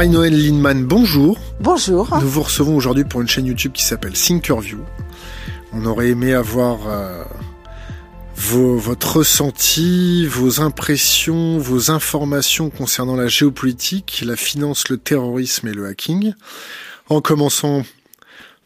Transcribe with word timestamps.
Marie-Noël 0.00 0.34
Lindemann, 0.34 0.86
bonjour. 0.86 1.38
Bonjour. 1.60 2.08
Nous 2.22 2.28
vous 2.30 2.40
recevons 2.40 2.74
aujourd'hui 2.74 3.04
pour 3.04 3.20
une 3.20 3.28
chaîne 3.28 3.44
YouTube 3.44 3.72
qui 3.72 3.84
s'appelle 3.84 4.14
Thinkerview. 4.14 4.78
On 5.74 5.84
aurait 5.84 6.08
aimé 6.08 6.32
avoir 6.32 6.88
euh, 6.88 7.22
vos, 8.34 8.78
votre 8.78 9.18
ressenti, 9.18 10.26
vos 10.26 10.62
impressions, 10.62 11.58
vos 11.58 11.90
informations 11.90 12.70
concernant 12.70 13.14
la 13.14 13.28
géopolitique, 13.28 14.22
la 14.24 14.36
finance, 14.36 14.88
le 14.88 14.96
terrorisme 14.96 15.68
et 15.68 15.74
le 15.74 15.84
hacking. 15.84 16.32
En 17.10 17.20
commençant 17.20 17.82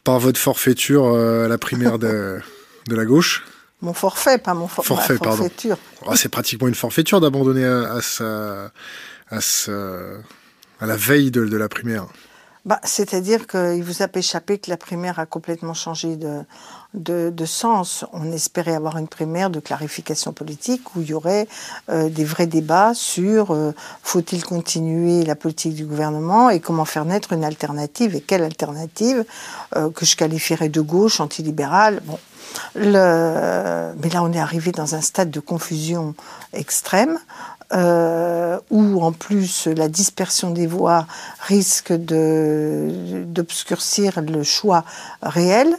par 0.04 0.20
votre 0.20 0.38
forfaiture 0.38 1.06
euh, 1.06 1.46
à 1.46 1.48
la 1.48 1.58
primaire 1.58 1.98
de, 1.98 2.38
de 2.88 2.94
la 2.94 3.04
gauche. 3.04 3.44
Mon 3.82 3.92
forfait, 3.92 4.38
pas 4.38 4.54
mon 4.54 4.68
for 4.68 4.84
forfait. 4.84 5.16
forfaiture. 5.16 5.78
Oh, 6.06 6.14
c'est 6.14 6.28
pratiquement 6.28 6.68
une 6.68 6.76
forfaiture 6.76 7.20
d'abandonner 7.20 7.64
à, 7.64 7.94
à, 7.94 8.02
sa, 8.02 8.70
à, 9.30 9.40
sa, 9.40 9.72
à 10.80 10.86
la 10.86 10.96
veille 10.96 11.30
de, 11.30 11.56
la 11.56 11.68
primaire. 11.68 12.06
Bah, 12.64 12.80
C'est-à-dire 12.82 13.46
qu'il 13.46 13.82
vous 13.82 14.02
a 14.02 14.08
échappé 14.14 14.58
que 14.58 14.70
la 14.70 14.76
primaire 14.76 15.18
a 15.18 15.26
complètement 15.26 15.74
changé 15.74 16.16
de, 16.16 16.44
de, 16.94 17.44
sens. 17.44 18.04
On 18.12 18.32
espérait 18.32 18.74
avoir 18.74 18.96
une 18.96 19.08
primaire 19.08 19.50
de 19.50 19.60
clarification 19.60 20.32
politique 20.32 20.94
où 20.94 21.02
il 21.02 21.08
y 21.08 21.14
aurait 21.14 21.46
euh, 21.90 22.08
des 22.08 22.24
vrais 22.24 22.46
débats 22.46 22.94
sur 22.94 23.52
euh, 23.52 23.72
faut-il 24.02 24.44
continuer 24.44 25.24
la 25.24 25.34
politique 25.34 25.74
du 25.74 25.84
gouvernement 25.84 26.50
et 26.50 26.60
comment 26.60 26.84
faire 26.84 27.04
naître 27.04 27.32
une 27.32 27.44
alternative 27.44 28.14
et 28.14 28.20
quelle 28.20 28.42
alternative 28.42 29.24
euh, 29.76 29.90
que 29.90 30.06
je 30.06 30.16
qualifierais 30.16 30.68
de 30.68 30.80
gauche, 30.80 31.20
antilibérale. 31.20 32.00
Bon. 32.04 32.18
Mais 32.76 32.92
là, 32.92 34.22
on 34.22 34.32
est 34.32 34.38
arrivé 34.38 34.70
dans 34.70 34.94
un 34.94 35.00
stade 35.00 35.30
de 35.30 35.40
confusion 35.40 36.14
extrême. 36.52 37.18
Euh, 37.74 38.60
où 38.70 39.02
en 39.02 39.10
plus 39.10 39.66
la 39.66 39.88
dispersion 39.88 40.50
des 40.50 40.68
voix 40.68 41.08
risque 41.40 41.92
d'obscurcir 41.92 44.20
le 44.20 44.44
choix 44.44 44.84
réel. 45.22 45.74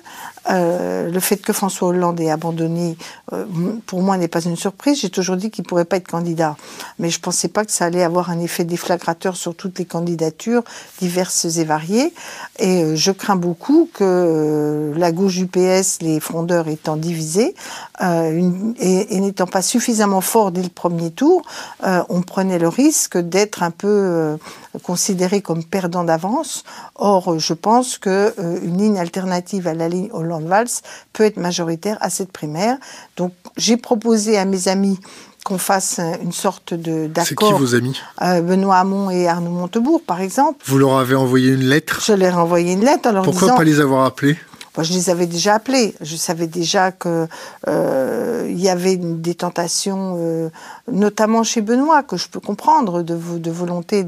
Euh, 0.49 1.09
le 1.09 1.19
fait 1.19 1.37
que 1.37 1.53
François 1.53 1.89
Hollande 1.89 2.19
ait 2.19 2.29
abandonné, 2.29 2.97
euh, 3.33 3.45
pour 3.85 4.01
moi, 4.01 4.17
n'est 4.17 4.27
pas 4.27 4.41
une 4.41 4.55
surprise. 4.55 4.99
J'ai 5.01 5.09
toujours 5.09 5.37
dit 5.37 5.49
qu'il 5.49 5.63
ne 5.63 5.67
pourrait 5.67 5.85
pas 5.85 5.97
être 5.97 6.07
candidat. 6.07 6.55
Mais 6.99 7.09
je 7.09 7.17
ne 7.17 7.21
pensais 7.21 7.47
pas 7.47 7.65
que 7.65 7.71
ça 7.71 7.85
allait 7.85 8.03
avoir 8.03 8.29
un 8.29 8.39
effet 8.39 8.63
déflagrateur 8.63 9.35
sur 9.35 9.55
toutes 9.55 9.79
les 9.79 9.85
candidatures 9.85 10.63
diverses 10.99 11.45
et 11.57 11.63
variées. 11.63 12.13
Et 12.59 12.83
euh, 12.83 12.95
je 12.95 13.11
crains 13.11 13.35
beaucoup 13.35 13.89
que 13.93 14.93
la 14.95 15.11
gauche 15.11 15.35
du 15.35 15.47
PS, 15.47 15.99
les 16.01 16.19
frondeurs 16.19 16.67
étant 16.67 16.95
divisés, 16.95 17.55
et, 18.01 19.15
et 19.15 19.19
n'étant 19.19 19.47
pas 19.47 19.61
suffisamment 19.61 20.21
forts 20.21 20.51
dès 20.51 20.61
le 20.61 20.69
premier 20.69 21.11
tour, 21.11 21.43
on 21.83 22.21
prenait 22.21 22.59
le 22.59 22.67
risque 22.67 23.17
d'être 23.17 23.63
un 23.63 23.71
peu 23.71 24.37
considéré 24.83 25.41
comme 25.41 25.63
perdant 25.63 26.03
d'avance. 26.03 26.63
Or, 26.95 27.39
je 27.39 27.53
pense 27.53 27.97
que 27.97 28.33
une 28.63 28.77
ligne 28.77 28.99
alternative 28.99 29.67
à 29.67 29.73
la 29.73 29.89
ligne 29.89 30.09
Hollande-Valls 30.11 30.81
peut 31.13 31.23
être 31.23 31.37
majoritaire 31.37 31.97
à 32.01 32.09
cette 32.09 32.31
primaire. 32.31 32.77
Donc, 33.17 33.33
j'ai 33.57 33.77
proposé 33.77 34.37
à 34.37 34.45
mes 34.45 34.67
amis 34.67 34.99
qu'on 35.43 35.57
fasse 35.59 35.99
une 36.23 36.31
sorte 36.31 36.73
de 36.73 37.05
d'accord. 37.05 37.27
C'est 37.27 37.35
qui 37.35 37.53
vos 37.53 37.75
amis? 37.75 37.95
euh, 38.23 38.41
Benoît 38.41 38.77
Hamon 38.77 39.11
et 39.11 39.27
Arnaud 39.27 39.51
Montebourg, 39.51 40.01
par 40.01 40.19
exemple. 40.21 40.57
Vous 40.65 40.79
leur 40.79 40.97
avez 40.97 41.13
envoyé 41.15 41.49
une 41.51 41.65
lettre? 41.65 42.01
Je 42.03 42.13
leur 42.13 42.33
ai 42.33 42.37
envoyé 42.37 42.73
une 42.73 42.83
lettre 42.83 43.09
en 43.09 43.11
leur 43.11 43.23
Pourquoi 43.23 43.49
disant... 43.49 43.55
pas 43.55 43.63
les 43.63 43.79
avoir 43.79 44.05
appelés? 44.05 44.37
Je 44.83 44.93
les 44.93 45.09
avais 45.09 45.25
déjà 45.25 45.55
appelés. 45.55 45.95
Je 46.01 46.15
savais 46.15 46.47
déjà 46.47 46.91
que 46.91 47.27
euh, 47.67 48.51
y 48.51 48.69
avait 48.69 48.97
des 48.97 49.35
tentations, 49.35 50.15
euh, 50.17 50.49
notamment 50.91 51.43
chez 51.43 51.61
Benoît, 51.61 52.03
que 52.03 52.17
je 52.17 52.27
peux 52.27 52.39
comprendre, 52.39 53.01
de, 53.01 53.51
volonté 53.51 54.05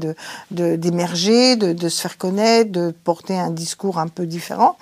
d'émerger, 0.50 1.56
de, 1.56 1.88
se 1.88 2.00
faire 2.00 2.18
connaître, 2.18 2.72
de 2.72 2.94
porter 3.04 3.38
un 3.38 3.50
discours 3.50 3.98
un 3.98 4.08
peu 4.08 4.26
différent. 4.26 4.76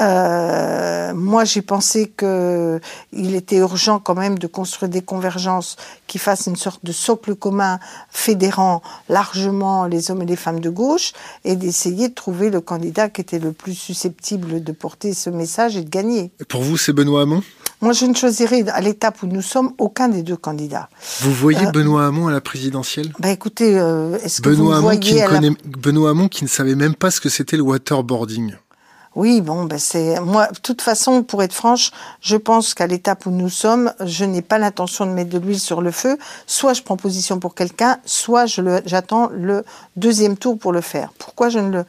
Euh, 0.00 1.12
moi, 1.14 1.44
j'ai 1.44 1.62
pensé 1.62 2.08
que 2.08 2.80
il 3.12 3.34
était 3.34 3.56
urgent 3.56 3.98
quand 3.98 4.14
même 4.14 4.38
de 4.38 4.46
construire 4.46 4.90
des 4.90 5.02
convergences 5.02 5.76
qui 6.06 6.18
fassent 6.18 6.46
une 6.46 6.56
sorte 6.56 6.84
de 6.84 6.92
socle 6.92 7.34
commun 7.34 7.78
fédérant 8.10 8.82
largement 9.08 9.86
les 9.86 10.10
hommes 10.10 10.22
et 10.22 10.26
les 10.26 10.36
femmes 10.36 10.60
de 10.60 10.70
gauche 10.70 11.12
et 11.44 11.56
d'essayer 11.56 12.08
de 12.08 12.14
trouver 12.14 12.50
le 12.50 12.60
candidat 12.60 13.08
qui 13.08 13.20
était 13.20 13.38
le 13.38 13.52
plus 13.52 13.74
susceptible 13.74 14.62
de 14.62 14.72
porter 14.72 15.14
ce 15.22 15.30
message 15.30 15.76
et 15.76 15.82
de 15.82 15.88
gagner. 15.88 16.32
Et 16.40 16.44
pour 16.44 16.62
vous, 16.62 16.76
c'est 16.76 16.92
Benoît 16.92 17.22
Hamon? 17.22 17.42
Moi, 17.80 17.92
je 17.92 18.06
ne 18.06 18.14
choisirais 18.14 18.64
à 18.68 18.80
l'étape 18.80 19.22
où 19.22 19.26
nous 19.26 19.42
sommes 19.42 19.72
aucun 19.78 20.08
des 20.08 20.22
deux 20.22 20.36
candidats. 20.36 20.88
Vous 21.20 21.32
voyez 21.32 21.66
euh, 21.66 21.70
Benoît 21.70 22.06
Hamon 22.06 22.28
à 22.28 22.32
la 22.32 22.40
présidentielle? 22.40 23.12
Bah 23.18 23.30
écoutez, 23.30 23.78
euh, 23.78 24.18
est-ce 24.22 24.40
que 24.40 24.50
Benoît 24.50 24.66
vous 24.66 24.72
Hamon 24.72 24.82
voyez 24.82 25.00
qui 25.00 25.14
ne 25.14 25.20
à 25.20 25.28
la... 25.28 25.28
connaît... 25.28 25.56
Benoît 25.64 26.10
Hamon 26.10 26.28
qui 26.28 26.44
ne 26.44 26.48
savait 26.48 26.76
même 26.76 26.94
pas 26.94 27.10
ce 27.10 27.20
que 27.20 27.28
c'était 27.28 27.56
le 27.56 27.62
waterboarding. 27.62 28.54
Oui, 29.14 29.42
bon, 29.42 29.64
ben 29.64 29.78
c'est 29.78 30.18
moi. 30.20 30.46
De 30.46 30.58
toute 30.60 30.80
façon, 30.80 31.22
pour 31.22 31.42
être 31.42 31.52
franche, 31.52 31.90
je 32.22 32.36
pense 32.36 32.72
qu'à 32.72 32.86
l'étape 32.86 33.26
où 33.26 33.30
nous 33.30 33.50
sommes, 33.50 33.92
je 34.00 34.24
n'ai 34.24 34.40
pas 34.40 34.58
l'intention 34.58 35.04
de 35.04 35.10
mettre 35.10 35.28
de 35.28 35.38
l'huile 35.38 35.60
sur 35.60 35.82
le 35.82 35.90
feu. 35.90 36.16
Soit 36.46 36.72
je 36.72 36.82
prends 36.82 36.96
position 36.96 37.38
pour 37.38 37.54
quelqu'un, 37.54 37.98
soit 38.06 38.46
le, 38.56 38.80
j'attends 38.86 39.28
le 39.30 39.64
deuxième 39.96 40.38
tour 40.38 40.58
pour 40.58 40.72
le 40.72 40.80
faire. 40.80 41.12
Pourquoi 41.18 41.50
je 41.50 41.58
ne 41.58 41.70
le 41.70 41.84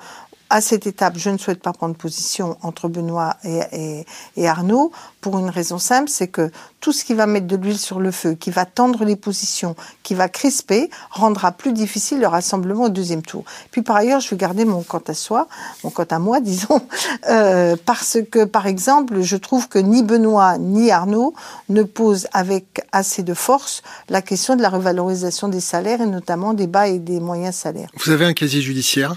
à 0.54 0.62
cette 0.62 0.86
étape, 0.86 1.16
je 1.18 1.32
ne 1.32 1.40
souhaite 1.40 1.64
pas 1.64 1.74
prendre 1.74 1.96
position 1.96 2.58
entre 2.62 2.88
Benoît 2.88 3.38
et, 3.44 4.06
Arnaud 4.48 4.92
pour 5.20 5.40
une 5.40 5.50
raison 5.50 5.80
simple, 5.80 6.12
c'est 6.12 6.28
que 6.28 6.52
tout 6.80 6.92
ce 6.92 7.04
qui 7.04 7.16
va 7.16 7.26
mettre 7.26 7.48
de 7.48 7.56
l'huile 7.56 7.80
sur 7.80 8.00
le 8.00 8.12
feu, 8.12 8.36
qui 8.36 8.52
va 8.52 8.66
tendre 8.66 9.04
les 9.04 9.16
positions, 9.16 9.76
qui 10.04 10.14
va 10.14 10.30
crisper, 10.30 10.92
rendra 11.10 11.54
plus 11.54 11.74
difficile 11.74 12.20
le 12.20 12.28
rassemblement 12.28 12.84
au 12.84 12.90
deuxième 12.90 13.24
tour. 13.24 13.46
Puis 13.72 13.82
par 13.82 13.96
ailleurs, 13.96 14.20
je 14.20 14.30
vais 14.30 14.38
garder 14.38 14.64
mon 14.64 14.84
quant 14.84 15.02
à 15.08 15.16
soi, 15.16 15.48
mon 15.84 15.90
quant 15.90 16.06
à 16.08 16.20
moi, 16.20 16.40
disons, 16.40 16.86
euh, 17.32 17.76
parce 17.84 18.20
que 18.30 18.44
par 18.44 18.68
exemple, 18.68 19.22
je 19.22 19.38
trouve 19.38 19.68
que 19.68 19.80
ni 19.80 20.04
Benoît 20.04 20.60
ni 20.60 20.92
Arnaud 20.92 21.34
ne 21.70 21.82
posent 21.82 22.28
avec 22.32 22.86
assez 22.92 23.24
de 23.24 23.34
force 23.34 23.82
la 24.08 24.22
question 24.22 24.56
de 24.56 24.62
la 24.62 24.70
revalorisation 24.70 25.48
des 25.48 25.62
salaires 25.62 26.02
et 26.02 26.06
notamment 26.06 26.54
des 26.54 26.68
bas 26.68 26.88
et 26.88 27.00
des 27.00 27.20
moyens 27.20 27.56
salaires. 27.56 27.90
Vous 28.06 28.12
avez 28.12 28.26
un 28.26 28.34
casier 28.34 28.62
judiciaire? 28.62 29.16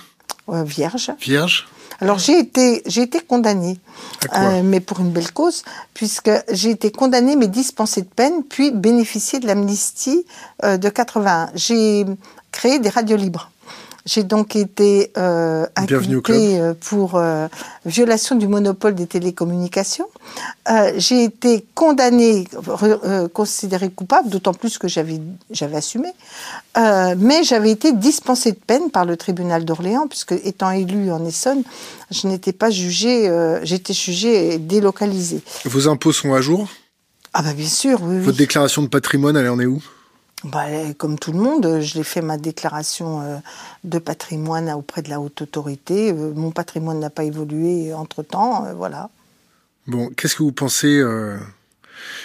Euh, 0.48 0.62
vierge. 0.64 1.12
Vierge. 1.20 1.69
Alors 2.00 2.19
j'ai 2.19 2.38
été 2.38 2.82
j'ai 2.87 3.03
été 3.03 3.20
condamnée, 3.20 3.78
euh, 4.34 4.62
mais 4.62 4.81
pour 4.81 5.00
une 5.00 5.10
belle 5.10 5.32
cause, 5.32 5.62
puisque 5.94 6.31
j'ai 6.53 6.70
été 6.70 6.91
condamnée 6.91 7.37
mais 7.37 7.48
dispensée 7.48 8.03
de 8.03 8.09
peine, 8.09 8.42
puis 8.44 8.70
bénéficié 8.70 9.41
de 9.41 9.47
l'amnistie 9.47 10.26
euh, 10.62 10.76
de 10.76 10.88
81. 10.88 11.50
J'ai 11.54 12.04
créé 12.53 12.78
des 12.78 12.91
radios 12.91 13.16
libres. 13.16 13.50
J'ai 14.06 14.22
donc 14.22 14.55
été 14.55 15.11
euh, 15.19 15.67
inculpée 15.75 16.61
pour 16.81 17.17
euh, 17.17 17.49
violation 17.84 18.37
du 18.37 18.47
monopole 18.47 18.94
des 18.94 19.09
télécommunications. 19.09 20.06
Euh, 20.71 20.93
j'ai 20.97 21.25
été 21.25 21.67
condamnée, 21.75 22.47
euh, 22.83 23.27
considérée 23.27 23.91
coupable, 23.91 24.28
d'autant 24.28 24.55
plus 24.55 24.78
que 24.78 24.87
j'avais 24.87 25.21
assumé. 25.75 26.09
Euh, 26.78 27.17
mais 27.19 27.43
j'avais 27.43 27.72
été 27.72 27.93
dispensée 27.93 28.53
de 28.53 28.61
peine 28.65 28.91
par 28.93 29.05
le 29.05 29.17
tribunal 29.17 29.65
d'Orléans, 29.65 30.06
puisque 30.06 30.33
étant 30.33 30.71
élue 30.71 31.11
en 31.11 31.25
Essonne, 31.27 31.65
je 32.12 32.28
n'étais 32.28 32.53
pas 32.53 32.71
jugée, 32.71 33.28
euh, 33.28 33.59
j'étais 33.65 33.93
jugée 33.93 34.55
et 34.55 34.59
délocalisée. 34.59 35.43
Vos 35.65 35.88
impôts 35.88 36.12
sont 36.12 36.33
à 36.33 36.41
jour? 36.41 36.69
Ah 37.33 37.43
bah 37.43 37.55
bien 37.55 37.67
sûr, 37.67 37.99
oui. 38.03 38.19
Votre 38.21 38.31
oui. 38.31 38.37
déclaration 38.37 38.83
de 38.83 38.88
patrimoine, 38.88 39.37
elle 39.37 39.49
en 39.49 39.59
est 39.59 39.67
où? 39.67 39.83
Bah, 40.44 40.67
comme 40.99 41.19
tout 41.19 41.33
le 41.33 41.38
monde, 41.38 41.81
je 41.81 41.94
l'ai 41.94 42.05
fait 42.05 42.21
ma 42.21 42.37
déclaration 42.37 43.23
euh, 43.23 43.38
de 43.85 43.99
patrimoine 43.99 44.71
auprès 44.71 45.03
de 45.03 45.09
la 45.09 45.19
haute 45.19 45.43
autorité. 45.43 46.12
Euh, 46.12 46.33
mon 46.35 46.50
patrimoine 46.50 47.00
n'a 47.00 47.11
pas 47.11 47.25
évolué 47.25 47.94
entre-temps, 47.94 48.67
euh, 48.67 48.75
voilà. 48.75 49.09
Bon, 49.87 50.11
qu'est-ce 50.11 50.37
que 50.37 50.43
vous 50.43 50.53
pensez 50.53 50.99
euh... 50.99 51.38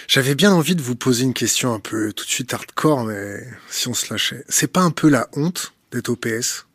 J'avais 0.06 0.34
bien 0.34 0.52
envie 0.52 0.76
de 0.76 0.82
vous 0.82 0.94
poser 0.94 1.24
une 1.24 1.32
question 1.32 1.72
un 1.72 1.80
peu 1.80 2.12
tout 2.12 2.24
de 2.24 2.30
suite 2.30 2.52
hardcore, 2.52 3.04
mais 3.04 3.46
si 3.70 3.88
on 3.88 3.94
se 3.94 4.12
lâchait. 4.12 4.44
C'est 4.48 4.66
pas 4.66 4.82
un 4.82 4.90
peu 4.90 5.08
la 5.08 5.28
honte 5.34 5.72
d'être 5.90 6.10
au 6.10 6.16
PS 6.16 6.66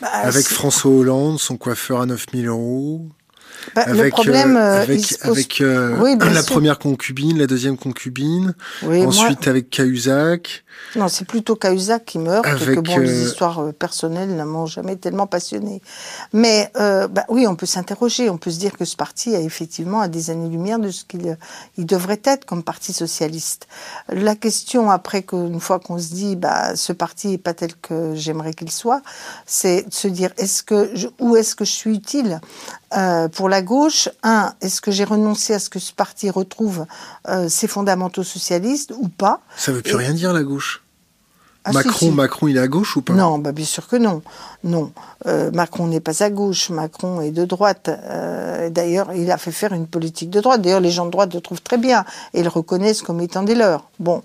bah, 0.00 0.08
Avec 0.08 0.46
François 0.46 0.90
Hollande, 0.90 1.38
son 1.38 1.56
coiffeur 1.56 2.00
à 2.00 2.06
9000 2.06 2.48
euros? 2.48 3.08
Bah, 3.74 3.82
avec, 3.86 4.04
le 4.04 4.10
problème, 4.10 4.56
euh, 4.56 4.82
avec, 4.82 5.00
pose... 5.00 5.30
avec 5.30 5.60
euh, 5.60 5.96
oui, 6.00 6.16
la 6.20 6.42
sûr. 6.42 6.52
première 6.52 6.78
concubine, 6.78 7.38
la 7.38 7.46
deuxième 7.46 7.76
concubine, 7.76 8.54
oui, 8.82 9.04
ensuite 9.04 9.40
moi... 9.42 9.48
avec 9.48 9.70
Cahuzac. 9.70 10.63
Non, 10.96 11.08
c'est 11.08 11.24
plutôt 11.24 11.56
Cahuzac 11.56 12.04
qui 12.04 12.18
meurt, 12.18 12.44
que 12.44 12.80
bon, 12.80 12.98
les 12.98 13.24
histoires 13.24 13.58
euh, 13.60 13.72
personnelles 13.72 14.36
ne 14.36 14.44
m'ont 14.44 14.66
jamais 14.66 14.96
tellement 14.96 15.26
passionné. 15.26 15.82
Mais 16.32 16.70
euh, 16.76 17.08
bah, 17.08 17.24
oui, 17.28 17.46
on 17.46 17.56
peut 17.56 17.66
s'interroger, 17.66 18.30
on 18.30 18.38
peut 18.38 18.50
se 18.50 18.58
dire 18.58 18.76
que 18.76 18.84
ce 18.84 18.94
parti 18.94 19.34
a 19.34 19.40
effectivement 19.40 20.00
à 20.00 20.08
des 20.08 20.30
années-lumière 20.30 20.78
de 20.78 20.90
ce 20.90 21.04
qu'il 21.04 21.36
il 21.76 21.86
devrait 21.86 22.20
être 22.24 22.44
comme 22.44 22.62
parti 22.62 22.92
socialiste. 22.92 23.66
La 24.08 24.36
question 24.36 24.90
après 24.90 25.22
qu'une 25.22 25.60
fois 25.60 25.80
qu'on 25.80 25.98
se 25.98 26.14
dit, 26.14 26.36
bah, 26.36 26.76
ce 26.76 26.92
parti 26.92 27.34
est 27.34 27.38
pas 27.38 27.54
tel 27.54 27.74
que 27.76 28.14
j'aimerais 28.14 28.54
qu'il 28.54 28.70
soit, 28.70 29.02
c'est 29.46 29.88
de 29.88 29.94
se 29.94 30.08
dire, 30.08 30.30
est-ce 30.38 30.62
que 30.62 30.90
je, 30.94 31.08
où 31.18 31.36
est-ce 31.36 31.56
que 31.56 31.64
je 31.64 31.72
suis 31.72 31.94
utile? 31.94 32.40
Euh, 32.96 33.28
pour 33.28 33.48
la 33.48 33.60
gauche, 33.60 34.08
un, 34.22 34.54
est-ce 34.60 34.80
que 34.80 34.92
j'ai 34.92 35.04
renoncé 35.04 35.52
à 35.52 35.58
ce 35.58 35.68
que 35.68 35.80
ce 35.80 35.92
parti 35.92 36.30
retrouve 36.30 36.86
euh, 37.28 37.48
ses 37.48 37.66
fondamentaux 37.66 38.22
socialistes 38.22 38.92
ou 38.96 39.08
pas? 39.08 39.40
Ça 39.56 39.72
veut 39.72 39.82
plus 39.82 39.94
Et... 39.94 39.96
rien 39.96 40.12
dire 40.12 40.32
la 40.32 40.44
gauche. 40.44 40.63
Ah, 41.64 41.72
Macron, 41.72 42.12
Macron, 42.12 42.48
il 42.48 42.56
est 42.56 42.60
à 42.60 42.68
gauche 42.68 42.96
ou 42.96 43.02
pas? 43.02 43.14
Non, 43.14 43.38
bah, 43.38 43.52
bien 43.52 43.64
sûr 43.64 43.88
que 43.88 43.96
non. 43.96 44.22
Non, 44.64 44.92
euh, 45.26 45.50
Macron 45.52 45.86
n'est 45.86 46.00
pas 46.00 46.22
à 46.22 46.30
gauche, 46.30 46.70
Macron 46.70 47.20
est 47.20 47.30
de 47.30 47.44
droite. 47.44 47.90
Euh, 47.90 48.70
D'ailleurs, 48.70 49.12
il 49.12 49.30
a 49.30 49.36
fait 49.36 49.52
faire 49.52 49.74
une 49.74 49.86
politique 49.86 50.30
de 50.30 50.40
droite. 50.40 50.62
D'ailleurs, 50.62 50.80
les 50.80 50.90
gens 50.90 51.04
de 51.04 51.10
droite 51.10 51.34
le 51.34 51.40
trouvent 51.42 51.60
très 51.60 51.76
bien 51.76 52.04
et 52.32 52.42
le 52.42 52.48
reconnaissent 52.48 53.02
comme 53.02 53.20
étant 53.20 53.42
des 53.42 53.54
leurs. 53.54 53.90
Bon, 53.98 54.22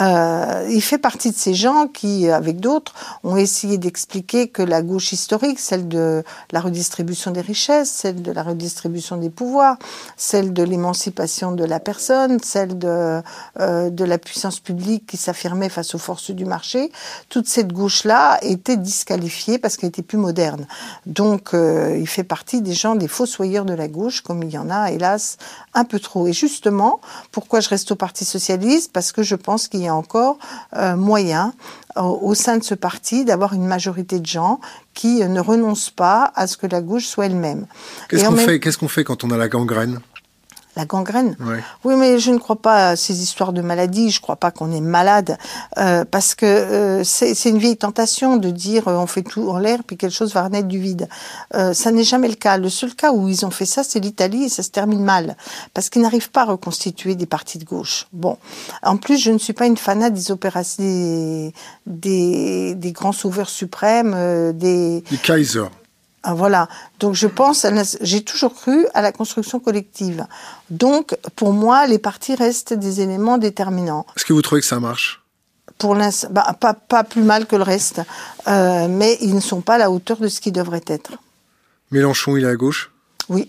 euh, 0.00 0.66
il 0.70 0.82
fait 0.82 0.98
partie 0.98 1.30
de 1.30 1.36
ces 1.36 1.54
gens 1.54 1.86
qui, 1.86 2.28
avec 2.28 2.58
d'autres, 2.58 2.94
ont 3.22 3.36
essayé 3.36 3.78
d'expliquer 3.78 4.48
que 4.48 4.62
la 4.62 4.82
gauche 4.82 5.12
historique, 5.12 5.60
celle 5.60 5.86
de 5.86 6.24
la 6.50 6.60
redistribution 6.60 7.30
des 7.30 7.40
richesses, 7.40 7.90
celle 7.90 8.22
de 8.22 8.32
la 8.32 8.42
redistribution 8.42 9.16
des 9.16 9.30
pouvoirs, 9.30 9.76
celle 10.16 10.52
de 10.52 10.62
l'émancipation 10.62 11.52
de 11.52 11.64
la 11.64 11.80
personne, 11.80 12.40
celle 12.42 12.78
de, 12.78 13.22
la 13.56 14.18
puissance 14.18 14.60
publique 14.60 15.06
qui 15.06 15.16
s'affirmait 15.16 15.68
face 15.68 15.94
aux 15.94 15.98
forces 15.98 16.30
du 16.30 16.44
marché, 16.44 16.90
toute 17.28 17.46
cette 17.46 17.72
gauche-là 17.72 18.38
était 18.42 18.76
disqualifiée 18.76 19.58
parce 19.58 19.75
qu'elle 19.76 19.88
était 19.88 20.02
plus 20.02 20.18
moderne. 20.18 20.66
Donc, 21.06 21.54
euh, 21.54 21.96
il 21.98 22.08
fait 22.08 22.24
partie 22.24 22.62
des 22.62 22.74
gens, 22.74 22.94
des 22.94 23.08
fossoyeurs 23.08 23.64
de 23.64 23.74
la 23.74 23.88
gauche, 23.88 24.20
comme 24.20 24.42
il 24.42 24.50
y 24.50 24.58
en 24.58 24.70
a, 24.70 24.90
hélas, 24.90 25.38
un 25.74 25.84
peu 25.84 25.98
trop. 25.98 26.26
Et 26.26 26.32
justement, 26.32 27.00
pourquoi 27.32 27.60
je 27.60 27.68
reste 27.68 27.92
au 27.92 27.96
Parti 27.96 28.24
socialiste? 28.24 28.92
Parce 28.92 29.12
que 29.12 29.22
je 29.22 29.34
pense 29.34 29.68
qu'il 29.68 29.80
y 29.80 29.88
a 29.88 29.94
encore 29.94 30.38
euh, 30.74 30.96
moyen 30.96 31.52
au 31.96 32.34
sein 32.34 32.58
de 32.58 32.62
ce 32.62 32.74
parti 32.74 33.24
d'avoir 33.24 33.54
une 33.54 33.66
majorité 33.66 34.20
de 34.20 34.26
gens 34.26 34.60
qui 34.92 35.24
ne 35.24 35.40
renoncent 35.40 35.90
pas 35.90 36.30
à 36.34 36.46
ce 36.46 36.58
que 36.58 36.66
la 36.66 36.82
gauche 36.82 37.06
soit 37.06 37.26
elle-même. 37.26 37.66
Qu'est-ce 38.10 38.26
qu'on 38.26 38.36
fait, 38.36 38.60
qu'est-ce 38.60 38.76
qu'on 38.76 38.88
fait 38.88 39.04
quand 39.04 39.24
on 39.24 39.30
a 39.30 39.38
la 39.38 39.48
gangrène? 39.48 40.00
La 40.76 40.84
gangrène 40.84 41.36
ouais. 41.40 41.62
Oui, 41.84 41.94
mais 41.96 42.18
je 42.18 42.30
ne 42.30 42.38
crois 42.38 42.56
pas 42.56 42.90
à 42.90 42.96
ces 42.96 43.22
histoires 43.22 43.52
de 43.52 43.62
maladie. 43.62 44.10
Je 44.10 44.18
ne 44.18 44.22
crois 44.22 44.36
pas 44.36 44.50
qu'on 44.50 44.70
est 44.72 44.80
malade. 44.80 45.38
Euh, 45.78 46.04
parce 46.04 46.34
que 46.34 46.46
euh, 46.46 47.04
c'est 47.04 47.48
une 47.48 47.58
vieille 47.58 47.76
tentation 47.76 48.36
de 48.36 48.50
dire 48.50 48.88
euh, 48.88 48.96
on 48.96 49.06
fait 49.06 49.22
tout 49.22 49.48
en 49.50 49.58
l'air 49.58 49.80
puis 49.86 49.96
quelque 49.96 50.12
chose 50.12 50.34
va 50.34 50.44
renaître 50.44 50.68
du 50.68 50.78
vide. 50.78 51.08
Euh, 51.54 51.72
ça 51.72 51.90
n'est 51.90 52.04
jamais 52.04 52.28
le 52.28 52.34
cas. 52.34 52.58
Le 52.58 52.68
seul 52.68 52.94
cas 52.94 53.12
où 53.12 53.28
ils 53.28 53.44
ont 53.46 53.50
fait 53.50 53.66
ça, 53.66 53.82
c'est 53.82 54.00
l'Italie 54.00 54.44
et 54.44 54.48
ça 54.48 54.62
se 54.62 54.70
termine 54.70 55.02
mal. 55.02 55.36
Parce 55.74 55.88
qu'ils 55.90 56.02
n'arrivent 56.02 56.30
pas 56.30 56.42
à 56.42 56.46
reconstituer 56.46 57.14
des 57.14 57.26
partis 57.26 57.58
de 57.58 57.64
gauche. 57.64 58.06
Bon. 58.12 58.36
En 58.82 58.96
plus, 58.96 59.18
je 59.18 59.30
ne 59.30 59.38
suis 59.38 59.52
pas 59.52 59.66
une 59.66 59.76
fanat 59.76 60.10
des 60.10 60.30
opérations, 60.30 60.82
des, 60.82 61.52
des, 61.86 62.74
des 62.74 62.92
grands 62.92 63.12
sauveurs 63.12 63.48
suprêmes, 63.48 64.12
euh, 64.14 64.52
des... 64.52 65.02
Du 65.10 65.18
Kaiser. 65.18 65.66
Ah, 66.28 66.34
voilà. 66.34 66.68
Donc 66.98 67.14
je 67.14 67.28
pense, 67.28 67.64
j'ai 68.00 68.24
toujours 68.24 68.52
cru 68.52 68.84
à 68.94 69.00
la 69.00 69.12
construction 69.12 69.60
collective. 69.60 70.26
Donc 70.70 71.16
pour 71.36 71.52
moi, 71.52 71.86
les 71.86 72.00
partis 72.00 72.34
restent 72.34 72.72
des 72.72 73.00
éléments 73.00 73.38
déterminants. 73.38 74.04
Est-ce 74.16 74.24
que 74.24 74.32
vous 74.32 74.42
trouvez 74.42 74.60
que 74.60 74.66
ça 74.66 74.80
marche? 74.80 75.22
Pour 75.78 75.94
l'instant, 75.94 76.26
bah, 76.32 76.56
pas, 76.58 76.74
pas 76.74 77.04
plus 77.04 77.22
mal 77.22 77.46
que 77.46 77.54
le 77.54 77.62
reste, 77.62 78.00
euh, 78.48 78.88
mais 78.88 79.18
ils 79.20 79.36
ne 79.36 79.40
sont 79.40 79.60
pas 79.60 79.74
à 79.74 79.78
la 79.78 79.88
hauteur 79.92 80.16
de 80.16 80.26
ce 80.26 80.40
qu'ils 80.40 80.52
devraient 80.52 80.84
être. 80.88 81.12
Mélenchon, 81.92 82.36
il 82.36 82.44
est 82.44 82.48
à 82.48 82.56
gauche? 82.56 82.90
Oui. 83.28 83.48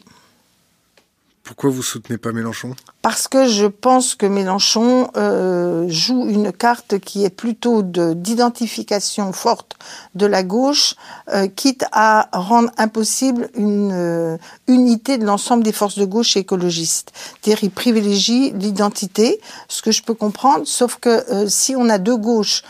Pourquoi 1.47 1.69
vous 1.69 1.81
soutenez 1.81 2.17
pas 2.17 2.33
Mélenchon? 2.33 2.75
Parce 3.01 3.29
que 3.29 3.47
je 3.47 3.67
pense 3.67 4.15
que 4.15 4.25
Mélenchon 4.25 5.09
euh, 5.15 5.85
joue 5.88 6.27
une 6.27 6.51
carte 6.51 6.99
qui 6.99 7.23
est 7.23 7.29
plutôt 7.29 7.81
d'identification 7.81 9.31
forte 9.31 9.77
de 10.13 10.25
la 10.25 10.44
gauche, 10.44 10.95
euh, 11.33 11.47
quitte 11.47 11.85
à 11.94 12.27
rendre 12.33 12.69
impossible 12.77 13.49
une 13.55 13.94
euh, 13.94 14.38
unité 14.67 15.17
de 15.17 15.25
l'ensemble 15.25 15.63
des 15.63 15.71
forces 15.71 15.97
de 15.97 16.03
gauche 16.03 16.35
écologistes. 16.35 17.13
C'est-à-dire, 17.41 17.63
il 17.63 17.71
privilégie 17.71 18.51
l'identité, 18.51 19.39
ce 19.69 19.81
que 19.81 19.91
je 19.91 20.03
peux 20.03 20.13
comprendre, 20.13 20.67
sauf 20.67 20.97
que 20.97 21.47
si 21.47 21.77
on 21.77 21.88
a 21.88 21.99
deux 21.99 22.17
gauches, 22.17 22.63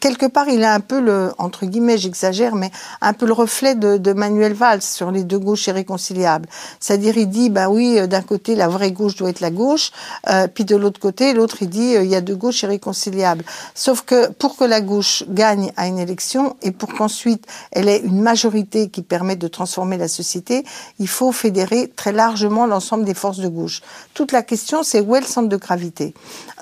quelque 0.00 0.26
part, 0.26 0.48
il 0.48 0.64
a 0.64 0.74
un 0.74 0.80
peu 0.80 1.00
le, 1.00 1.30
entre 1.38 1.64
guillemets, 1.64 1.96
j'exagère, 1.96 2.56
mais 2.56 2.72
un 3.00 3.12
peu 3.12 3.26
le 3.26 3.32
reflet 3.32 3.76
de, 3.76 3.98
de, 3.98 4.12
Manuel 4.12 4.54
Valls 4.54 4.82
sur 4.82 5.12
les 5.12 5.22
deux 5.22 5.38
gauches 5.38 5.68
irréconciliables. 5.68 6.48
C'est-à-dire, 6.80 7.16
il 7.16 7.28
dit, 7.28 7.50
bah 7.50 7.68
oui, 7.68 8.00
d'un 8.16 8.22
côté, 8.22 8.54
la 8.54 8.68
vraie 8.68 8.92
gauche 8.92 9.14
doit 9.16 9.28
être 9.28 9.40
la 9.40 9.50
gauche, 9.50 9.92
euh, 10.30 10.46
puis 10.46 10.64
de 10.64 10.74
l'autre 10.74 10.98
côté, 10.98 11.34
l'autre, 11.34 11.58
il 11.60 11.68
dit, 11.68 11.96
euh, 11.96 12.02
il 12.02 12.10
y 12.10 12.14
a 12.14 12.22
deux 12.22 12.34
gauches 12.34 12.62
irréconciliables. 12.62 13.44
Sauf 13.74 14.02
que 14.02 14.30
pour 14.32 14.56
que 14.56 14.64
la 14.64 14.80
gauche 14.80 15.24
gagne 15.28 15.70
à 15.76 15.86
une 15.86 15.98
élection 15.98 16.56
et 16.62 16.70
pour 16.70 16.94
qu'ensuite 16.94 17.44
elle 17.72 17.88
ait 17.88 17.98
une 17.98 18.22
majorité 18.22 18.88
qui 18.88 19.02
permette 19.02 19.38
de 19.38 19.48
transformer 19.48 19.98
la 19.98 20.08
société, 20.08 20.64
il 20.98 21.08
faut 21.08 21.30
fédérer 21.30 21.92
très 21.94 22.12
largement 22.12 22.66
l'ensemble 22.66 23.04
des 23.04 23.14
forces 23.14 23.38
de 23.38 23.48
gauche. 23.48 23.82
Toute 24.14 24.32
la 24.32 24.42
question, 24.42 24.82
c'est 24.82 25.00
où 25.00 25.14
est 25.14 25.20
le 25.20 25.26
centre 25.26 25.50
de 25.50 25.56
gravité? 25.56 26.14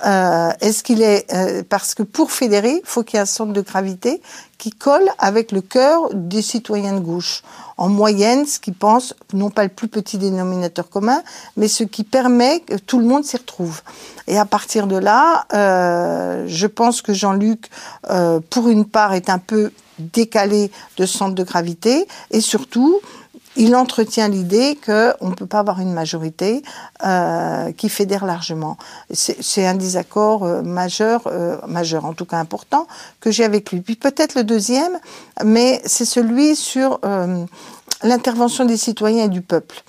Euh, 0.04 0.50
Est-ce 0.60 0.82
qu'il 0.82 1.02
est... 1.02 1.22
Parce 1.68 1.94
que 1.94 2.02
pour 2.02 2.32
fédérer, 2.32 2.80
il 2.82 2.88
faut 2.92 3.04
qu'il 3.04 3.16
y 3.16 3.18
ait 3.18 3.22
un 3.22 3.26
centre 3.26 3.52
de 3.52 3.60
gravité 3.60 4.20
qui 4.58 4.70
colle 4.70 5.08
avec 5.18 5.52
le 5.52 5.60
cœur 5.60 6.08
des 6.12 6.42
citoyens 6.42 6.94
de 6.94 7.00
gauche. 7.00 7.42
En 7.76 7.88
moyenne, 7.88 8.46
ce 8.46 8.60
qui 8.60 8.72
pense, 8.72 9.14
non 9.32 9.50
pas 9.50 9.64
le 9.64 9.68
plus 9.68 9.88
petit 9.88 10.16
dénominateur 10.18 10.88
commun, 10.88 11.22
mais 11.56 11.68
ce 11.68 11.84
qui 11.84 12.04
permet 12.04 12.60
que 12.60 12.76
tout 12.76 12.98
le 12.98 13.04
monde 13.04 13.24
s'y 13.24 13.36
retrouve. 13.36 13.82
Et 14.26 14.38
à 14.38 14.44
partir 14.44 14.86
de 14.86 14.96
là, 14.96 15.46
euh, 15.52 16.44
je 16.46 16.66
pense 16.66 17.02
que 17.02 17.12
Jean-Luc, 17.12 17.68
euh, 18.10 18.40
pour 18.50 18.68
une 18.68 18.84
part, 18.84 19.14
est 19.14 19.28
un 19.28 19.38
peu 19.38 19.72
décalé 19.98 20.70
de 20.96 21.06
centre 21.06 21.34
de 21.34 21.44
gravité, 21.44 22.06
et 22.30 22.40
surtout, 22.40 23.00
il 23.56 23.76
entretient 23.76 24.28
l'idée 24.28 24.78
qu'on 24.84 25.28
ne 25.28 25.34
peut 25.34 25.46
pas 25.46 25.60
avoir 25.60 25.80
une 25.80 25.92
majorité 25.92 26.62
euh, 27.04 27.72
qui 27.72 27.88
fédère 27.88 28.24
largement. 28.24 28.76
C'est 29.12 29.66
un 29.66 29.74
désaccord 29.74 30.44
euh, 30.44 30.62
majeur, 30.62 31.22
euh, 31.26 31.56
majeur 31.66 32.04
en 32.04 32.14
tout 32.14 32.24
cas 32.24 32.38
important, 32.38 32.86
que 33.20 33.30
j'ai 33.30 33.44
avec 33.44 33.70
lui. 33.70 33.80
Puis 33.80 33.96
peut-être 33.96 34.34
le 34.34 34.44
deuxième, 34.44 34.98
mais 35.44 35.80
c'est 35.84 36.04
celui 36.04 36.56
sur 36.56 37.00
euh, 37.04 37.44
l'intervention 38.02 38.64
des 38.64 38.76
citoyens 38.76 39.24
et 39.24 39.28
du 39.28 39.40
peuple. 39.40 39.82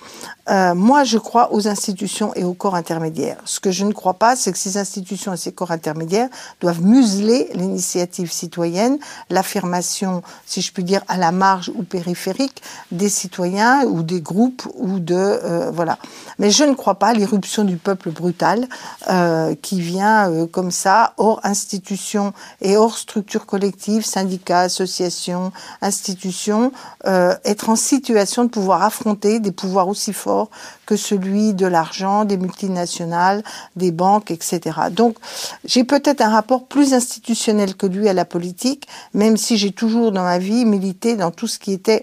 Euh, 0.48 0.74
moi, 0.74 1.02
je 1.02 1.18
crois 1.18 1.52
aux 1.52 1.66
institutions 1.66 2.32
et 2.34 2.44
aux 2.44 2.54
corps 2.54 2.76
intermédiaires. 2.76 3.38
Ce 3.44 3.58
que 3.58 3.72
je 3.72 3.84
ne 3.84 3.92
crois 3.92 4.14
pas, 4.14 4.36
c'est 4.36 4.52
que 4.52 4.58
ces 4.58 4.76
institutions 4.76 5.34
et 5.34 5.36
ces 5.36 5.52
corps 5.52 5.72
intermédiaires 5.72 6.28
doivent 6.60 6.82
museler 6.82 7.50
l'initiative 7.54 8.30
citoyenne, 8.30 8.98
l'affirmation, 9.28 10.22
si 10.46 10.62
je 10.62 10.72
puis 10.72 10.84
dire, 10.84 11.02
à 11.08 11.16
la 11.16 11.32
marge 11.32 11.72
ou 11.74 11.82
périphérique 11.82 12.62
des 12.92 13.08
citoyens 13.08 13.84
ou 13.86 14.02
des 14.02 14.20
groupes 14.20 14.62
ou 14.76 15.00
de 15.00 15.14
euh, 15.16 15.70
voilà. 15.72 15.98
Mais 16.38 16.50
je 16.50 16.62
ne 16.62 16.74
crois 16.74 16.94
pas 16.94 17.08
à 17.08 17.14
l'irruption 17.14 17.64
du 17.64 17.76
peuple 17.76 18.10
brutal 18.10 18.68
euh, 19.10 19.54
qui 19.60 19.80
vient 19.80 20.46
comme 20.52 20.70
ça 20.70 21.14
hors 21.16 21.40
institutions 21.42 22.32
et 22.60 22.76
hors 22.76 22.96
structures 22.96 23.46
collectives, 23.46 24.04
syndicats, 24.04 24.60
associations, 24.60 25.52
institutions, 25.82 26.72
être 27.04 27.68
en 27.68 27.76
situation 27.86 28.44
de 28.44 28.50
pouvoir 28.50 28.82
affronter 28.82 29.40
des 29.40 29.52
pouvoirs 29.52 29.88
aussi 29.88 30.12
forts 30.12 30.50
que 30.84 30.96
celui 30.96 31.54
de 31.54 31.66
l'argent, 31.66 32.24
des 32.24 32.36
multinationales, 32.36 33.42
des 33.76 33.90
banques, 33.90 34.30
etc. 34.30 34.60
Donc 34.90 35.16
j'ai 35.64 35.84
peut-être 35.84 36.20
un 36.20 36.30
rapport 36.30 36.66
plus 36.66 36.92
institutionnel 36.94 37.74
que 37.74 37.86
lui 37.86 38.08
à 38.08 38.12
la 38.12 38.24
politique, 38.24 38.86
même 39.14 39.36
si 39.36 39.56
j'ai 39.56 39.72
toujours 39.72 40.12
dans 40.12 40.22
ma 40.24 40.38
vie 40.38 40.64
milité 40.64 41.16
dans 41.16 41.30
tout 41.30 41.46
ce 41.46 41.58
qui 41.58 41.72
était 41.72 42.02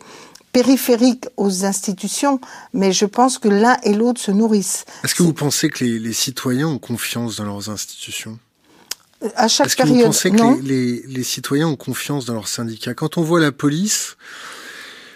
périphérique 0.54 1.25
aux 1.36 1.66
institutions, 1.66 2.40
mais 2.74 2.94
je 2.94 3.06
pense 3.06 3.40
que 3.40 3.50
l'un 3.50 3.78
et 3.84 3.94
l'autre 3.94 4.22
se 4.22 4.32
nourrissent. 4.32 4.86
Est-ce 5.04 5.16
que 5.16 5.24
vous 5.24 5.34
pensez 5.34 5.70
que 5.70 5.84
les, 5.84 6.00
les, 6.00 6.13
citoyens 6.13 6.68
ont 6.68 6.78
confiance 6.78 7.38
dans 7.38 7.46
leurs 7.46 7.70
institutions? 7.70 8.38
À 9.36 9.48
chaque 9.48 9.68
Est-ce 9.68 9.75
que 9.78 9.88
vous 9.88 10.02
pensez 10.04 10.30
que 10.30 10.36
non 10.36 10.60
les, 10.62 11.02
les, 11.02 11.08
les 11.08 11.24
citoyens 11.24 11.68
ont 11.68 11.75
confiance 11.75 12.25
dans 12.25 12.34
leurs 12.34 12.48
syndicats? 12.48 12.94
Quand 12.94 13.18
on 13.18 13.24
voit 13.24 13.40
la 13.40 13.52
police 13.52 14.16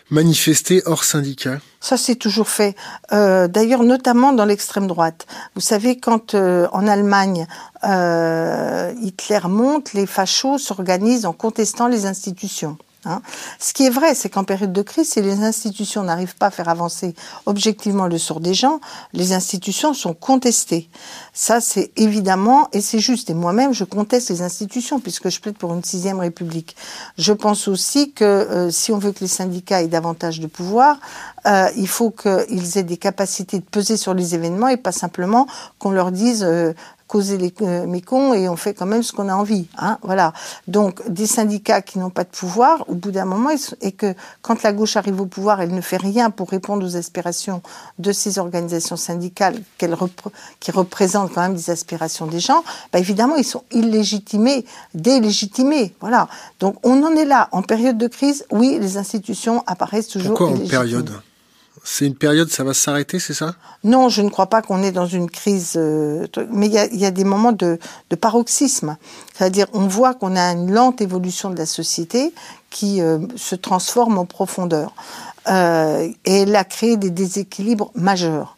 manifester 0.09 0.81
hors 0.85 1.03
syndicat 1.03 1.59
Ça, 1.79 1.97
c'est 1.97 2.15
toujours 2.15 2.47
fait. 2.47 2.75
Euh, 3.11 3.47
D'ailleurs, 3.47 3.83
notamment 3.83 4.33
dans 4.33 4.45
l'extrême 4.45 4.87
droite. 4.87 5.25
Vous 5.55 5.61
savez, 5.61 5.99
quand 5.99 6.33
euh, 6.33 6.67
en 6.71 6.87
Allemagne, 6.87 7.47
euh, 7.83 8.93
Hitler 9.01 9.39
monte, 9.47 9.93
les 9.93 10.05
fachos 10.05 10.57
s'organisent 10.57 11.25
en 11.25 11.33
contestant 11.33 11.87
les 11.87 12.05
institutions. 12.05 12.77
Hein. 13.07 13.21
Ce 13.59 13.73
qui 13.73 13.85
est 13.85 13.89
vrai, 13.89 14.15
c'est 14.15 14.29
qu'en 14.29 14.43
période 14.43 14.73
de 14.73 14.81
crise, 14.81 15.11
si 15.11 15.21
les 15.21 15.43
institutions 15.43 16.03
n'arrivent 16.03 16.35
pas 16.35 16.47
à 16.47 16.51
faire 16.51 16.69
avancer 16.69 17.15
objectivement 17.45 18.07
le 18.07 18.17
sort 18.17 18.39
des 18.39 18.53
gens, 18.53 18.79
les 19.13 19.33
institutions 19.33 19.93
sont 19.93 20.13
contestées. 20.13 20.89
Ça, 21.33 21.61
c'est 21.61 21.91
évidemment, 21.95 22.67
et 22.73 22.81
c'est 22.81 22.99
juste. 22.99 23.29
Et 23.29 23.33
moi-même, 23.33 23.73
je 23.73 23.83
conteste 23.83 24.29
les 24.29 24.41
institutions 24.41 24.99
puisque 24.99 25.29
je 25.29 25.39
plaide 25.39 25.57
pour 25.57 25.73
une 25.73 25.83
sixième 25.83 26.19
république. 26.19 26.75
Je 27.17 27.33
pense 27.33 27.67
aussi 27.67 28.11
que 28.11 28.23
euh, 28.23 28.71
si 28.71 28.91
on 28.91 28.97
veut 28.97 29.11
que 29.11 29.21
les 29.21 29.27
syndicats 29.27 29.81
aient 29.81 29.87
davantage 29.87 30.39
de 30.39 30.47
pouvoir, 30.47 30.99
euh, 31.45 31.69
il 31.77 31.87
faut 31.87 32.11
qu'ils 32.11 32.77
aient 32.77 32.83
des 32.83 32.97
capacités 32.97 33.59
de 33.59 33.65
peser 33.65 33.97
sur 33.97 34.13
les 34.13 34.35
événements 34.35 34.67
et 34.67 34.77
pas 34.77 34.91
simplement 34.91 35.47
qu'on 35.79 35.91
leur 35.91 36.11
dise 36.11 36.43
euh, 36.43 36.73
causer 37.07 37.37
les 37.37 37.53
mécons 37.85 38.33
et 38.33 38.49
on 38.49 38.55
fait 38.55 38.73
quand 38.73 38.85
même 38.85 39.03
ce 39.03 39.11
qu'on 39.13 39.29
a 39.29 39.33
envie. 39.33 39.67
Hein, 39.77 39.97
voilà. 40.03 40.33
Donc 40.67 41.01
des 41.09 41.27
syndicats 41.27 41.81
qui 41.81 41.99
n'ont 41.99 42.09
pas 42.09 42.23
de 42.23 42.29
pouvoir, 42.29 42.85
au 42.87 42.95
bout 42.95 43.11
d'un 43.11 43.25
moment, 43.25 43.49
et 43.81 43.91
que 43.91 44.13
quand 44.41 44.63
la 44.63 44.73
gauche 44.73 44.97
arrive 44.97 45.21
au 45.21 45.25
pouvoir, 45.25 45.61
elle 45.61 45.73
ne 45.73 45.81
fait 45.81 45.97
rien 45.97 46.29
pour 46.29 46.49
répondre 46.49 46.85
aux 46.85 46.95
aspirations 46.95 47.61
de 47.99 48.11
ces 48.11 48.39
organisations 48.39 48.97
syndicales 48.97 49.61
qu'elle 49.77 49.95
qui 50.59 50.71
représentent 50.71 51.33
quand 51.33 51.41
même 51.41 51.55
des 51.55 51.69
aspirations 51.69 52.27
des 52.27 52.39
gens. 52.39 52.63
Bah 52.91 52.99
évidemment, 52.99 53.35
ils 53.35 53.45
sont 53.45 53.63
illégitimés, 53.71 54.65
délégitimés. 54.93 55.95
Voilà. 56.01 56.27
Donc 56.59 56.75
on 56.83 57.03
en 57.03 57.15
est 57.15 57.25
là 57.25 57.49
en 57.51 57.61
période 57.61 57.97
de 57.97 58.07
crise. 58.07 58.45
Oui, 58.51 58.77
les 58.79 58.97
institutions 58.97 59.63
apparaissent 59.65 60.07
toujours. 60.07 60.37
Pourquoi 60.37 60.57
en 60.57 60.67
période? 60.67 61.11
C'est 61.89 62.05
une 62.05 62.15
période, 62.15 62.49
ça 62.51 62.65
va 62.65 62.73
s'arrêter, 62.73 63.17
c'est 63.17 63.33
ça? 63.33 63.55
Non, 63.85 64.09
je 64.09 64.21
ne 64.21 64.29
crois 64.29 64.47
pas 64.47 64.61
qu'on 64.61 64.83
est 64.83 64.91
dans 64.91 65.05
une 65.05 65.29
crise, 65.29 65.75
euh, 65.77 66.27
mais 66.51 66.67
il 66.67 66.99
y 66.99 67.05
a, 67.05 67.11
des 67.11 67.23
moments 67.23 67.53
de, 67.53 67.79
paroxysme. 68.19 68.97
C'est-à-dire, 69.33 69.67
on 69.71 69.87
voit 69.87 70.13
qu'on 70.13 70.35
a 70.35 70.51
une 70.51 70.73
lente 70.73 70.99
évolution 70.99 71.49
de 71.49 71.57
la 71.57 71.65
société 71.65 72.33
qui 72.71 73.01
euh, 73.01 73.19
se 73.37 73.55
transforme 73.55 74.17
en 74.17 74.25
profondeur. 74.25 74.93
Euh, 75.47 76.09
et 76.25 76.41
elle 76.41 76.55
a 76.57 76.65
créé 76.65 76.97
des 76.97 77.09
déséquilibres 77.09 77.91
majeurs. 77.95 78.57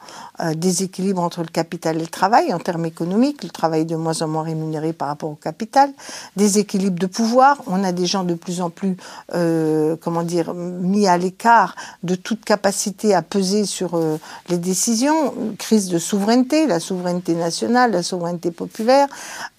Déséquilibre 0.56 1.22
entre 1.22 1.42
le 1.42 1.48
capital 1.48 1.98
et 1.98 2.02
le 2.02 2.08
travail. 2.08 2.54
En 2.54 2.60
termes 2.60 2.86
économiques, 2.86 3.44
le 3.44 3.50
travail 3.50 3.86
de 3.86 3.96
moins 3.98 4.22
en 4.22 4.28
moins 4.28 4.44
rémunéré 4.44 4.94
par 4.94 5.10
rapport 5.10 5.30
au 5.30 5.36
capital, 5.36 5.92
déséquilibre 6.38 6.98
de 6.98 7.08
pouvoir, 7.08 7.58
on 7.68 7.84
a 7.84 7.92
des 7.92 8.06
gens 8.06 8.24
de 8.24 8.36
plus 8.36 8.62
en 8.62 8.70
plus, 8.70 8.96
euh, 9.34 9.96
comment 10.02 10.24
dire, 10.24 10.54
mis 10.54 11.08
à 11.08 11.18
l'écart 11.18 11.76
de 12.04 12.16
toute 12.16 12.46
capacité 12.46 13.14
à 13.14 13.22
peser 13.22 13.66
sur 13.66 13.96
euh, 13.96 14.18
les 14.48 14.58
décisions, 14.58 15.34
crise 15.58 15.90
de 15.90 16.00
souveraineté, 16.00 16.68
la 16.68 16.80
souveraineté 16.80 17.36
nationale, 17.36 17.92
la 17.92 18.04
souveraineté 18.04 18.52
populaire. 18.52 19.08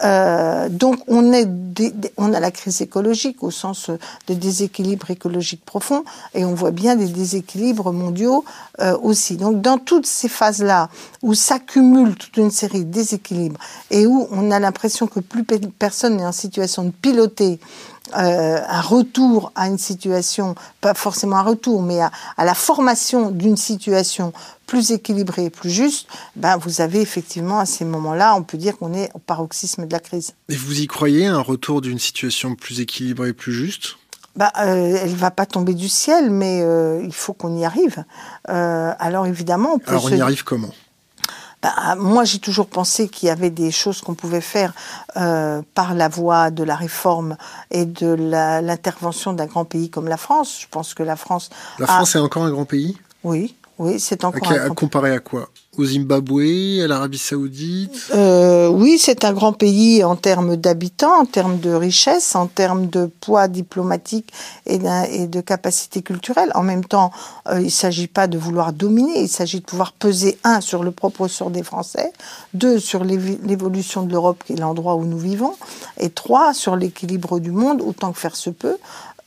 Euh, 0.03 0.69
donc 0.71 0.99
on, 1.09 1.31
on 2.17 2.33
a 2.33 2.41
la 2.41 2.51
crise 2.51 2.81
écologique 2.81 3.43
au 3.43 3.51
sens 3.51 3.91
de 4.29 4.35
déséquilibre 4.35 5.11
écologique 5.11 5.65
profond. 5.65 6.05
Et 6.35 6.45
on 6.45 6.55
voit 6.55 6.71
bien 6.71 6.97
des 6.97 7.09
déséquilibres 7.09 7.93
mondiaux 7.93 8.45
aussi. 9.03 9.37
Donc 9.37 9.61
dans 9.61 9.77
toutes 9.77 10.07
ces 10.07 10.29
phases-là, 10.29 10.70
où 11.23 11.35
s'accumule 11.35 12.15
toute 12.15 12.37
une 12.37 12.51
série 12.51 12.85
de 12.85 12.91
déséquilibres 12.91 13.61
et 13.91 14.07
où 14.07 14.29
on 14.31 14.51
a 14.51 14.59
l'impression 14.59 15.07
que 15.07 15.21
plus 15.21 15.45
personne 15.79 16.17
n'est 16.17 16.27
en 16.27 16.33
situation 16.33 16.85
de 16.85 16.91
piloter 16.91 17.61
euh, 18.17 18.61
un 18.67 18.81
retour 18.81 19.53
à 19.55 19.69
une 19.69 19.79
situation, 19.79 20.55
pas 20.81 20.95
forcément 20.95 21.37
un 21.37 21.43
retour, 21.43 21.83
mais 21.83 22.01
à, 22.01 22.11
la 22.39 22.55
formation 22.55 23.31
d'une 23.31 23.57
situation 23.57 24.33
plus 24.67 24.91
équilibrée 24.91 25.47
et 25.47 25.51
plus 25.51 25.71
juste, 25.71 26.09
ben 26.37 26.57
vous 26.57 26.81
avez 26.81 27.01
effectivement 27.01 27.61
à 27.61 27.67
ces 27.67 27.85
moments-là, 27.85 28.35
on 28.37 28.43
peut 28.43 28.59
dire 28.59 28.77
qu'on 28.79 28.95
est 28.95 29.11
au 29.15 29.19
paroxysme 29.19 29.87
de 29.87 29.93
la 29.93 30.01
crise. 30.01 30.33
Et 30.49 30.57
vous 30.57 30.81
y 30.81 30.87
croyez, 30.87 31.27
un 31.27 31.41
retour 31.41 31.81
d'une 31.81 31.99
situation 31.99 32.55
plus 32.55 32.81
équilibrée 32.81 33.29
et 33.29 33.33
plus 33.33 33.53
juste? 33.53 33.97
Bah, 34.37 34.53
euh, 34.61 34.99
elle 35.03 35.15
va 35.15 35.31
pas 35.31 35.47
tomber 35.47 35.75
du 35.75 35.89
ciel, 35.89 36.31
mais 36.31 36.61
euh, 36.63 37.01
il 37.03 37.13
faut 37.13 37.33
qu'on 37.33 37.57
y 37.57 37.65
arrive. 37.65 38.05
Euh, 38.49 38.93
alors 38.99 39.27
évidemment, 39.27 39.75
on 39.75 39.79
peut 39.79 39.91
alors 39.91 40.05
on 40.05 40.11
y 40.11 40.21
arrive 40.21 40.45
comment? 40.45 40.71
Bah, 41.63 41.95
moi, 41.99 42.25
j'ai 42.25 42.39
toujours 42.39 42.69
pensé 42.69 43.09
qu'il 43.09 43.27
y 43.27 43.31
avait 43.31 43.51
des 43.51 43.71
choses 43.71 44.01
qu'on 44.01 44.15
pouvait 44.15 44.41
faire 44.41 44.73
euh, 45.17 45.61
par 45.75 45.95
la 45.95 46.09
voie 46.09 46.51
de 46.51 46.65
la 46.65 46.75
réforme 46.75 47.37
et 47.71 47.85
de 47.85 48.07
l'intervention 48.63 49.35
d'un 49.35 49.47
grand 49.47 49.67
pays 49.67 49.91
comme 49.91 50.09
la 50.09 50.17
France. 50.17 50.59
Je 50.61 50.67
pense 50.71 50.95
que 50.95 51.03
la 51.03 51.17
France. 51.17 51.51
La 51.79 51.87
France 51.87 52.15
est 52.17 52.19
encore 52.19 52.45
un 52.45 52.51
grand 52.51 52.65
pays? 52.65 52.97
Oui, 53.25 53.57
oui, 53.79 54.01
c'est 54.01 54.25
encore. 54.25 54.51
un 54.51 54.67
grand... 54.67 54.75
Comparé 54.75 55.13
à 55.13 55.21
quoi? 55.21 55.51
Au 55.81 55.85
Zimbabwe, 55.87 56.83
à 56.85 56.87
l'Arabie 56.87 57.19
Saoudite 57.19 58.11
euh, 58.15 58.69
Oui, 58.69 58.99
c'est 58.99 59.25
un 59.25 59.33
grand 59.33 59.53
pays 59.53 60.05
en 60.05 60.15
termes 60.15 60.57
d'habitants, 60.57 61.21
en 61.21 61.25
termes 61.25 61.59
de 61.59 61.71
richesse, 61.71 62.35
en 62.37 62.47
termes 62.47 62.89
de 62.89 63.07
poids 63.07 63.49
diplomatique 63.49 64.31
et, 64.67 64.79
de 64.79 65.41
capacité 65.41 66.03
culturelle. 66.03 66.53
En 66.55 66.63
même 66.63 66.85
temps, 66.85 67.11
euh, 67.49 67.61
il 67.61 67.67
ne 67.67 67.71
s'agit 67.71 68.09
pas 68.09 68.27
de 68.27 68.37
vouloir 68.37 68.73
dominer, 68.73 69.23
il 69.23 69.29
s'agit 69.29 69.61
de 69.61 69.65
pouvoir 69.65 69.93
peser, 69.93 70.39
un, 70.45 70.61
sur 70.61 70.83
le 70.83 70.91
propre 70.91 71.29
sort 71.29 71.51
des 71.51 71.63
Français, 71.63 72.13
deux, 72.53 72.79
sur 72.79 73.03
l'évolution 73.05 74.03
de 74.03 74.13
l'Europe, 74.13 74.43
qui 74.47 74.53
est 74.53 74.61
l'endroit 74.61 74.97
où 74.97 75.05
nous 75.05 75.19
vivons, 75.19 75.55
et 75.99 76.11
trois, 76.11 76.53
sur 76.53 76.77
l'équilibre 76.77 77.41
du 77.41 77.53
monde, 77.53 77.81
autant 77.81 78.13
que 78.13 78.19
faire 78.19 78.37
se 78.37 78.51
peut, 78.51 78.77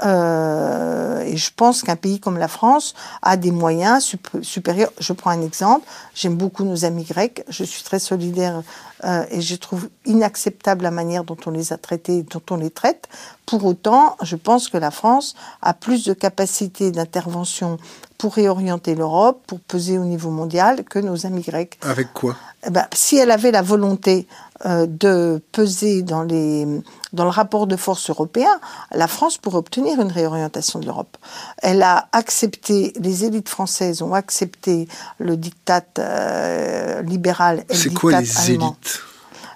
euh, 0.01 1.21
et 1.21 1.37
je 1.37 1.51
pense 1.55 1.83
qu'un 1.83 1.95
pays 1.95 2.19
comme 2.19 2.37
la 2.37 2.47
France 2.47 2.93
a 3.21 3.37
des 3.37 3.51
moyens 3.51 4.15
supérieurs. 4.41 4.91
Je 4.99 5.13
prends 5.13 5.29
un 5.29 5.41
exemple. 5.41 5.87
J'aime 6.15 6.35
beaucoup 6.35 6.63
nos 6.63 6.85
amis 6.85 7.03
grecs. 7.03 7.43
Je 7.47 7.63
suis 7.63 7.83
très 7.83 7.99
solidaire 7.99 8.63
euh, 9.03 9.25
et 9.29 9.41
je 9.41 9.55
trouve 9.55 9.89
inacceptable 10.05 10.83
la 10.83 10.91
manière 10.91 11.23
dont 11.23 11.37
on 11.45 11.51
les 11.51 11.73
a 11.73 11.77
traités, 11.77 12.23
dont 12.23 12.41
on 12.49 12.57
les 12.57 12.69
traite. 12.69 13.07
Pour 13.45 13.65
autant, 13.65 14.15
je 14.21 14.35
pense 14.35 14.69
que 14.69 14.77
la 14.77 14.91
France 14.91 15.35
a 15.61 15.73
plus 15.73 16.05
de 16.05 16.13
capacité 16.13 16.91
d'intervention 16.91 17.77
pour 18.17 18.35
réorienter 18.35 18.95
l'Europe, 18.95 19.41
pour 19.47 19.59
peser 19.59 19.97
au 19.97 20.05
niveau 20.05 20.29
mondial 20.29 20.83
que 20.85 20.99
nos 20.99 21.25
amis 21.25 21.41
grecs. 21.41 21.77
Avec 21.81 22.13
quoi? 22.13 22.37
Eh 22.65 22.69
ben, 22.69 22.87
Si 22.93 23.17
elle 23.17 23.31
avait 23.31 23.51
la 23.51 23.61
volonté 23.61 24.27
de 24.65 25.41
peser 25.51 26.03
dans, 26.03 26.23
les, 26.23 26.65
dans 27.11 27.23
le 27.23 27.29
rapport 27.29 27.67
de 27.67 27.75
force 27.75 28.09
européen, 28.09 28.59
la 28.91 29.07
France 29.07 29.37
pourrait 29.37 29.57
obtenir 29.57 29.99
une 29.99 30.11
réorientation 30.11 30.79
de 30.79 30.85
l'Europe. 30.85 31.17
Elle 31.61 31.83
a 31.83 32.07
accepté, 32.11 32.93
les 32.99 33.25
élites 33.25 33.49
françaises 33.49 34.01
ont 34.01 34.13
accepté 34.13 34.87
le 35.19 35.37
diktat 35.37 35.83
euh, 35.99 37.01
libéral 37.01 37.65
et 37.69 37.73
le 37.73 37.79
diktat 37.79 37.99
quoi, 37.99 38.21
les 38.21 38.51
Élites? 38.51 39.01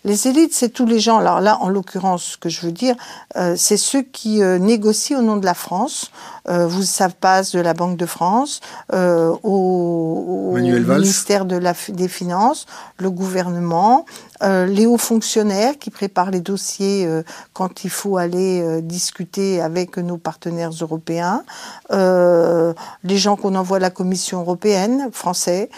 Les 0.07 0.29
élites, 0.29 0.53
c'est 0.53 0.69
tous 0.69 0.85
les 0.85 0.99
gens. 0.99 1.17
Alors 1.17 1.41
là, 1.41 1.57
en 1.59 1.67
l'occurrence, 1.67 2.23
ce 2.23 2.37
que 2.37 2.47
je 2.47 2.61
veux 2.61 2.71
dire, 2.71 2.95
euh, 3.35 3.55
c'est 3.57 3.75
ceux 3.75 4.01
qui 4.01 4.41
euh, 4.41 4.57
négocient 4.57 5.19
au 5.19 5.21
nom 5.21 5.35
de 5.35 5.45
la 5.45 5.53
France. 5.53 6.11
Euh, 6.47 6.65
vous 6.65 6.83
savez 6.83 7.13
pas 7.19 7.43
de 7.43 7.59
la 7.59 7.73
Banque 7.73 7.97
de 7.97 8.05
France, 8.05 8.61
au, 8.93 10.53
ministère 10.55 11.43
de 11.43 11.57
la, 11.57 11.73
des 11.89 12.07
Finances, 12.07 12.65
le 12.97 13.11
gouvernement, 13.11 14.05
les 14.41 14.85
hauts 14.85 14.97
fonctionnaires 14.97 15.77
qui 15.77 15.89
préparent 15.89 16.31
les 16.31 16.39
dossiers 16.39 17.07
quand 17.51 17.83
il 17.83 17.89
faut 17.89 18.15
aller 18.15 18.81
discuter 18.81 19.61
avec 19.61 19.97
nos 19.97 20.17
partenaires 20.17 20.71
européens, 20.79 21.43
les 21.91 23.17
gens 23.17 23.35
qu'on 23.35 23.55
envoie 23.55 23.77
à 23.77 23.81
la 23.81 23.89
Commission 23.89 24.39
européenne, 24.39 25.09
français, 25.11 25.69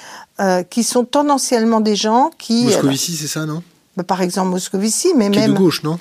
qui 0.70 0.84
sont 0.84 1.04
tendanciellement 1.04 1.80
des 1.80 1.96
gens 1.96 2.30
qui... 2.38 2.66
Moscovici, 2.66 3.16
c'est 3.16 3.28
ça, 3.28 3.48
non? 3.48 3.64
Par 4.08 4.22
exemple 4.22 4.50
Moscovici, 4.50 5.14
mais 5.16 5.30
qui 5.30 5.40
même. 5.40 5.52
Est 5.52 5.54
de 5.54 5.58
gauche, 5.58 5.84
non? 5.84 6.00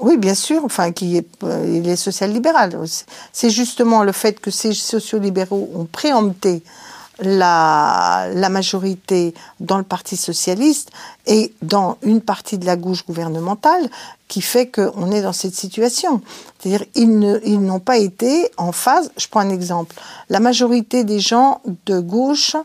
Oui, 0.00 0.16
bien 0.16 0.34
sûr. 0.34 0.64
Enfin, 0.64 0.92
qui 0.92 1.16
est, 1.16 1.26
euh, 1.44 1.64
il 1.68 1.88
est 1.88 1.96
social-libéral. 1.96 2.78
C'est 3.32 3.50
justement 3.50 4.02
le 4.02 4.12
fait 4.12 4.40
que 4.40 4.50
ces 4.50 4.72
sociaux-libéraux 4.72 5.70
ont 5.74 5.84
préempté 5.84 6.62
la, 7.22 8.28
la 8.32 8.48
majorité 8.48 9.34
dans 9.58 9.76
le 9.76 9.84
Parti 9.84 10.16
socialiste 10.16 10.90
et 11.26 11.52
dans 11.60 11.98
une 12.02 12.22
partie 12.22 12.56
de 12.56 12.64
la 12.64 12.76
gauche 12.76 13.04
gouvernementale 13.04 13.90
qui 14.26 14.40
fait 14.40 14.68
qu'on 14.68 15.10
est 15.10 15.22
dans 15.22 15.32
cette 15.32 15.54
situation. 15.54 16.22
C'est-à-dire 16.58 16.86
ils 16.94 17.60
n'ont 17.60 17.80
pas 17.80 17.98
été 17.98 18.50
en 18.56 18.72
phase. 18.72 19.10
Je 19.18 19.26
prends 19.28 19.40
un 19.40 19.50
exemple. 19.50 19.96
La 20.30 20.40
majorité 20.40 21.04
des 21.04 21.20
gens 21.20 21.60
de 21.86 22.00
gauche 22.00 22.56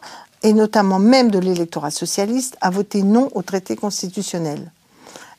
et 0.46 0.54
notamment 0.54 1.00
même 1.00 1.32
de 1.32 1.40
l'électorat 1.40 1.90
socialiste, 1.90 2.56
a 2.62 2.70
voté 2.70 3.02
non 3.02 3.32
au 3.34 3.42
traité 3.42 3.76
constitutionnel. 3.76 4.72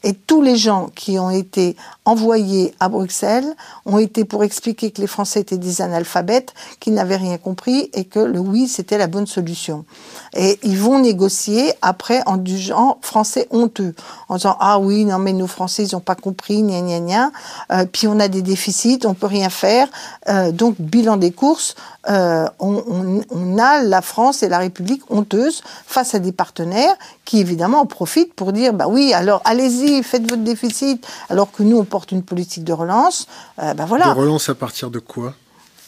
Et 0.03 0.15
tous 0.15 0.43
les 0.43 0.57
gens 0.57 0.91
qui 0.95 1.17
ont 1.21 1.31
été 1.31 1.77
envoyés 2.05 2.75
à 2.81 2.89
Bruxelles 2.89 3.55
ont 3.87 3.99
été 3.99 4.25
pour 4.25 4.43
expliquer 4.43 4.91
que 4.91 5.01
les 5.01 5.07
Français 5.07 5.41
étaient 5.41 5.59
des 5.59 5.81
analphabètes, 5.81 6.55
qu'ils 6.81 6.95
n'avaient 6.95 7.17
rien 7.17 7.39
compris 7.39 7.89
et 7.95 8.05
que 8.05 8.19
le 8.19 8.41
oui, 8.41 8.67
c'était 8.67 8.99
la 8.99 9.07
bonne 9.07 9.29
solution. 9.29 9.85
Et 10.37 10.59
ils 10.63 10.79
vont 10.79 10.99
négocier 10.99 11.73
après 11.83 12.23
en 12.27 12.45
jugeant 12.45 12.99
français 13.01 13.49
honteux, 13.51 13.95
en 14.29 14.37
disant 14.37 14.57
ah 14.61 14.79
oui, 14.79 15.05
non 15.05 15.19
mais 15.19 15.33
nos 15.33 15.47
Français 15.47 15.85
ils 15.85 15.95
n'ont 15.95 16.01
pas 16.01 16.15
compris, 16.15 16.63
gna 16.63 16.81
gna 16.83 17.01
gna. 17.01 17.33
Euh, 17.73 17.87
puis 17.91 18.07
on 18.07 18.21
a 18.21 18.29
des 18.29 18.43
déficits, 18.43 19.01
on 19.05 19.15
peut 19.15 19.27
rien 19.27 19.49
faire. 19.49 19.89
Euh, 20.29 20.53
donc 20.53 20.77
bilan 20.79 21.17
des 21.17 21.33
courses, 21.33 21.75
euh, 22.09 22.47
on, 22.61 22.83
on, 22.87 23.23
on, 23.31 23.59
a 23.59 23.83
la 23.83 24.03
France 24.03 24.43
et 24.43 24.49
la 24.49 24.59
République 24.59 25.03
honteuses 25.11 25.63
face 25.87 26.15
à 26.15 26.19
des 26.19 26.33
partenaires 26.33 26.95
qui 27.25 27.41
évidemment 27.41 27.81
en 27.81 27.87
profitent 27.87 28.35
pour 28.35 28.53
dire 28.53 28.73
bah 28.75 28.87
oui 28.89 29.13
alors 29.13 29.41
allez-y 29.45 30.03
faites 30.03 30.29
votre 30.29 30.45
déficit 30.45 31.05
alors 31.31 31.51
que 31.51 31.63
nous 31.63 31.79
on 31.79 31.85
porte 31.85 32.13
une 32.13 32.23
politique 32.23 32.65
de 32.65 32.73
relance. 32.73 33.27
Euh, 33.63 33.75
bah 33.75 33.87
voilà. 33.87 34.07
De 34.07 34.19
relance 34.19 34.49
à 34.49 34.55
partir 34.55 34.91
de 34.91 34.99
quoi? 34.99 35.35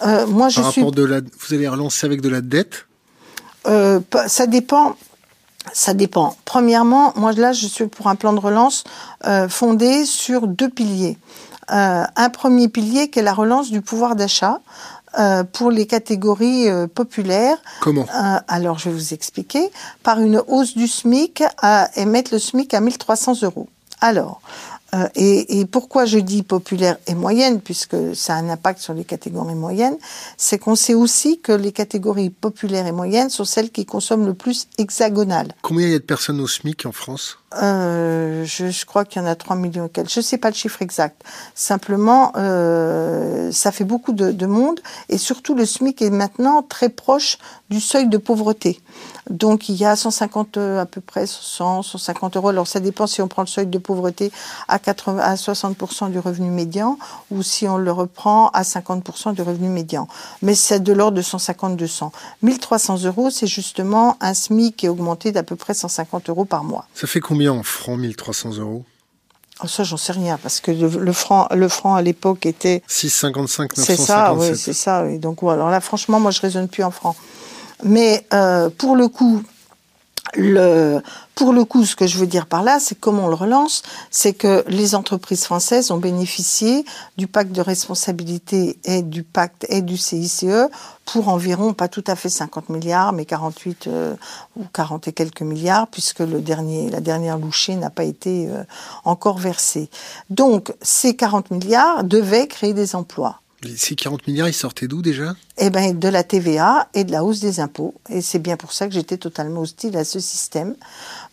Euh, 0.02 0.26
Moi 0.26 0.48
je 0.48 0.60
Par 0.60 0.72
suis. 0.72 0.90
De 0.90 1.04
la... 1.04 1.20
Vous 1.20 1.54
allez 1.54 1.68
relancer 1.68 2.06
avec 2.06 2.20
de 2.20 2.28
la 2.28 2.40
dette? 2.40 2.87
Euh, 3.68 4.00
Ça 4.26 4.46
dépend. 4.46 4.96
Ça 5.72 5.94
dépend. 5.94 6.36
Premièrement, 6.44 7.12
moi 7.16 7.32
là, 7.32 7.52
je 7.52 7.66
suis 7.66 7.86
pour 7.86 8.08
un 8.08 8.14
plan 8.14 8.32
de 8.32 8.40
relance 8.40 8.84
euh, 9.26 9.48
fondé 9.48 10.06
sur 10.06 10.46
deux 10.46 10.68
piliers. 10.68 11.18
Euh, 11.70 12.04
un 12.16 12.30
premier 12.30 12.68
pilier 12.68 13.10
qui 13.10 13.18
est 13.18 13.22
la 13.22 13.34
relance 13.34 13.70
du 13.70 13.82
pouvoir 13.82 14.16
d'achat, 14.16 14.60
euh, 15.18 15.42
pour 15.42 15.70
les 15.70 15.86
catégories 15.86 16.68
euh, 16.68 16.86
populaires. 16.86 17.56
Comment? 17.80 18.06
Euh, 18.14 18.38
Alors, 18.46 18.78
je 18.78 18.90
vais 18.90 18.94
vous 18.94 19.14
expliquer. 19.14 19.70
Par 20.02 20.20
une 20.20 20.42
hausse 20.46 20.76
du 20.76 20.86
SMIC 20.86 21.42
à, 21.62 21.88
et 21.96 22.04
mettre 22.04 22.32
le 22.32 22.38
SMIC 22.38 22.74
à 22.74 22.80
1300 22.80 23.42
euros. 23.42 23.68
Alors, 24.00 24.40
euh, 24.94 25.08
et, 25.14 25.60
et 25.60 25.66
pourquoi 25.66 26.06
je 26.06 26.18
dis 26.18 26.42
populaire 26.42 26.96
et 27.06 27.14
moyenne, 27.14 27.60
puisque 27.60 27.96
ça 28.14 28.34
a 28.34 28.38
un 28.38 28.48
impact 28.48 28.80
sur 28.80 28.94
les 28.94 29.04
catégories 29.04 29.54
moyennes, 29.54 29.96
c'est 30.36 30.58
qu'on 30.58 30.76
sait 30.76 30.94
aussi 30.94 31.40
que 31.40 31.52
les 31.52 31.72
catégories 31.72 32.30
populaires 32.30 32.86
et 32.86 32.92
moyennes 32.92 33.28
sont 33.28 33.44
celles 33.44 33.70
qui 33.70 33.84
consomment 33.84 34.26
le 34.26 34.34
plus 34.34 34.66
hexagonal. 34.78 35.52
Combien 35.62 35.86
il 35.86 35.92
y 35.92 35.96
a 35.96 35.98
de 35.98 36.04
personnes 36.04 36.40
au 36.40 36.48
SMIC 36.48 36.86
en 36.86 36.92
France? 36.92 37.38
Euh, 37.54 38.44
je, 38.44 38.68
je 38.68 38.84
crois 38.84 39.06
qu'il 39.06 39.22
y 39.22 39.24
en 39.24 39.28
a 39.28 39.34
3 39.34 39.56
millions 39.56 39.86
et 39.86 39.88
quelques. 39.88 40.10
Je 40.10 40.20
ne 40.20 40.24
sais 40.24 40.36
pas 40.36 40.50
le 40.50 40.54
chiffre 40.54 40.82
exact. 40.82 41.22
Simplement, 41.54 42.32
euh, 42.36 43.50
ça 43.52 43.72
fait 43.72 43.84
beaucoup 43.84 44.12
de, 44.12 44.32
de 44.32 44.46
monde 44.46 44.80
et 45.08 45.16
surtout 45.16 45.54
le 45.54 45.64
SMIC 45.64 46.02
est 46.02 46.10
maintenant 46.10 46.62
très 46.62 46.90
proche 46.90 47.38
du 47.70 47.80
seuil 47.80 48.06
de 48.08 48.18
pauvreté. 48.18 48.80
Donc 49.30 49.68
il 49.68 49.76
y 49.76 49.84
a 49.84 49.96
150 49.96 50.56
euh, 50.56 50.80
à 50.80 50.86
peu 50.86 51.00
près 51.00 51.26
100, 51.26 51.82
150 51.82 52.36
euros. 52.36 52.48
Alors 52.48 52.66
ça 52.66 52.80
dépend 52.80 53.06
si 53.06 53.22
on 53.22 53.28
prend 53.28 53.42
le 53.42 53.48
seuil 53.48 53.66
de 53.66 53.78
pauvreté 53.78 54.30
à 54.68 54.77
80, 54.78 55.20
à 55.20 55.34
60% 55.34 56.10
du 56.10 56.18
revenu 56.18 56.50
médian 56.50 56.98
ou 57.30 57.42
si 57.42 57.66
on 57.66 57.76
le 57.76 57.92
reprend 57.92 58.48
à 58.48 58.62
50% 58.62 59.34
du 59.34 59.42
revenu 59.42 59.68
médian. 59.68 60.08
Mais 60.42 60.54
c'est 60.54 60.80
de 60.80 60.92
l'ordre 60.92 61.16
de 61.16 61.22
150-200. 61.22 62.10
1300 62.42 63.04
euros, 63.04 63.30
c'est 63.30 63.46
justement 63.46 64.16
un 64.20 64.34
SMIC 64.34 64.76
qui 64.76 64.86
est 64.86 64.88
augmenté 64.88 65.32
d'à 65.32 65.42
peu 65.42 65.56
près 65.56 65.74
150 65.74 66.28
euros 66.28 66.44
par 66.44 66.64
mois. 66.64 66.86
Ça 66.94 67.06
fait 67.06 67.20
combien 67.20 67.52
en 67.52 67.62
francs 67.62 67.98
1300 67.98 68.58
euros? 68.58 68.84
Oh, 69.62 69.66
ça, 69.66 69.82
j'en 69.82 69.96
sais 69.96 70.12
rien, 70.12 70.38
parce 70.40 70.60
que 70.60 70.70
le, 70.70 71.12
franc, 71.12 71.48
le 71.50 71.68
franc 71.68 71.96
à 71.96 72.02
l'époque 72.02 72.46
était. 72.46 72.82
6,55, 72.88 73.76
957. 73.76 73.84
C'est 73.84 73.96
ça, 73.96 74.34
oui, 74.34 74.56
c'est 74.56 74.72
ça. 74.72 75.02
Oui. 75.04 75.18
Donc, 75.18 75.42
alors 75.42 75.70
là, 75.70 75.80
franchement, 75.80 76.20
moi, 76.20 76.30
je 76.30 76.40
raisonne 76.40 76.68
plus 76.68 76.84
en 76.84 76.92
francs. 76.92 77.16
Mais 77.82 78.24
euh, 78.32 78.70
pour 78.70 78.94
le 78.94 79.08
coup, 79.08 79.42
pour 81.34 81.52
le 81.52 81.64
coup, 81.64 81.84
ce 81.84 81.94
que 81.94 82.06
je 82.06 82.18
veux 82.18 82.26
dire 82.26 82.46
par 82.46 82.62
là, 82.62 82.78
c'est 82.80 82.98
comment 82.98 83.26
on 83.26 83.28
le 83.28 83.34
relance, 83.34 83.82
c'est 84.10 84.32
que 84.32 84.64
les 84.66 84.94
entreprises 84.94 85.44
françaises 85.44 85.90
ont 85.90 85.98
bénéficié 85.98 86.84
du 87.16 87.26
pacte 87.26 87.52
de 87.52 87.60
responsabilité 87.60 88.78
et 88.84 89.02
du 89.02 89.22
pacte 89.22 89.64
et 89.68 89.80
du 89.80 89.96
CICE 89.96 90.46
pour 91.04 91.28
environ, 91.28 91.72
pas 91.72 91.88
tout 91.88 92.04
à 92.06 92.16
fait 92.16 92.28
50 92.28 92.68
milliards, 92.68 93.12
mais 93.12 93.24
48 93.24 93.86
euh, 93.86 94.14
ou 94.56 94.64
40 94.72 95.08
et 95.08 95.12
quelques 95.12 95.42
milliards, 95.42 95.86
puisque 95.86 96.20
le 96.20 96.40
dernier, 96.40 96.90
la 96.90 97.00
dernière 97.00 97.38
louchée 97.38 97.76
n'a 97.76 97.88
pas 97.88 98.04
été 98.04 98.48
euh, 98.48 98.64
encore 99.04 99.38
versée. 99.38 99.88
Donc, 100.28 100.74
ces 100.82 101.16
40 101.16 101.50
milliards 101.50 102.04
devaient 102.04 102.46
créer 102.46 102.74
des 102.74 102.94
emplois. 102.94 103.40
Ces 103.76 103.96
40 103.96 104.26
milliards, 104.28 104.48
ils 104.48 104.54
sortaient 104.54 104.86
d'où 104.86 105.02
déjà? 105.02 105.34
Eh 105.56 105.70
ben, 105.70 105.98
de 105.98 106.08
la 106.08 106.22
TVA 106.22 106.88
et 106.94 107.02
de 107.02 107.10
la 107.10 107.24
hausse 107.24 107.40
des 107.40 107.58
impôts. 107.58 107.94
Et 108.08 108.20
c'est 108.20 108.38
bien 108.38 108.56
pour 108.56 108.72
ça 108.72 108.86
que 108.86 108.94
j'étais 108.94 109.16
totalement 109.16 109.62
hostile 109.62 109.96
à 109.96 110.04
ce 110.04 110.20
système. 110.20 110.76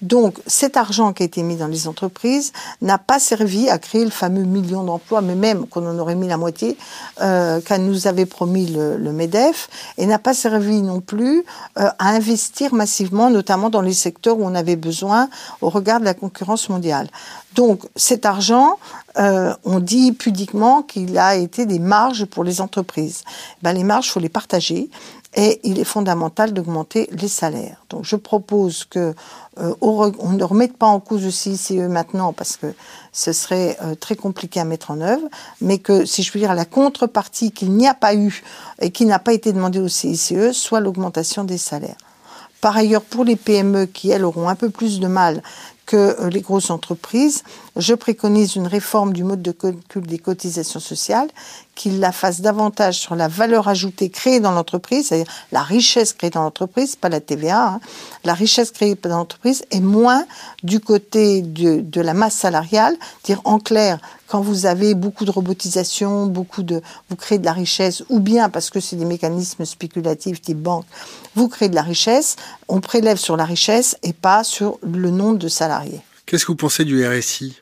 Donc, 0.02 0.40
cet 0.46 0.78
argent 0.78 1.14
qui 1.14 1.24
a 1.24 1.26
été 1.26 1.44
mis 1.44 1.56
dans 1.56 1.68
les 1.68 1.88
entreprises 1.88 2.52
n'a 2.82 2.98
pas 2.98 3.20
servi 3.20 3.70
à 3.70 3.78
créer 3.78 4.04
le 4.04 4.12
fameux 4.12 4.44
million 4.44 4.84
d'emplois, 4.84 5.22
mais 5.22 5.36
même 5.36 5.68
qu'on 5.68 5.88
en 5.88 5.98
aurait 6.00 6.16
mis 6.16 6.28
la 6.28 6.38
moitié, 6.38 6.78
euh, 7.22 7.62
qu'à 7.62 7.78
nous 7.78 8.08
avait 8.08 8.26
promis 8.26 8.68
le, 8.68 9.12
MEDEF, 9.12 9.70
et 9.98 10.06
n'a 10.06 10.20
pas 10.20 10.34
servi 10.34 10.82
non 10.82 11.00
plus 11.02 11.46
euh, 11.80 11.90
à 12.00 12.10
investir 12.10 12.74
massivement, 12.74 13.30
notamment 13.30 13.70
dans 13.70 13.82
les 13.82 13.94
secteurs 13.94 14.38
où 14.38 14.46
on 14.46 14.56
avait 14.56 14.76
besoin 14.76 15.30
au 15.62 15.70
regard 15.70 16.00
de 16.00 16.06
la 16.06 16.14
concurrence 16.14 16.70
mondiale. 16.70 17.10
Donc, 17.56 17.84
cet 17.96 18.26
argent, 18.26 18.78
euh, 19.18 19.54
on 19.64 19.80
dit 19.80 20.12
pudiquement 20.12 20.82
qu'il 20.82 21.18
a 21.18 21.36
été 21.36 21.66
des 21.66 21.80
marges 21.80 22.26
pour 22.26 22.44
les 22.44 22.60
entreprises. 22.60 23.24
Ben, 23.62 23.72
les 23.72 23.86
marges, 23.86 24.12
faut 24.12 24.20
les 24.20 24.30
partager 24.30 24.90
et 25.36 25.60
il 25.64 25.80
est 25.80 25.86
fondamental 25.86 26.54
d'augmenter 26.54 27.10
les 27.12 27.28
salaires. 27.28 27.84
Donc, 27.90 28.06
je 28.06 28.16
propose 28.16 28.86
que 28.86 29.14
euh, 29.58 29.74
on 29.82 30.34
ne 30.34 30.44
remette 30.44 30.78
pas 30.78 30.88
en 30.88 31.00
cause 31.00 31.24
le 31.24 31.32
CICE 31.32 31.72
maintenant 31.72 32.34
parce 32.34 32.58
que 32.58 32.74
ce 33.14 33.32
serait 33.32 33.78
euh, 33.82 33.96
très 33.96 34.16
compliqué 34.16 34.60
à 34.60 34.66
mettre 34.66 34.92
en 34.92 35.00
œuvre, 35.00 35.28
mais 35.62 35.78
que, 35.78 36.06
si 36.06 36.24
je 36.24 36.32
puis 36.32 36.42
dire, 36.42 36.54
la 36.54 36.66
contrepartie 36.66 37.52
qu'il 37.52 37.72
n'y 37.72 37.88
a 37.88 37.94
pas 37.94 38.16
eu 38.16 38.44
et 38.82 38.92
qui 38.92 39.06
n'a 39.06 39.20
pas 39.20 39.34
été 39.34 39.54
demandée 39.54 39.80
au 39.80 39.88
CICE 39.88 40.52
soit 40.52 40.82
l'augmentation 40.82 41.44
des 41.44 41.58
salaires. 41.58 41.96
Par 42.60 42.76
ailleurs, 42.76 43.04
pour 43.04 43.24
les 43.24 43.36
PME 43.36 43.86
qui, 43.86 44.10
elles, 44.10 44.26
auront 44.26 44.50
un 44.50 44.56
peu 44.56 44.70
plus 44.70 45.00
de 45.00 45.08
mal 45.08 45.44
que 45.86 46.28
les 46.30 46.42
grosses 46.42 46.70
entreprises, 46.70 47.44
je 47.76 47.94
préconise 47.94 48.56
une 48.56 48.68
réforme 48.68 49.14
du 49.14 49.24
mode 49.24 49.42
de 49.42 49.52
calcul 49.52 50.06
des 50.06 50.18
cotisations 50.18 50.80
sociales 50.80 51.28
qui 51.76 51.92
la 51.92 52.12
fasse 52.12 52.42
davantage 52.42 52.98
sur 52.98 53.16
la 53.16 53.28
valeur 53.28 53.68
ajoutée 53.68 54.10
créée 54.10 54.40
dans 54.40 54.52
l'entreprise, 54.52 55.08
c'est-à-dire 55.08 55.32
la 55.52 55.62
richesse 55.62 56.14
créée 56.14 56.30
dans 56.30 56.44
l'entreprise, 56.44 56.96
pas 56.96 57.10
la 57.10 57.20
TVA, 57.20 57.68
hein, 57.68 57.80
la 58.24 58.34
richesse 58.34 58.72
créée 58.72 58.96
dans 58.96 59.18
l'entreprise, 59.18 59.64
et 59.72 59.82
moins 59.82 60.26
du 60.64 60.80
côté 60.80 61.42
de, 61.42 61.82
de 61.82 62.02
la 62.02 62.14
masse 62.14 62.36
salariale, 62.36 62.96
dire 63.24 63.42
en 63.44 63.60
clair, 63.60 64.00
quand 64.36 64.42
vous 64.42 64.66
avez 64.66 64.96
beaucoup 64.96 65.24
de 65.24 65.32
robotisation, 65.32 66.26
beaucoup 66.26 66.62
de, 66.62 66.82
vous 67.10 67.16
créez 67.16 67.40
de 67.40 67.46
la 67.46 67.54
richesse, 67.54 68.04
ou 68.10 68.20
bien 68.20 68.50
parce 68.50 68.70
que 68.70 68.82
c'est 68.82 68.98
des 68.98 69.06
mécanismes 69.06 69.64
spéculatifs 69.64 70.42
type 70.42 70.58
banque, 70.58 70.84
vous 71.36 71.48
créez 71.48 71.70
de 71.70 71.76
la 71.76 71.84
richesse, 71.84 72.36
on 72.68 72.82
prélève 72.82 73.16
sur 73.16 73.38
la 73.38 73.46
richesse 73.46 73.96
et 74.04 74.12
pas 74.12 74.44
sur 74.44 74.78
le 74.84 75.10
nombre 75.10 75.38
de 75.38 75.48
salariés. 75.48 76.02
Qu'est-ce 76.26 76.44
que 76.44 76.52
vous 76.52 76.58
pensez 76.58 76.84
du 76.84 77.08
RSI 77.08 77.62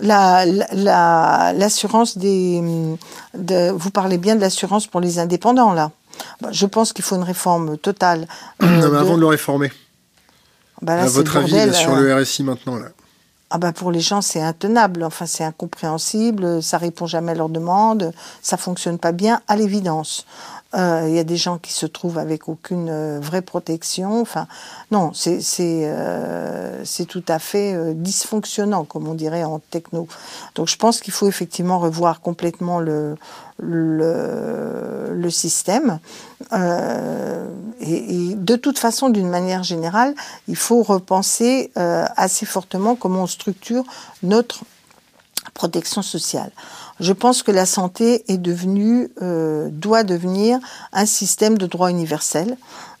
L'assurance 0.00 0.56
la, 0.74 1.54
la, 1.54 2.16
des. 2.16 2.98
De, 3.32 3.70
vous 3.70 3.90
parlez 3.90 4.18
bien 4.18 4.36
de 4.36 4.42
l'assurance 4.42 4.86
pour 4.86 5.00
les 5.00 5.18
indépendants, 5.18 5.72
là. 5.72 5.92
Je 6.50 6.66
pense 6.66 6.92
qu'il 6.92 7.06
faut 7.06 7.16
une 7.16 7.22
réforme 7.22 7.78
totale. 7.78 8.28
Euh, 8.62 8.66
non, 8.66 8.90
mais 8.90 8.98
avant 8.98 9.12
de, 9.12 9.16
de 9.16 9.20
le 9.20 9.26
réformer. 9.28 9.72
Bah 10.82 10.96
là, 10.96 11.04
à 11.04 11.06
votre 11.06 11.38
avis 11.38 11.52
bordel, 11.52 11.74
sur 11.74 11.96
le 11.96 12.14
RSI 12.14 12.42
maintenant, 12.42 12.76
là 12.76 12.88
ah 13.50 13.58
bah 13.58 13.72
pour 13.72 13.92
les 13.92 14.00
gens, 14.00 14.22
c'est 14.22 14.42
intenable. 14.42 15.04
Enfin, 15.04 15.26
c'est 15.26 15.44
incompréhensible. 15.44 16.62
Ça 16.62 16.78
répond 16.78 17.06
jamais 17.06 17.32
à 17.32 17.34
leurs 17.36 17.48
demandes. 17.48 18.12
Ça 18.42 18.56
fonctionne 18.56 18.98
pas 18.98 19.12
bien, 19.12 19.40
à 19.46 19.56
l'évidence. 19.56 20.26
Il 20.74 20.80
euh, 20.80 21.08
y 21.08 21.18
a 21.18 21.24
des 21.24 21.36
gens 21.36 21.58
qui 21.58 21.72
se 21.72 21.86
trouvent 21.86 22.18
avec 22.18 22.48
aucune 22.48 22.88
euh, 22.90 23.20
vraie 23.20 23.40
protection. 23.40 24.20
Enfin, 24.20 24.48
non, 24.90 25.12
c'est 25.14 25.40
euh, 25.62 26.84
tout 27.08 27.24
à 27.28 27.38
fait 27.38 27.72
euh, 27.72 27.94
dysfonctionnant, 27.94 28.84
comme 28.84 29.06
on 29.06 29.14
dirait 29.14 29.44
en 29.44 29.60
techno. 29.60 30.08
Donc, 30.56 30.68
je 30.68 30.76
pense 30.76 31.00
qu'il 31.00 31.12
faut 31.12 31.28
effectivement 31.28 31.78
revoir 31.78 32.20
complètement 32.20 32.80
le 32.80 33.16
le, 33.58 35.14
le 35.14 35.30
système. 35.30 35.98
Euh, 36.52 37.48
et, 37.80 38.30
et, 38.30 38.34
de 38.34 38.56
toute 38.56 38.78
façon, 38.78 39.08
d'une 39.08 39.30
manière 39.30 39.62
générale, 39.62 40.14
il 40.46 40.56
faut 40.56 40.82
repenser 40.82 41.70
assez 41.74 42.44
fortement 42.44 42.96
comment 42.96 43.22
on 43.22 43.26
structure 43.26 43.84
notre 44.22 44.64
protection 45.54 46.02
sociale. 46.02 46.50
Je 47.00 47.12
pense 47.12 47.42
que 47.42 47.50
la 47.50 47.66
santé 47.66 48.24
est 48.32 48.38
devenue, 48.38 49.10
euh, 49.22 49.68
doit 49.70 50.02
devenir 50.02 50.58
un 50.92 51.06
système 51.06 51.58
de 51.58 51.66
droit 51.66 51.90
universel. 51.90 52.56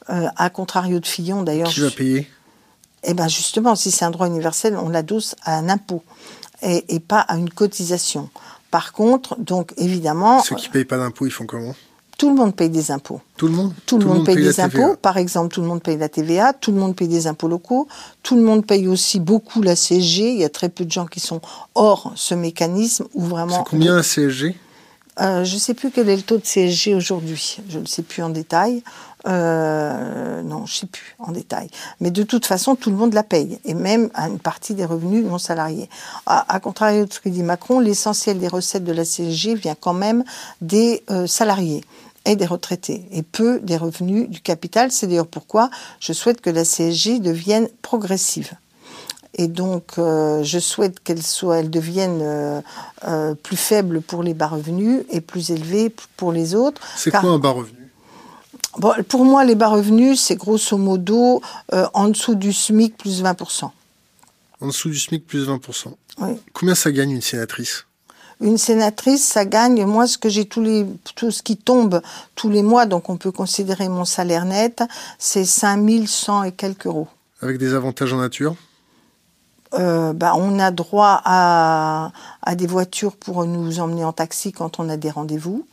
Euh, 0.08 0.28
à 0.36 0.50
contrario 0.50 1.00
de 1.00 1.06
Fillon, 1.06 1.42
d'ailleurs. 1.42 1.68
Qui 1.68 1.80
va 1.80 1.90
payer? 1.90 2.30
Eh 3.02 3.14
bien, 3.14 3.28
justement, 3.28 3.74
si 3.74 3.90
c'est 3.90 4.04
un 4.04 4.10
droit 4.10 4.26
universel, 4.26 4.76
on 4.76 4.88
l'adosse 4.88 5.34
à 5.42 5.56
un 5.56 5.68
impôt 5.68 6.02
et, 6.62 6.94
et, 6.94 7.00
pas 7.00 7.20
à 7.20 7.36
une 7.36 7.50
cotisation. 7.50 8.30
Par 8.70 8.92
contre, 8.92 9.36
donc 9.40 9.72
évidemment. 9.76 10.42
Ceux 10.42 10.56
qui 10.56 10.68
ne 10.68 10.72
payent 10.72 10.84
pas 10.84 10.98
d'impôts, 10.98 11.26
ils 11.26 11.32
font 11.32 11.46
comment? 11.46 11.74
Tout 12.18 12.30
le 12.30 12.34
monde 12.34 12.54
paye 12.54 12.70
des 12.70 12.90
impôts. 12.90 13.20
Tout 13.36 13.46
le 13.46 13.52
monde? 13.52 13.74
Tout, 13.84 13.98
le 13.98 14.06
monde, 14.06 14.16
monde 14.18 14.26
paye, 14.26 14.36
paye 14.36 14.44
des 14.44 14.60
impôts. 14.60 14.96
Par 14.96 15.18
exemple, 15.18 15.52
tout 15.52 15.60
le 15.60 15.66
monde 15.66 15.82
paye 15.82 15.98
la 15.98 16.08
TVA, 16.08 16.54
tout 16.54 16.72
le 16.72 16.78
monde 16.78 16.96
paye 16.96 17.08
des 17.08 17.26
impôts 17.26 17.48
locaux, 17.48 17.88
tout 18.22 18.36
le 18.36 18.42
monde 18.42 18.64
paye 18.64 18.88
aussi 18.88 19.20
beaucoup 19.20 19.60
la 19.60 19.76
CSG. 19.76 20.32
Il 20.32 20.38
y 20.38 20.44
a 20.44 20.48
très 20.48 20.70
peu 20.70 20.84
de 20.84 20.90
gens 20.90 21.06
qui 21.06 21.20
sont 21.20 21.40
hors 21.74 22.12
ce 22.16 22.34
mécanisme 22.34 23.06
où 23.14 23.22
vraiment. 23.22 23.58
C'est 23.58 23.70
combien 23.70 23.96
la 23.96 24.02
CSG 24.02 24.56
euh, 25.20 25.44
Je 25.44 25.54
ne 25.54 25.60
sais 25.60 25.74
plus 25.74 25.90
quel 25.90 26.08
est 26.08 26.16
le 26.16 26.22
taux 26.22 26.38
de 26.38 26.42
CSG 26.42 26.94
aujourd'hui. 26.94 27.58
Je 27.68 27.76
ne 27.76 27.82
le 27.82 27.86
sais 27.86 28.02
plus 28.02 28.22
en 28.22 28.30
détail. 28.30 28.82
Euh, 29.26 30.42
non, 30.42 30.66
je 30.66 30.74
ne 30.74 30.78
sais 30.78 30.86
plus 30.86 31.16
en 31.18 31.32
détail. 31.32 31.68
Mais 32.00 32.10
de 32.10 32.22
toute 32.22 32.46
façon, 32.46 32.76
tout 32.76 32.90
le 32.90 32.96
monde 32.96 33.12
la 33.12 33.24
paye, 33.24 33.58
et 33.64 33.74
même 33.74 34.08
une 34.14 34.38
partie 34.38 34.74
des 34.74 34.84
revenus 34.84 35.24
non 35.24 35.38
salariés. 35.38 35.90
À, 36.26 36.54
à 36.54 36.60
contrario 36.60 37.06
de 37.06 37.12
ce 37.12 37.20
que 37.20 37.28
dit 37.28 37.42
Macron, 37.42 37.80
l'essentiel 37.80 38.38
des 38.38 38.48
recettes 38.48 38.84
de 38.84 38.92
la 38.92 39.04
CSG 39.04 39.56
vient 39.56 39.74
quand 39.78 39.94
même 39.94 40.24
des 40.60 41.02
euh, 41.10 41.26
salariés 41.26 41.82
et 42.26 42.36
des 42.36 42.44
retraités, 42.44 43.06
et 43.12 43.22
peu 43.22 43.60
des 43.60 43.76
revenus 43.76 44.28
du 44.28 44.40
capital. 44.40 44.92
C'est 44.92 45.06
d'ailleurs 45.06 45.28
pourquoi 45.28 45.70
je 46.00 46.12
souhaite 46.12 46.40
que 46.42 46.50
la 46.50 46.64
CSG 46.64 47.20
devienne 47.20 47.68
progressive. 47.80 48.52
Et 49.38 49.48
donc, 49.48 49.98
euh, 49.98 50.42
je 50.42 50.58
souhaite 50.58 51.00
qu'elle 51.00 51.22
soit, 51.22 51.58
elle 51.58 51.70
devienne 51.70 52.20
euh, 52.22 52.60
euh, 53.06 53.34
plus 53.34 53.56
faible 53.56 54.00
pour 54.00 54.22
les 54.22 54.32
bas 54.32 54.48
revenus 54.48 55.04
et 55.10 55.20
plus 55.20 55.50
élevée 55.50 55.94
pour 56.16 56.32
les 56.32 56.54
autres. 56.54 56.80
C'est 56.96 57.10
quoi 57.10 57.30
un 57.30 57.38
bas 57.38 57.50
revenu? 57.50 57.90
Bon, 58.78 58.92
Pour 59.08 59.24
moi, 59.24 59.44
les 59.44 59.54
bas 59.54 59.68
revenus, 59.68 60.20
c'est 60.20 60.36
grosso 60.36 60.76
modo 60.76 61.42
en 61.72 62.08
dessous 62.08 62.34
du 62.34 62.52
SMIC 62.52 62.96
plus 62.96 63.22
20%. 63.22 63.70
En 64.60 64.66
dessous 64.66 64.88
du 64.88 64.98
SMIC 64.98 65.26
plus 65.26 65.48
20%. 65.48 65.94
Oui. 66.18 66.30
Combien 66.52 66.74
ça 66.74 66.90
gagne 66.90 67.10
une 67.10 67.22
sénatrice? 67.22 67.86
Une 68.40 68.58
sénatrice, 68.58 69.24
ça 69.24 69.46
gagne, 69.46 69.84
moi, 69.86 70.06
ce 70.06 70.18
que 70.18 70.28
j'ai 70.28 70.44
tous 70.44 70.62
les, 70.62 70.86
tout 71.14 71.30
ce 71.30 71.42
qui 71.42 71.56
tombe 71.56 72.02
tous 72.34 72.50
les 72.50 72.62
mois, 72.62 72.84
donc 72.84 73.08
on 73.08 73.16
peut 73.16 73.32
considérer 73.32 73.88
mon 73.88 74.04
salaire 74.04 74.44
net, 74.44 74.82
c'est 75.18 75.46
5100 75.46 76.42
et 76.42 76.52
quelques 76.52 76.86
euros. 76.86 77.08
Avec 77.40 77.58
des 77.58 77.74
avantages 77.74 78.12
en 78.12 78.18
nature 78.18 78.56
euh, 79.74 80.12
bah, 80.12 80.32
on 80.36 80.58
a 80.60 80.70
droit 80.70 81.20
à, 81.24 82.12
à, 82.42 82.54
des 82.54 82.68
voitures 82.68 83.16
pour 83.16 83.44
nous 83.44 83.80
emmener 83.80 84.04
en 84.04 84.12
taxi 84.12 84.52
quand 84.52 84.78
on 84.78 84.88
a 84.88 84.96
des 84.96 85.10
rendez-vous. 85.10 85.66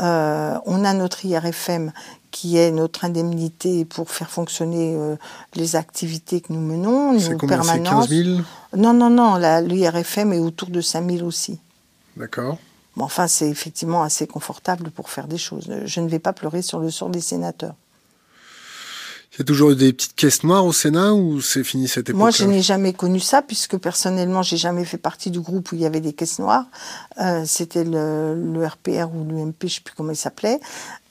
Euh, 0.00 0.56
on 0.64 0.84
a 0.84 0.94
notre 0.94 1.24
IRFM 1.26 1.92
qui 2.30 2.56
est 2.56 2.70
notre 2.70 3.04
indemnité 3.04 3.84
pour 3.84 4.10
faire 4.10 4.30
fonctionner 4.30 4.94
euh, 4.96 5.16
les 5.54 5.76
activités 5.76 6.40
que 6.40 6.52
nous 6.52 6.60
menons, 6.60 7.12
nos 7.12 7.36
permanences. 7.36 8.08
15 8.08 8.24
000 8.24 8.40
Non, 8.76 8.94
non, 8.94 9.10
non, 9.10 9.36
l'IRFM 9.36 10.32
est 10.32 10.38
autour 10.38 10.70
de 10.70 10.80
5 10.80 11.10
000 11.10 11.26
aussi. 11.26 11.60
D'accord. 12.16 12.58
Enfin, 12.98 13.26
c'est 13.26 13.48
effectivement 13.48 14.02
assez 14.02 14.26
confortable 14.26 14.90
pour 14.90 15.08
faire 15.08 15.26
des 15.26 15.38
choses. 15.38 15.72
Je 15.84 16.00
ne 16.00 16.08
vais 16.08 16.18
pas 16.18 16.32
pleurer 16.32 16.62
sur 16.62 16.78
le 16.78 16.90
sort 16.90 17.08
des 17.08 17.20
sénateurs. 17.20 17.74
Il 19.32 19.38
y 19.38 19.42
a 19.42 19.44
toujours 19.46 19.70
eu 19.70 19.76
des 19.76 19.94
petites 19.94 20.14
caisses 20.14 20.44
noires 20.44 20.66
au 20.66 20.74
Sénat 20.74 21.14
ou 21.14 21.40
c'est 21.40 21.64
fini 21.64 21.88
cette 21.88 22.10
époque 22.10 22.18
Moi, 22.18 22.30
je 22.30 22.44
n'ai 22.44 22.60
jamais 22.60 22.92
connu 22.92 23.18
ça 23.18 23.40
puisque 23.40 23.78
personnellement, 23.78 24.42
j'ai 24.42 24.58
jamais 24.58 24.84
fait 24.84 24.98
partie 24.98 25.30
du 25.30 25.40
groupe 25.40 25.72
où 25.72 25.74
il 25.74 25.80
y 25.80 25.86
avait 25.86 26.02
des 26.02 26.12
caisses 26.12 26.38
noires. 26.38 26.66
Euh, 27.18 27.44
C'était 27.46 27.84
le, 27.84 28.34
le, 28.34 28.66
RPR 28.66 29.08
ou 29.14 29.24
l'UMP, 29.24 29.54
je 29.62 29.64
ne 29.64 29.70
sais 29.70 29.80
plus 29.80 29.94
comment 29.96 30.10
il 30.12 30.16
s'appelait. 30.16 30.60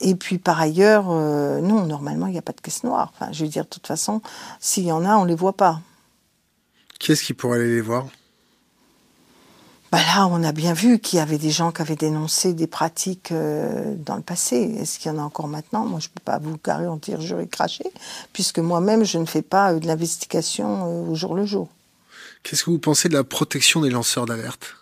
Et 0.00 0.14
puis 0.14 0.38
par 0.38 0.60
ailleurs, 0.60 1.06
euh, 1.10 1.60
non, 1.60 1.84
normalement, 1.84 2.28
il 2.28 2.32
n'y 2.32 2.38
a 2.38 2.42
pas 2.42 2.52
de 2.52 2.60
caisse 2.60 2.84
noire. 2.84 3.12
Enfin, 3.12 3.32
je 3.32 3.42
veux 3.42 3.50
dire, 3.50 3.64
de 3.64 3.70
toute 3.70 3.88
façon, 3.88 4.22
s'il 4.60 4.84
y 4.84 4.92
en 4.92 5.04
a, 5.04 5.16
on 5.16 5.24
les 5.24 5.34
voit 5.34 5.56
pas. 5.56 5.80
Qui 7.00 7.10
est-ce 7.10 7.24
qui 7.24 7.34
pourrait 7.34 7.58
aller 7.58 7.74
les 7.74 7.80
voir? 7.80 8.06
Bah 9.92 9.98
là, 9.98 10.26
on 10.26 10.42
a 10.42 10.52
bien 10.52 10.72
vu 10.72 10.98
qu'il 10.98 11.18
y 11.18 11.20
avait 11.20 11.36
des 11.36 11.50
gens 11.50 11.70
qui 11.70 11.82
avaient 11.82 11.96
dénoncé 11.96 12.54
des 12.54 12.66
pratiques 12.66 13.30
euh, 13.30 13.94
dans 13.94 14.16
le 14.16 14.22
passé. 14.22 14.56
Est-ce 14.80 14.98
qu'il 14.98 15.12
y 15.12 15.14
en 15.14 15.18
a 15.18 15.22
encore 15.22 15.48
maintenant? 15.48 15.84
Moi, 15.84 16.00
je 16.00 16.06
ne 16.06 16.12
peux 16.14 16.22
pas 16.24 16.38
vous 16.38 16.56
garantir, 16.64 17.20
j'aurais 17.20 17.46
craché, 17.46 17.84
puisque 18.32 18.58
moi-même, 18.58 19.04
je 19.04 19.18
ne 19.18 19.26
fais 19.26 19.42
pas 19.42 19.74
euh, 19.74 19.80
de 19.80 19.86
l'investigation 19.86 20.86
euh, 20.86 21.10
au 21.10 21.14
jour 21.14 21.34
le 21.34 21.44
jour. 21.44 21.68
Qu'est-ce 22.42 22.64
que 22.64 22.70
vous 22.70 22.78
pensez 22.78 23.10
de 23.10 23.14
la 23.14 23.22
protection 23.22 23.82
des 23.82 23.90
lanceurs 23.90 24.24
d'alerte? 24.24 24.76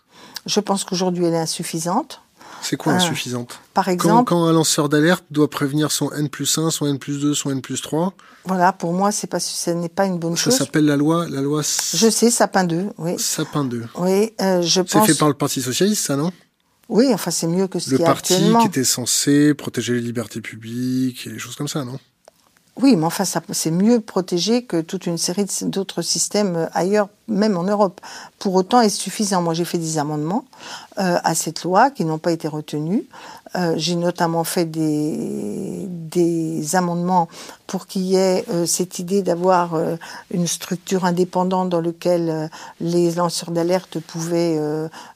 Je 0.46 0.60
pense 0.60 0.84
qu'aujourd'hui, 0.84 1.24
elle 1.24 1.34
est 1.34 1.38
insuffisante. 1.38 2.22
C'est 2.62 2.76
quoi 2.76 2.92
insuffisante 2.92 3.60
Par 3.74 3.88
exemple. 3.88 4.28
Quand, 4.28 4.44
un 4.44 4.52
lanceur 4.52 4.88
d'alerte 4.88 5.24
doit 5.30 5.48
prévenir 5.48 5.92
son 5.92 6.10
N 6.12 6.28
plus 6.28 6.58
1, 6.58 6.70
son 6.70 6.86
N 6.86 6.98
plus 6.98 7.20
2, 7.20 7.34
son 7.34 7.50
N 7.50 7.60
plus 7.60 7.80
3. 7.80 8.14
Voilà, 8.44 8.72
pour 8.72 8.92
moi, 8.92 9.12
c'est 9.12 9.26
pas, 9.26 9.40
ce 9.40 9.70
n'est 9.70 9.88
pas 9.88 10.06
une 10.06 10.18
bonne 10.18 10.36
chose. 10.36 10.52
Ça 10.52 10.64
s'appelle 10.64 10.86
la 10.86 10.96
loi, 10.96 11.28
la 11.28 11.40
loi. 11.40 11.62
Je 11.62 12.10
sais, 12.10 12.30
Sapin 12.30 12.64
2, 12.64 12.90
oui. 12.98 13.18
Sapin 13.18 13.64
2. 13.64 13.84
Oui, 13.96 14.32
euh, 14.40 14.62
je 14.62 14.80
pense. 14.80 15.06
C'est 15.06 15.12
fait 15.12 15.18
par 15.18 15.28
le 15.28 15.34
Parti 15.34 15.62
Socialiste, 15.62 16.06
ça, 16.06 16.16
non? 16.16 16.32
Oui, 16.88 17.12
enfin, 17.14 17.30
c'est 17.30 17.46
mieux 17.46 17.68
que 17.68 17.78
ce. 17.78 17.90
Le 17.90 17.98
parti 17.98 18.34
qui 18.60 18.66
était 18.66 18.84
censé 18.84 19.54
protéger 19.54 19.94
les 19.94 20.00
libertés 20.00 20.40
publiques 20.40 21.26
et 21.26 21.30
des 21.30 21.38
choses 21.38 21.54
comme 21.54 21.68
ça, 21.68 21.84
non? 21.84 21.98
Oui, 22.82 22.96
mais 22.96 23.04
enfin, 23.04 23.24
c'est 23.24 23.70
mieux 23.70 24.00
protégé 24.00 24.64
que 24.64 24.80
toute 24.80 25.06
une 25.06 25.18
série 25.18 25.46
d'autres 25.62 26.02
systèmes 26.02 26.56
euh, 26.56 26.66
ailleurs, 26.72 27.08
même 27.28 27.56
en 27.56 27.64
Europe. 27.64 28.00
Pour 28.38 28.54
autant, 28.54 28.80
est 28.80 28.88
suffisant. 28.88 29.42
Moi, 29.42 29.54
j'ai 29.54 29.64
fait 29.64 29.78
des 29.78 29.98
amendements 29.98 30.44
euh, 30.98 31.18
à 31.22 31.34
cette 31.34 31.64
loi 31.64 31.90
qui 31.90 32.04
n'ont 32.04 32.18
pas 32.18 32.32
été 32.32 32.48
retenus. 32.48 33.02
Euh, 33.56 33.74
j'ai 33.76 33.96
notamment 33.96 34.44
fait 34.44 34.64
des, 34.64 35.86
des 35.88 36.76
amendements 36.76 37.28
pour 37.70 37.86
qu'il 37.86 38.02
y 38.02 38.16
ait 38.16 38.44
euh, 38.50 38.66
cette 38.66 38.98
idée 38.98 39.22
d'avoir 39.22 39.74
euh, 39.74 39.94
une 40.34 40.48
structure 40.48 41.04
indépendante 41.04 41.68
dans 41.68 41.80
laquelle 41.80 42.50
les 42.80 43.12
lanceurs 43.12 43.52
d'alerte 43.52 44.00
pouvaient 44.00 44.58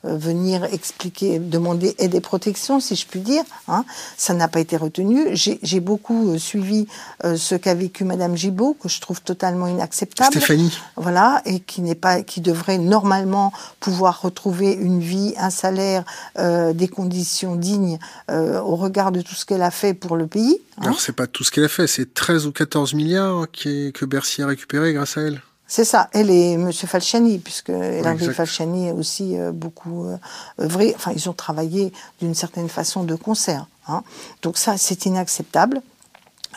venir 0.05 0.65
expliquer, 0.65 1.39
demander 1.39 1.95
aide 1.99 2.15
et 2.15 2.21
protection, 2.21 2.79
si 2.79 2.95
je 2.95 3.07
puis 3.07 3.21
dire. 3.21 3.43
Hein. 3.69 3.85
Ça 4.17 4.35
n'a 4.35 4.49
pas 4.49 4.61
été 4.61 4.77
retenu. 4.77 5.31
J'ai 5.35 5.81
beaucoup 5.81 6.39
suivi 6.39 6.87
ce 7.23 7.55
qu'a 7.55 7.75
vécu 7.75 8.05
Madame 8.05 8.37
Gibault, 8.37 8.77
que 8.81 8.89
je 8.89 9.01
trouve 9.01 9.21
totalement 9.21 9.67
inacceptable. 9.67 10.31
Stéphanie. 10.31 10.77
Voilà, 10.97 11.43
et 11.45 11.61
qui 11.61 11.83
n'est 11.83 11.95
pas, 11.95 12.23
qui 12.23 12.41
devrait 12.41 12.79
normalement 12.79 13.53
pouvoir 13.81 14.21
retrouver 14.23 14.73
une 14.73 15.01
vie, 15.01 15.35
un 15.39 15.51
salaire, 15.51 16.05
des 16.37 16.89
conditions 16.89 17.57
dignes 17.57 17.99
euh, 18.31 18.61
au 18.61 18.77
regard 18.77 19.13
de 19.13 19.21
tout 19.21 19.35
ce 19.35 19.45
qu'elle 19.45 19.63
a 19.63 19.71
fait 19.71 19.95
pour 19.95 20.17
le 20.17 20.27
pays. 20.27 20.59
Hein. 20.79 20.83
Alors 20.85 21.01
c'est 21.01 21.13
pas 21.13 21.27
tout 21.27 21.45
ce 21.45 21.51
qu'elle 21.51 21.65
a 21.65 21.69
fait, 21.69 21.87
c'est 21.87 22.15
13 22.15 22.47
ou 22.47 22.53
14 22.53 22.95
milliards 22.95 23.51
qui 23.51 23.93
que 23.93 24.05
Bercy 24.05 24.43
a 24.43 24.47
récupéré 24.47 24.93
grâce 24.93 25.17
à 25.17 25.23
elle. 25.23 25.43
C'est 25.67 25.85
ça, 25.85 26.11
elle 26.13 26.31
et 26.31 26.53
M. 26.53 26.71
Falciani, 26.73 27.39
puisque 27.39 27.71
Hervé 27.71 28.33
Falciani 28.33 28.91
a 28.91 28.95
aussi 28.95 29.37
euh, 29.37 29.51
beaucoup 29.51 30.05
euh, 30.07 30.19
œuvré. 30.61 30.93
Enfin, 30.95 31.13
ils 31.17 31.29
ont 31.31 31.33
travaillé 31.33 31.93
d'une 32.21 32.35
certaine 32.35 32.69
façon 32.69 33.03
de 33.03 33.15
concert. 33.15 33.67
Hein. 33.89 34.03
Donc 34.43 34.59
ça, 34.59 34.77
c'est 34.77 35.07
inacceptable. 35.07 35.81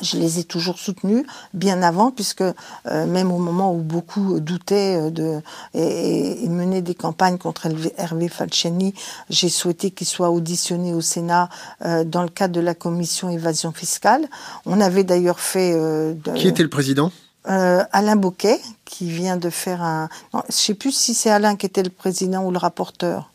Je 0.01 0.17
les 0.17 0.39
ai 0.39 0.43
toujours 0.43 0.79
soutenus 0.79 1.25
bien 1.53 1.81
avant, 1.81 2.12
puisque 2.12 2.41
euh, 2.41 3.05
même 3.05 3.31
au 3.31 3.38
moment 3.38 3.73
où 3.73 3.77
beaucoup 3.77 4.39
doutaient 4.39 4.95
euh, 4.95 5.10
de, 5.10 5.41
et, 5.73 6.43
et, 6.43 6.49
menaient 6.49 6.81
des 6.81 6.95
campagnes 6.95 7.38
contre 7.38 7.67
Hervé 7.97 8.29
Falciani, 8.29 8.93
j'ai 9.29 9.49
souhaité 9.49 9.91
qu'il 9.91 10.07
soit 10.07 10.29
auditionné 10.29 10.93
au 10.93 11.01
Sénat 11.01 11.49
euh, 11.86 12.03
dans 12.03 12.23
le 12.23 12.29
cadre 12.29 12.53
de 12.53 12.62
la 12.62 12.73
commission 12.73 13.29
évasion 13.29 13.71
fiscale. 13.71 14.27
On 14.65 14.81
avait 14.81 15.03
d'ailleurs 15.03 15.39
fait... 15.39 15.73
De, 15.73 16.31
Qui 16.36 16.47
était 16.47 16.63
le 16.63 16.69
président? 16.69 17.12
Alain 17.49 18.17
Boquet, 18.17 18.60
qui 18.83 19.10
vient 19.10 19.38
de 19.38 19.49
faire 19.49 19.81
un... 19.81 20.10
je 20.33 20.38
ne 20.38 20.51
sais 20.51 20.73
plus 20.73 20.91
si 20.91 21.13
c'est 21.13 21.29
Alain 21.29 21.55
qui 21.55 21.65
était 21.65 21.83
le 21.83 21.89
président 21.89 22.43
ou 22.43 22.51
le 22.51 22.57
rapporteur. 22.57 23.31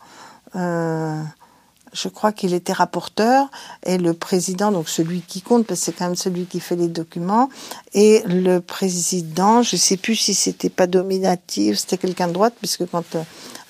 Je 1.93 2.09
crois 2.09 2.33
qu'il 2.33 2.55
était 2.55 2.73
rapporteur, 2.73 3.51
et 3.85 3.99
le 3.99 4.15
président, 4.15 4.73
donc 4.73 4.89
celui 4.89 5.21
qui 5.21 5.43
compte, 5.43 5.67
parce 5.67 5.81
que 5.81 5.87
c'est 5.87 5.93
quand 5.93 6.07
même 6.07 6.17
celui 6.17 6.47
qui 6.47 6.61
fait 6.61 6.77
les 6.77 6.89
documents, 6.89 7.49
et 7.93 8.23
le 8.27 8.61
président, 8.61 9.63
je 9.63 9.77
ne 9.77 9.81
sais 9.81 9.97
plus 9.97 10.17
si 10.17 10.35
c'était 10.35 10.71
pas 10.71 10.87
dominatif, 10.87 11.79
c'était 11.79 11.99
quelqu'un 11.99 12.29
de 12.29 12.33
droite, 12.33 12.55
puisque 12.59 12.87
quand 12.91 13.15
euh, 13.15 13.23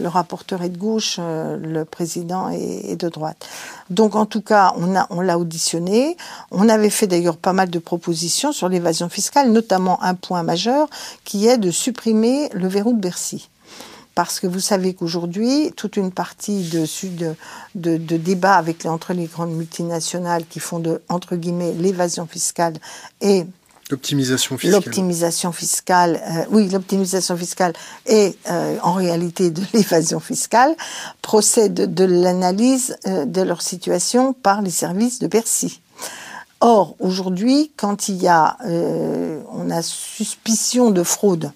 le 0.02 0.08
rapporteur 0.08 0.62
est 0.62 0.68
de 0.68 0.76
gauche, 0.76 1.16
euh, 1.18 1.56
le 1.56 1.84
président 1.84 2.48
est, 2.50 2.96
de 2.96 3.08
droite. 3.08 3.46
Donc 3.90 4.16
en 4.16 4.26
tout 4.26 4.42
cas, 4.42 4.74
on 4.76 4.94
a 4.94 5.06
on 5.10 5.20
l'a 5.20 5.38
auditionné. 5.38 6.16
On 6.50 6.68
avait 6.68 6.90
fait 6.90 7.06
d'ailleurs 7.06 7.36
pas 7.36 7.52
mal 7.52 7.70
de 7.70 7.78
propositions 7.78 8.52
sur 8.52 8.68
l'évasion 8.68 9.08
fiscale, 9.08 9.50
notamment 9.50 10.02
un 10.02 10.14
point 10.14 10.42
majeur 10.42 10.88
qui 11.24 11.46
est 11.46 11.58
de 11.58 11.70
supprimer 11.70 12.48
le 12.52 12.68
verrou 12.68 12.92
de 12.92 13.00
Bercy 13.00 13.48
parce 14.14 14.40
que 14.40 14.46
vous 14.46 14.60
savez 14.60 14.94
qu'aujourd'hui, 14.94 15.72
toute 15.76 15.96
une 15.96 16.12
partie 16.12 16.68
de, 16.68 16.86
de, 17.74 17.96
de, 17.96 18.16
débat 18.16 18.54
avec 18.54 18.84
les, 18.84 18.90
entre 18.90 19.12
les 19.12 19.26
grandes 19.26 19.52
multinationales 19.52 20.44
qui 20.46 20.60
font 20.60 20.78
de, 20.78 21.00
entre 21.08 21.36
guillemets, 21.36 21.72
l'évasion 21.72 22.26
fiscale 22.26 22.74
et 23.20 23.46
L'optimisation 23.90 24.56
fiscale. 24.56 24.80
L'optimisation 24.80 25.52
fiscale, 25.52 26.22
euh, 26.26 26.44
oui, 26.50 26.68
l'optimisation 26.70 27.36
fiscale 27.36 27.74
et 28.06 28.34
euh, 28.48 28.78
en 28.82 28.94
réalité 28.94 29.50
de 29.50 29.60
l'évasion 29.74 30.18
fiscale 30.18 30.74
procède 31.20 31.92
de 31.92 32.04
l'analyse 32.04 32.96
euh, 33.06 33.26
de 33.26 33.42
leur 33.42 33.60
situation 33.60 34.32
par 34.32 34.62
les 34.62 34.70
services 34.70 35.18
de 35.18 35.26
Bercy. 35.26 35.82
Or, 36.60 36.96
aujourd'hui, 37.00 37.72
quand 37.76 38.08
il 38.08 38.22
y 38.22 38.28
a, 38.28 38.56
on 38.64 39.68
a 39.68 39.82
suspicion 39.82 40.92
de 40.92 41.02
fraude, 41.02 41.50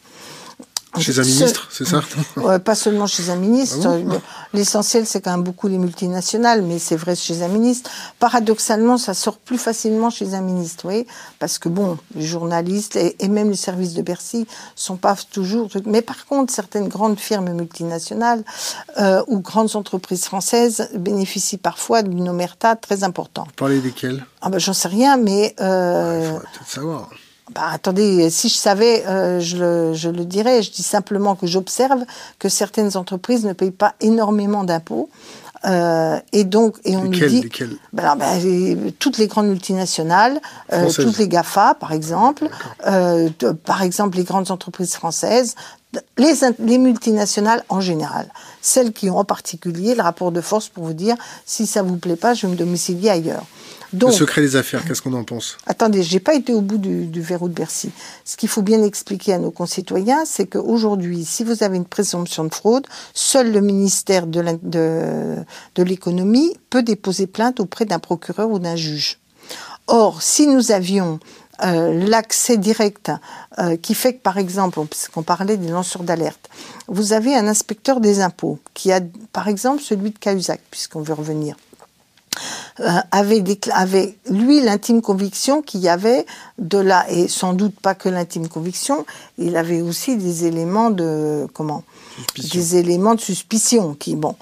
chez 1.01 1.19
un 1.19 1.23
ministre, 1.23 1.69
c'est 1.71 1.87
ça 1.87 2.03
Pas 2.65 2.75
seulement 2.75 3.07
chez 3.07 3.31
un 3.31 3.37
ministre. 3.37 3.89
Ah 3.89 4.17
L'essentiel, 4.53 5.07
c'est 5.07 5.21
quand 5.21 5.33
même 5.33 5.43
beaucoup 5.43 5.69
les 5.69 5.79
multinationales, 5.79 6.63
mais 6.63 6.79
c'est 6.79 6.97
vrai 6.97 7.15
chez 7.15 7.43
un 7.43 7.49
ministre. 7.49 7.91
Paradoxalement, 8.19 8.97
ça 8.97 9.15
sort 9.15 9.39
plus 9.39 9.59
facilement 9.59 10.11
chez 10.11 10.35
un 10.35 10.41
ministre, 10.41 10.87
oui, 10.89 11.07
parce 11.39 11.59
que 11.59 11.69
bon, 11.69 11.99
les 12.15 12.25
journalistes 12.25 12.97
et, 12.97 13.29
même 13.29 13.51
les 13.51 13.57
services 13.57 13.95
de 13.95 14.03
Bercy 14.03 14.47
sont 14.75 14.97
pas 14.97 15.17
toujours. 15.31 15.69
Mais 15.85 16.03
par 16.03 16.27
contre, 16.27 16.53
certaines 16.53 16.89
grandes 16.89 17.19
firmes 17.19 17.53
multinationales 17.53 18.45
euh, 18.99 19.23
ou 19.27 19.41
grandes 19.41 19.77
entreprises 19.77 20.25
françaises 20.25 20.89
bénéficient 20.95 21.59
parfois 21.59 22.03
d'une 22.03 22.29
omerta 22.29 22.77
très 22.77 23.05
importante. 23.05 23.49
Vous 23.49 23.55
parlez 23.57 23.81
desquelles? 23.81 24.25
Ah 24.41 24.49
ben, 24.49 24.59
j'en 24.59 24.73
sais 24.73 24.89
rien, 24.89 25.17
mais. 25.17 25.55
Euh... 25.61 26.21
Il 26.21 26.27
faudrait 26.27 26.41
peut-être 26.53 26.71
savoir. 26.71 27.11
Bah, 27.55 27.69
attendez, 27.73 28.29
si 28.31 28.49
je 28.49 28.57
savais, 28.57 29.07
euh, 29.07 29.39
je, 29.39 29.57
le, 29.57 29.95
je, 29.95 30.09
le, 30.09 30.25
dirais. 30.25 30.63
Je 30.63 30.73
dis 30.73 30.83
simplement 30.83 31.37
que 31.37 31.47
j'observe 31.47 32.05
que 32.39 32.49
certaines 32.49 32.97
entreprises 32.97 33.45
ne 33.45 33.53
payent 33.53 33.71
pas 33.71 33.95
énormément 34.01 34.65
d'impôts. 34.65 35.09
Euh, 35.65 36.19
et 36.33 36.45
donc, 36.45 36.77
et 36.85 36.97
on 36.97 37.05
nous 37.05 37.11
dit, 37.11 37.49
bah, 37.93 38.15
bah, 38.17 38.35
toutes 38.99 39.19
les 39.19 39.27
grandes 39.27 39.49
multinationales, 39.49 40.41
euh, 40.73 40.91
toutes 40.91 41.19
les 41.19 41.29
Gafa, 41.29 41.75
par 41.75 41.93
exemple, 41.93 42.49
euh, 42.87 43.31
par 43.65 43.83
exemple 43.83 44.17
les 44.17 44.25
grandes 44.25 44.51
entreprises 44.51 44.95
françaises, 44.95 45.55
les, 46.19 46.35
les, 46.59 46.79
multinationales 46.79 47.65
en 47.69 47.81
général, 47.81 48.29
celles 48.61 48.93
qui 48.93 49.09
ont 49.09 49.19
en 49.19 49.25
particulier 49.25 49.95
le 49.95 50.03
rapport 50.03 50.31
de 50.31 50.41
force 50.41 50.69
pour 50.69 50.85
vous 50.85 50.93
dire 50.93 51.17
si 51.47 51.67
ça 51.67 51.83
vous 51.83 51.97
plaît 51.97 52.17
pas, 52.17 52.35
je 52.35 52.47
vais 52.47 52.53
me 52.53 52.57
domicilier 52.59 53.09
ailleurs. 53.09 53.45
Donc, 53.93 54.11
le 54.11 54.17
secret 54.17 54.41
des 54.41 54.57
affaires, 54.57 54.85
qu'est-ce 54.85 55.03
qu'on 55.03 55.15
en 55.15 55.25
pense? 55.25 55.59
Attendez, 55.67 56.03
j'ai 56.03 56.21
pas 56.21 56.35
été 56.35 56.53
au 56.53 56.61
bout 56.61 56.79
du, 56.79 57.07
du 57.07 57.21
verrou 57.21 57.49
de 57.49 57.55
Bercy. 57.55 57.91
Ce 58.25 58.37
qu'il 58.37 58.49
faut 58.49 58.63
bien 58.63 58.83
expliquer 58.83 59.35
à 59.35 59.39
nos 59.39 59.51
concitoyens, 59.51 60.25
c'est 60.25 60.47
qu'aujourd'hui, 60.47 61.25
si 61.25 61.45
vous 61.45 61.63
avez 61.63 61.77
une 61.77 61.85
présomption 61.85 62.45
de 62.45 62.55
fraude, 62.55 62.87
seul 63.15 63.53
le 63.53 63.61
ministère 63.61 64.27
de 64.27 65.83
l'économie 65.83 66.57
peut 66.71 66.83
déposer 66.83 67.27
plainte 67.27 67.61
auprès 67.61 67.85
d'un 67.85 67.99
procureur 67.99 68.51
ou 68.51 68.59
d'un 68.59 68.77
juge. 68.77 69.19
Or, 69.87 70.23
si 70.23 70.47
nous 70.47 70.73
avions 70.73 71.21
euh, 71.63 72.07
l'accès 72.07 72.59
direct 72.59 73.11
euh, 73.59 73.77
qui 73.77 73.95
fait 73.95 74.15
que, 74.15 74.23
par 74.23 74.37
exemple, 74.37 74.81
puisqu'on 74.91 75.23
parlait 75.23 75.57
des 75.57 75.69
lanceurs 75.69 76.03
d'alerte, 76.03 76.51
vous 76.89 77.13
avez 77.13 77.35
un 77.35 77.47
inspecteur 77.47 78.01
des 78.01 78.21
impôts 78.21 78.59
qui 78.75 78.93
a, 78.93 79.01
par 79.33 79.49
exemple, 79.49 79.83
celui 79.83 80.11
de 80.11 80.19
Cahuzac, 80.19 80.61
puisqu'on 80.71 81.01
veut 81.01 81.15
revenir, 81.15 81.57
avait, 83.11 83.43
avait, 83.73 84.17
lui 84.31 84.61
l'intime 84.61 85.03
conviction 85.03 85.63
qu'il 85.63 85.81
y 85.81 85.89
avait 85.89 86.27
de 86.59 86.79
là, 86.79 87.07
et 87.09 87.29
sans 87.29 87.53
doute 87.53 87.79
pas 87.81 87.95
que 87.95 88.09
l'intime 88.09 88.49
conviction, 88.49 89.07
il 89.39 89.57
avait 89.57 89.81
aussi 89.81 90.17
des 90.17 90.47
éléments 90.47 90.91
de, 90.91 91.47
comment? 91.53 91.85
Des 92.39 92.77
éléments 92.77 93.15
de 93.15 93.21
suspicion 93.21 93.95
qui, 93.95 94.17
bon, 94.17 94.37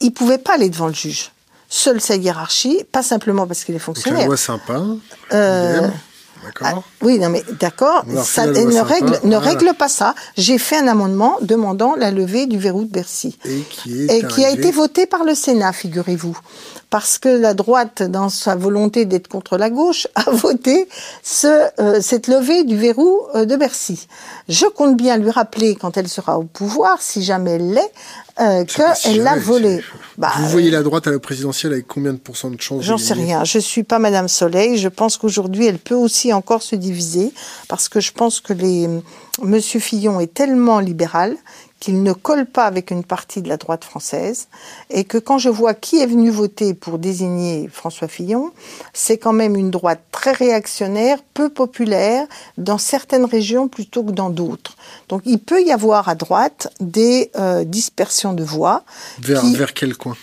il 0.00 0.12
pouvait 0.12 0.38
pas 0.38 0.54
aller 0.54 0.70
devant 0.70 0.88
le 0.88 0.94
juge. 0.94 1.32
Seule 1.68 2.00
sa 2.00 2.16
hiérarchie, 2.16 2.84
pas 2.92 3.02
simplement 3.02 3.46
parce 3.46 3.64
qu'il 3.64 3.74
est 3.74 3.80
fonctionnaire. 3.80 4.20
Donc, 4.20 4.24
la 4.24 4.26
loi 4.28 4.36
sympa. 4.36 4.82
Euh, 5.32 5.88
ah, 6.60 6.74
oui, 7.02 7.18
non, 7.18 7.28
mais 7.28 7.42
d'accord. 7.60 8.04
Ça 8.24 8.46
ne, 8.46 8.80
règle, 8.80 9.20
ne 9.24 9.36
règle 9.36 9.74
pas 9.74 9.88
ça. 9.88 10.14
J'ai 10.36 10.58
fait 10.58 10.76
un 10.76 10.88
amendement 10.88 11.38
demandant 11.40 11.94
la 11.96 12.10
levée 12.10 12.46
du 12.46 12.58
verrou 12.58 12.84
de 12.84 12.90
Bercy. 12.90 13.38
Et 13.44 13.62
qui, 13.70 14.06
et 14.06 14.26
qui 14.26 14.44
a 14.44 14.50
été 14.50 14.70
voté 14.70 15.06
par 15.06 15.24
le 15.24 15.34
Sénat, 15.34 15.72
figurez-vous. 15.72 16.36
Parce 16.92 17.18
que 17.18 17.30
la 17.30 17.54
droite, 17.54 18.02
dans 18.02 18.28
sa 18.28 18.54
volonté 18.54 19.06
d'être 19.06 19.26
contre 19.26 19.56
la 19.56 19.70
gauche, 19.70 20.06
a 20.14 20.30
voté 20.30 20.86
ce, 21.22 21.46
euh, 21.80 22.02
cette 22.02 22.28
levée 22.28 22.64
du 22.64 22.76
verrou 22.76 23.18
euh, 23.34 23.46
de 23.46 23.56
Bercy. 23.56 24.06
Je 24.50 24.66
compte 24.66 24.98
bien 24.98 25.16
lui 25.16 25.30
rappeler, 25.30 25.74
quand 25.74 25.96
elle 25.96 26.08
sera 26.08 26.38
au 26.38 26.42
pouvoir, 26.42 27.00
si 27.00 27.22
jamais 27.22 27.52
elle 27.52 27.72
l'est, 27.72 27.92
euh, 28.40 28.64
qu'elle 28.66 29.22
l'a 29.22 29.36
volé. 29.36 29.82
Bah, 30.18 30.32
Vous 30.36 30.48
voyez 30.48 30.70
la 30.70 30.82
droite 30.82 31.06
à 31.06 31.10
la 31.10 31.18
présidentielle 31.18 31.72
avec 31.72 31.86
combien 31.86 32.12
de 32.12 32.18
pourcents 32.18 32.50
de 32.50 32.60
chances 32.60 32.82
J'en 32.82 32.98
sais 32.98 33.14
rien. 33.14 33.42
Je 33.44 33.58
suis 33.58 33.84
pas 33.84 33.98
Madame 33.98 34.28
Soleil. 34.28 34.76
Je 34.76 34.88
pense 34.88 35.16
qu'aujourd'hui, 35.16 35.66
elle 35.66 35.78
peut 35.78 35.94
aussi 35.94 36.30
encore 36.34 36.62
se 36.62 36.76
diviser 36.76 37.32
parce 37.68 37.88
que 37.88 38.00
je 38.00 38.12
pense 38.12 38.40
que 38.40 38.52
les 38.52 38.86
Monsieur 39.40 39.80
Fillon 39.80 40.20
est 40.20 40.32
tellement 40.32 40.78
libéral 40.78 41.36
qu'il 41.82 42.04
ne 42.04 42.12
colle 42.12 42.46
pas 42.46 42.66
avec 42.66 42.92
une 42.92 43.02
partie 43.02 43.42
de 43.42 43.48
la 43.48 43.56
droite 43.56 43.82
française, 43.82 44.46
et 44.88 45.02
que 45.02 45.18
quand 45.18 45.38
je 45.38 45.48
vois 45.48 45.74
qui 45.74 45.98
est 46.00 46.06
venu 46.06 46.30
voter 46.30 46.74
pour 46.74 47.00
désigner 47.00 47.68
François 47.72 48.06
Fillon, 48.06 48.52
c'est 48.92 49.18
quand 49.18 49.32
même 49.32 49.56
une 49.56 49.72
droite 49.72 50.00
très 50.12 50.30
réactionnaire, 50.30 51.18
peu 51.34 51.48
populaire, 51.48 52.28
dans 52.56 52.78
certaines 52.78 53.24
régions 53.24 53.66
plutôt 53.66 54.04
que 54.04 54.12
dans 54.12 54.30
d'autres. 54.30 54.76
Donc 55.08 55.22
il 55.24 55.40
peut 55.40 55.60
y 55.60 55.72
avoir 55.72 56.08
à 56.08 56.14
droite 56.14 56.72
des 56.78 57.32
euh, 57.34 57.64
dispersions 57.64 58.32
de 58.32 58.44
voix. 58.44 58.84
Vers, 59.20 59.44
vers 59.44 59.74
quel 59.74 59.96
coin? 59.96 60.16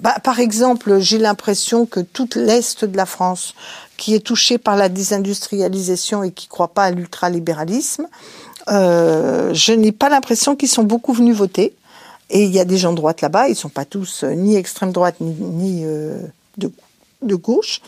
Bah, 0.00 0.16
par 0.22 0.40
exemple, 0.40 1.00
j'ai 1.00 1.18
l'impression 1.18 1.84
que 1.84 2.00
toute 2.00 2.34
l'Est 2.34 2.84
de 2.84 2.96
la 2.96 3.06
France, 3.06 3.54
qui 3.96 4.14
est 4.14 4.20
touchée 4.20 4.58
par 4.58 4.76
la 4.76 4.88
désindustrialisation 4.88 6.22
et 6.22 6.32
qui 6.32 6.46
ne 6.46 6.50
croit 6.50 6.68
pas 6.68 6.84
à 6.84 6.90
l'ultralibéralisme, 6.90 8.06
euh, 8.68 9.54
je 9.54 9.72
n'ai 9.72 9.92
pas 9.92 10.08
l'impression 10.08 10.56
qu'ils 10.56 10.68
sont 10.68 10.82
beaucoup 10.82 11.12
venus 11.12 11.36
voter. 11.36 11.74
Et 12.28 12.44
il 12.44 12.50
y 12.50 12.58
a 12.58 12.64
des 12.64 12.76
gens 12.76 12.90
de 12.90 12.96
droite 12.96 13.20
là-bas, 13.20 13.48
ils 13.48 13.54
sont 13.54 13.68
pas 13.68 13.84
tous 13.84 14.24
euh, 14.24 14.32
ni 14.32 14.56
extrême 14.56 14.90
droite 14.90 15.16
ni, 15.20 15.82
euh, 15.84 16.18
de, 16.56 16.72
de, 17.22 17.34
gauche. 17.36 17.80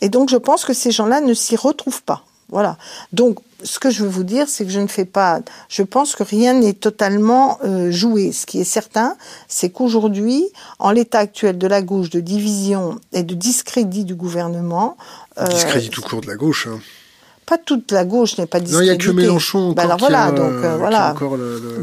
Et 0.00 0.08
donc 0.08 0.30
je 0.30 0.36
pense 0.36 0.64
que 0.64 0.72
ces 0.72 0.90
gens-là 0.90 1.20
ne 1.20 1.32
s'y 1.32 1.54
retrouvent 1.54 2.02
pas. 2.02 2.24
Voilà. 2.48 2.76
Donc 3.12 3.38
ce 3.62 3.78
que 3.78 3.90
je 3.90 4.02
veux 4.02 4.08
vous 4.08 4.24
dire, 4.24 4.48
c'est 4.48 4.64
que 4.64 4.70
je 4.72 4.80
ne 4.80 4.88
fais 4.88 5.04
pas. 5.04 5.42
Je 5.68 5.84
pense 5.84 6.16
que 6.16 6.24
rien 6.24 6.54
n'est 6.54 6.72
totalement 6.72 7.58
joué. 7.88 8.32
Ce 8.32 8.46
qui 8.46 8.60
est 8.60 8.64
certain, 8.64 9.16
c'est 9.48 9.70
qu'aujourd'hui, 9.70 10.44
en 10.78 10.90
l'état 10.90 11.20
actuel 11.20 11.56
de 11.56 11.66
la 11.66 11.80
gauche, 11.80 12.10
de 12.10 12.20
division 12.20 13.00
et 13.12 13.22
de 13.22 13.34
discrédit 13.34 14.04
du 14.04 14.14
gouvernement. 14.14 14.96
discrédit 15.48 15.88
tout 15.88 16.02
court 16.02 16.20
de 16.20 16.26
la 16.26 16.36
gauche. 16.36 16.68
Hein 16.70 16.80
pas 17.56 17.62
toute 17.62 17.92
la 17.92 18.04
gauche 18.04 18.38
n'est 18.38 18.46
pas 18.46 18.60
discréditée. 18.60 18.86
Non, 18.86 18.92
il 18.92 18.96
n'y 18.96 19.02
a 19.02 19.06
que 19.06 19.10
Mélenchon 19.10 19.72
bah, 19.72 19.82
alors 19.82 19.98
voilà, 19.98 20.30
donc 20.30 20.52
euh, 20.52 20.76
voilà. 20.76 21.14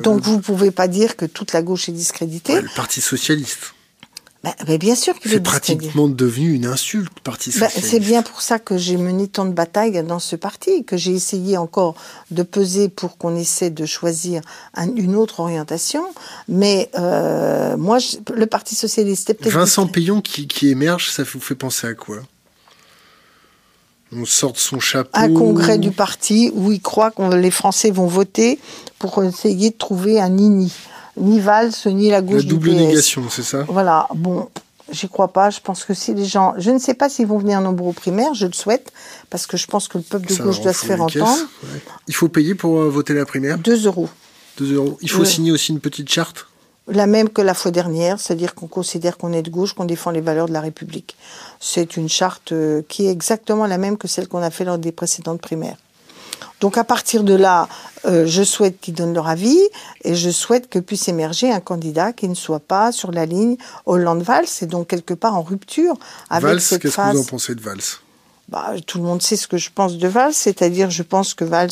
donc 0.04 0.22
vous 0.22 0.40
pouvez 0.40 0.72
pas 0.72 0.88
dire 0.88 1.16
que 1.16 1.26
toute 1.26 1.54
la 1.54 1.62
gauche 1.62 1.90
est 1.90 1.94
discréditée. 1.94 2.62
le 2.62 2.70
Parti 2.76 3.02
socialiste. 3.02 3.74
Bah, 4.44 4.56
mais 4.68 4.80
bien 4.80 4.96
sûr 4.96 5.20
qu'il 5.20 5.32
est, 5.34 5.36
est 5.36 5.40
pratiquement 5.40 6.08
devenu 6.08 6.54
une 6.54 6.66
insulte, 6.66 7.20
Parti 7.20 7.52
bah, 7.52 7.68
socialiste. 7.68 7.92
c'est 7.92 8.00
bien 8.00 8.24
pour 8.24 8.42
ça 8.42 8.58
que 8.58 8.76
j'ai 8.76 8.98
mené 8.98 9.28
tant 9.28 9.46
de 9.46 9.54
batailles 9.54 10.04
dans 10.04 10.18
ce 10.18 10.36
parti, 10.36 10.84
que 10.84 10.98
j'ai 10.98 11.12
essayé 11.12 11.58
encore 11.58 11.94
de 12.32 12.42
peser 12.42 12.90
pour 12.90 13.18
qu'on 13.18 13.36
essaie 13.36 13.70
de 13.70 13.86
choisir 13.86 14.42
une 14.96 15.16
autre 15.16 15.42
orientation. 15.42 16.04
Mais 16.48 16.90
euh, 16.98 17.78
moi, 17.78 18.00
le 18.34 18.46
Parti 18.48 18.74
socialiste, 18.74 19.34
peut-être. 19.36 19.54
Vincent 19.54 19.86
Payon 19.86 20.22
qui, 20.22 20.48
qui 20.48 20.70
émerge, 20.70 21.12
ça 21.12 21.22
vous 21.22 21.40
fait 21.40 21.56
penser 21.56 21.86
à 21.86 21.94
quoi? 21.94 22.18
On 24.16 24.26
sort 24.26 24.54
de 24.54 24.58
son 24.58 24.80
chapeau. 24.80 25.10
Un 25.14 25.34
congrès 25.34 25.78
du 25.78 25.92
parti 25.92 26.52
où 26.54 26.72
il 26.72 26.82
croit 26.82 27.12
que 27.12 27.36
les 27.36 27.52
Français 27.52 27.92
vont 27.92 28.08
voter 28.08 28.60
pour 29.00 29.24
essayer 29.24 29.70
de 29.72 29.78
trouver 29.78 30.20
un 30.20 30.30
nini. 30.30 30.72
Ni 31.18 31.40
Valls, 31.40 31.72
ni 31.88 32.10
la 32.10 32.22
gauche 32.22 32.44
la 32.44 32.50
double 32.50 32.72
négation, 32.72 33.24
c'est 33.30 33.44
ça? 33.44 33.66
Voilà, 33.68 34.08
bon, 34.16 34.50
j'y 34.92 35.10
crois 35.10 35.28
pas. 35.28 35.50
Je 35.50 35.60
pense 35.60 35.84
que 35.84 35.94
si 35.94 36.14
les 36.14 36.26
gens. 36.26 36.54
Je 36.58 36.72
ne 36.72 36.80
sais 36.80 36.94
pas 36.94 37.10
s'ils 37.10 37.28
vont 37.28 37.38
venir 37.38 37.60
nombreux 37.62 37.90
aux 37.90 37.94
primaires, 37.94 38.34
je 38.34 38.48
le 38.48 38.54
souhaite, 38.54 38.92
parce 39.30 39.46
que 39.46 39.58
je 39.58 39.68
pense 39.68 39.88
que 39.88 39.98
le 39.98 40.04
peuple 40.04 40.28
de 40.28 40.42
gauche 40.42 40.62
doit 40.62 40.74
se 40.74 40.86
faire 40.86 41.02
entendre. 41.02 41.38
Il 42.08 42.16
faut 42.16 42.30
payer 42.30 42.56
pour 42.56 42.80
euh, 42.80 42.90
voter 42.90 43.14
la 43.14 43.26
primaire? 43.26 43.58
2 43.58 43.86
euros. 43.88 44.10
2 44.58 44.74
euros. 44.76 44.98
Il 45.02 45.10
faut 45.10 45.26
signer 45.26 45.52
aussi 45.52 45.72
une 45.72 45.80
petite 45.80 46.10
charte? 46.10 46.48
La 46.88 47.08
même 47.08 47.30
que 47.30 47.42
la 47.42 47.54
fois 47.54 47.72
dernière, 47.72 48.20
c'est-à-dire 48.20 48.56
qu'on 48.56 48.68
considère 48.68 49.18
qu'on 49.18 49.34
est 49.34 49.44
de 49.44 49.50
gauche, 49.50 49.74
qu'on 49.74 49.86
défend 49.86 50.12
les 50.12 50.22
valeurs 50.22 50.48
de 50.48 50.54
la 50.54 50.62
République. 50.62 51.16
C'est 51.60 51.98
une 51.98 52.10
charte 52.10 52.52
euh, 52.52 52.82
qui 52.88 53.08
est 53.08 53.12
exactement 53.12 53.66
la 53.68 53.78
même 53.78 53.98
que 53.98 54.08
celle 54.08 54.28
qu'on 54.28 54.42
a 54.42 54.50
fait 54.50 54.66
lors 54.66 54.78
des 54.78 54.92
précédentes 54.92 55.42
primaires. 55.42 55.78
Donc 56.60 56.78
à 56.78 56.84
partir 56.84 57.24
de 57.24 57.34
là, 57.34 57.68
euh, 58.06 58.26
je 58.28 58.44
souhaite 58.44 58.80
qu'ils 58.80 58.94
donnent 58.94 59.14
leur 59.14 59.28
avis 59.28 59.60
et 60.04 60.16
je 60.16 60.30
souhaite 60.30 60.70
que 60.70 60.80
puisse 60.80 61.08
émerger 61.08 61.52
un 61.52 61.60
candidat 61.60 62.14
qui 62.14 62.28
ne 62.28 62.36
soit 62.36 62.60
pas 62.60 62.92
sur 62.92 63.12
la 63.12 63.26
ligne 63.26 63.58
Hollande-Valls 63.86 64.46
et 64.62 64.66
donc 64.66 64.88
quelque 64.88 65.14
part 65.14 65.36
en 65.36 65.42
rupture 65.42 65.96
avec 66.30 66.50
Valls, 66.50 66.62
cette 66.62 66.90
phase. 66.90 67.14
Qu'est-ce 67.14 67.14
que 67.14 67.18
vous 67.18 67.24
en 67.24 67.30
pensez 67.30 67.56
de 67.56 67.62
Valls? 67.62 67.82
Bah, 68.50 68.74
tout 68.86 68.98
le 68.98 69.06
monde 69.06 69.22
sait 69.22 69.38
ce 69.38 69.48
que 69.48 69.58
je 69.58 69.70
pense 69.74 69.98
de 69.98 70.08
Valls, 70.08 70.34
c'est-à-dire 70.34 70.90
je 70.90 71.04
pense 71.04 71.34
que 71.34 71.46
Valls 71.46 71.72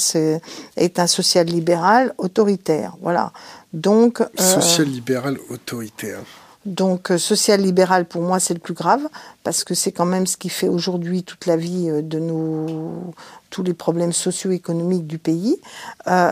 est 0.78 1.00
un 1.00 1.08
social-libéral 1.08 2.14
autoritaire. 2.18 2.94
Voilà. 3.02 3.34
Donc, 3.74 4.22
euh, 4.22 4.26
social-libéral 4.38 5.38
autoritaire. 5.50 6.20
Donc, 6.66 7.12
euh, 7.12 7.18
social-libéral, 7.18 8.06
pour 8.06 8.22
moi, 8.22 8.40
c'est 8.40 8.54
le 8.54 8.60
plus 8.60 8.74
grave, 8.74 9.08
parce 9.44 9.64
que 9.64 9.76
c'est 9.76 9.92
quand 9.92 10.06
même 10.06 10.28
ce 10.28 10.38
qui 10.38 10.50
fait 10.50 10.68
aujourd'hui 10.68 11.24
toute 11.24 11.46
la 11.46 11.56
vie 11.56 11.90
euh, 11.90 12.02
de 12.02 12.20
nos, 12.20 13.14
tous 13.50 13.64
les 13.64 13.74
problèmes 13.74 14.12
socio-économiques 14.12 15.08
du 15.08 15.18
pays, 15.18 15.60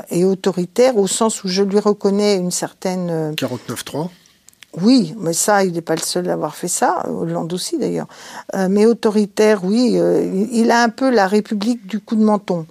et 0.09 0.25
autoritaire 0.25 0.97
au 0.97 1.07
sens 1.07 1.43
où 1.43 1.47
je 1.47 1.63
lui 1.63 1.79
reconnais 1.79 2.35
une 2.35 2.51
certaine... 2.51 3.33
49-3 3.35 4.09
oui, 4.79 5.15
mais 5.17 5.33
ça, 5.33 5.63
il 5.63 5.73
n'est 5.73 5.81
pas 5.81 5.95
le 5.95 6.01
seul 6.01 6.29
à 6.29 6.33
avoir 6.33 6.53
fait 6.53 6.67
ça, 6.67 7.03
Hollande 7.09 7.51
aussi 7.51 7.79
d'ailleurs. 7.79 8.05
mais 8.69 8.85
autoritaire, 8.85 9.63
oui, 9.63 9.99
il 10.51 10.69
a 10.69 10.83
un 10.83 10.89
peu 10.89 11.09
la 11.09 11.25
République 11.25 11.87
du 11.87 11.99
coup 11.99 12.15
de 12.15 12.23
menton. 12.23 12.67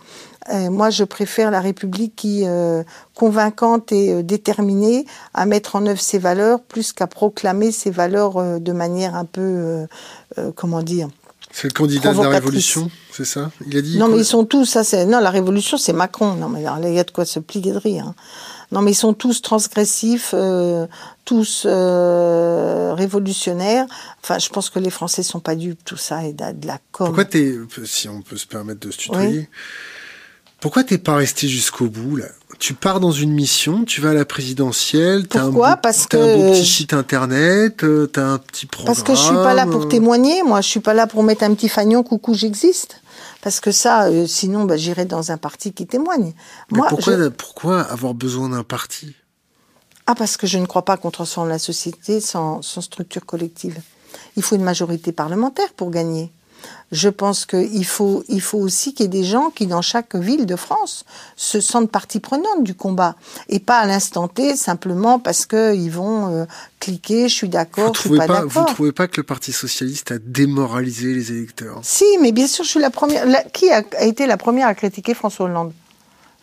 Euh, 0.53 0.71
moi, 0.71 0.91
je 0.91 1.05
préfère 1.05 1.51
la 1.51 1.61
République 1.61 2.15
qui 2.17 2.43
euh, 2.45 2.83
convaincante 3.15 3.93
et 3.93 4.13
euh, 4.13 4.23
déterminée 4.23 5.07
à 5.35 5.47
mettre 5.47 5.77
en 5.77 5.87
œuvre 5.87 6.01
ses 6.01 6.19
valeurs 6.19 6.61
plus 6.61 6.93
qu'à 6.93 7.07
proclamer 7.07 7.73
ses 7.73 7.91
valeurs 7.91 8.61
de 8.61 8.73
manière 8.73 9.15
un 9.15 9.25
peu, 9.25 9.87
comment 10.55 10.83
dire. 10.83 11.09
C'est 11.53 11.69
le 11.69 11.73
candidat 11.73 12.13
de 12.13 12.21
la 12.21 12.29
Révolution, 12.29 12.91
c'est 13.13 13.25
ça? 13.25 13.51
Il 13.67 13.77
a 13.77 13.81
dit. 13.81 13.99
Non, 13.99 14.09
mais 14.09 14.19
ils 14.19 14.25
sont 14.25 14.45
tous. 14.45 14.67
Ça, 14.67 14.85
c'est 14.85 15.07
non, 15.07 15.21
la 15.21 15.31
Révolution, 15.31 15.79
c'est 15.79 15.93
Macron. 15.93 16.35
Non, 16.35 16.49
mais 16.49 16.61
il 16.61 16.95
y 16.95 16.99
a 16.99 17.05
de 17.05 17.11
quoi 17.11 17.25
se 17.25 17.41
plier 17.41 17.73
de 17.73 17.79
rire. 17.79 18.07
Hein. 18.09 18.15
Non, 18.73 18.83
mais 18.83 18.91
ils 18.91 18.97
sont 18.97 19.15
tous 19.15 19.43
transgressifs, 19.43 20.35
tous 21.25 21.67
révolutionnaires. 21.67 23.87
Enfin, 24.23 24.39
je 24.39 24.49
pense 24.51 24.71
que 24.71 24.79
les 24.79 24.91
Français 24.91 25.23
sont 25.23 25.41
pas 25.41 25.55
dupes, 25.55 25.85
tout 25.85 25.97
ça, 25.97 26.25
et 26.25 26.33
de, 26.33 26.67
la 26.67 26.79
com. 26.93 27.07
Pourquoi 27.07 27.25
t'es, 27.25 27.55
si 27.85 28.09
on 28.09 28.23
peut 28.23 28.37
se 28.37 28.47
permettre 28.47 28.81
de 28.81 28.91
se 28.91 28.99
tutoyer, 28.99 29.49
pourquoi 30.61 30.85
t'es 30.85 30.99
pas 30.99 31.17
resté 31.17 31.49
jusqu'au 31.49 31.87
bout 31.89 32.17
là? 32.17 32.27
Tu 32.59 32.73
pars 32.73 33.01
dans 33.01 33.13
une 33.13 33.33
mission, 33.33 33.85
tu 33.85 34.01
vas 34.01 34.11
à 34.11 34.15
la 34.15 34.25
présidentielle, 34.25 35.29
t'as 35.29 35.43
un, 35.43 35.51
beau, 35.51 35.63
Parce 35.83 36.07
t'as 36.09 36.17
que 36.17 36.23
un 36.23 36.37
beau 36.37 36.53
petit 36.53 36.65
site 36.65 36.95
internet, 36.95 37.85
euh, 37.85 38.07
t'as 38.07 38.25
un 38.25 38.39
petit 38.39 38.65
programme. 38.65 38.95
Parce 38.95 39.07
que 39.07 39.15
je 39.15 39.21
suis 39.21 39.35
pas 39.35 39.53
là 39.53 39.67
pour 39.67 39.89
témoigner, 39.89 40.43
moi, 40.43 40.63
je 40.63 40.69
suis 40.69 40.81
pas 40.81 40.95
là 40.95 41.07
pour 41.07 41.23
mettre 41.23 41.45
un 41.45 41.53
petit 41.55 41.69
fagnon, 41.69 42.03
coucou, 42.03 42.33
j'existe. 42.33 43.03
Parce 43.43 43.61
que 43.61 43.71
ça, 43.73 44.07
euh, 44.07 44.27
sinon, 44.27 44.65
bah, 44.65 44.77
j'irai 44.79 45.05
dans 45.05 45.31
un 45.31 45.37
parti 45.37 45.73
qui 45.73 45.87
témoigne. 45.87 46.33
Mais 46.73 46.79
moi, 46.79 46.87
pourquoi, 46.89 47.17
je- 47.19 47.29
pourquoi 47.29 47.81
avoir 47.83 48.15
besoin 48.15 48.49
d'un 48.49 48.65
parti? 48.65 49.15
Ah, 50.07 50.15
parce 50.15 50.37
que 50.39 50.47
je 50.47 50.57
ne 50.59 50.67
crois 50.67 50.85
pas 50.85 50.97
qu'on 50.97 51.11
transforme 51.11 51.49
la 51.51 51.59
société 51.59 52.21
sans, 52.21 52.63
sans 52.63 52.81
structure 52.81 53.27
collective. 53.27 53.79
Il 54.37 54.43
faut 54.43 54.57
une 54.57 54.63
majorité 54.65 55.13
parlementaire 55.13 55.73
pour 55.77 55.91
gagner. 55.91 56.33
Je 56.93 57.09
pense 57.09 57.47
qu'il 57.47 57.85
faut, 57.85 58.23
il 58.29 58.41
faut 58.41 58.59
aussi 58.59 58.95
qu'il 58.95 59.05
y 59.05 59.07
ait 59.07 59.09
des 59.09 59.25
gens 59.25 59.51
qui, 59.51 59.67
dans 59.67 59.83
chaque 59.83 60.15
ville 60.15 60.47
de 60.47 60.55
France, 60.55 61.05
se 61.35 61.61
sentent 61.61 61.91
partie 61.91 62.21
prenante 62.21 62.63
du 62.63 62.75
combat. 62.75 63.17
Et 63.49 63.59
pas 63.59 63.79
à 63.79 63.87
l'instant 63.87 64.29
T, 64.29 64.55
simplement 64.55 65.19
parce 65.19 65.47
qu'ils 65.47 65.91
vont 65.91 66.29
euh, 66.33 66.45
cliquer, 66.79 67.29
je 67.29 67.35
suis 67.35 67.49
d'accord, 67.49 67.93
je 67.95 68.01
suis 68.03 68.17
pas, 68.17 68.27
pas, 68.29 68.43
vous 68.43 68.49
d'accord. 68.61 68.67
trouvez 68.67 68.93
pas 68.93 69.09
que 69.09 69.17
le 69.17 69.25
Parti 69.25 69.53
socialiste 69.53 70.13
a 70.13 70.19
démoralisé 70.19 71.13
les 71.13 71.33
électeurs? 71.33 71.81
Si, 71.83 72.05
mais 72.21 72.31
bien 72.31 72.47
sûr, 72.47 72.65
je 72.65 72.71
suis 72.71 72.81
la 72.81 72.91
première. 72.91 73.27
la- 73.27 73.43
qui 73.43 73.69
a, 73.71 73.83
a 73.99 74.05
été 74.05 74.27
la 74.27 74.37
première 74.37 74.69
à 74.69 74.75
critiquer 74.77 75.15
François 75.15 75.47
Hollande? 75.47 75.73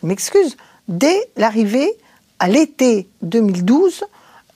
M'excuse. 0.02 0.58
Dès 0.88 1.16
l'arrivée 1.38 1.90
à 2.38 2.48
l'été 2.48 3.08
2012, 3.22 4.04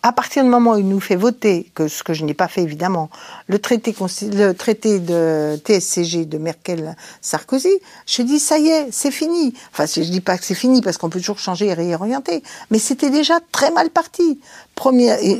à 0.02 0.12
partir 0.12 0.44
du 0.44 0.48
moment 0.48 0.72
où 0.72 0.78
il 0.78 0.88
nous 0.88 1.00
fait 1.00 1.16
voter, 1.16 1.70
ce 1.76 2.02
que 2.02 2.14
je 2.14 2.24
n'ai 2.24 2.34
pas 2.34 2.48
fait 2.48 2.62
évidemment, 2.62 3.10
le 3.46 3.58
traité, 3.58 3.92
de 3.92 5.56
TSCG 5.56 6.24
de 6.24 6.38
Merkel-Sarkozy, 6.38 7.80
je 8.06 8.22
dis 8.22 8.38
ça 8.38 8.58
y 8.58 8.68
est, 8.68 8.88
c'est 8.92 9.10
fini. 9.10 9.54
Enfin, 9.72 9.86
je 9.86 10.08
dis 10.08 10.20
pas 10.20 10.38
que 10.38 10.44
c'est 10.44 10.54
fini 10.54 10.82
parce 10.82 10.98
qu'on 10.98 11.10
peut 11.10 11.18
toujours 11.18 11.38
changer 11.38 11.66
et 11.66 11.74
réorienter, 11.74 12.42
mais 12.70 12.78
c'était 12.78 13.10
déjà 13.10 13.40
très 13.50 13.70
mal 13.70 13.90
parti. 13.90 14.40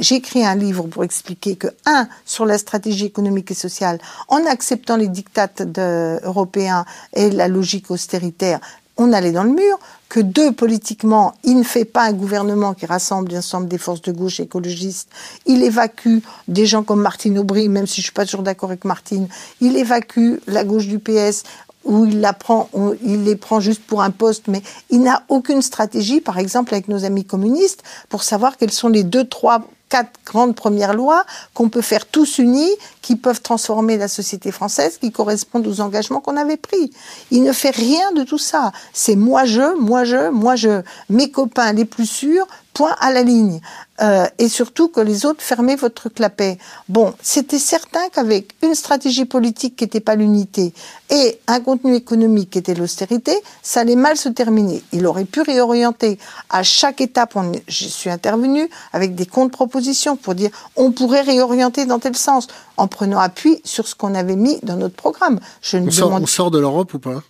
J'ai 0.01 0.17
écrit 0.17 0.45
un 0.45 0.57
livre 0.57 0.89
pour 0.89 1.05
expliquer 1.05 1.55
que 1.55 1.69
un 1.87 2.09
sur 2.27 2.45
la 2.45 2.59
stratégie 2.59 3.07
économique 3.07 3.53
et 3.53 3.55
sociale, 3.55 4.01
en 4.27 4.45
acceptant 4.47 4.97
les 4.97 5.09
dictates 5.09 5.63
européens 5.79 6.85
et 7.15 7.31
la 7.31 7.47
logique 7.47 7.91
austéritaire, 7.91 8.59
on 8.99 9.13
allait 9.13 9.33
dans 9.33 9.45
le 9.45 9.51
mur, 9.51 9.79
que 10.09 10.21
deux, 10.21 10.53
politiquement, 10.53 11.35
il 11.45 11.59
ne 11.59 11.63
fait 11.63 11.85
pas 11.85 12.03
un 12.03 12.13
gouvernement 12.13 12.75
qui 12.75 12.87
rassemble 12.87 13.33
l'ensemble 13.33 13.69
des 13.69 13.79
forces 13.79 14.03
de 14.03 14.13
gauche 14.13 14.41
écologistes, 14.41 15.09
il 15.47 15.63
évacue 15.63 16.19
des 16.49 16.67
gens 16.67 16.83
comme 16.83 17.01
Martine 17.01 17.39
Aubry, 17.39 17.69
même 17.69 17.87
si 17.87 18.01
je 18.01 18.07
suis 18.07 18.13
pas 18.13 18.25
toujours 18.25 18.43
d'accord 18.43 18.71
avec 18.71 18.85
Martine, 18.85 19.29
il 19.61 19.77
évacue 19.77 20.37
la 20.47 20.65
gauche 20.65 20.87
du 20.87 20.99
PS, 20.99 21.45
où 21.85 22.05
il, 22.05 22.21
la 22.21 22.33
prend, 22.33 22.69
il 23.03 23.25
les 23.25 23.37
prend 23.37 23.61
juste 23.61 23.83
pour 23.83 24.03
un 24.03 24.11
poste, 24.11 24.49
mais 24.49 24.63
il 24.91 25.01
n'a 25.01 25.23
aucune 25.29 25.63
stratégie, 25.63 26.21
par 26.21 26.39
exemple 26.39 26.75
avec 26.75 26.89
nos 26.89 27.05
amis 27.05 27.25
communistes, 27.25 27.83
pour 28.09 28.25
savoir 28.25 28.57
quelles 28.57 28.73
sont 28.73 28.89
les 28.89 29.05
deux, 29.05 29.25
trois, 29.25 29.67
quatre 29.89 30.21
grandes 30.27 30.55
premières 30.55 30.93
lois 30.93 31.25
qu'on 31.55 31.69
peut 31.69 31.81
faire 31.81 32.07
tous 32.07 32.39
unis, 32.39 32.71
qui 33.09 33.17
peuvent 33.17 33.41
transformer 33.41 33.97
la 33.97 34.07
société 34.07 34.53
française, 34.53 34.99
qui 34.99 35.11
correspondent 35.13 35.67
aux 35.67 35.81
engagements 35.81 36.21
qu'on 36.21 36.37
avait 36.37 36.59
pris. 36.59 36.91
Il 37.31 37.43
ne 37.43 37.53
fait 37.53 37.71
rien 37.71 38.13
de 38.13 38.23
tout 38.23 38.37
ça. 38.37 38.71
C'est 38.93 39.17
moi 39.17 39.47
je, 39.47 39.81
moi 39.81 40.05
je, 40.05 40.29
moi 40.29 40.57
je. 40.57 40.83
Mes 41.09 41.31
copains 41.31 41.73
les 41.73 41.87
plus 41.87 42.05
sûrs, 42.05 42.47
point 42.75 42.95
à 43.01 43.11
la 43.11 43.23
ligne. 43.23 43.61
Euh, 44.01 44.27
et 44.39 44.49
surtout 44.49 44.87
que 44.89 45.01
les 45.01 45.27
autres 45.27 45.43
fermez 45.43 45.75
votre 45.75 46.09
clapet. 46.09 46.59
Bon, 46.89 47.13
c'était 47.21 47.59
certain 47.59 48.09
qu'avec 48.13 48.55
une 48.63 48.77
stratégie 48.77 49.25
politique 49.25 49.75
qui 49.75 49.85
n'était 49.85 49.99
pas 49.99 50.15
l'unité 50.15 50.73
et 51.11 51.41
un 51.49 51.59
contenu 51.59 51.97
économique 51.97 52.51
qui 52.51 52.59
était 52.59 52.75
l'austérité, 52.75 53.33
ça 53.63 53.81
allait 53.81 53.97
mal 53.97 54.17
se 54.17 54.29
terminer. 54.29 54.85
Il 54.93 55.07
aurait 55.07 55.25
pu 55.25 55.41
réorienter. 55.41 56.19
À 56.49 56.63
chaque 56.63 57.01
étape, 57.01 57.35
on, 57.35 57.51
je 57.67 57.87
suis 57.87 58.11
intervenu 58.11 58.71
avec 58.93 59.17
des 59.17 59.27
contre-propositions 59.27 60.15
pour 60.15 60.37
dire 60.37 60.51
on 60.77 60.93
pourrait 60.93 61.23
réorienter 61.23 61.87
dans 61.87 61.99
tel 61.99 62.17
sens 62.17 62.47
en 62.77 62.87
prenant 62.99 63.21
appui 63.21 63.61
sur 63.65 63.87
ce 63.87 63.95
qu'on 63.95 64.17
avait 64.17 64.35
mis 64.35 64.59
dans 64.65 64.75
notre 64.75 64.97
programme. 64.97 65.39
Je 65.63 65.77
ne 65.77 65.87
on 65.87 65.91
sort, 65.93 66.09
demande 66.09 66.25
on 66.25 66.27
sort 66.27 66.51
de 66.51 66.59
l'Europe 66.59 66.93
ou 66.95 66.99
pas? 66.99 67.23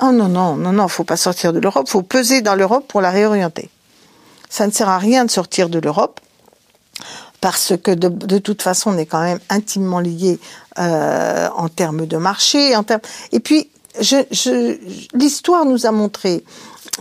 Oh 0.00 0.10
non, 0.10 0.26
non, 0.26 0.56
non, 0.56 0.72
non, 0.72 0.88
faut 0.88 1.04
pas 1.04 1.16
sortir 1.16 1.52
de 1.52 1.60
l'Europe, 1.60 1.88
faut 1.88 2.02
peser 2.02 2.40
dans 2.42 2.56
l'Europe 2.56 2.86
pour 2.88 3.00
la 3.00 3.10
réorienter. 3.10 3.70
Ça 4.50 4.66
ne 4.66 4.72
sert 4.72 4.88
à 4.88 4.98
rien 4.98 5.24
de 5.24 5.30
sortir 5.30 5.68
de 5.68 5.78
l'Europe, 5.78 6.18
parce 7.40 7.74
que 7.80 7.92
de, 7.92 8.08
de 8.08 8.38
toute 8.38 8.62
façon, 8.62 8.90
on 8.90 8.98
est 8.98 9.06
quand 9.06 9.22
même 9.22 9.38
intimement 9.48 10.00
liés 10.00 10.40
euh, 10.80 11.48
en 11.54 11.68
termes 11.68 12.06
de 12.06 12.16
marché. 12.16 12.74
En 12.74 12.82
termes... 12.82 13.02
Et 13.30 13.38
puis, 13.38 13.70
je, 14.00 14.16
je, 14.32 14.76
l'histoire 15.16 15.66
nous 15.66 15.86
a 15.86 15.92
montré 15.92 16.44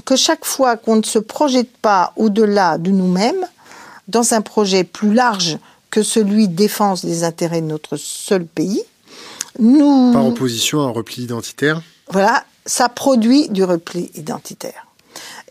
que 0.06 0.16
chaque 0.16 0.46
fois 0.46 0.78
qu'on 0.78 0.98
ne 0.98 1.04
se 1.04 1.18
projette 1.18 1.76
pas 1.78 2.14
au-delà 2.18 2.78
de 2.78 2.92
nous-mêmes, 2.92 3.48
dans 4.08 4.36
un 4.36 4.42
projet 4.42 4.84
plus 4.84 5.16
large 5.16 5.58
que 5.96 6.04
celui 6.04 6.50
de 6.50 6.56
défense 6.56 7.06
des 7.06 7.24
intérêts 7.24 7.62
de 7.62 7.68
notre 7.68 7.96
seul 7.96 8.46
pays, 8.46 8.84
nous... 9.60 10.12
Par 10.12 10.26
opposition 10.28 10.82
à 10.82 10.88
un 10.88 10.90
repli 10.90 11.24
identitaire 11.24 11.82
Voilà, 12.10 12.44
ça 12.66 12.90
produit 12.90 13.48
du 13.48 13.64
repli 13.64 14.12
identitaire. 14.14 14.88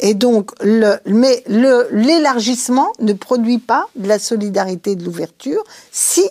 Et 0.01 0.13
donc, 0.13 0.51
le, 0.63 0.97
mais 1.07 1.43
le, 1.49 1.89
l'élargissement 1.93 2.93
ne 3.01 3.15
produit 3.15 3.57
pas 3.57 3.87
de 3.97 4.07
la 4.07 4.19
solidarité, 4.19 4.97
de 4.97 5.05
l'ouverture, 5.07 5.65
si 5.91 6.29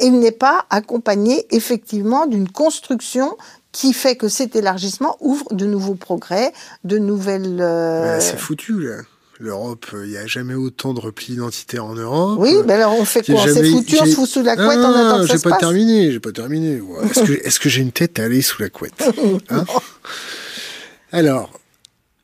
il 0.00 0.18
n'est 0.18 0.32
pas 0.32 0.64
accompagné 0.70 1.46
effectivement 1.54 2.24
d'une 2.24 2.48
construction 2.48 3.36
qui 3.70 3.92
fait 3.92 4.16
que 4.16 4.28
cet 4.28 4.56
élargissement 4.56 5.18
ouvre 5.20 5.44
de 5.52 5.66
nouveaux 5.66 5.94
progrès, 5.94 6.54
de 6.84 6.96
nouvelles. 6.96 7.58
euh, 7.60 8.14
Bah, 8.16 8.20
C'est 8.20 8.38
foutu, 8.38 8.80
là. 8.80 9.02
L'Europe, 9.44 9.86
il 10.04 10.10
n'y 10.10 10.16
a 10.16 10.26
jamais 10.28 10.54
autant 10.54 10.94
de 10.94 11.00
repli 11.00 11.32
identitaire 11.34 11.84
en 11.84 11.94
Europe. 11.94 12.38
Oui, 12.40 12.54
mais 12.64 12.74
alors 12.74 12.94
on 12.94 13.04
fait 13.04 13.24
J'ai 13.26 13.32
quoi? 13.32 13.42
On 13.42 13.46
s'est 13.48 13.54
jamais- 13.54 13.70
foutu, 13.70 13.96
on 14.00 14.04
j'ai- 14.04 14.10
se 14.12 14.14
fout 14.14 14.28
sous 14.28 14.42
la 14.44 14.54
couette, 14.54 14.78
Ah, 14.80 14.92
on 14.94 14.94
attend 14.94 15.20
que 15.22 15.26
ça 15.26 15.32
j'ai 15.32 15.38
se 15.38 15.42
pas 15.42 15.50
passe? 15.50 15.58
terminé, 15.58 16.12
j'ai 16.12 16.20
pas 16.20 16.30
terminé. 16.30 16.80
Ouais. 16.80 17.04
Est-ce 17.10 17.22
que, 17.24 17.32
est-ce 17.32 17.58
que 17.58 17.68
j'ai 17.68 17.82
une 17.82 17.90
tête 17.90 18.20
à 18.20 18.24
aller 18.24 18.40
sous 18.40 18.62
la 18.62 18.68
couette 18.68 19.02
Hein? 19.50 19.64
Alors, 21.12 21.50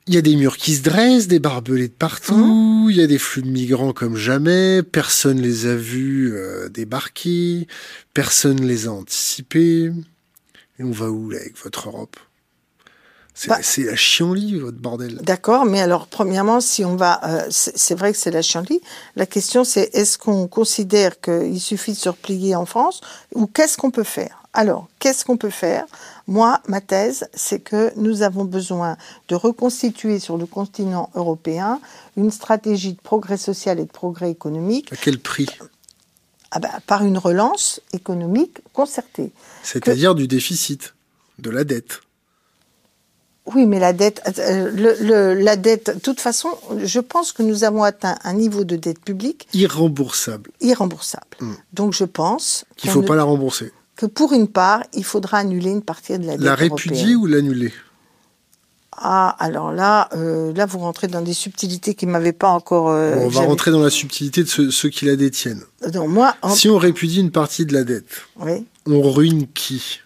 il 0.06 0.14
y 0.14 0.16
a 0.16 0.22
des 0.22 0.36
murs 0.36 0.56
qui 0.56 0.74
se 0.76 0.82
dressent, 0.82 1.26
des 1.26 1.40
barbelés 1.40 1.88
de 1.88 1.92
partout, 1.92 2.34
Hein 2.34 2.86
il 2.88 2.96
y 2.96 3.02
a 3.02 3.06
des 3.08 3.18
flux 3.18 3.42
de 3.42 3.50
migrants 3.50 3.92
comme 3.92 4.16
jamais, 4.16 4.82
personne 4.84 5.40
les 5.40 5.66
a 5.66 5.74
vus 5.74 6.32
euh, 6.34 6.68
débarquer, 6.68 7.66
personne 8.14 8.64
les 8.64 8.86
a 8.86 8.92
anticipés. 8.92 9.90
Et 10.78 10.84
on 10.84 10.92
va 10.92 11.10
où, 11.10 11.30
là, 11.30 11.38
avec 11.40 11.56
votre 11.62 11.88
Europe? 11.88 12.16
C'est, 13.40 13.48
Bah- 13.50 13.58
c'est 13.62 13.84
la 13.84 13.94
chienlit, 13.94 14.58
votre 14.58 14.78
bordel. 14.78 15.14
D'accord, 15.22 15.64
mais 15.64 15.80
alors 15.80 16.08
premièrement, 16.08 16.60
si 16.60 16.84
on 16.84 16.96
va, 16.96 17.20
euh, 17.24 17.46
c'est 17.50 17.94
vrai 17.94 18.10
que 18.10 18.18
c'est 18.18 18.32
la 18.32 18.42
chienlit. 18.42 18.80
La 19.14 19.26
question, 19.26 19.62
c'est 19.62 19.90
est-ce 19.94 20.18
qu'on 20.18 20.48
considère 20.48 21.20
qu'il 21.20 21.60
suffit 21.60 21.92
de 21.92 21.96
se 21.96 22.08
replier 22.08 22.56
en 22.56 22.66
France 22.66 23.00
ou 23.36 23.46
qu'est-ce 23.46 23.76
qu'on 23.76 23.92
peut 23.92 24.02
faire? 24.02 24.42
Alors, 24.54 24.88
qu'est-ce 24.98 25.24
qu'on 25.24 25.36
peut 25.36 25.50
faire? 25.50 25.84
Moi, 26.26 26.60
ma 26.66 26.80
thèse, 26.80 27.28
c'est 27.32 27.60
que 27.60 27.92
nous 27.94 28.22
avons 28.22 28.44
besoin 28.44 28.96
de 29.28 29.36
reconstituer 29.36 30.18
sur 30.18 30.36
le 30.36 30.46
continent 30.46 31.08
européen 31.14 31.80
une 32.16 32.32
stratégie 32.32 32.94
de 32.94 33.00
progrès 33.00 33.36
social 33.36 33.78
et 33.78 33.84
de 33.84 33.92
progrès 33.92 34.32
économique 34.32 34.92
À 34.92 34.96
quel 34.96 35.20
prix? 35.20 35.46
Ah 36.50 36.58
ben, 36.58 36.70
par 36.88 37.04
une 37.04 37.18
relance 37.18 37.80
économique 37.92 38.58
concertée. 38.72 39.30
C'est-à-dire 39.62 40.16
du 40.16 40.26
déficit, 40.26 40.94
de 41.38 41.50
la 41.50 41.62
dette. 41.62 42.00
Oui, 43.54 43.66
mais 43.66 43.78
la 43.78 43.92
dette, 43.92 44.20
euh, 44.38 44.70
le, 44.70 44.96
le- 45.00 45.34
la 45.34 45.56
dette, 45.56 45.94
de 45.94 46.00
toute 46.00 46.20
façon, 46.20 46.48
je 46.82 47.00
pense 47.00 47.32
que 47.32 47.42
nous 47.42 47.64
avons 47.64 47.82
atteint 47.82 48.16
un 48.24 48.34
niveau 48.34 48.64
de 48.64 48.76
dette 48.76 49.00
publique 49.00 49.48
Irremboursable. 49.54 50.50
irremboursable. 50.60 51.24
Mm. 51.40 51.52
Donc 51.72 51.92
je 51.94 52.04
pense 52.04 52.64
Qu'il 52.76 52.90
qu'on 52.90 52.94
faut 52.94 53.02
ne- 53.02 53.06
pas 53.08 53.16
la 53.16 53.24
rembourser. 53.24 53.72
que 53.96 54.06
pour 54.06 54.32
une 54.32 54.48
part, 54.48 54.82
il 54.92 55.04
faudra 55.04 55.38
annuler 55.38 55.70
une 55.70 55.82
partie 55.82 56.18
de 56.18 56.26
la 56.26 56.32
dette 56.36 56.40
La 56.44 56.54
répudier 56.54 57.14
européenne. 57.14 57.16
ou 57.16 57.26
l'annuler? 57.26 57.72
Ah, 59.00 59.36
alors 59.38 59.70
là, 59.70 60.08
euh, 60.14 60.52
là 60.54 60.66
vous 60.66 60.80
rentrez 60.80 61.06
dans 61.06 61.22
des 61.22 61.32
subtilités 61.32 61.94
qui 61.94 62.04
m'avaient 62.06 62.32
pas 62.32 62.48
encore. 62.48 62.88
euh, 62.90 63.14
Bon, 63.14 63.26
On 63.26 63.28
va 63.28 63.40
rentrer 63.42 63.70
dans 63.70 63.80
la 63.80 63.90
subtilité 63.90 64.42
de 64.42 64.48
ceux, 64.48 64.70
ceux 64.72 64.88
qui 64.88 65.04
la 65.04 65.14
détiennent. 65.14 65.62
Donc 65.92 66.08
moi, 66.08 66.34
en- 66.42 66.50
Si 66.54 66.68
on 66.68 66.78
répudie 66.78 67.20
une 67.20 67.30
partie 67.30 67.64
de 67.64 67.72
la 67.74 67.84
dette, 67.84 68.08
oui, 68.40 68.66
on 68.86 69.00
ruine 69.12 69.46
qui? 69.54 70.00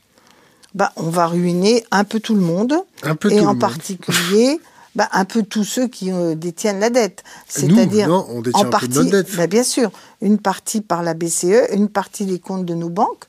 Bah, 0.74 0.92
on 0.96 1.10
va 1.10 1.26
ruiner 1.26 1.84
un 1.90 2.04
peu 2.04 2.20
tout 2.20 2.34
le 2.34 2.40
monde, 2.40 2.74
Un 3.02 3.14
peu 3.14 3.32
et 3.32 3.38
tout 3.38 3.44
en 3.44 3.56
particulier. 3.56 4.60
Bah, 4.94 5.08
un 5.12 5.24
peu 5.24 5.42
tous 5.42 5.64
ceux 5.64 5.88
qui 5.88 6.12
euh, 6.12 6.34
détiennent 6.34 6.80
la 6.80 6.90
dette. 6.90 7.24
C'est-à-dire, 7.48 8.08
non, 8.08 8.26
on 8.28 8.42
détient 8.42 8.66
en 8.66 8.68
partie, 8.68 8.88
de 8.88 9.02
notre 9.04 9.30
dette. 9.30 9.36
bah, 9.38 9.46
bien 9.46 9.62
sûr, 9.62 9.90
une 10.20 10.36
partie 10.36 10.82
par 10.82 11.02
la 11.02 11.14
BCE, 11.14 11.72
une 11.72 11.88
partie 11.88 12.26
des 12.26 12.38
comptes 12.38 12.66
de 12.66 12.74
nos 12.74 12.90
banques. 12.90 13.24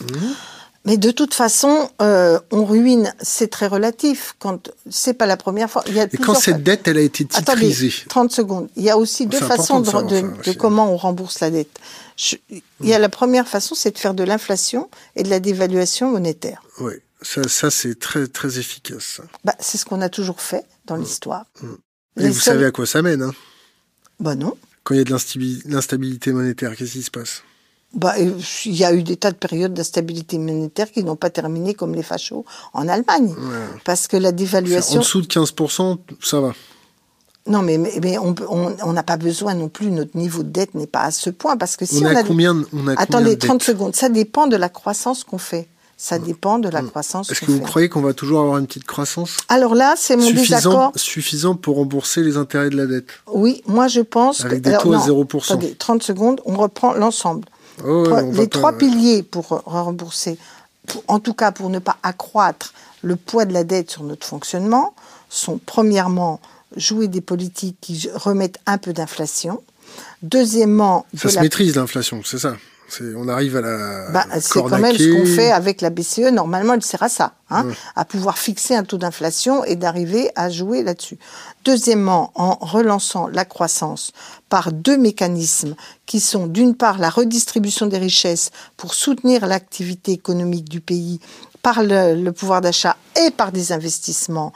Mmh. 0.00 0.06
Mais 0.86 0.96
de 0.96 1.10
toute 1.10 1.34
façon, 1.34 1.90
euh, 2.00 2.38
on 2.52 2.64
ruine, 2.64 3.12
c'est 3.20 3.50
très 3.50 3.66
relatif. 3.66 4.36
Quand 4.38 4.70
c'est 4.88 5.14
pas 5.14 5.26
la 5.26 5.36
première 5.36 5.68
fois. 5.68 5.82
Il 5.88 5.94
y 5.94 6.00
a 6.00 6.04
Et 6.04 6.16
quand 6.16 6.34
cette 6.34 6.62
dette, 6.62 6.86
elle 6.86 6.96
a 6.96 7.00
été 7.00 7.26
Attendez, 7.34 7.68
titrisée 7.68 8.04
30 8.08 8.30
secondes. 8.30 8.68
Il 8.76 8.84
y 8.84 8.90
a 8.90 8.96
aussi 8.96 9.26
deux 9.26 9.40
façons 9.40 9.80
de 9.80 9.90
de, 9.90 10.52
comment 10.52 10.90
on 10.92 10.96
rembourse 10.96 11.40
la 11.40 11.50
dette. 11.50 11.78
Je- 12.16 12.36
il 12.50 12.62
y 12.88 12.94
a 12.94 12.98
la 12.98 13.08
première 13.08 13.46
façon, 13.46 13.74
c'est 13.74 13.90
de 13.90 13.98
faire 13.98 14.14
de 14.14 14.24
l'inflation 14.24 14.88
et 15.16 15.22
de 15.22 15.28
la 15.30 15.40
dévaluation 15.40 16.10
monétaire. 16.10 16.62
Oui, 16.80 16.94
ça, 17.22 17.42
ça 17.48 17.70
c'est 17.70 17.98
très, 17.98 18.26
très 18.26 18.58
efficace. 18.58 19.20
Bah, 19.44 19.54
c'est 19.60 19.76
ce 19.78 19.84
qu'on 19.84 20.00
a 20.00 20.08
toujours 20.08 20.40
fait 20.40 20.60
Mmh. 20.62 20.86
dans 20.86 20.96
l'histoire. 20.96 21.44
Et 22.18 22.28
vous 22.28 22.40
savez 22.40 22.64
à 22.64 22.70
quoi 22.70 22.86
ça 22.86 23.02
mène 23.02 23.22
hein? 23.22 23.34
Bah 24.20 24.34
non. 24.34 24.56
Quand 24.84 24.94
il 24.94 24.98
y 24.98 25.00
a 25.00 25.04
de 25.04 25.10
l'instabilité 25.68 26.32
monétaire, 26.32 26.74
qu'est-ce 26.76 26.92
qui 26.92 27.02
se 27.02 27.10
passe? 27.10 27.42
Bah, 27.92 28.14
il 28.18 28.76
y 28.76 28.84
a 28.84 28.92
eu 28.94 29.02
des 29.02 29.16
tas 29.16 29.30
de 29.30 29.36
périodes 29.36 29.74
d'instabilité 29.74 30.38
monétaire 30.38 30.90
qui 30.92 31.02
n'ont 31.04 31.16
pas 31.16 31.30
terminé 31.30 31.74
comme 31.74 31.94
les 31.94 32.02
fachos 32.02 32.44
en 32.72 32.88
Allemagne. 32.88 33.34
Parce 33.84 34.06
que 34.06 34.16
la 34.16 34.32
dévaluation. 34.32 34.96
En 34.96 35.02
dessous 35.02 35.22
de 35.22 35.26
15%, 35.26 35.98
ça 36.22 36.40
va. 36.40 36.54
Non, 37.46 37.62
mais, 37.62 37.78
mais 37.78 38.18
on 38.18 38.92
n'a 38.92 39.02
pas 39.02 39.16
besoin 39.16 39.54
non 39.54 39.68
plus, 39.68 39.90
notre 39.90 40.16
niveau 40.16 40.42
de 40.42 40.48
dette 40.48 40.74
n'est 40.74 40.86
pas 40.86 41.02
à 41.02 41.10
ce 41.10 41.30
point. 41.30 41.56
Parce 41.56 41.76
que 41.76 41.84
si 41.84 42.04
on, 42.04 42.06
a, 42.06 42.22
combien, 42.24 42.56
on 42.72 42.88
a 42.88 43.00
Attendez, 43.00 43.38
30 43.38 43.62
secondes. 43.62 43.94
Ça 43.94 44.08
dépend 44.08 44.46
de 44.46 44.56
la 44.56 44.68
croissance 44.68 45.24
qu'on 45.24 45.38
fait. 45.38 45.68
Ça 45.98 46.18
dépend 46.18 46.58
de 46.58 46.68
la 46.68 46.80
hum. 46.80 46.90
croissance. 46.90 47.30
Est-ce 47.30 47.40
que 47.40 47.50
vous 47.50 47.60
croyez 47.60 47.88
qu'on 47.88 48.02
va 48.02 48.12
toujours 48.12 48.40
avoir 48.40 48.58
une 48.58 48.66
petite 48.66 48.84
croissance 48.84 49.38
Alors 49.48 49.74
là, 49.74 49.94
c'est 49.96 50.16
mon 50.16 50.30
désaccord. 50.30 50.92
Suffisant 50.94 51.54
pour 51.54 51.76
rembourser 51.76 52.22
les 52.22 52.36
intérêts 52.36 52.68
de 52.68 52.76
la 52.76 52.86
dette 52.86 53.08
Oui, 53.32 53.62
moi 53.66 53.88
je 53.88 54.02
pense 54.02 54.44
Avec 54.44 54.60
des 54.60 54.76
taux 54.76 54.92
à 54.92 54.98
0%. 54.98 55.44
Attendez, 55.44 55.74
30 55.74 56.02
secondes, 56.02 56.40
on 56.44 56.56
reprend 56.56 56.92
l'ensemble. 56.92 57.46
Oh, 57.86 58.06
les 58.32 58.48
trois 58.48 58.72
piliers 58.72 59.22
pour 59.22 59.48
rembourser, 59.66 60.38
en 61.08 61.18
tout 61.18 61.34
cas 61.34 61.52
pour 61.52 61.68
ne 61.68 61.78
pas 61.78 61.96
accroître 62.02 62.72
le 63.02 63.16
poids 63.16 63.44
de 63.44 63.52
la 63.52 63.64
dette 63.64 63.90
sur 63.90 64.02
notre 64.02 64.26
fonctionnement, 64.26 64.94
sont 65.28 65.60
premièrement 65.64 66.40
jouer 66.76 67.08
des 67.08 67.20
politiques 67.20 67.76
qui 67.80 68.08
remettent 68.14 68.58
un 68.66 68.78
peu 68.78 68.92
d'inflation. 68.92 69.62
Deuxièmement, 70.22 71.06
ça 71.14 71.28
se 71.28 71.38
maîtrise 71.38 71.76
l'inflation, 71.76 72.22
c'est 72.24 72.38
ça 72.38 72.56
on 73.16 73.28
arrive 73.28 73.56
à 73.56 73.60
la. 73.60 74.10
Bah, 74.10 74.26
c'est 74.40 74.62
quand 74.62 74.78
même 74.78 74.96
ce 74.96 75.16
qu'on 75.16 75.26
fait 75.26 75.50
avec 75.50 75.80
la 75.80 75.90
BCE. 75.90 76.30
Normalement, 76.32 76.74
elle 76.74 76.82
sert 76.82 77.02
à 77.02 77.08
ça, 77.08 77.34
hein, 77.50 77.66
à 77.94 78.04
pouvoir 78.04 78.38
fixer 78.38 78.74
un 78.74 78.84
taux 78.84 78.98
d'inflation 78.98 79.64
et 79.64 79.76
d'arriver 79.76 80.30
à 80.36 80.50
jouer 80.50 80.82
là-dessus. 80.82 81.18
Deuxièmement, 81.64 82.32
en 82.34 82.54
relançant 82.54 83.28
la 83.28 83.44
croissance 83.44 84.12
par 84.48 84.72
deux 84.72 84.96
mécanismes 84.96 85.74
qui 86.06 86.20
sont 86.20 86.46
d'une 86.46 86.76
part 86.76 86.98
la 86.98 87.10
redistribution 87.10 87.86
des 87.86 87.98
richesses 87.98 88.50
pour 88.76 88.94
soutenir 88.94 89.46
l'activité 89.46 90.12
économique 90.12 90.68
du 90.68 90.80
pays 90.80 91.20
par 91.66 91.82
le, 91.82 92.30
pouvoir 92.30 92.60
d'achat 92.60 92.96
et 93.16 93.32
par 93.32 93.50
des 93.50 93.72
investissements 93.72 94.52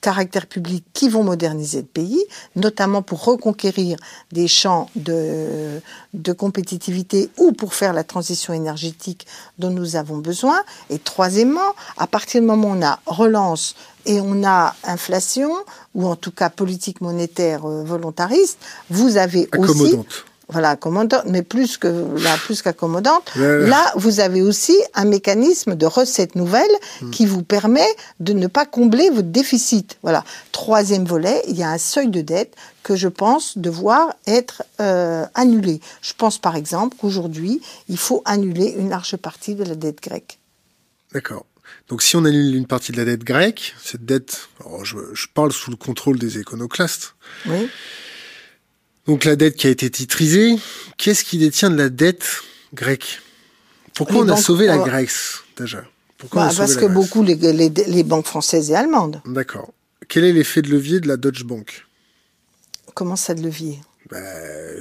caractère 0.00 0.46
public 0.46 0.84
qui 0.92 1.08
vont 1.08 1.24
moderniser 1.24 1.80
le 1.80 1.88
pays, 1.88 2.24
notamment 2.54 3.02
pour 3.02 3.24
reconquérir 3.24 3.96
des 4.30 4.46
champs 4.46 4.88
de, 4.94 5.80
de 6.14 6.32
compétitivité 6.32 7.30
ou 7.36 7.50
pour 7.50 7.74
faire 7.74 7.92
la 7.92 8.04
transition 8.04 8.54
énergétique 8.54 9.26
dont 9.58 9.70
nous 9.70 9.96
avons 9.96 10.18
besoin. 10.18 10.62
Et 10.88 11.00
troisièmement, 11.00 11.74
à 11.96 12.06
partir 12.06 12.40
du 12.40 12.46
moment 12.46 12.68
où 12.68 12.76
on 12.78 12.82
a 12.82 13.00
relance 13.06 13.74
et 14.06 14.20
on 14.20 14.44
a 14.44 14.76
inflation, 14.84 15.50
ou 15.96 16.06
en 16.06 16.14
tout 16.14 16.30
cas 16.30 16.48
politique 16.48 17.00
monétaire 17.00 17.64
euh, 17.64 17.82
volontariste, 17.82 18.60
vous 18.88 19.16
avez 19.16 19.48
aussi 19.58 19.96
voilà, 20.48 20.70
accommodante, 20.70 21.24
mais 21.26 21.42
plus 21.42 21.76
que 21.76 21.88
là, 22.22 22.36
plus 22.44 22.62
qu'accommodante. 22.62 23.30
Là, 23.36 23.92
vous 23.96 24.20
avez 24.20 24.42
aussi 24.42 24.76
un 24.94 25.04
mécanisme 25.04 25.74
de 25.74 25.86
recette 25.86 26.36
nouvelle 26.36 26.70
hmm. 27.00 27.10
qui 27.10 27.26
vous 27.26 27.42
permet 27.42 27.86
de 28.20 28.32
ne 28.32 28.46
pas 28.46 28.66
combler 28.66 29.10
votre 29.10 29.28
déficit. 29.28 29.98
Voilà. 30.02 30.24
Troisième 30.52 31.04
volet, 31.04 31.42
il 31.48 31.56
y 31.56 31.62
a 31.62 31.70
un 31.70 31.78
seuil 31.78 32.08
de 32.08 32.20
dette 32.20 32.54
que 32.82 32.96
je 32.96 33.08
pense 33.08 33.58
devoir 33.58 34.14
être 34.26 34.62
euh, 34.80 35.24
annulé. 35.34 35.80
Je 36.00 36.12
pense 36.16 36.38
par 36.38 36.56
exemple 36.56 36.96
qu'aujourd'hui, 37.00 37.62
il 37.88 37.98
faut 37.98 38.22
annuler 38.24 38.74
une 38.76 38.90
large 38.90 39.16
partie 39.16 39.54
de 39.54 39.64
la 39.64 39.74
dette 39.74 40.02
grecque. 40.02 40.38
D'accord. 41.12 41.46
Donc 41.88 42.02
si 42.02 42.16
on 42.16 42.24
annule 42.24 42.54
une 42.54 42.66
partie 42.66 42.92
de 42.92 42.96
la 42.96 43.04
dette 43.04 43.24
grecque, 43.24 43.74
cette 43.82 44.04
dette, 44.04 44.48
je, 44.82 44.96
je 45.14 45.26
parle 45.32 45.52
sous 45.52 45.70
le 45.70 45.76
contrôle 45.76 46.18
des 46.18 46.38
éconoclastes. 46.38 47.14
Oui. 47.46 47.68
Donc 49.06 49.24
la 49.24 49.36
dette 49.36 49.56
qui 49.56 49.66
a 49.66 49.70
été 49.70 49.90
titrisée, 49.90 50.56
qu'est-ce 50.96 51.24
qui 51.24 51.38
détient 51.38 51.70
de 51.70 51.76
la 51.76 51.88
dette 51.88 52.24
grecque? 52.72 53.20
Pourquoi 53.94 54.18
on 54.18 54.28
a 54.28 54.36
sauvé 54.36 54.66
la 54.66 54.78
Grèce 54.78 55.42
déjà? 55.56 55.84
Pourquoi 56.18 56.46
bah, 56.46 56.54
Parce 56.56 56.76
que 56.76 56.86
beaucoup 56.86 57.22
les, 57.22 57.34
les, 57.34 58.02
banques 58.04 58.26
françaises 58.26 58.70
et 58.70 58.76
allemandes. 58.76 59.20
D'accord. 59.26 59.72
Quel 60.08 60.24
est 60.24 60.32
l'effet 60.32 60.62
de 60.62 60.70
levier 60.70 61.00
de 61.00 61.08
la 61.08 61.16
Deutsche 61.16 61.44
Bank? 61.44 61.86
Comment 62.94 63.16
ça 63.16 63.34
de 63.34 63.42
levier? 63.42 63.80
Bah, 64.10 64.18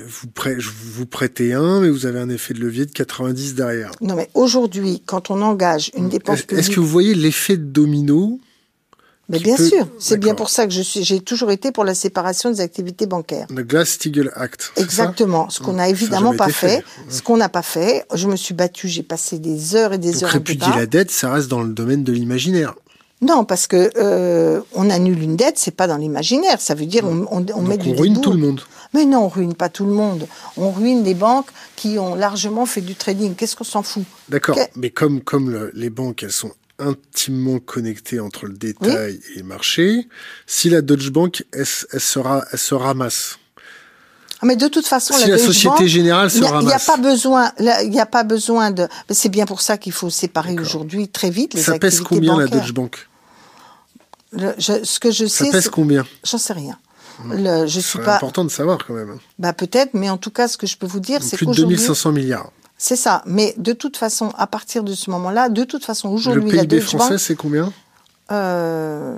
vous, 0.05 0.27
vous 0.59 1.05
prêtez 1.05 1.53
un, 1.53 1.81
mais 1.81 1.89
vous 1.89 2.05
avez 2.05 2.19
un 2.19 2.29
effet 2.29 2.53
de 2.53 2.59
levier 2.59 2.85
de 2.85 2.91
90 2.91 3.55
derrière. 3.55 3.91
Non, 4.01 4.15
mais 4.15 4.29
aujourd'hui, 4.33 5.01
quand 5.05 5.31
on 5.31 5.41
engage 5.41 5.89
une 5.95 6.09
dépense 6.09 6.41
publique... 6.41 6.59
Est-ce 6.59 6.75
que 6.75 6.79
vous 6.79 6.87
voyez 6.87 7.15
l'effet 7.15 7.57
de 7.57 7.63
domino 7.63 8.39
mais 9.31 9.39
bien 9.39 9.57
sûr, 9.57 9.87
c'est 9.97 10.17
bien 10.17 10.35
pour 10.35 10.49
ça 10.49 10.67
que 10.67 10.73
je 10.73 10.81
suis, 10.81 11.03
j'ai 11.03 11.19
toujours 11.21 11.51
été 11.51 11.71
pour 11.71 11.83
la 11.83 11.95
séparation 11.95 12.51
des 12.51 12.61
activités 12.61 13.05
bancaires. 13.05 13.47
Le 13.49 13.63
Glass-Steagall 13.63 14.31
Act. 14.35 14.73
Exactement. 14.77 15.49
Ce 15.49 15.59
qu'on 15.61 15.73
n'a 15.73 15.89
évidemment 15.89 16.35
pas 16.35 16.49
fait, 16.49 16.83
ce 17.09 17.21
qu'on 17.21 17.37
n'a 17.37 17.49
pas 17.49 17.61
fait. 17.61 18.05
Je 18.13 18.27
me 18.27 18.35
suis 18.35 18.53
battue, 18.53 18.87
j'ai 18.87 19.03
passé 19.03 19.39
des 19.39 19.75
heures 19.75 19.93
et 19.93 19.97
des 19.97 20.11
Donc, 20.11 20.23
heures. 20.23 20.29
Répudier 20.29 20.71
la 20.75 20.85
dette, 20.85 21.11
ça 21.11 21.31
reste 21.31 21.47
dans 21.47 21.61
le 21.61 21.73
domaine 21.73 22.03
de 22.03 22.11
l'imaginaire. 22.11 22.75
Non, 23.23 23.45
parce 23.45 23.67
que 23.67 23.91
euh, 23.97 24.61
on 24.73 24.89
annule 24.89 25.21
une 25.21 25.35
dette, 25.35 25.59
c'est 25.59 25.75
pas 25.75 25.85
dans 25.85 25.97
l'imaginaire. 25.97 26.59
Ça 26.59 26.73
veut 26.73 26.87
dire 26.87 27.03
on, 27.05 27.27
on, 27.29 27.45
on 27.53 27.61
met 27.61 27.77
on 27.85 27.95
ruine 27.95 28.19
tout 28.19 28.31
le 28.31 28.39
monde. 28.39 28.61
Mais 28.95 29.05
non, 29.05 29.25
on 29.25 29.27
ruine 29.27 29.53
pas 29.53 29.69
tout 29.69 29.85
le 29.85 29.91
monde. 29.91 30.27
On 30.57 30.71
ruine 30.71 31.03
les 31.03 31.13
banques 31.13 31.49
qui 31.75 31.99
ont 31.99 32.15
largement 32.15 32.65
fait 32.65 32.81
du 32.81 32.95
trading. 32.95 33.35
Qu'est-ce 33.35 33.55
qu'on 33.55 33.63
s'en 33.63 33.83
fout? 33.83 34.03
D'accord. 34.27 34.57
Mais 34.75 34.89
comme 34.89 35.21
comme 35.21 35.69
les 35.75 35.91
banques, 35.91 36.23
elles 36.23 36.31
sont 36.31 36.51
intimement 36.81 37.59
connecté 37.59 38.19
entre 38.19 38.45
le 38.45 38.53
détail 38.53 39.19
et 39.35 39.39
le 39.39 39.45
marché. 39.45 40.07
Si 40.47 40.69
la 40.69 40.81
Deutsche 40.81 41.11
Bank, 41.11 41.45
elle, 41.53 41.65
sera, 41.65 42.43
elle 42.51 42.59
se 42.59 42.75
ramasse. 42.75 43.37
Ah, 44.41 44.47
mais 44.47 44.55
de 44.55 44.67
toute 44.67 44.87
façon, 44.87 45.13
si 45.13 45.29
la, 45.29 45.37
Société 45.37 45.87
Générale 45.87 46.31
se 46.31 46.43
ramasse. 46.43 46.63
Il 46.63 46.67
n'y 46.67 46.73
a 46.73 46.79
pas 46.79 46.97
besoin, 46.97 47.51
il 47.59 47.89
n'y 47.91 47.99
a 47.99 48.05
pas 48.07 48.23
besoin 48.23 48.71
de. 48.71 48.87
C'est 49.11 49.29
bien 49.29 49.45
pour 49.45 49.61
ça 49.61 49.77
qu'il 49.77 49.93
faut 49.93 50.09
séparer 50.09 50.57
aujourd'hui 50.59 51.07
très 51.07 51.29
vite 51.29 51.53
les 51.53 51.61
ça 51.61 51.73
activités 51.73 51.97
Ça 51.97 52.03
pèse 52.03 52.07
combien 52.07 52.37
la 52.37 52.47
Deutsche 52.47 52.73
Bank? 52.73 53.07
Ce 54.33 54.99
que 54.99 55.11
je 55.11 55.27
sais. 55.27 55.45
Ça 55.45 55.51
pèse 55.51 55.69
combien? 55.69 56.05
J'en 56.23 56.39
sais 56.39 56.53
rien. 56.53 56.77
Le, 57.29 57.67
je 57.67 57.79
suis 57.79 57.99
pas. 57.99 58.15
important 58.15 58.43
de 58.43 58.49
savoir 58.49 58.79
quand 58.85 58.95
même. 58.95 59.19
Bah 59.37 59.53
peut-être, 59.53 59.93
mais 59.93 60.09
en 60.09 60.17
tout 60.17 60.31
cas, 60.31 60.47
ce 60.47 60.57
que 60.57 60.65
je 60.65 60.75
peux 60.75 60.87
vous 60.87 60.99
dire, 60.99 61.21
c'est 61.21 61.37
qu'aujourd'hui. 61.37 61.65
Plus 61.65 61.75
de 61.75 61.77
2500 61.77 62.11
milliards. 62.11 62.51
C'est 62.83 62.95
ça. 62.95 63.21
Mais 63.27 63.53
de 63.57 63.73
toute 63.73 63.95
façon, 63.95 64.33
à 64.39 64.47
partir 64.47 64.83
de 64.83 64.95
ce 64.95 65.11
moment-là, 65.11 65.49
de 65.49 65.63
toute 65.65 65.85
façon, 65.85 66.09
aujourd'hui, 66.09 66.49
le 66.49 66.61
PIB 66.61 66.81
français, 66.81 67.19
c'est 67.19 67.35
combien? 67.35 67.71
Euh, 68.31 69.17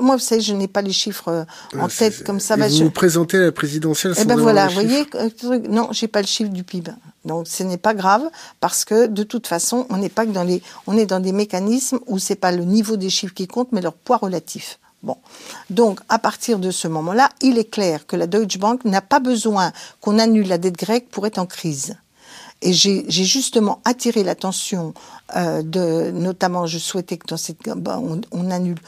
moi, 0.00 0.16
vous 0.16 0.22
savez, 0.22 0.40
je 0.40 0.52
n'ai 0.54 0.66
pas 0.66 0.82
les 0.82 0.92
chiffres 0.92 1.28
euh, 1.28 1.44
en 1.78 1.86
tête 1.86 2.24
comme 2.24 2.40
ça. 2.40 2.56
Et 2.56 2.68
vous 2.68 2.84
vous 2.86 2.90
présentez 2.90 3.36
à 3.36 3.42
la 3.42 3.52
présidentielle 3.52 4.14
Eh 4.18 4.24
ben 4.24 4.34
voilà, 4.34 4.66
vous 4.66 4.74
voyez, 4.74 5.06
euh, 5.14 5.60
non, 5.68 5.86
j'ai 5.92 6.08
pas 6.08 6.20
le 6.20 6.26
chiffre 6.26 6.50
du 6.50 6.64
PIB. 6.64 6.90
Donc, 7.24 7.46
ce 7.46 7.62
n'est 7.62 7.78
pas 7.78 7.94
grave 7.94 8.24
parce 8.58 8.84
que 8.84 9.06
de 9.06 9.22
toute 9.22 9.46
façon, 9.46 9.86
on 9.88 9.98
n'est 9.98 10.08
pas 10.08 10.26
que 10.26 10.32
dans 10.32 10.42
les, 10.42 10.60
on 10.88 10.98
est 10.98 11.06
dans 11.06 11.20
des 11.20 11.32
mécanismes 11.32 12.00
où 12.08 12.18
c'est 12.18 12.34
pas 12.34 12.50
le 12.50 12.64
niveau 12.64 12.96
des 12.96 13.08
chiffres 13.08 13.34
qui 13.34 13.46
compte, 13.46 13.70
mais 13.70 13.82
leur 13.82 13.94
poids 13.94 14.16
relatif. 14.16 14.80
Bon. 15.04 15.16
Donc, 15.68 16.00
à 16.08 16.18
partir 16.18 16.58
de 16.58 16.72
ce 16.72 16.88
moment-là, 16.88 17.28
il 17.40 17.56
est 17.56 17.70
clair 17.70 18.04
que 18.08 18.16
la 18.16 18.26
Deutsche 18.26 18.58
Bank 18.58 18.84
n'a 18.84 19.00
pas 19.00 19.20
besoin 19.20 19.70
qu'on 20.00 20.18
annule 20.18 20.48
la 20.48 20.58
dette 20.58 20.76
grecque 20.76 21.08
pour 21.08 21.24
être 21.28 21.38
en 21.38 21.46
crise. 21.46 21.94
Et 22.62 22.72
j'ai 22.72 23.04
justement 23.08 23.80
attiré 23.84 24.22
l'attention 24.22 24.92
euh, 25.36 25.62
de, 25.62 26.10
notamment, 26.10 26.66
je 26.66 26.78
souhaitais 26.78 27.16
que 27.16 27.26
dans 27.26 27.36
cette, 27.36 27.58
on, 27.66 28.20
on 28.32 28.50
annule 28.50 28.78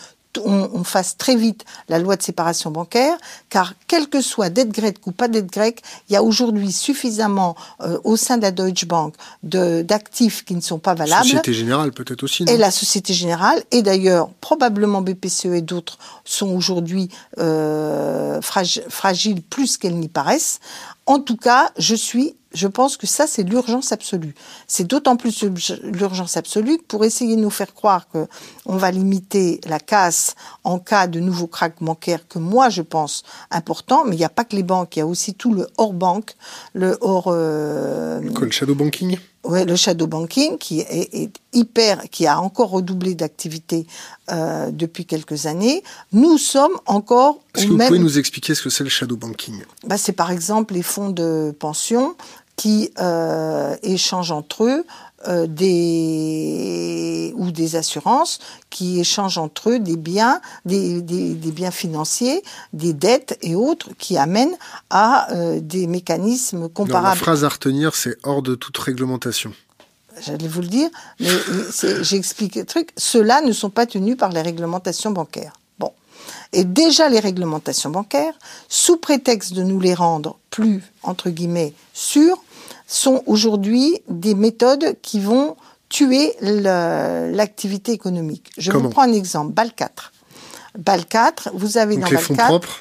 on, 0.44 0.70
on, 0.72 0.84
fasse 0.84 1.16
très 1.16 1.36
vite 1.36 1.64
la 1.88 1.98
loi 1.98 2.16
de 2.16 2.22
séparation 2.22 2.70
bancaire, 2.70 3.16
car 3.48 3.74
quelle 3.86 4.08
que 4.08 4.20
soit 4.20 4.50
dette 4.50 4.70
grecque 4.70 5.06
ou 5.06 5.12
pas 5.12 5.28
dette 5.28 5.50
grecque, 5.50 5.82
il 6.08 6.14
y 6.14 6.16
a 6.16 6.22
aujourd'hui 6.22 6.72
suffisamment 6.72 7.56
euh, 7.82 7.98
au 8.04 8.16
sein 8.16 8.36
de 8.36 8.42
la 8.42 8.50
Deutsche 8.50 8.86
Bank 8.86 9.14
d'actifs 9.42 10.44
qui 10.44 10.54
ne 10.54 10.60
sont 10.60 10.78
pas 10.78 10.94
valables. 10.94 11.24
Société 11.24 11.52
Générale 11.52 11.92
peut-être 11.92 12.22
aussi. 12.22 12.44
et 12.48 12.56
la 12.56 12.70
Société 12.70 13.12
Générale, 13.14 13.62
et 13.70 13.82
d'ailleurs 13.82 14.30
probablement 14.40 15.02
BPCE 15.02 15.46
et 15.46 15.62
d'autres 15.62 15.98
sont 16.24 16.54
aujourd'hui 16.54 17.08
euh, 17.38 18.40
fragiles 18.40 19.42
plus 19.42 19.76
qu'elles 19.76 19.96
n'y 19.96 20.08
paraissent. 20.08 20.60
En 21.06 21.18
tout 21.18 21.36
cas, 21.36 21.72
je 21.78 21.94
suis 21.94 22.36
je 22.54 22.68
pense 22.68 22.96
que 22.96 23.06
ça, 23.06 23.26
c'est 23.26 23.42
l'urgence 23.42 23.92
absolue. 23.92 24.34
C'est 24.66 24.84
d'autant 24.84 25.16
plus 25.16 25.44
l'urgence 25.82 26.36
absolue 26.36 26.78
que 26.78 26.84
pour 26.84 27.04
essayer 27.04 27.36
de 27.36 27.40
nous 27.40 27.50
faire 27.50 27.74
croire 27.74 28.08
que 28.08 28.26
on 28.66 28.76
va 28.76 28.90
limiter 28.90 29.60
la 29.66 29.80
casse 29.80 30.34
en 30.64 30.78
cas 30.78 31.06
de 31.06 31.20
nouveau 31.20 31.46
crack 31.46 31.74
bancaire, 31.80 32.26
que 32.28 32.38
moi 32.38 32.68
je 32.68 32.82
pense 32.82 33.22
important, 33.50 34.04
mais 34.04 34.16
il 34.16 34.18
n'y 34.18 34.24
a 34.24 34.30
pas 34.30 34.44
que 34.44 34.56
les 34.56 34.62
banques, 34.62 34.96
il 34.96 35.00
y 35.00 35.02
a 35.02 35.06
aussi 35.06 35.34
tout 35.34 35.54
le 35.54 35.66
hors 35.78 35.92
banque, 35.92 36.34
le 36.74 36.96
hors. 37.00 37.26
Euh, 37.28 38.20
le 38.20 38.50
shadow 38.50 38.74
banking. 38.74 39.18
Ouais, 39.44 39.64
le 39.64 39.74
shadow 39.74 40.06
banking 40.06 40.56
qui 40.56 40.80
est, 40.80 41.30
hyper, 41.52 42.08
qui 42.10 42.28
a 42.28 42.40
encore 42.40 42.70
redoublé 42.70 43.16
d'activité 43.16 43.88
euh, 44.30 44.70
depuis 44.70 45.04
quelques 45.04 45.46
années. 45.46 45.82
Nous 46.12 46.38
sommes 46.38 46.78
encore. 46.86 47.40
Est-ce 47.56 47.66
que 47.66 47.70
vous 47.72 47.78
pouvez 47.78 47.98
nous 47.98 48.18
expliquer 48.18 48.54
ce 48.54 48.62
que 48.62 48.70
c'est 48.70 48.84
le 48.84 48.90
shadow 48.90 49.16
banking? 49.16 49.62
Bah, 49.84 49.98
c'est 49.98 50.12
par 50.12 50.30
exemple 50.30 50.74
les 50.74 50.82
fonds 50.82 51.10
de 51.10 51.52
pension 51.58 52.14
qui 52.62 52.92
euh, 53.00 53.74
échangent 53.82 54.30
entre 54.30 54.62
eux 54.62 54.84
euh, 55.26 55.48
des 55.48 57.34
ou 57.36 57.50
des 57.50 57.74
assurances 57.74 58.38
qui 58.70 59.00
échangent 59.00 59.38
entre 59.38 59.70
eux 59.70 59.78
des 59.80 59.96
biens, 59.96 60.40
des, 60.64 61.02
des, 61.02 61.34
des 61.34 61.50
biens 61.50 61.72
financiers, 61.72 62.40
des 62.72 62.92
dettes 62.92 63.36
et 63.42 63.56
autres 63.56 63.88
qui 63.98 64.16
amènent 64.16 64.56
à 64.90 65.32
euh, 65.32 65.58
des 65.60 65.88
mécanismes 65.88 66.58
Alors, 66.58 66.68
la 66.68 66.74
comparables. 66.74 67.18
phrase 67.18 67.44
à 67.44 67.48
retenir, 67.48 67.96
c'est 67.96 68.16
hors 68.22 68.42
de 68.42 68.54
toute 68.54 68.78
réglementation. 68.78 69.52
J'allais 70.24 70.46
vous 70.46 70.60
le 70.60 70.68
dire, 70.68 70.88
mais 71.18 71.30
j'explique 72.02 72.54
le 72.54 72.64
truc. 72.64 72.90
Ceux-là 72.96 73.40
ne 73.40 73.50
sont 73.50 73.70
pas 73.70 73.86
tenus 73.86 74.16
par 74.16 74.30
les 74.30 74.42
réglementations 74.42 75.10
bancaires. 75.10 75.54
Bon. 75.80 75.90
Et 76.52 76.62
déjà, 76.62 77.08
les 77.08 77.18
réglementations 77.18 77.90
bancaires, 77.90 78.34
sous 78.68 78.98
prétexte 78.98 79.52
de 79.52 79.64
nous 79.64 79.80
les 79.80 79.94
rendre 79.94 80.38
plus, 80.50 80.84
entre 81.02 81.30
guillemets, 81.30 81.72
sûrs, 81.92 82.40
sont 82.92 83.22
aujourd'hui 83.26 83.98
des 84.08 84.34
méthodes 84.34 84.96
qui 85.02 85.20
vont 85.20 85.56
tuer 85.88 86.32
l'activité 86.40 87.92
économique. 87.92 88.50
Je 88.58 88.70
Comment 88.72 88.84
vous 88.84 88.90
prends 88.90 89.02
un 89.02 89.12
exemple, 89.12 89.52
BAL 89.52 89.72
4. 89.74 90.12
BAL 90.78 91.04
4, 91.06 91.50
vous 91.54 91.78
avez 91.78 91.96
Donc 91.96 92.04
dans 92.04 92.10
les 92.10 92.14
BAL 92.16 92.24
fonds 92.24 92.34
4 92.34 92.46
propres 92.48 92.78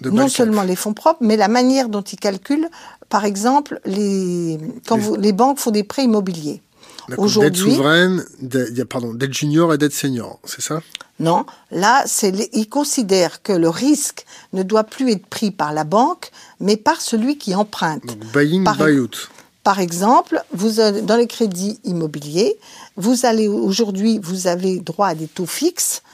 de 0.00 0.10
non 0.10 0.16
Balkan. 0.16 0.28
seulement 0.28 0.62
les 0.62 0.76
fonds 0.76 0.92
propres, 0.94 1.20
mais 1.22 1.36
la 1.36 1.48
manière 1.48 1.88
dont 1.88 2.02
ils 2.02 2.18
calculent, 2.18 2.68
par 3.08 3.24
exemple, 3.24 3.80
les, 3.86 4.58
quand 4.86 4.96
Les- 4.96 5.02
vous- 5.02 5.16
les 5.16 5.32
banques 5.32 5.58
font 5.58 5.70
des 5.70 5.84
prêts 5.84 6.04
immobiliers. 6.04 6.60
D'accord, 7.08 7.24
Dette 7.24 7.36
Aujourd'hui, 7.36 7.72
souveraine, 7.72 8.24
de- 8.42 8.82
pardon, 8.82 9.14
dette 9.14 9.32
junior 9.32 9.72
et 9.72 9.78
dette 9.78 9.92
senior, 9.92 10.38
c'est 10.44 10.60
ça? 10.60 10.82
Non, 11.18 11.46
là, 11.70 12.02
c'est 12.06 12.32
ils 12.52 12.68
considèrent 12.68 13.42
que 13.42 13.52
le 13.52 13.68
risque 13.70 14.26
ne 14.52 14.62
doit 14.64 14.84
plus 14.84 15.12
être 15.12 15.24
pris 15.26 15.50
par 15.50 15.72
la 15.72 15.84
banque, 15.84 16.30
mais 16.60 16.76
par 16.76 17.00
celui 17.00 17.38
qui 17.38 17.54
emprunte. 17.54 18.04
Donc 18.04 18.18
buy-in, 18.34 18.64
Par- 18.64 18.76
buy-out. 18.76 19.30
Par 19.66 19.80
exemple, 19.80 20.44
avez- 20.78 21.02
dans 21.02 21.16
les 21.16 21.26
crédits 21.26 21.80
immobiliers, 21.82 22.56
vous 22.96 23.26
allez 23.26 23.48
aujourd'hui, 23.48 24.20
vous 24.22 24.46
avez 24.46 24.78
droit 24.78 25.08
à 25.08 25.16
des 25.16 25.26
taux 25.26 25.44
fixes 25.44 26.04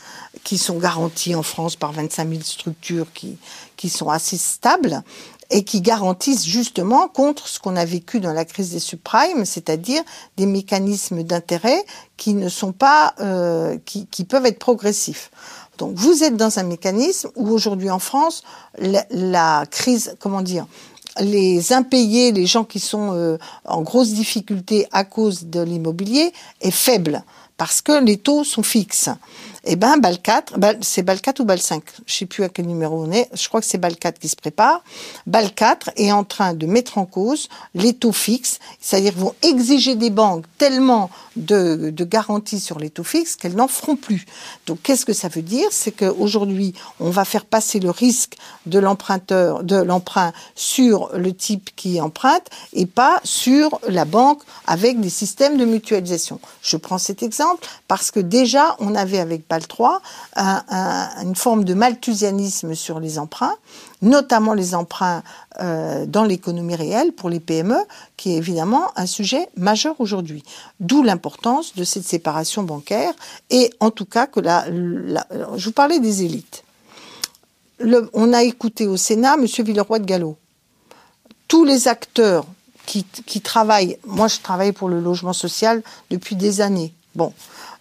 qui 0.43 0.57
sont 0.57 0.79
garantis 0.79 1.35
en 1.35 1.43
France 1.43 1.77
par 1.77 1.93
25 1.93 2.31
000 2.31 2.41
structures 2.41 3.09
qui, 3.13 3.37
sont 3.91 4.09
assez 4.09 4.39
stables 4.39 5.03
et 5.51 5.65
qui 5.65 5.83
garantissent 5.83 6.47
justement 6.47 7.09
contre 7.09 7.47
ce 7.47 7.61
qu'on 7.61 7.77
a 7.77 7.85
vécu 7.85 8.21
dans 8.21 8.33
la 8.33 8.47
crise 8.47 8.71
des 8.71 8.81
subprimes, 8.81 9.45
c'est-à-dire 9.45 10.03
des 10.39 10.47
mécanismes 10.47 11.23
d'intérêt 11.23 11.85
qui 12.17 12.33
ne 12.33 12.49
sont 12.49 12.73
pas, 12.73 13.13
euh, 13.21 13.77
qui, 13.85 14.07
qui 14.07 14.25
peuvent 14.25 14.47
être 14.47 14.61
progressifs. 14.61 15.31
Donc 15.77 15.95
vous 15.95 16.23
êtes 16.23 16.39
dans 16.39 16.59
un 16.59 16.63
mécanisme 16.63 17.29
où 17.37 17.51
aujourd'hui 17.51 17.91
en 17.91 17.99
France, 17.99 18.45
la, 18.79 19.05
la 19.11 19.67
crise, 19.71 20.17
comment 20.21 20.41
dire, 20.41 20.67
les 21.21 21.73
impayés, 21.73 22.33
les 22.33 22.47
gens 22.47 22.65
qui 22.65 22.81
sont 22.81 23.15
euh, 23.15 23.39
en 23.65 23.83
grosse 23.83 24.13
difficulté 24.13 24.87
à 24.93 25.05
cause 25.05 25.45
de 25.45 25.61
l'immobilier, 25.61 26.33
est 26.61 26.71
faible 26.71 27.23
parce 27.57 27.83
que 27.83 28.03
les 28.03 28.17
taux 28.17 28.45
sont 28.45 28.63
fixes. 28.63 29.11
Eh 29.65 29.77
ben, 29.77 29.97
BAL 29.99 30.19
4, 30.21 30.59
BAL- 30.59 30.79
c'est 30.83 31.03
BAL 31.03 31.21
4 31.21 31.39
ou 31.41 31.45
BAL 31.45 31.61
5 31.61 31.85
Je 32.07 32.15
sais 32.15 32.27
plus 32.27 32.43
à 32.43 32.49
quel 32.49 32.67
numéro 32.67 33.01
on 33.05 33.13
est. 33.13 33.29
Je 33.33 33.47
crois 33.47 33.61
que 33.61 33.67
c'est 33.67 33.79
BAL 33.79 33.95
4 33.97 34.19
qui 34.19 34.29
se 34.29 34.35
prépare. 34.35 34.83
BAL 35.29 35.53
4 35.55 35.91
est 35.97 36.11
en 36.11 36.25
train 36.25 36.53
de 36.55 36.67
mettre 36.67 36.99
en 36.99 37.07
cause 37.07 37.49
les 37.75 37.93
taux 37.95 38.11
fixes, 38.13 38.59
c'est-à-dire 38.81 39.13
vont 39.15 39.35
exiger 39.43 39.95
des 39.95 40.11
banques 40.11 40.47
tellement 40.59 41.11
de, 41.37 41.91
de 41.91 42.05
garanties 42.05 42.59
sur 42.59 42.81
les 42.81 42.91
taux 42.91 43.05
fixes 43.05 43.37
qu'elles 43.37 43.55
n'en 43.55 43.69
feront 43.69 43.95
plus. 43.95 44.27
Donc, 44.67 44.83
qu'est-ce 44.83 45.07
que 45.07 45.13
ça 45.13 45.29
veut 45.29 45.43
dire? 45.43 45.69
C'est 45.71 45.93
qu'aujourd'hui, 45.93 46.75
on 46.99 47.11
va 47.11 47.25
faire 47.25 47.45
passer 47.45 47.79
le 47.79 47.91
risque 47.91 48.35
de 48.67 48.81
l'emprunteur, 48.81 49.63
de 49.63 49.77
l'emprunt 49.77 50.33
sur 50.57 51.11
le 51.17 51.33
type 51.33 51.71
qui 51.77 52.01
emprunte 52.01 52.49
et 52.73 52.87
pas 52.87 53.21
sur 53.23 53.79
la 53.89 54.05
banque 54.05 54.43
avec 54.67 55.01
des 55.01 55.09
systèmes 55.11 55.57
de 55.57 55.65
mutualisation. 55.65 56.41
Je 56.63 56.77
prends 56.77 56.99
cet 56.99 57.23
exemple 57.23 57.65
parce 57.87 58.11
que 58.11 58.19
déjà, 58.19 58.77
on 58.81 58.97
avait 58.97 59.21
avec 59.21 59.47
BAL 59.53 59.67
3 59.67 60.01
un- 60.37 60.63
un- 60.69 61.23
une 61.25 61.37
forme 61.37 61.65
de 61.65 61.75
malthusianisme 61.75 62.75
sur 62.75 63.01
les 63.01 63.19
emprunts, 63.19 63.55
notamment 64.01 64.55
les 64.55 64.75
emprunts 64.75 65.23
euh, 65.61 66.07
dans 66.07 66.25
l'économie 66.25 66.75
réelle 66.75 67.13
pour 67.13 67.29
les 67.29 67.41
PME, 67.41 67.77
qui 68.17 68.33
est 68.33 68.37
évidemment 68.37 68.85
un 68.97 69.07
sujet 69.07 69.49
majeur 69.57 69.95
aujourd'hui. 69.99 70.43
D'où 70.81 71.03
l'importance 71.03 71.75
de 71.75 71.85
cette 71.85 72.05
séparation 72.07 72.63
bancaire 72.63 73.13
et 73.51 73.71
en 73.81 73.91
tout 73.91 74.07
cas 74.07 74.27
que 74.27 74.41
la, 74.41 74.65
je 75.57 75.65
vous 75.67 75.73
parlais 75.73 76.01
des 76.01 76.23
élites. 76.23 76.65
On 78.15 78.33
a 78.33 78.43
écouté 78.45 78.87
au 78.87 78.97
Sénat 78.97 79.35
M. 79.35 79.47
Villeroy 79.65 79.99
de 79.99 80.05
Gallo. 80.07 80.37
Tous 81.49 81.65
les 81.65 81.89
acteurs 81.89 82.47
qui, 82.87 83.05
qui 83.27 83.41
travaillent, 83.41 83.99
moi 84.07 84.29
je 84.29 84.39
travaille 84.41 84.73
pour 84.73 84.89
le 84.89 85.01
logement 85.01 85.33
social 85.33 85.83
depuis 86.11 86.37
des 86.37 86.61
années. 86.61 86.93
Bon, 87.15 87.33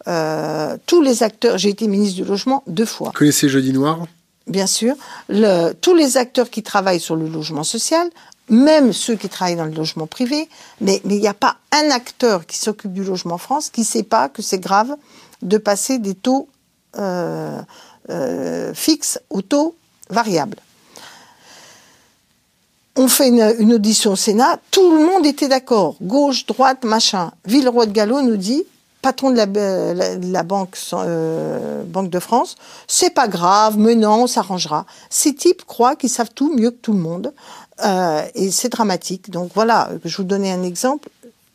euh, 0.07 0.77
tous 0.85 1.01
les 1.01 1.23
acteurs, 1.23 1.57
j'ai 1.57 1.69
été 1.69 1.87
ministre 1.87 2.15
du 2.21 2.27
logement 2.27 2.63
deux 2.67 2.85
fois 2.85 3.09
Vous 3.09 3.19
connaissez 3.19 3.49
Jeudi 3.49 3.71
Noir? 3.73 4.05
Bien 4.47 4.67
sûr, 4.67 4.95
le- 5.29 5.73
tous 5.73 5.93
les 5.93 6.17
acteurs 6.17 6.49
qui 6.49 6.63
travaillent 6.63 6.99
sur 6.99 7.15
le 7.15 7.27
logement 7.27 7.63
social, 7.63 8.09
même 8.49 8.91
ceux 8.91 9.15
qui 9.15 9.29
travaillent 9.29 9.55
dans 9.55 9.65
le 9.65 9.71
logement 9.71 10.07
privé, 10.07 10.49
mais 10.81 10.99
mais 11.05 11.15
il 11.15 11.21
n'y 11.21 11.27
a 11.27 11.33
pas 11.33 11.57
un 11.71 11.89
acteur 11.91 12.45
qui 12.45 12.57
s'occupe 12.57 12.91
du 12.91 13.03
logement 13.03 13.35
en 13.35 13.37
France 13.37 13.69
qui 13.69 13.81
ne 13.81 13.85
sait 13.85 14.03
pas 14.03 14.27
que 14.29 14.41
c'est 14.41 14.59
grave 14.59 14.95
de 15.41 15.57
passer 15.57 15.99
des 15.99 16.15
taux 16.15 16.49
euh, 16.97 17.61
euh, 18.09 18.73
fixes 18.73 19.19
aux 19.29 19.41
taux 19.43 19.75
variables. 20.09 20.57
On 22.97 23.07
fait 23.07 23.29
une, 23.29 23.55
une 23.59 23.73
audition 23.75 24.11
au 24.13 24.15
Sénat, 24.17 24.59
tout 24.69 24.97
le 24.97 25.05
monde 25.05 25.25
était 25.25 25.47
d'accord, 25.47 25.95
gauche, 26.01 26.45
droite, 26.45 26.83
machin. 26.83 27.31
Villeroy 27.45 27.85
de 27.85 27.91
Gallo 27.93 28.21
nous 28.21 28.35
dit, 28.35 28.63
patron 29.01 29.31
de 29.31 29.37
la, 29.37 29.45
la- 29.93 30.15
la 30.15 30.43
banque, 30.43 30.77
euh, 30.93 31.83
banque 31.83 32.09
de 32.09 32.19
France, 32.19 32.55
c'est 32.87 33.09
pas 33.13 33.27
grave, 33.27 33.77
mais 33.77 33.95
non, 33.95 34.23
on 34.23 34.27
s'arrangera. 34.27 34.85
Ces 35.09 35.33
types 35.33 35.65
croient 35.65 35.95
qu'ils 35.95 36.09
savent 36.09 36.31
tout 36.33 36.53
mieux 36.55 36.71
que 36.71 36.77
tout 36.81 36.93
le 36.93 36.99
monde, 36.99 37.33
euh, 37.83 38.21
et 38.35 38.51
c'est 38.51 38.69
dramatique. 38.69 39.29
Donc 39.31 39.51
voilà, 39.55 39.89
je 40.05 40.17
vous 40.17 40.23
donnais 40.23 40.51
un 40.51 40.63
exemple, 40.63 41.09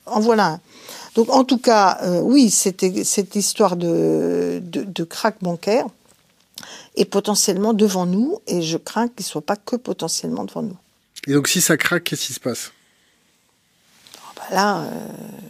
en 0.06 0.20
voilà 0.20 0.46
un. 0.46 0.60
Donc 1.14 1.30
en 1.30 1.44
tout 1.44 1.58
cas, 1.58 1.98
euh, 2.02 2.20
oui, 2.20 2.50
c'était 2.50 3.04
cette 3.04 3.36
histoire 3.36 3.76
de, 3.76 4.60
de, 4.62 4.82
de 4.82 5.04
crack 5.04 5.36
bancaire 5.40 5.86
est 6.96 7.04
potentiellement 7.04 7.74
devant 7.74 8.06
nous, 8.06 8.38
et 8.46 8.62
je 8.62 8.76
crains 8.78 9.08
qu'il 9.08 9.24
ne 9.24 9.28
soit 9.28 9.40
pas 9.42 9.56
que 9.56 9.76
potentiellement 9.76 10.44
devant 10.44 10.62
nous. 10.62 10.76
Et 11.28 11.32
donc 11.34 11.48
si 11.48 11.60
ça 11.60 11.76
craque, 11.76 12.04
qu'est-ce 12.04 12.26
qui 12.26 12.32
se 12.32 12.40
passe? 12.40 12.72
Là, 14.50 14.80
euh, 14.82 15.08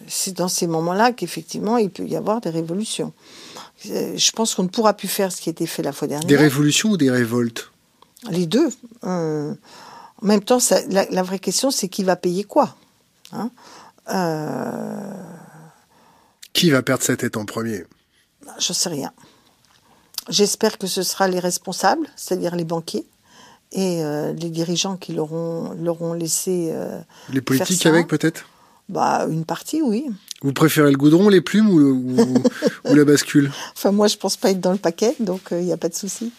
c'est 0.09 0.33
dans 0.33 0.49
ces 0.49 0.67
moments-là 0.67 1.13
qu'effectivement, 1.13 1.77
il 1.79 1.91
peut 1.91 2.07
y 2.07 2.17
avoir 2.17 2.41
des 2.41 2.51
révolutions. 2.51 3.13
Euh, 3.91 4.17
Je 4.17 4.31
pense 4.33 4.55
qu'on 4.55 4.63
ne 4.65 4.69
pourra 4.69 4.95
plus 4.95 5.09
faire 5.09 5.31
ce 5.33 5.41
qui 5.41 5.49
a 5.49 5.53
été 5.53 5.67
fait 5.67 5.83
la 5.83 5.93
fois 5.93 6.09
dernière. 6.09 6.27
Des 6.27 6.37
révolutions 6.37 6.91
ou 6.91 6.97
des 6.97 7.11
révoltes? 7.11 7.71
Les 8.31 8.47
deux. 8.47 8.69
Euh, 9.05 9.55
en 10.23 10.27
même 10.27 10.41
temps, 10.43 10.59
ça- 10.61 10.81
la, 10.89 11.05
la 11.11 11.23
vraie 11.23 11.39
question, 11.39 11.71
c'est 11.71 11.89
qui 11.89 12.03
va 12.05 12.17
payer 12.17 12.45
quoi 12.45 12.75
hein? 13.33 13.51
Euh, 14.09 15.13
Qui 16.53 16.71
va 16.71 16.83
perdre 16.83 17.03
sa 17.03 17.17
tête 17.17 17.37
en 17.37 17.45
premier? 17.45 17.85
Je 18.59 18.73
sais 18.73 18.89
rien. 18.89 19.13
J'espère 20.29 20.79
que 20.79 20.87
ce 20.87 21.03
sera 21.03 21.29
les 21.29 21.39
responsables, 21.41 22.07
c'est-à-dire 22.17 22.57
les 22.57 22.65
banquiers 22.65 23.07
et 23.73 24.03
euh, 24.03 24.33
les 24.33 24.49
dirigeants 24.51 24.97
qui 24.97 25.13
l'auront 25.13 26.13
laissé. 26.15 26.69
euh, 26.73 27.01
Les 27.31 27.41
politiques 27.43 27.83
ça. 27.83 27.91
avec 27.91 28.09
peut-être? 28.09 28.47
Bah, 28.89 29.27
une 29.31 29.45
partie, 29.45 29.83
oui. 29.83 30.07
Vous 30.43 30.53
préférez 30.53 30.91
le 30.91 30.97
goudron, 30.97 31.29
les 31.29 31.41
plumes 31.41 31.69
ou, 31.71 31.79
le- 31.79 31.93
ou- 31.93 32.43
ou 32.85 32.95
la 32.95 33.05
bascule? 33.05 33.51
Enfin, 33.75 33.91
moi, 33.93 34.07
je 34.07 34.17
pense 34.17 34.37
pas 34.37 34.51
être 34.51 34.61
dans 34.61 34.73
le 34.73 34.79
paquet, 34.79 35.15
donc 35.21 35.49
il 35.51 35.65
n'y 35.65 35.73
a 35.73 35.77
pas 35.77 35.89
de 35.89 35.95
souci. 35.95 36.33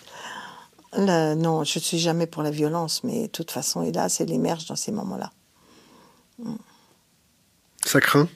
Là, 0.93 1.35
non, 1.35 1.63
je 1.63 1.79
suis 1.79 1.99
jamais 1.99 2.27
pour 2.27 2.43
la 2.43 2.51
violence, 2.51 3.03
mais 3.03 3.23
de 3.23 3.27
toute 3.27 3.51
façon, 3.51 3.83
hélas, 3.83 4.21
elle 4.21 4.31
émerge 4.31 4.65
dans 4.67 4.75
ces 4.75 4.91
moments-là. 4.91 5.31
Ça 7.85 7.99
craint? 7.99 8.27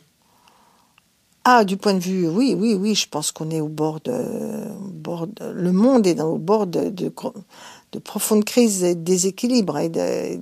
Ah, 1.43 1.64
du 1.66 1.76
point 1.76 1.93
de 1.95 1.99
vue, 1.99 2.28
oui, 2.28 2.55
oui, 2.57 2.76
oui, 2.76 2.93
je 2.93 3.07
pense 3.09 3.32
qu'on 3.32 3.49
est 3.49 3.62
au 3.62 3.68
bord 3.68 3.99
de, 4.01 4.12
au 4.12 4.89
bord 4.91 5.26
de- 5.26 5.51
le 5.51 5.72
monde 5.72 6.05
est 6.05 6.14
dans- 6.14 6.28
au 6.30 6.38
bord 6.38 6.68
de, 6.68 6.89
de, 6.89 7.12
de 7.91 7.99
profondes 7.99 8.45
crises 8.45 8.84
et 8.84 8.93
de 8.93 9.01
déséquilibres. 9.01 9.80
Et 9.80 9.89
de- 9.89 10.39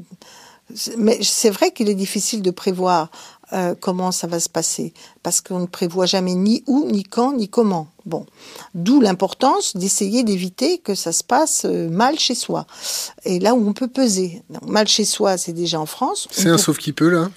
mais 0.97 1.20
c'est 1.24 1.51
vrai 1.51 1.72
qu'il 1.72 1.88
est 1.89 1.95
difficile 1.95 2.41
de 2.41 2.51
prévoir 2.51 3.11
euh, 3.54 3.74
comment 3.80 4.12
ça 4.12 4.28
va 4.28 4.39
se 4.39 4.50
passer, 4.50 4.93
parce 5.24 5.41
qu'on 5.41 5.60
ne 5.60 5.66
prévoit 5.66 6.06
jamais 6.06 6.36
ni 6.36 6.64
où, 6.68 6.86
ni 6.89 7.04
quand, 7.04 7.34
ni 7.34 7.47
comment. 7.50 7.88
Bon, 8.06 8.26
d'où 8.74 9.02
l'importance 9.02 9.76
d'essayer 9.76 10.24
d'éviter 10.24 10.78
que 10.80 10.95
ça 10.95 11.12
se 11.12 11.24
passe 11.24 11.66
euh, 11.66 11.89
mal 11.89 12.18
chez 12.20 12.36
soi. 12.36 12.66
Et 13.26 13.39
là 13.39 13.54
où 13.56 13.68
on 13.68 13.74
peut 13.74 13.88
peser. 13.88 14.41
Mal 14.66 14.88
chez 14.88 15.06
soi, 15.06 15.38
c'est 15.38 15.54
déjà 15.54 15.80
en 15.80 15.86
France. 15.86 16.28
C'est 16.32 16.50
un 16.50 16.54
peut- 16.54 16.58
sauf 16.62 16.78
qui 16.78 16.93
peut 16.93 17.10
là 17.10 17.30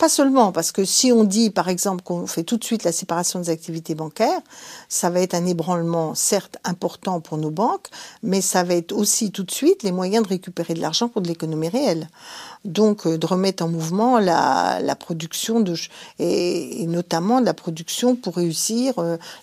pas 0.00 0.08
seulement, 0.08 0.50
parce 0.50 0.72
que 0.72 0.84
si 0.84 1.12
on 1.12 1.24
dit, 1.24 1.50
par 1.50 1.68
exemple, 1.68 2.02
qu'on 2.02 2.26
fait 2.26 2.42
tout 2.42 2.56
de 2.56 2.64
suite 2.64 2.84
la 2.84 2.92
séparation 3.00 3.38
des 3.38 3.50
activités 3.50 3.94
bancaires, 3.94 4.40
ça 4.88 5.10
va 5.10 5.20
être 5.20 5.34
un 5.34 5.46
ébranlement, 5.54 6.14
certes, 6.14 6.56
important 6.64 7.20
pour 7.20 7.36
nos 7.36 7.50
banques, 7.50 7.88
mais 8.22 8.40
ça 8.40 8.64
va 8.64 8.74
être 8.74 8.92
aussi 8.92 9.30
tout 9.30 9.44
de 9.44 9.50
suite 9.50 9.82
les 9.82 9.92
moyens 9.92 10.24
de 10.24 10.30
récupérer 10.30 10.74
de 10.74 10.80
l'argent 10.80 11.08
pour 11.08 11.20
de 11.22 11.28
l'économie 11.28 11.68
réelle. 11.68 12.08
donc 12.64 13.08
de 13.08 13.26
remettre 13.26 13.64
en 13.64 13.68
mouvement 13.68 14.18
la, 14.18 14.80
la 14.82 14.94
production 14.94 15.60
de 15.60 15.74
et, 16.18 16.86
notamment 16.86 17.40
la 17.40 17.54
production 17.54 18.16
pour 18.16 18.36
réussir 18.36 18.94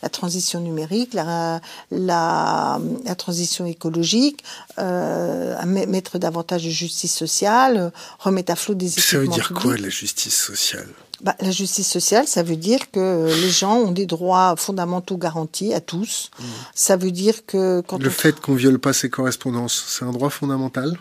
la 0.04 0.10
transition 0.10 0.60
numérique, 0.60 1.14
la, 1.14 1.62
la, 1.90 2.80
la 3.06 3.16
transition 3.16 3.66
écologique, 3.66 4.44
mettre 4.78 6.20
davantage 6.20 6.66
de 6.66 6.70
justice 6.70 7.16
sociale, 7.16 7.92
remettre 8.20 8.52
à 8.52 8.56
flot 8.56 8.76
des 8.76 8.88
équipements. 8.88 9.10
Ça 9.10 9.18
veut 9.20 9.28
dire 9.28 9.52
quoi 9.54 9.78
la 9.78 9.90
justice 9.90 10.47
sociale 10.56 10.88
bah, 11.22 11.36
la 11.40 11.52
justice 11.52 11.90
sociale, 11.90 12.28
ça 12.28 12.44
veut 12.44 12.56
dire 12.56 12.92
que 12.92 13.28
les 13.42 13.50
gens 13.50 13.78
ont 13.78 13.92
des 13.92 14.06
droits 14.06 14.56
fondamentaux 14.56 15.18
garantis 15.18 15.74
à 15.74 15.82
tous. 15.82 16.30
Mmh. 16.38 16.44
Ça 16.76 16.96
veut 16.96 17.12
dire 17.12 17.46
que 17.46 17.82
quand 17.82 18.02
le 18.02 18.10
fait 18.10 18.40
qu'on 18.40 18.54
viole 18.54 18.78
pas 18.78 18.94
ses 18.94 19.10
correspondances, 19.10 19.84
c'est 19.88 20.06
un 20.06 20.12
droit 20.12 20.30
fondamental? 20.30 20.98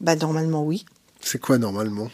Bah 0.00 0.16
normalement 0.16 0.64
oui. 0.64 0.84
C'est 1.20 1.40
quoi 1.40 1.58
normalement? 1.58 2.10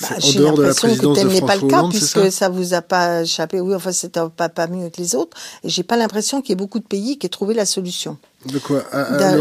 Bah, 0.00 0.08
en 0.22 0.32
dehors 0.32 0.54
de 0.54 0.62
la 0.62 0.74
présidence 0.74 1.18
que 1.18 1.22
tel 1.22 1.32
n'est 1.32 1.40
pas 1.40 1.56
le 1.56 1.68
cas 1.68 1.84
puisque 1.88 2.24
ça, 2.24 2.30
ça 2.30 2.48
vous 2.48 2.74
a 2.74 2.82
pas 2.82 3.22
échappé. 3.22 3.60
Oui, 3.60 3.74
enfin 3.74 3.92
c'était 3.92 4.20
pas 4.36 4.48
pas 4.48 4.66
mieux 4.66 4.88
que 4.90 5.00
les 5.00 5.14
autres. 5.14 5.36
Et 5.62 5.68
j'ai 5.68 5.82
pas 5.82 5.96
l'impression 5.96 6.40
qu'il 6.40 6.50
y 6.50 6.52
ait 6.52 6.56
beaucoup 6.56 6.78
de 6.78 6.86
pays 6.86 7.18
qui 7.18 7.26
aient 7.26 7.30
trouvé 7.30 7.54
la 7.54 7.66
solution. 7.66 8.18
De 8.46 8.58
quoi 8.58 8.84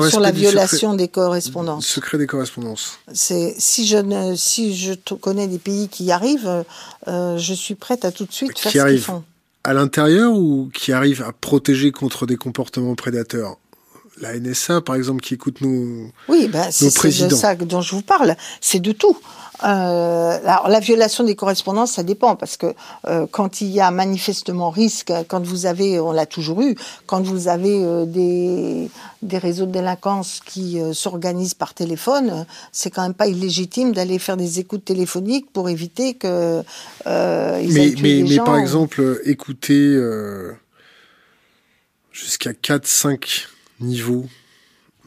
Sur 0.09 0.19
la 0.19 0.31
violation 0.31 0.93
des 0.93 1.07
correspondances. 1.07 1.85
Secret 1.85 2.17
des 2.17 2.27
correspondances. 2.27 2.99
C'est 3.13 3.55
si 3.57 3.85
je 3.85 3.97
ne, 3.97 4.35
si 4.35 4.75
je 4.75 4.93
connais 5.15 5.47
des 5.47 5.59
pays 5.59 5.89
qui 5.89 6.05
y 6.05 6.11
arrivent, 6.11 6.63
euh, 7.07 7.37
je 7.37 7.53
suis 7.53 7.75
prête 7.75 8.05
à 8.05 8.11
tout 8.11 8.25
de 8.25 8.33
suite 8.33 8.57
faire 8.57 8.71
ce 8.71 8.87
qu'ils 8.89 9.01
font. 9.01 9.23
À 9.65 9.73
l'intérieur 9.73 10.33
ou 10.33 10.69
qui 10.73 10.91
arrivent 10.91 11.23
à 11.23 11.31
protéger 11.31 11.91
contre 11.91 12.25
des 12.25 12.35
comportements 12.35 12.95
prédateurs 12.95 13.57
la 14.21 14.39
NSA, 14.39 14.81
par 14.81 14.95
exemple, 14.95 15.21
qui 15.21 15.33
écoute 15.33 15.61
nos, 15.61 16.11
oui, 16.27 16.47
ben, 16.47 16.67
c'est 16.71 16.85
de 17.27 17.35
ça 17.35 17.55
dont 17.55 17.81
je 17.81 17.95
vous 17.95 18.01
parle. 18.01 18.35
C'est 18.61 18.79
de 18.79 18.91
tout. 18.91 19.17
Euh, 19.63 20.39
alors 20.43 20.67
la 20.67 20.79
violation 20.79 21.23
des 21.23 21.35
correspondances, 21.35 21.93
ça 21.93 22.03
dépend 22.03 22.35
parce 22.35 22.57
que 22.57 22.73
euh, 23.07 23.27
quand 23.31 23.61
il 23.61 23.69
y 23.69 23.79
a 23.79 23.91
manifestement 23.91 24.69
risque, 24.69 25.13
quand 25.27 25.45
vous 25.45 25.65
avez, 25.65 25.99
on 25.99 26.11
l'a 26.11 26.25
toujours 26.25 26.61
eu, 26.61 26.75
quand 27.05 27.21
vous 27.21 27.47
avez 27.47 27.81
euh, 27.81 28.05
des, 28.05 28.89
des 29.21 29.37
réseaux 29.37 29.65
de 29.65 29.71
délinquance 29.71 30.41
qui 30.45 30.79
s'organisent 30.93 31.53
par 31.53 31.73
téléphone, 31.73 32.45
c'est 32.71 32.89
quand 32.89 33.03
même 33.03 33.13
pas 33.13 33.27
illégitime 33.27 33.93
d'aller 33.93 34.19
faire 34.19 34.37
des 34.37 34.59
écoutes 34.59 34.85
téléphoniques 34.85 35.51
pour 35.53 35.69
éviter 35.69 36.15
que 36.15 36.61
ils 37.05 37.73
mais, 37.73 37.93
mais, 38.01 38.25
mais 38.27 38.37
par 38.37 38.57
exemple, 38.57 39.21
écouter 39.23 39.97
jusqu'à 42.11 42.51
4-5 42.51 43.47
niveaux 43.83 44.27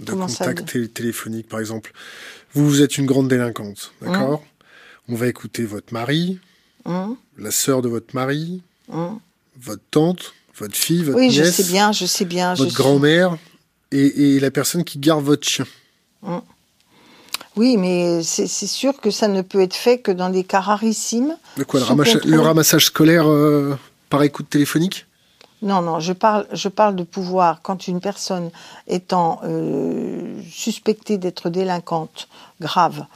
de 0.01 0.13
contact 0.13 0.93
téléphonique, 0.93 1.49
par 1.49 1.61
exemple. 1.61 1.93
Vous, 2.55 2.69
vous 2.69 2.83
êtes 2.83 2.99
une 2.99 3.07
grande 3.07 3.29
délinquante, 3.29 3.93
d'accord? 4.01 4.41
Mmh. 4.41 5.13
On 5.13 5.15
va 5.15 5.29
écouter 5.29 5.65
votre 5.65 5.93
mari, 5.93 6.39
mmh. 6.85 7.13
la 7.39 7.51
sœur 7.51 7.83
de 7.83 7.89
votre 7.89 8.15
mari, 8.15 8.63
mmh. 8.89 9.07
votre 9.61 9.83
tante, 9.91 10.35
votre 10.59 10.77
fille, 10.77 11.03
votre 11.03 11.19
oui, 11.19 11.29
nièce. 11.29 11.39
Oui, 11.39 11.45
je 11.45 11.51
sais 11.51 11.65
bien, 11.65 11.93
je 11.93 12.07
sais 12.07 12.25
bien. 12.25 12.55
Votre 12.55 12.75
grand-mère 12.75 13.37
et, 13.93 14.41
la 14.41 14.51
personne 14.51 14.85
qui 14.85 14.99
garde 14.99 15.25
votre 15.25 15.47
chien. 15.47 15.67
Oui, 17.57 17.79
mais 17.79 18.23
c'est 18.23 18.47
sûr 18.47 19.01
que 19.01 19.11
ça 19.11 19.29
ne 19.29 19.41
peut 19.41 19.61
être 19.61 19.75
fait 19.75 19.99
que 19.99 20.13
dans 20.13 20.29
des 20.29 20.45
cas 20.45 20.61
rarissimes. 20.61 21.37
De 21.57 21.65
quoi 21.65 21.81
le, 21.81 22.41
ramassage 22.41 22.87
scolaire 22.87 23.31
euh, 23.31 23.79
par 24.11 24.23
écoute 24.23 24.51
téléphonique? 24.51 25.07
Non, 25.63 25.81
non, 25.81 26.01
je 26.01 26.13
parle, 26.13 26.97
de 26.97 27.03
pouvoir. 27.03 27.63
Quand 27.63 27.89
une 27.89 28.01
personne 28.01 28.51
étant 28.87 29.41
euh, 29.45 30.41
suspectée 30.51 31.17
d'être 31.17 31.49
délinquante 31.49 32.29
grave, 32.61 33.07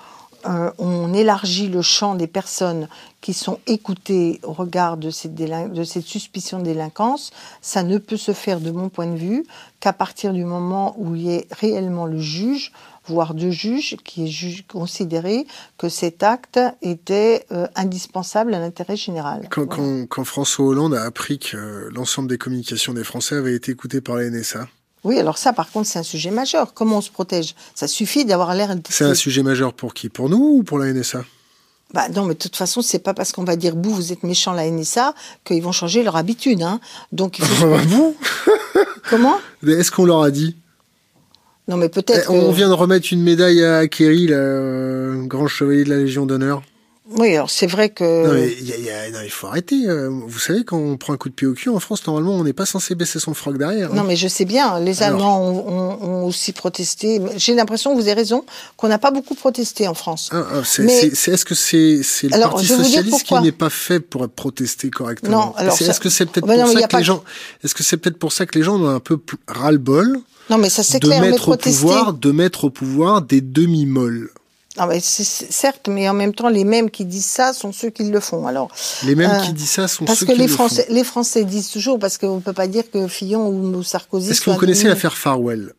euh, 0.47 0.71
on 0.79 1.13
élargit 1.13 1.69
le 1.69 1.83
champ 1.83 2.15
des 2.15 2.27
personnes 2.27 2.89
qui 3.21 3.35
sont 3.35 3.59
écoutées 3.67 4.41
au 4.43 4.55
regard 4.55 4.97
de 4.97 5.11
cette, 5.11 5.35
de 5.35 5.85
cette 5.85 6.07
suspicion 6.07 6.61
de 6.61 6.65
délinquance, 6.65 7.31
ça 7.61 7.83
ne 7.83 7.99
peut 7.99 8.17
se 8.17 8.33
faire 8.33 8.61
de 8.61 8.71
mon 8.71 8.89
point 8.89 9.07
de 9.07 9.17
vue 9.17 9.47
qu'à 9.81 9.93
partir 9.93 10.33
du 10.33 10.45
moment 10.45 10.95
où 10.97 11.15
il 11.15 11.23
y 11.23 11.31
ait 11.35 11.47
réellement 11.51 12.07
le 12.07 12.19
juge 12.19 12.73
voire 13.11 13.35
de 13.35 13.51
juges, 13.51 13.97
qui 14.05 14.27
est 14.27 14.67
considéré 14.67 15.47
que 15.79 15.89
cet 15.89 16.23
acte 16.23 16.61
était 16.83 17.45
euh, 17.53 17.67
indispensable 17.75 18.55
à 18.55 18.61
l'intérêt 18.61 18.97
général. 18.97 19.49
Quand, 19.51 20.25
François 20.25 20.67
Hollande 20.67 20.95
a 20.95 21.03
appris 21.03 21.39
que 21.39 21.89
l'ensemble 21.93 22.29
des 22.29 22.39
communications 22.39 22.95
des 22.95 23.05
Français 23.05 23.37
avaient 23.37 23.55
été 23.55 23.73
écoutées 23.73 24.01
par 24.01 24.17
la 24.17 24.31
NSA 24.31 24.69
oui, 25.03 25.19
alors 25.19 25.39
ça, 25.39 25.55
par 25.55 25.71
contre, 25.71 25.89
c'est 25.89 25.99
un 25.99 26.03
sujet 26.03 26.31
majeur. 26.31 26.75
Comment 26.75 26.99
on 26.99 27.01
se 27.01 27.11
protège? 27.11 27.55
Ça 27.75 27.89
suffit 27.89 28.27
d'avoir 28.27 28.55
l'air. 28.55 28.77
C'est 28.91 29.07
un 29.07 29.15
sujet 29.15 29.43
majeur 29.43 29.73
pour 29.73 29.95
qui? 29.95 30.11
Pour 30.11 30.29
nous 30.29 30.59
ou 30.59 30.63
pour 30.63 30.79
la 30.79 30.93
NSA 30.93 31.25
bah 31.93 32.09
non, 32.09 32.25
mais 32.25 32.35
de 32.35 32.39
toute 32.39 32.55
façon, 32.55 32.83
c'est 32.83 33.01
pas 33.01 33.15
parce 33.15 33.33
qu'on 33.33 33.43
va 33.43 33.57
dire 33.57 33.75
vous, 33.75 33.93
vous 33.93 34.13
êtes 34.13 34.23
méchant 34.23 34.53
la 34.53 34.71
NSA 34.71 35.15
qu'ils 35.45 35.63
vont 35.63 35.73
changer 35.73 36.03
leur 36.03 36.17
habitude. 36.17 36.63
Hein. 36.63 36.81
Donc 37.11 37.39
il 37.39 37.45
faut. 37.45 37.67
vous? 37.89 38.17
Comment? 39.09 39.39
Est-ce 39.67 39.91
qu'on 39.91 40.05
leur 40.05 40.23
a 40.23 40.31
dit? 40.31 40.57
Non, 41.71 41.77
mais 41.77 41.89
peut-être. 41.89 42.33
Eh, 42.33 42.35
on 42.35 42.51
vient 42.51 42.69
de 42.69 42.75
remettre 42.75 43.13
une 43.13 43.23
médaille 43.23 43.65
à 43.65 43.87
Kerry, 43.87 44.27
le 44.27 44.35
euh, 44.37 45.23
grand 45.27 45.47
chevalier 45.47 45.85
de 45.85 45.91
la 45.91 45.99
Légion 45.99 46.27
d'honneur. 46.27 46.63
Oui, 47.17 47.35
alors 47.35 47.49
c'est 47.49 47.69
vrai 47.69 47.91
que. 47.91 48.27
Non, 48.27 48.35
mais 48.35 48.53
il 49.25 49.31
faut 49.31 49.47
arrêter. 49.47 49.87
Euh, 49.87 50.09
vous 50.09 50.39
savez, 50.41 50.65
quand 50.65 50.79
on 50.79 50.97
prend 50.97 51.13
un 51.13 51.17
coup 51.17 51.29
de 51.29 51.35
pied 51.35 51.47
au 51.47 51.55
cul 51.55 51.69
en 51.69 51.79
France, 51.79 52.05
normalement, 52.09 52.35
on 52.35 52.43
n'est 52.43 52.53
pas 52.53 52.67
censé 52.67 52.97
baisser 52.97 53.21
son 53.21 53.35
froc 53.35 53.57
derrière. 53.57 53.93
Hein. 53.93 53.95
Non, 53.95 54.03
mais 54.03 54.17
je 54.17 54.27
sais 54.27 54.45
bien. 54.45 54.81
Les 54.81 55.05
Allemands 55.05 55.41
ont, 55.41 56.25
aussi 56.25 56.53
protesté. 56.53 57.21
J'ai 57.37 57.55
l'impression, 57.55 57.95
vous 57.95 58.03
avez 58.03 58.15
raison, 58.15 58.45
qu'on 58.77 58.89
n'a 58.89 58.99
pas 58.99 59.13
beaucoup 59.13 59.37
protesté 59.37 59.87
en 59.87 59.95
France. 59.95 60.31
Ah, 60.33 60.45
ah, 60.53 60.61
est-ce 60.61 61.45
que 61.45 61.55
c'est 61.55 62.29
le 62.29 62.41
Parti 62.41 62.67
socialiste 62.67 63.23
qui 63.23 63.35
n'est 63.35 63.53
pas 63.53 63.71
fait 63.71 64.01
pour 64.01 64.29
protester 64.29 64.91
correctement 64.91 65.47
Non. 65.47 65.55
Alors, 65.57 65.81
est-ce 65.81 66.01
que 66.01 66.09
c'est 66.09 66.27
peut-être 66.27 66.47
pour 66.47 66.69
ça 66.69 66.87
que 66.89 66.97
les 66.97 67.05
gens, 67.05 67.23
est-ce 67.63 67.75
que 67.77 67.85
c'est 67.85 67.97
peut-être 67.97 68.19
pour 68.19 68.33
ça 68.33 68.47
que 68.47 68.59
les 68.59 68.65
gens 68.65 68.81
ont 68.81 68.89
un 68.89 69.01
peu 69.01 69.21
ras-le-bol 69.47 70.21
non, 70.51 70.59
mais 70.59 70.69
ça 70.69 70.83
c'est 70.83 71.01
clair. 71.01 71.23
Mettre 71.23 71.49
au 71.49 71.57
pouvoir, 71.57 72.13
de 72.13 72.33
mettre 72.33 72.65
au 72.65 72.71
pouvoir 72.71 73.23
des 73.23 73.41
demi-molles. 73.41 74.31
Ah 74.77 74.87
bah, 74.87 74.95
certes, 75.01 75.89
mais 75.89 76.09
en 76.09 76.15
même 76.15 76.33
temps, 76.33 76.49
les 76.49 76.65
mêmes 76.65 76.91
qui 76.91 77.05
disent 77.05 77.27
ça 77.27 77.53
sont 77.53 77.73
ceux 77.73 77.91
qui 77.91 78.05
le 78.05 78.21
font. 78.21 78.47
Alors, 78.47 78.71
les 79.05 79.15
mêmes 79.15 79.31
euh, 79.31 79.41
qui 79.41 79.53
disent 79.53 79.71
ça 79.71 79.89
sont 79.89 80.07
ceux 80.07 80.27
qui 80.27 80.35
les 80.35 80.47
le 80.47 80.53
Français, 80.53 80.87
font. 80.87 80.95
Les 80.95 81.05
Français 81.05 81.45
disent 81.45 81.71
toujours, 81.71 81.99
parce 81.99 82.19
qu'on 82.19 82.37
ne 82.37 82.41
peut 82.41 82.53
pas 82.53 82.67
dire 82.67 82.85
que 82.91 83.07
Fillon 83.09 83.49
ou 83.49 83.83
Sarkozy. 83.83 84.31
Est-ce 84.31 84.41
que 84.41 84.51
vous 84.51 84.57
connaissez 84.57 84.89
l'affaire 84.89 85.17
Farwell? 85.17 85.73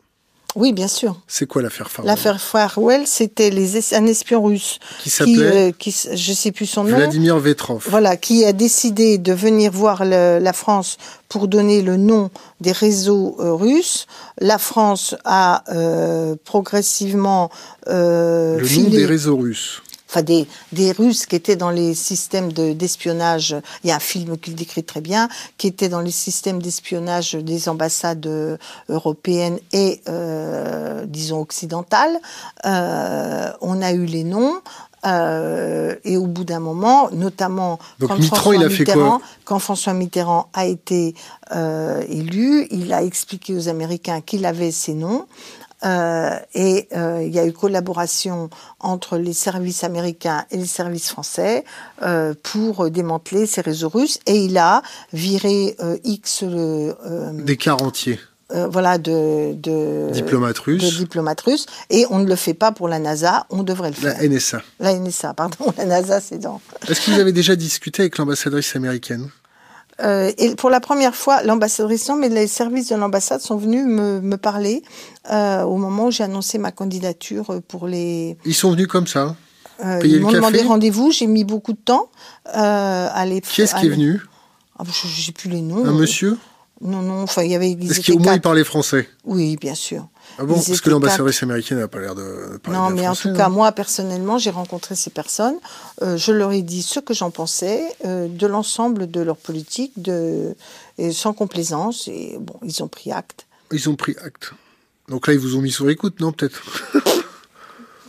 Oui, 0.56 0.74
bien 0.74 0.88
sûr. 0.88 1.16
C'est 1.28 1.46
quoi 1.46 1.62
l'affaire 1.62 1.90
Farwell 1.90 2.10
L'affaire 2.10 2.42
Farwell, 2.42 3.08
c'était 3.08 3.50
les, 3.50 3.94
un 3.94 4.06
espion 4.06 4.44
russe 4.44 4.80
qui 5.02 5.10
s'appelait, 5.10 5.70
euh, 5.70 5.72
qui, 5.72 5.96
je 6.14 6.34
sais 6.34 6.52
plus 6.52 6.66
son 6.66 6.84
nom, 6.84 6.98
Vladimir 6.98 7.40
Vetrov. 7.40 7.86
Voilà, 7.90 8.18
qui 8.18 8.44
a 8.46 8.54
décidé 8.54 9.18
de 9.18 9.34
venir 9.34 9.72
voir 9.72 10.04
le, 10.04 10.40
la 10.40 10.54
France 10.54 10.98
pour 11.30 11.48
donner 11.48 11.82
le 11.82 11.96
nom 11.96 12.30
des 12.60 12.74
réseaux 12.74 13.38
euh, 13.40 13.54
russes. 13.54 14.08
La 14.40 14.58
France 14.58 15.16
a 15.24 15.64
euh, 15.70 16.36
progressivement 16.44 17.50
euh, 17.88 18.60
le 18.60 18.84
nom 18.84 18.90
des 18.90 19.06
réseaux 19.06 19.38
russes 19.38 19.82
enfin 20.12 20.24
des, 20.24 20.46
des 20.74 20.92
Russes 20.92 21.26
qui 21.26 21.38
étaient 21.38 21.56
dans 21.56 21.70
les 21.70 21.94
systèmes 21.94 22.52
d'espionnage, 22.52 23.56
il 23.84 23.90
y 23.90 23.92
a 23.92 23.96
un 23.96 24.00
film 24.00 24.38
qui 24.38 24.50
le 24.50 24.58
décrit 24.58 24.84
très 24.84 25.00
bien, 25.00 25.30
qui 25.58 25.68
étaient 25.68 25.88
dans 25.88 26.02
les 26.02 26.12
systèmes 26.12 26.62
d'espionnage 26.62 27.36
des 27.36 27.70
ambassades 27.70 28.28
euh, 28.28 28.58
européennes 28.90 29.58
et, 29.72 30.02
euh, 30.10 31.06
disons, 31.06 31.40
occidentales. 31.40 32.20
Euh, 32.66 33.52
on 33.62 33.82
a 33.82 33.94
eu 33.94 34.06
les 34.06 34.26
noms. 34.26 34.62
Euh, 35.04 35.96
et 36.04 36.16
au 36.16 36.28
bout 36.28 36.44
d'un 36.44 36.60
moment, 36.60 37.10
notamment 37.12 37.80
quand, 38.00 38.22
François 38.22 38.56
il 38.56 38.64
a 38.64 38.70
Mitterrand, 38.70 39.20
quand 39.46 39.58
François 39.58 39.94
Mitterrand 39.94 40.50
a 40.54 40.68
été 40.68 41.16
euh, 41.56 42.04
élu, 42.08 42.68
il 42.70 42.94
a 42.94 43.02
expliqué 43.02 43.56
aux 43.56 43.68
Américains 43.68 44.22
qu'il 44.22 44.46
avait 44.46 44.70
ces 44.70 44.94
noms. 44.94 45.26
Euh, 45.84 46.38
et 46.54 46.88
euh, 46.96 47.24
il 47.24 47.34
y 47.34 47.40
a 47.40 47.46
eu 47.46 47.54
collaboration 47.54 48.50
entre 48.80 49.18
les 49.18 49.34
services 49.34 49.84
américains 49.84 50.46
et 50.52 50.58
les 50.58 50.66
services 50.66 51.10
français 51.10 51.66
euh, 52.04 52.34
pour 52.44 52.90
démanteler 52.90 53.46
ces 53.46 53.62
réseaux 53.62 53.90
russes. 53.90 54.20
Et 54.26 54.46
il 54.46 54.58
a 54.58 54.84
viré 55.14 55.76
X 56.04 56.44
des 56.44 57.58
quarantiers. 57.58 58.20
voilà 58.50 58.98
de, 58.98 59.54
de 59.54 60.10
diplomates 60.12 60.60
russes. 60.60 60.84
De 60.84 60.98
diplomates 60.98 61.42
russes. 61.42 61.66
Et 61.90 62.06
on 62.10 62.20
ne 62.20 62.28
le 62.28 62.36
fait 62.36 62.54
pas 62.54 62.72
pour 62.72 62.88
la 62.88 63.00
NASA, 63.00 63.46
on 63.50 63.64
devrait 63.64 63.90
le 63.90 63.96
faire. 63.96 64.18
La 64.22 64.28
NSA. 64.28 64.62
La 64.80 64.94
NSA, 64.94 65.34
pardon. 65.34 65.74
La 65.78 65.86
NASA, 65.86 66.20
c'est 66.20 66.38
dans. 66.38 66.62
Est-ce 66.88 67.02
que 67.02 67.12
vous 67.12 67.20
avez 67.20 67.32
déjà 67.32 67.56
discuté 67.56 68.04
avec 68.04 68.18
l'ambassadrice 68.18 68.76
américaine? 68.76 69.30
Euh, 70.04 70.32
et 70.38 70.56
pour 70.56 70.70
la 70.70 70.80
première 70.80 71.16
fois, 71.16 71.44
l'ambassadrice, 71.44 72.08
non, 72.10 72.16
mais 72.16 72.30
les 72.30 72.48
services 72.48 72.90
de 72.90 72.96
l'ambassade 72.96 73.42
sont 73.42 73.58
venus 73.58 73.86
me, 73.86 74.20
me 74.22 74.38
parler 74.38 74.84
euh, 75.32 75.64
au 75.64 75.78
moment 75.78 76.08
où 76.08 76.12
j'ai 76.12 76.24
annoncé 76.24 76.58
ma 76.58 76.72
candidature 76.72 77.62
pour 77.68 77.88
les. 77.88 78.38
Ils 78.46 78.56
sont 78.56 78.72
venus 78.72 78.88
comme 78.88 79.08
ça 79.08 79.36
euh, 79.84 80.00
Ils 80.04 80.20
m'ont 80.20 80.32
demandé 80.32 80.62
rendez-vous, 80.62 81.12
j'ai 81.12 81.28
mis 81.28 81.44
beaucoup 81.44 81.74
de 81.74 81.80
temps 81.84 82.10
euh, 82.56 83.08
à 83.12 83.26
les. 83.26 83.42
Qui 83.42 83.62
est-ce 83.62 83.76
qui 83.76 83.88
est 83.88 83.90
venu? 83.90 84.22
Ah, 84.80 84.84
J'ai 85.16 85.32
plus 85.32 85.50
les 85.50 85.62
noms. 85.62 85.86
Un 85.86 85.94
monsieur? 85.94 86.38
Non, 86.82 87.02
non, 87.02 87.22
enfin, 87.22 87.44
il 87.44 87.52
y 87.52 87.56
avait. 87.56 87.72
Est-ce 87.72 88.12
qu'au 88.12 88.20
moins 88.20 88.36
ils 88.36 88.42
parlaient 88.42 88.64
français 88.64 89.08
Oui, 89.24 89.56
bien 89.58 89.76
sûr. 89.76 90.08
Ah 90.40 90.46
bon 90.46 90.56
Parce 90.56 90.82
que 90.82 90.90
l'ambassadrice 90.90 91.44
américaine 91.44 91.80
n'a 91.80 91.88
pas 91.88 92.00
l'air 92.00 92.16
de 92.16 92.58
parler 92.64 92.80
Non, 92.80 92.90
mais 92.90 93.08
en 93.08 93.16
tout 93.16 93.34
cas, 93.34 93.50
moi, 93.50 93.72
personnellement, 93.72 94.38
j'ai 94.38 94.50
rencontré 94.50 94.96
ces 94.96 95.10
personnes. 95.10 95.58
Euh, 96.02 96.18
je 96.18 96.32
leur 96.32 96.52
ai 96.52 96.62
dit 96.62 96.82
ce 96.82 97.00
que 97.00 97.14
j'en 97.14 97.32
pensais 97.32 97.84
euh, 98.06 98.28
de 98.28 98.48
l'ensemble 98.48 99.10
de 99.10 99.22
leur 99.22 99.38
politique, 99.38 99.92
de, 99.98 100.56
et 100.98 101.12
sans 101.12 101.34
complaisance. 101.34 102.08
Et 102.08 102.38
bon, 102.40 102.56
ils 102.64 102.82
ont 102.82 102.88
pris 102.88 103.12
acte. 103.12 103.46
Ils 103.72 103.90
ont 103.90 103.96
pris 103.96 104.16
acte. 104.24 104.54
Donc 105.10 105.28
là, 105.28 105.34
ils 105.34 105.40
vous 105.40 105.58
ont 105.58 105.62
mis 105.62 105.72
sur 105.72 105.90
écoute, 105.90 106.20
non, 106.20 106.32
peut-être? 106.32 106.62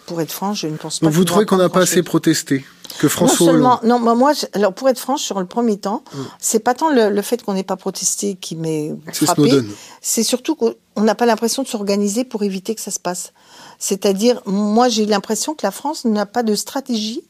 Pour 0.06 0.20
être 0.20 0.32
franc, 0.32 0.54
je 0.54 0.66
ne 0.66 0.76
pense 0.76 0.98
pas. 0.98 1.06
Donc 1.06 1.14
vous 1.14 1.24
trouvez 1.24 1.46
qu'on 1.46 1.56
n'a 1.56 1.68
pas 1.68 1.82
assez 1.82 2.02
protesté 2.02 2.64
que 2.98 3.08
François 3.08 3.46
non 3.46 3.52
seulement, 3.52 3.80
Non, 3.82 3.98
moi, 4.16 4.32
alors 4.52 4.72
pour 4.72 4.88
être 4.88 4.98
franche, 4.98 5.22
sur 5.22 5.40
le 5.40 5.46
premier 5.46 5.78
temps, 5.78 6.02
mm. 6.12 6.18
c'est 6.38 6.60
pas 6.60 6.74
tant 6.74 6.90
le, 6.90 7.22
fait 7.22 7.42
qu'on 7.42 7.54
n'ait 7.54 7.62
pas 7.62 7.76
protesté 7.76 8.34
qui 8.34 8.56
m'est 8.56 8.94
frappé. 9.12 9.62
C'est 10.00 10.22
surtout 10.22 10.54
qu'on 10.54 10.74
n'a 10.98 11.14
pas 11.14 11.26
l'impression 11.26 11.62
de 11.62 11.68
s'organiser 11.68 12.24
pour 12.24 12.42
éviter 12.42 12.74
que 12.74 12.80
ça 12.80 12.90
se 12.90 13.00
passe. 13.00 13.32
C'est-à-dire, 13.78 14.40
moi, 14.46 14.88
j'ai 14.88 15.06
l'impression 15.06 15.54
que 15.54 15.64
la 15.64 15.70
France 15.70 16.04
n'a 16.04 16.26
pas 16.26 16.42
de 16.42 16.54
stratégie 16.54 17.22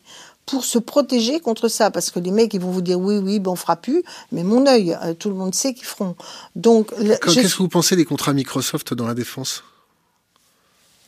pour 0.47 0.65
se 0.65 0.79
protéger 0.79 1.41
contre 1.41 1.69
ça, 1.69 1.91
parce 1.91 2.11
que 2.11 2.19
les 2.19 2.33
mecs 2.33 2.53
ils 2.53 2.61
vont 2.61 2.71
vous 2.71 2.83
dire 2.83 2.99
oui 2.99 3.19
oui 3.19 3.39
bon 3.39 3.53
on 3.53 3.57
fera 3.57 3.77
plus, 3.77 4.03
mais 4.33 4.43
mon 4.43 4.67
œil, 4.67 4.97
euh, 5.03 5.15
tout 5.15 5.29
le 5.29 5.37
monde 5.37 5.55
sait 5.55 5.73
qu'ils 5.73 5.87
feront. 5.87 6.17
Donc 6.57 6.93
qu'est-ce 6.97 7.55
que 7.55 7.59
vous 7.59 7.69
pensez 7.69 7.95
des 7.95 8.05
contrats 8.05 8.33
Microsoft 8.33 8.93
dans 8.93 9.07
la 9.07 9.15
défense? 9.15 9.63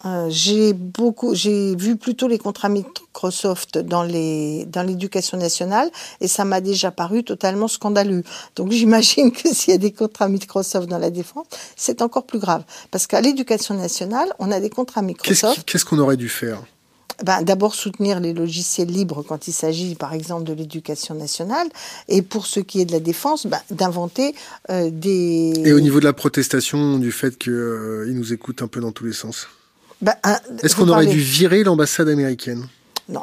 Euh, 0.04 0.26
j'ai 0.28 0.72
beaucoup, 0.72 1.34
j'ai 1.34 1.74
vu 1.76 1.96
plutôt 1.96 2.28
les 2.28 2.38
contrats 2.38 2.68
Microsoft 2.68 3.78
dans 3.78 4.02
les 4.02 4.66
dans 4.66 4.82
l'éducation 4.82 5.38
nationale 5.38 5.90
et 6.20 6.28
ça 6.28 6.44
m'a 6.44 6.60
déjà 6.60 6.90
paru 6.90 7.24
totalement 7.24 7.68
scandaleux. 7.68 8.22
Donc 8.56 8.72
j'imagine 8.78 9.32
que 9.32 9.48
s'il 9.52 9.72
y 9.72 9.74
a 9.74 9.78
des 9.78 9.92
contrats 9.92 10.28
Microsoft 10.28 10.88
dans 10.88 10.98
la 10.98 11.10
défense, 11.10 11.46
c'est 11.76 12.02
encore 12.02 12.26
plus 12.26 12.38
grave 12.38 12.64
parce 12.90 13.06
qu'à 13.06 13.20
l'éducation 13.20 13.74
nationale, 13.74 14.28
on 14.38 14.50
a 14.50 14.60
des 14.60 14.70
contrats 14.70 15.02
Microsoft. 15.02 15.64
Qu'est-ce 15.64 15.84
qu'on 15.84 15.98
aurait 15.98 16.16
dû 16.16 16.28
faire? 16.28 16.62
Ben, 17.22 17.42
D'abord 17.42 17.74
soutenir 17.74 18.18
les 18.18 18.32
logiciels 18.32 18.88
libres 18.88 19.22
quand 19.22 19.46
il 19.46 19.52
s'agit 19.52 19.94
par 19.94 20.14
exemple 20.14 20.44
de 20.44 20.52
l'éducation 20.52 21.14
nationale 21.14 21.68
et 22.08 22.22
pour 22.22 22.46
ce 22.46 22.60
qui 22.60 22.80
est 22.80 22.84
de 22.84 22.92
la 22.92 23.00
défense, 23.00 23.46
ben, 23.46 23.60
d'inventer 23.70 24.34
euh, 24.70 24.90
des... 24.90 25.52
Et 25.64 25.72
au 25.72 25.80
niveau 25.80 26.00
de 26.00 26.04
la 26.04 26.12
protestation 26.12 26.98
du 26.98 27.12
fait 27.12 27.38
qu'ils 27.38 27.52
euh, 27.52 28.12
nous 28.12 28.32
écoutent 28.32 28.62
un 28.62 28.66
peu 28.66 28.80
dans 28.80 28.90
tous 28.90 29.04
les 29.04 29.12
sens? 29.12 29.48
Bah, 30.04 30.16
Est-ce 30.62 30.76
qu'on 30.76 30.88
aurait 30.88 31.06
dû 31.06 31.18
virer 31.18 31.64
l'ambassade 31.64 32.08
américaine 32.08 32.66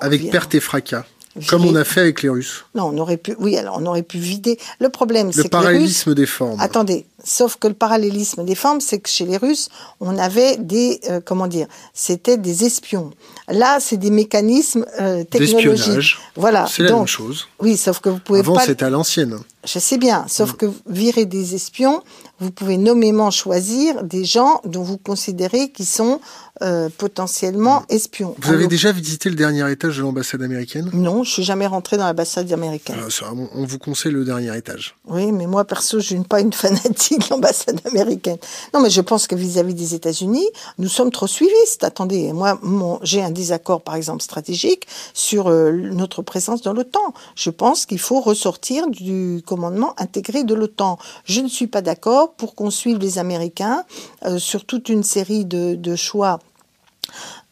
Avec 0.01 0.29
perte 0.31 0.55
et 0.55 0.59
fracas 0.59 1.05
comme 1.47 1.65
on 1.65 1.75
a 1.75 1.83
fait 1.83 2.01
avec 2.01 2.21
les 2.23 2.29
Russes. 2.29 2.65
Non, 2.75 2.91
on 2.93 2.97
aurait 2.97 3.17
pu. 3.17 3.35
Oui, 3.39 3.57
alors 3.57 3.77
on 3.79 3.85
aurait 3.85 4.03
pu 4.03 4.17
vider. 4.17 4.59
Le 4.79 4.89
problème, 4.89 5.31
c'est 5.31 5.39
que 5.39 5.43
le 5.43 5.49
parallélisme 5.49 6.13
des 6.13 6.25
formes. 6.25 6.59
Attendez, 6.59 7.05
sauf 7.23 7.55
que 7.55 7.67
le 7.67 7.73
parallélisme 7.73 8.43
des 8.43 8.55
formes, 8.55 8.81
c'est 8.81 8.99
que 8.99 9.09
chez 9.09 9.25
les 9.25 9.37
Russes, 9.37 9.69
on 10.01 10.17
avait 10.17 10.57
des 10.57 10.99
euh, 11.09 11.21
comment 11.23 11.47
dire, 11.47 11.67
c'était 11.93 12.37
des 12.37 12.65
espions. 12.65 13.11
Là, 13.47 13.79
c'est 13.79 13.97
des 13.97 14.09
mécanismes 14.09 14.85
euh, 14.99 15.23
technologiques. 15.23 16.17
Voilà. 16.35 16.67
C'est 16.67 16.83
la 16.83 16.95
même 16.95 17.07
chose. 17.07 17.47
Oui, 17.59 17.77
sauf 17.77 17.99
que 17.99 18.09
vous 18.09 18.19
pouvez 18.19 18.39
Avant, 18.39 18.59
c'était 18.59 18.83
à 18.83 18.89
l'ancienne. 18.89 19.37
Je 19.63 19.79
sais 19.79 19.97
bien, 19.97 20.25
sauf 20.27 20.53
mm. 20.53 20.57
que 20.57 20.65
virer 20.87 21.25
des 21.25 21.55
espions, 21.55 22.01
vous 22.39 22.51
pouvez 22.51 22.77
nommément 22.77 23.31
choisir 23.31 24.03
des 24.03 24.25
gens 24.25 24.59
dont 24.65 24.81
vous 24.83 24.97
considérez 24.97 25.69
qu'ils 25.69 25.85
sont 25.85 26.19
euh, 26.61 26.89
potentiellement 26.97 27.83
espions. 27.89 28.35
Vous 28.39 28.51
avez 28.51 28.67
déjà 28.67 28.91
visité 28.91 29.29
le 29.29 29.35
dernier 29.35 29.69
étage 29.71 29.97
de 29.97 30.01
l'ambassade 30.01 30.41
américaine? 30.41 30.89
Non, 30.93 31.23
je 31.23 31.31
suis 31.31 31.43
jamais 31.43 31.67
rentré 31.67 31.97
dans 31.97 32.05
l'ambassade 32.05 32.51
américaine. 32.51 32.97
Ah, 32.99 33.31
on 33.55 33.65
vous 33.65 33.79
conseille 33.79 34.11
le 34.11 34.23
dernier 34.25 34.55
étage. 34.55 34.95
Oui, 35.07 35.31
mais 35.31 35.47
moi 35.47 35.65
perso, 35.65 35.99
je 35.99 36.13
ne 36.15 36.19
suis 36.19 36.27
pas 36.27 36.39
une 36.39 36.53
fanatique 36.61 37.19
de 37.19 37.25
l'ambassade 37.31 37.81
américaine. 37.85 38.37
Non, 38.73 38.79
mais 38.79 38.89
je 38.89 39.01
pense 39.01 39.27
que 39.27 39.35
vis-à-vis 39.35 39.73
des 39.73 39.95
États-Unis, 39.95 40.47
nous 40.77 40.87
sommes 40.87 41.11
trop 41.11 41.27
suivistes. 41.27 41.83
Attendez, 41.83 42.31
moi, 42.33 42.59
j'ai 43.03 43.21
un 43.21 43.31
désaccord, 43.31 43.81
par 43.81 43.95
exemple, 43.95 44.21
stratégique 44.21 44.87
sur 45.13 45.47
euh, 45.47 45.71
notre 45.71 46.21
présence 46.21 46.61
dans 46.61 46.73
l'OTAN. 46.73 47.13
Je 47.35 47.49
pense 47.49 47.85
qu'il 47.85 47.99
faut 47.99 48.21
ressortir 48.21 48.89
du 48.89 49.41
commandement 49.45 49.93
intégré 49.99 50.43
de 50.43 50.53
l'OTAN. 50.53 50.97
Je 51.25 51.41
ne 51.41 51.47
suis 51.47 51.67
pas 51.67 51.81
d'accord 51.81 52.33
pour 52.33 52.55
qu'on 52.55 52.69
suive 52.69 52.99
les 52.99 53.17
Américains 53.17 53.83
euh, 54.25 54.37
sur 54.37 54.65
toute 54.65 54.89
une 54.89 55.03
série 55.03 55.45
de, 55.45 55.75
de 55.75 55.95
choix 55.95 56.39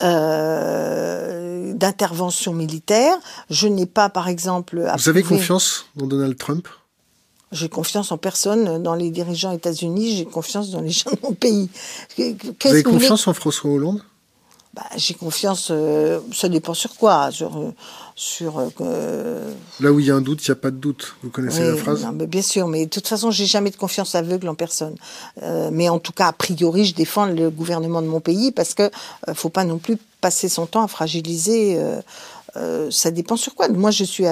euh, 0.02 1.74
d'intervention 1.74 2.54
militaire. 2.54 3.16
Je 3.50 3.68
n'ai 3.68 3.86
pas, 3.86 4.10
par 4.10 4.28
exemple. 4.28 4.90
Vous 4.98 5.10
avez 5.10 5.24
confiance 5.24 5.86
dans 5.96 6.08
Donald 6.08 6.38
Trump? 6.38 6.68
J'ai 7.52 7.70
confiance 7.70 8.12
en 8.12 8.18
personne 8.18 8.84
dans 8.84 8.94
les 8.94 9.10
dirigeants 9.10 9.52
États-Unis, 9.52 10.18
j'ai 10.18 10.26
confiance 10.26 10.70
dans 10.70 10.82
les 10.82 10.92
gens 10.92 11.10
de 11.10 11.18
mon 11.24 11.34
pays. 11.34 11.70
Vous 12.18 12.70
avez 12.70 12.84
confiance 12.84 13.28
en 13.28 13.34
François 13.34 13.72
Hollande? 13.72 14.04
Bah, 14.74 14.84
J'ai 14.96 15.16
confiance, 15.16 15.70
euh, 15.72 16.20
ça 16.32 16.48
dépend 16.48 16.74
sur 16.74 16.96
quoi. 16.96 17.32
Sur, 17.32 17.58
euh, 17.58 17.74
sur 18.16 18.62
euh, 18.82 19.54
Là 19.80 19.92
où 19.92 20.00
il 20.00 20.06
y 20.06 20.12
a 20.12 20.16
un 20.16 20.22
doute, 20.22 20.46
il 20.46 20.52
n'y 20.52 20.54
a 20.54 20.56
pas 20.56 20.70
de 20.70 20.78
doute. 20.78 21.16
Vous 21.24 21.30
connaissez 21.30 21.64
la 21.64 21.76
phrase? 21.76 22.08
mais 22.14 22.28
Bien 22.28 22.42
sûr, 22.42 22.68
mais 22.68 22.86
de 22.86 22.90
toute 22.90 23.08
façon, 23.08 23.32
j'ai 23.32 23.46
jamais 23.46 23.72
de 23.72 23.78
confiance 23.78 24.14
aveugle 24.14 24.48
en 24.48 24.56
personne. 24.56 24.96
mais 25.72 25.90
en 25.90 26.00
tout 26.00 26.12
cas, 26.12 26.28
a 26.28 26.34
priori, 26.34 26.86
je 26.86 26.94
défends 26.94 27.26
le 27.26 27.50
gouvernement 27.50 28.02
de 28.02 28.08
mon 28.08 28.20
pays 28.20 28.52
parce 28.52 28.74
que 28.74 28.90
ne 29.28 29.34
faut 29.34 29.50
pas 29.50 29.64
non 29.64 29.80
plus 29.80 29.98
passer 30.22 30.50
son 30.50 30.66
temps 30.68 30.84
à 30.84 30.88
fragiliser. 30.88 31.80
ça 32.92 33.12
dépend 33.12 33.38
sur 33.38 33.56
quoi. 33.56 33.70
Moi, 33.70 33.90
je 33.90 34.04
suis 34.04 34.26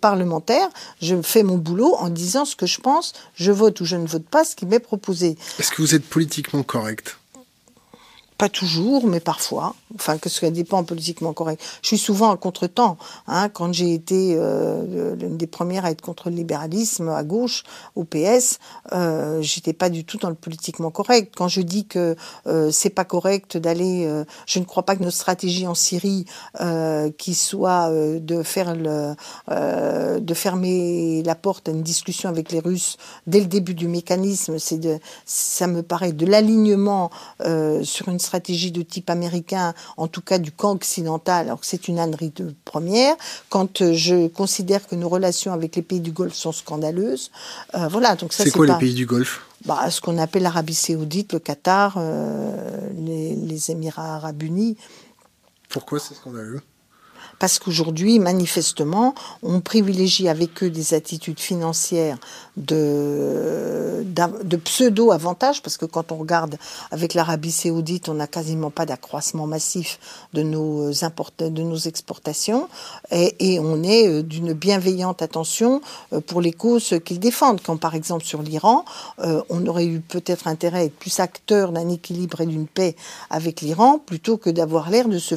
parlementaire, 0.00 0.68
je 1.02 1.20
fais 1.22 1.42
mon 1.42 1.56
boulot 1.56 1.96
en 1.98 2.10
disant 2.10 2.44
ce 2.44 2.54
que 2.54 2.66
je 2.66 2.80
pense, 2.80 3.12
je 3.34 3.50
vote 3.50 3.80
ou 3.80 3.84
je 3.84 3.96
ne 3.96 4.06
vote 4.06 4.28
pas 4.28 4.44
ce 4.44 4.54
qui 4.54 4.66
m'est 4.66 4.78
proposé. 4.78 5.36
Est-ce 5.58 5.72
que 5.72 5.82
vous 5.82 5.94
êtes 5.96 6.04
politiquement 6.04 6.62
correct? 6.62 7.16
Pas 8.40 8.48
toujours, 8.48 9.06
mais 9.06 9.20
parfois. 9.20 9.74
Enfin, 9.96 10.16
que 10.16 10.30
ce 10.30 10.46
dépend 10.46 10.82
politiquement 10.82 11.34
correct. 11.34 11.62
Je 11.82 11.88
suis 11.88 11.98
souvent 11.98 12.30
en 12.30 12.38
contretemps. 12.38 12.96
Hein, 13.26 13.50
quand 13.50 13.70
j'ai 13.74 13.92
été 13.92 14.34
euh, 14.38 15.14
l'une 15.14 15.36
des 15.36 15.46
premières 15.46 15.84
à 15.84 15.90
être 15.90 16.00
contre 16.00 16.30
le 16.30 16.36
libéralisme 16.36 17.10
à 17.10 17.22
gauche, 17.22 17.64
au 17.96 18.04
PS, 18.04 18.58
euh, 18.92 19.42
j'étais 19.42 19.74
pas 19.74 19.90
du 19.90 20.06
tout 20.06 20.16
dans 20.16 20.30
le 20.30 20.34
politiquement 20.34 20.90
correct. 20.90 21.34
Quand 21.36 21.48
je 21.48 21.60
dis 21.60 21.84
que 21.84 22.16
euh, 22.46 22.70
c'est 22.70 22.88
pas 22.88 23.04
correct 23.04 23.58
d'aller, 23.58 24.06
euh, 24.06 24.24
je 24.46 24.58
ne 24.58 24.64
crois 24.64 24.84
pas 24.84 24.96
que 24.96 25.02
notre 25.02 25.18
stratégie 25.18 25.66
en 25.66 25.74
Syrie, 25.74 26.24
euh, 26.62 27.10
qui 27.18 27.34
soit 27.34 27.90
de 27.92 28.42
faire 28.42 28.74
le, 28.74 29.14
de 30.18 30.34
fermer 30.34 31.22
la 31.24 31.34
porte 31.34 31.68
à 31.68 31.72
une 31.72 31.82
discussion 31.82 32.30
avec 32.30 32.52
les 32.52 32.60
Russes 32.60 32.96
dès 33.26 33.40
le 33.40 33.46
début 33.46 33.74
du 33.74 33.86
mécanisme, 33.86 34.58
c'est 34.58 34.78
de, 34.78 34.98
ça 35.26 35.66
me 35.66 35.82
paraît 35.82 36.12
de 36.12 36.24
l'alignement 36.24 37.10
sur 37.82 38.08
une 38.08 38.18
stratégie 38.18 38.29
de 38.38 38.82
type 38.82 39.10
américain, 39.10 39.74
en 39.96 40.08
tout 40.08 40.20
cas 40.20 40.38
du 40.38 40.52
camp 40.52 40.72
occidental, 40.72 41.46
alors 41.46 41.60
que 41.60 41.66
c'est 41.66 41.88
une 41.88 41.98
ânerie 41.98 42.32
de 42.34 42.54
première, 42.64 43.16
quand 43.48 43.82
euh, 43.82 43.92
je 43.94 44.28
considère 44.28 44.86
que 44.86 44.94
nos 44.94 45.08
relations 45.08 45.52
avec 45.52 45.76
les 45.76 45.82
pays 45.82 46.00
du 46.00 46.12
Golfe 46.12 46.34
sont 46.34 46.52
scandaleuses. 46.52 47.30
Euh, 47.74 47.88
voilà, 47.88 48.16
donc 48.16 48.32
ça 48.32 48.44
c'est 48.44 48.50
quoi 48.50 48.66
les 48.66 48.78
pays 48.78 48.94
du 48.94 49.06
Golfe? 49.06 49.42
Bah, 49.66 49.90
ce 49.90 50.00
qu'on 50.00 50.18
appelle 50.18 50.42
l'Arabie 50.42 50.74
Saoudite, 50.74 51.32
le 51.32 51.38
Qatar, 51.38 51.94
euh, 51.96 52.90
les, 52.94 53.34
les 53.36 53.70
Émirats 53.70 54.16
Arabes 54.16 54.42
Unis. 54.42 54.76
Pourquoi 55.68 55.98
c'est 55.98 56.14
scandaleux? 56.14 56.60
Parce 57.40 57.58
qu'aujourd'hui, 57.58 58.18
manifestement, 58.18 59.14
on 59.42 59.60
privilégie 59.60 60.28
avec 60.28 60.62
eux 60.62 60.70
des 60.70 60.92
attitudes 60.94 61.40
financières 61.40 62.18
de, 62.58 64.04
de 64.04 64.56
pseudo-avantages, 64.56 65.62
parce 65.62 65.78
que 65.78 65.86
quand 65.86 66.12
on 66.12 66.16
regarde 66.16 66.56
avec 66.90 67.14
l'Arabie 67.14 67.50
saoudite, 67.50 68.10
on 68.10 68.14
n'a 68.14 68.26
quasiment 68.26 68.70
pas 68.70 68.84
d'accroissement 68.84 69.46
massif 69.46 69.98
de 70.34 70.42
nos, 70.42 70.90
de 70.90 71.62
nos 71.62 71.76
exportations, 71.76 72.68
et, 73.10 73.58
on 73.58 73.82
est 73.82 74.06
euh, 74.08 74.22
d'une 74.22 74.52
bienveillante 74.52 75.22
attention 75.22 75.80
euh, 76.12 76.20
pour 76.20 76.42
les 76.42 76.52
causes 76.52 76.94
qu'ils 77.04 77.20
défendent. 77.20 77.60
Quand 77.62 77.78
par 77.78 77.94
exemple 77.94 78.24
sur 78.24 78.42
l'Iran, 78.42 78.84
euh, 79.20 79.42
on 79.48 79.66
aurait 79.66 79.86
eu 79.86 80.00
peut-être 80.00 80.46
intérêt 80.46 80.78
à 80.80 80.84
être 80.84 80.96
plus 80.96 81.20
acteur 81.20 81.72
d'un 81.72 81.88
équilibre 81.88 82.42
et 82.42 82.46
d'une 82.46 82.66
paix 82.66 82.96
avec 83.30 83.62
l'Iran, 83.62 83.98
plutôt 83.98 84.36
que 84.36 84.50
d'avoir 84.50 84.90
l'air 84.90 85.08
de 85.08 85.18
se 85.18 85.36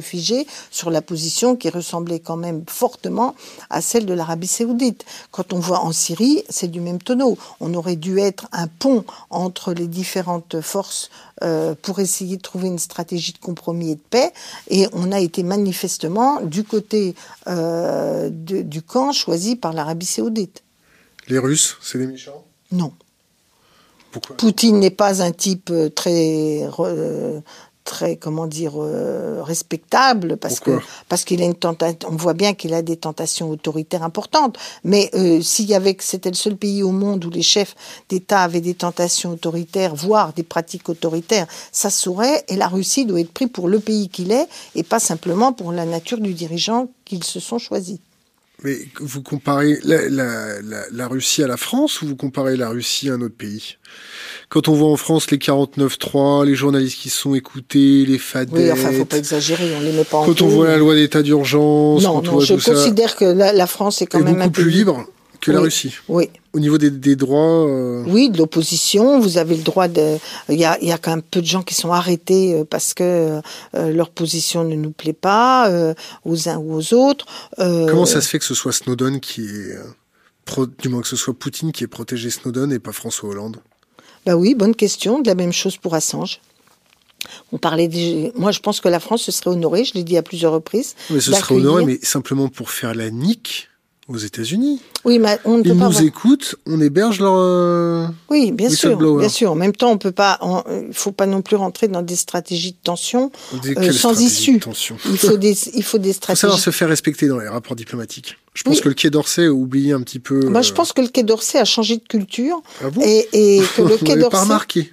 figer 0.00 0.46
sur 0.70 0.85
la 0.90 1.02
position 1.02 1.56
qui 1.56 1.70
ressemblait 1.70 2.20
quand 2.20 2.36
même 2.36 2.64
fortement 2.66 3.34
à 3.70 3.80
celle 3.80 4.06
de 4.06 4.14
l'Arabie 4.14 4.46
saoudite. 4.46 5.04
Quand 5.30 5.52
on 5.52 5.58
voit 5.58 5.80
en 5.80 5.92
Syrie, 5.92 6.44
c'est 6.48 6.68
du 6.68 6.80
même 6.80 7.00
tonneau. 7.00 7.36
On 7.60 7.74
aurait 7.74 7.96
dû 7.96 8.18
être 8.18 8.46
un 8.52 8.68
pont 8.68 9.04
entre 9.30 9.72
les 9.72 9.86
différentes 9.86 10.60
forces 10.60 11.10
euh, 11.42 11.74
pour 11.82 11.98
essayer 12.00 12.36
de 12.36 12.42
trouver 12.42 12.68
une 12.68 12.78
stratégie 12.78 13.32
de 13.32 13.38
compromis 13.38 13.90
et 13.90 13.94
de 13.96 14.00
paix, 14.10 14.32
et 14.68 14.86
on 14.92 15.12
a 15.12 15.20
été 15.20 15.42
manifestement 15.42 16.40
du 16.40 16.64
côté 16.64 17.14
euh, 17.46 18.30
du 18.30 18.82
camp 18.82 19.12
choisi 19.12 19.56
par 19.56 19.72
l'Arabie 19.72 20.06
saoudite. 20.06 20.62
Les 21.28 21.38
Russes, 21.38 21.76
c'est 21.82 21.98
des 21.98 22.06
méchants? 22.06 22.44
Non. 22.72 22.92
Pourquoi? 24.12 24.36
Poutine 24.36 24.78
n'est 24.78 24.90
pas 24.90 25.22
un 25.22 25.32
type 25.32 25.70
euh, 25.70 27.40
très 27.86 28.16
comment 28.16 28.46
dire 28.46 28.74
euh, 28.76 29.42
respectable 29.42 30.36
parce 30.36 30.60
que 30.60 30.72
parce 31.08 31.24
qu'il 31.24 31.40
a 31.40 31.46
une 31.46 31.54
tentation 31.54 32.10
on 32.10 32.16
voit 32.16 32.34
bien 32.34 32.52
qu'il 32.52 32.74
a 32.74 32.82
des 32.82 32.98
tentations 32.98 33.48
autoritaires 33.48 34.02
importantes. 34.02 34.58
Mais 34.84 35.08
euh, 35.14 35.40
s'il 35.40 35.66
y 35.66 35.74
avait 35.74 35.96
c'était 36.00 36.28
le 36.28 36.34
seul 36.34 36.56
pays 36.56 36.82
au 36.82 36.90
monde 36.92 37.24
où 37.24 37.30
les 37.30 37.42
chefs 37.42 37.74
d'État 38.10 38.42
avaient 38.42 38.60
des 38.60 38.74
tentations 38.74 39.30
autoritaires 39.30 39.94
voire 39.94 40.34
des 40.34 40.42
pratiques 40.42 40.88
autoritaires 40.90 41.46
ça 41.72 41.88
saurait 41.88 42.44
et 42.48 42.56
la 42.56 42.68
Russie 42.68 43.06
doit 43.06 43.20
être 43.20 43.32
prise 43.32 43.48
pour 43.52 43.68
le 43.68 43.78
pays 43.78 44.08
qu'il 44.08 44.32
est 44.32 44.48
et 44.74 44.82
pas 44.82 44.98
simplement 44.98 45.52
pour 45.52 45.72
la 45.72 45.86
nature 45.86 46.18
du 46.18 46.34
dirigeant 46.34 46.88
qu'ils 47.04 47.24
se 47.24 47.38
sont 47.40 47.58
choisis 47.58 48.00
mais 48.62 48.78
vous 49.00 49.22
comparez 49.22 49.78
la, 49.84 50.08
la, 50.08 50.62
la, 50.62 50.82
la, 50.90 51.08
Russie 51.08 51.42
à 51.42 51.46
la 51.46 51.56
France 51.56 52.00
ou 52.00 52.06
vous 52.06 52.16
comparez 52.16 52.56
la 52.56 52.70
Russie 52.70 53.10
à 53.10 53.14
un 53.14 53.20
autre 53.20 53.36
pays? 53.36 53.76
Quand 54.48 54.68
on 54.68 54.74
voit 54.74 54.88
en 54.88 54.96
France 54.96 55.30
les 55.30 55.36
49.3, 55.36 56.46
les 56.46 56.54
journalistes 56.54 56.98
qui 56.98 57.10
sont 57.10 57.34
écoutés, 57.34 58.06
les 58.06 58.18
fadettes... 58.18 58.54
Oui, 58.54 58.70
enfin, 58.72 58.92
faut 58.92 59.04
pas 59.04 59.18
exagérer, 59.18 59.74
on 59.76 59.80
les 59.80 59.92
met 59.92 60.04
pas 60.04 60.18
en 60.18 60.26
Quand 60.26 60.40
on 60.40 60.48
voit 60.48 60.68
la 60.68 60.78
loi 60.78 60.94
d'état 60.94 61.22
d'urgence... 61.22 62.02
Non, 62.02 62.22
non, 62.22 62.40
je 62.40 62.54
considère 62.54 63.16
que 63.16 63.24
la, 63.24 63.52
la, 63.52 63.66
France 63.66 64.00
est 64.00 64.06
quand 64.06 64.20
même 64.20 64.34
beaucoup 64.34 64.46
un 64.46 64.50
plus 64.50 64.64
pays... 64.64 64.74
libre? 64.76 65.06
Que 65.40 65.50
la 65.52 65.58
Oui. 65.58 65.64
Russie. 65.64 65.94
Oui, 66.08 66.30
Au 66.52 66.60
niveau 66.60 66.78
des, 66.78 66.90
des 66.90 67.16
droits... 67.16 67.66
euh, 67.68 68.04
Oui, 68.06 68.30
de 68.30 68.38
l'opposition. 68.38 69.20
Vous 69.20 69.38
avez 69.38 69.56
le 69.56 69.62
droit 69.62 69.88
de. 69.88 70.16
Il 70.48 70.58
y 70.58 70.64
a, 70.64 70.78
il 70.80 70.88
y 70.88 70.92
a 70.92 70.98
quand 70.98 71.10
même 71.10 71.22
peu 71.22 71.40
de 71.40 71.46
gens 71.46 71.62
qui 71.62 71.74
sont 71.74 71.92
arrêtés 71.92 72.54
euh, 72.54 72.64
parce 72.64 72.94
que 72.94 73.40
euh, 73.74 73.90
leur 73.92 74.10
position 74.10 74.64
ne 74.64 74.74
nous 74.74 74.90
plaît 74.92 75.12
pas 75.12 75.68
euh, 75.70 75.94
aux 76.24 76.48
uns 76.48 76.56
ou 76.56 76.74
aux 76.74 76.94
autres. 76.94 77.26
Comment 77.56 78.06
ça 78.06 78.20
se 78.20 78.28
fait 78.28 78.38
que 78.38 78.44
ce 78.44 78.54
soit 78.54 78.72
Snowden 78.72 79.20
qui 79.20 79.42
est... 79.42 79.76
pro- 80.44 80.66
du 80.66 80.88
moins 80.88 81.02
que 81.02 81.08
ce 81.08 81.16
soit 81.16 81.34
Poutine 81.34 81.72
qui 81.72 81.84
ait 81.84 81.88
protégé 81.88 82.30
Snowden 82.30 82.72
et 82.72 82.78
pas 82.78 82.92
François 82.92 83.28
Hollande? 83.30 83.58
Bah 84.24 84.36
oui, 84.36 84.54
bonne 84.54 84.74
question. 84.74 85.20
De 85.20 85.28
la 85.28 85.34
même 85.34 85.52
chose 85.52 85.76
pour 85.76 85.94
Assange. 85.94 86.40
On 87.50 87.58
parlait 87.58 87.88
des... 87.88 88.32
Moi, 88.36 88.52
je 88.52 88.60
pense 88.60 88.80
que 88.80 88.88
la 88.88 89.00
France 89.00 89.22
se 89.22 89.32
serait 89.32 89.50
honorée, 89.50 89.84
je 89.84 89.94
l'ai 89.94 90.04
dit 90.04 90.16
à 90.16 90.22
plusieurs 90.22 90.52
reprises. 90.52 90.94
Mais 91.10 91.18
ce 91.20 91.32
serait 91.32 91.56
honoré, 91.56 91.84
mais 91.84 91.98
simplement 92.02 92.48
pour 92.48 92.70
faire 92.70 92.94
la 92.94 93.10
nique 93.10 93.68
aux 94.08 94.16
États-Unis. 94.18 94.80
Oui, 95.04 95.18
mais 95.18 95.38
on 95.44 95.58
ne 95.58 95.62
peut 95.62 95.70
Ils 95.70 95.78
pas. 95.78 95.84
nous 95.86 95.96
avoir- 95.96 96.02
écoutent, 96.02 96.54
on 96.66 96.80
héberge 96.80 97.18
leur... 97.20 97.34
euh, 97.36 98.06
Oui, 98.30 98.52
bien 98.52 98.70
sûr, 98.70 98.96
bien 99.18 99.28
sûr. 99.28 99.50
En 99.52 99.54
même 99.56 99.72
temps, 99.74 99.90
on 99.90 99.98
peut 99.98 100.12
pas. 100.12 100.38
on- 100.42 100.62
Il 100.88 100.94
faut 100.94 101.10
pas 101.12 101.26
non 101.26 101.42
plus 101.42 101.56
rentrer 101.56 101.88
dans 101.88 102.02
des 102.02 102.14
stratégies 102.16 102.72
de 102.72 102.76
tension. 102.82 103.32
des- 103.62 103.76
Euh, 103.76 103.92
sans 103.92 104.20
issue. 104.20 104.60
Il 105.10 105.18
faut 105.18 105.36
des, 105.36 105.56
il 105.74 105.82
faut 105.82 105.98
des 105.98 106.12
faut 106.14 106.20
savoir 106.34 106.58
stratégies. 106.58 106.60
se 106.62 106.70
faire 106.70 106.88
respecter 106.88 107.26
dans 107.26 107.38
les 107.38 107.48
rapports 107.48 107.74
diplomatiques. 107.76 108.36
Je 108.54 108.62
pense 108.62 108.76
Oui. 108.76 108.82
que 108.82 108.88
le 108.88 108.94
Quai 108.94 109.10
d'Orsay 109.10 109.46
a 109.46 109.52
oublié 109.52 109.92
un 109.92 110.00
petit 110.02 110.18
peu. 110.20 110.48
Moi, 110.48 110.62
je 110.62 110.70
euh, 110.70 110.74
pense 110.74 110.92
que 110.92 111.00
le 111.02 111.08
Quai 111.08 111.22
d'Orsay 111.24 111.58
a 111.58 111.64
changé 111.64 111.96
de 111.96 112.04
culture 112.08 112.62
ah 112.84 112.90
bon? 112.90 113.02
et, 113.04 113.28
et 113.32 113.62
que 113.76 113.82
le 113.82 113.96
Quai 113.96 114.06
l'avez 114.10 114.20
pas 114.22 114.28
d'Orsay. 114.30 114.42
remarqué. 114.44 114.92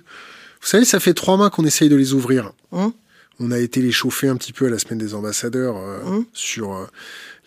Vous 0.61 0.67
savez, 0.67 0.85
ça 0.85 0.99
fait 0.99 1.13
trois 1.13 1.37
mois 1.37 1.49
qu'on 1.49 1.65
essaye 1.65 1.89
de 1.89 1.95
les 1.95 2.13
ouvrir. 2.13 2.51
Hum. 2.71 2.91
On 3.39 3.51
a 3.51 3.59
été 3.59 3.81
les 3.81 3.91
chauffer 3.91 4.27
un 4.27 4.35
petit 4.37 4.53
peu 4.53 4.67
à 4.67 4.69
la 4.69 4.77
semaine 4.79 4.99
des 4.99 5.13
ambassadeurs 5.13 5.75
euh, 5.77 5.99
Hum. 6.05 6.25
sur 6.33 6.71
euh, 6.73 6.85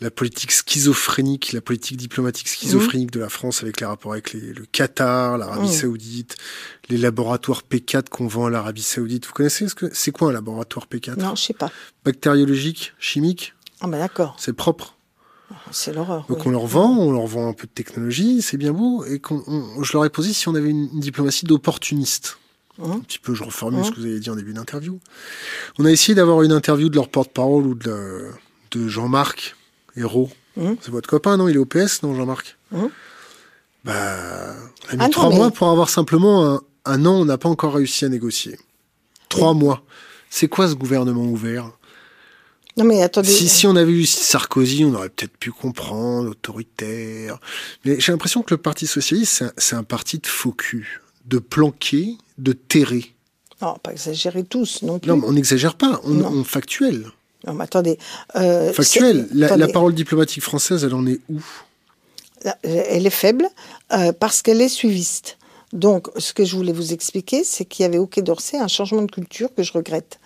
la 0.01 0.11
politique 0.11 0.53
schizophrénique, 0.53 1.53
la 1.53 1.61
politique 1.63 1.97
diplomatique 1.97 2.49
schizophrénique 2.49 3.11
de 3.13 3.21
la 3.21 3.29
France 3.31 3.63
avec 3.63 3.81
les 3.81 3.87
rapports 3.87 4.13
avec 4.13 4.33
les- 4.35 4.53
le 4.53 4.67
Qatar, 4.71 5.39
l'Arabie 5.39 5.67
Hum. 5.69 5.73
Saoudite, 5.73 6.37
les 6.91 6.99
laboratoires 6.99 7.63
P4 7.69 8.09
qu'on 8.11 8.27
vend 8.27 8.47
à 8.47 8.51
l'Arabie 8.51 8.83
Saoudite. 8.83 9.27
Vous 9.27 9.33
connaissez 9.33 9.69
ce 9.69 9.75
que 9.75 9.87
c'est 9.95 10.13
quoi 10.13 10.29
un 10.29 10.33
laboratoire 10.33 10.87
P4 10.87 11.17
Non, 11.19 11.35
je 11.35 11.43
sais 11.43 11.55
pas. 11.55 11.71
Bactériologique, 12.05 12.93
chimique, 12.99 13.55
Ah 13.81 13.87
ben 13.89 13.99
d'accord, 13.99 14.37
c'est 14.39 14.53
propre. 14.53 14.97
c'est 15.71 15.93
l'horreur. 15.95 16.27
Donc 16.29 16.39
oui. 16.39 16.45
on 16.47 16.51
leur 16.51 16.67
vend, 16.67 16.91
on 16.99 17.13
leur 17.13 17.27
vend 17.27 17.49
un 17.49 17.53
peu 17.53 17.67
de 17.67 17.73
technologie, 17.73 18.43
c'est 18.43 18.57
bien 18.59 18.73
beau. 18.73 19.05
Et 19.07 19.19
qu'on, 19.19 19.43
on- 19.47 19.83
je 19.83 19.93
leur 19.95 20.05
ai 20.05 20.11
posé 20.11 20.33
si 20.33 20.47
on 20.49 20.55
avait 20.55 20.71
une, 20.71 20.89
une 20.93 21.01
diplomatie 21.01 21.47
d'opportunistes. 21.47 22.39
Hum. 22.79 22.93
Un 22.93 23.01
petit 23.01 23.19
peu, 23.19 23.35
je 23.35 23.43
reformule 23.45 23.81
Hum. 23.81 23.87
ce 23.87 23.91
que 23.93 23.97
vous 23.97 24.05
avez 24.07 24.21
dit 24.21 24.29
en 24.29 24.37
début 24.37 24.53
d'interview. 24.53 25.01
On 25.79 25.85
a 25.87 25.91
essayé 25.91 26.15
d'avoir 26.15 26.43
une 26.43 26.53
interview 26.53 26.91
de 26.91 26.97
leur 26.97 27.09
porte-parole 27.09 27.67
ou 27.67 27.75
de, 27.75 28.27
de 28.73 28.89
Jean-Marc 28.89 29.56
Hérault. 29.97 30.31
Hum. 30.59 30.77
C'est 30.81 30.91
votre 30.91 31.09
copain, 31.09 31.37
non? 31.37 31.49
Il 31.49 31.55
est 31.57 31.59
au 31.59 31.65
PS, 31.67 32.03
non, 32.03 32.15
Jean-Marc? 32.15 32.57
Hum. 32.75 32.91
Bah, 33.85 34.55
on 34.89 34.93
a 34.93 34.97
mis 34.97 34.99
Ah 35.01 35.05
non, 35.05 35.09
trois 35.11 35.29
mais- 35.31 35.37
mois 35.37 35.51
pour 35.51 35.69
avoir 35.71 35.89
simplement 35.89 36.45
un, 36.55 36.61
un 36.85 37.07
an. 37.07 37.15
On 37.21 37.25
n'a 37.25 37.39
pas 37.39 37.49
encore 37.49 37.75
réussi 37.75 38.05
à 38.05 38.09
négocier. 38.09 38.59
Trois 39.29 39.55
mois. 39.55 39.83
C'est 40.31 40.49
quoi 40.49 40.69
ce 40.69 40.75
gouvernement 40.75 41.25
ouvert? 41.25 41.71
Non 42.79 42.85
mais 42.85 43.03
attendez. 43.03 43.29
si, 43.31 43.49
si 43.49 43.67
on 43.67 43.75
avait 43.75 43.91
eu 43.93 44.05
Sarkozy, 44.05 44.85
on 44.85 44.93
aurait 44.93 45.09
peut-être 45.09 45.35
pu 45.39 45.51
comprendre, 45.51 46.31
autoritaire. 46.33 47.39
Mais 47.87 47.99
j'ai 47.99 48.13
l'impression 48.13 48.43
que 48.43 48.53
le 48.53 48.59
Parti 48.59 48.87
Socialiste, 48.87 49.45
c'est 49.57 49.77
un, 49.77 49.83
parti 49.83 50.19
de 50.19 50.27
faux 50.27 50.53
cul, 50.53 51.01
de 51.25 51.39
planqué, 51.39 52.19
de 52.37 52.53
terré. 52.53 53.15
Non, 53.63 53.77
pas 53.83 53.93
exagérer 53.93 54.45
tous 54.45 54.83
non 54.83 54.99
plus. 54.99 55.09
Non, 55.09 55.17
mais 55.17 55.27
on 55.27 55.33
n'exagère 55.33 55.77
pas, 55.77 56.01
on, 56.05 56.21
on 56.23 56.45
factuel. 56.45 57.07
Non, 57.47 57.55
mais 57.55 57.65
attendez. 57.65 57.99
euh, 58.37 58.73
Factuel. 58.73 59.29
La, 59.33 59.69
parole 59.69 59.95
diplomatique 59.95 60.43
française, 60.43 60.85
elle 60.85 60.95
en 60.95 61.07
est 61.07 61.21
où? 61.29 61.41
Elle 62.63 63.07
est 63.07 63.11
faible 63.11 63.49
euh, 63.93 64.13
parce 64.13 64.43
qu'elle 64.43 64.61
est 64.61 64.69
suiviste. 64.69 65.39
Donc, 65.73 66.09
ce 66.17 66.33
que 66.33 66.45
je 66.45 66.55
voulais 66.55 66.73
vous 66.73 66.93
expliquer, 66.93 67.43
c'est 67.43 67.65
qu'il 67.65 67.83
y 67.83 67.87
avait 67.87 67.99
au 67.99 68.07
Quai 68.07 68.23
d'Orsay 68.23 68.57
un 68.57 68.69
changement 68.69 69.03
de 69.03 69.11
culture 69.11 69.53
que 69.55 69.65
je 69.65 69.73
regrette. 69.73 70.21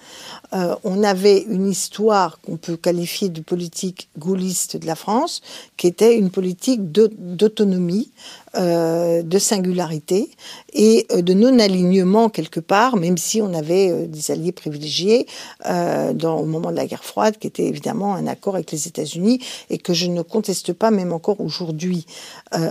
Euh, 0.53 0.75
on 0.85 1.03
avait 1.03 1.39
une 1.39 1.67
histoire 1.67 2.41
qu'on 2.41 2.57
peut 2.57 2.77
qualifier 2.77 3.31
de 3.31 3.41
politique 3.41 4.11
gaulliste 4.19 4.77
de 4.77 4.87
la 4.87 4.95
France, 4.95 5.41
qui 5.79 5.87
était 5.87 6.17
une 6.17 6.31
politique 6.31 6.93
d'autonomie, 6.93 8.11
euh, 8.57 9.23
de 9.23 9.39
singularité 9.39 10.31
et 10.73 11.07
euh, 11.13 11.23
de 11.23 11.35
non-alignement 11.35 12.29
quelque 12.29 12.61
part, 12.61 12.97
même 12.97 13.17
si 13.17 13.41
on 13.41 13.55
avait 13.55 13.91
euh, 13.91 14.07
des 14.07 14.31
alliés 14.31 14.53
privilégiés 14.53 15.27
euh, 15.67 16.13
dans, 16.13 16.39
au 16.39 16.47
moment 16.47 16.71
de 16.71 16.77
la 16.77 16.87
guerre 16.87 17.05
froide, 17.05 17.37
qui 17.39 17.47
était 17.47 17.67
évidemment 17.67 18.15
un 18.15 18.27
accord 18.27 18.55
avec 18.57 18.73
les 18.73 18.89
États-Unis 18.89 19.41
et 19.69 19.79
que 19.79 19.95
je 19.95 20.07
ne 20.07 20.23
conteste 20.23 20.73
pas 20.73 20.91
même 20.91 21.13
encore 21.13 21.41
aujourd'hui. 21.41 22.07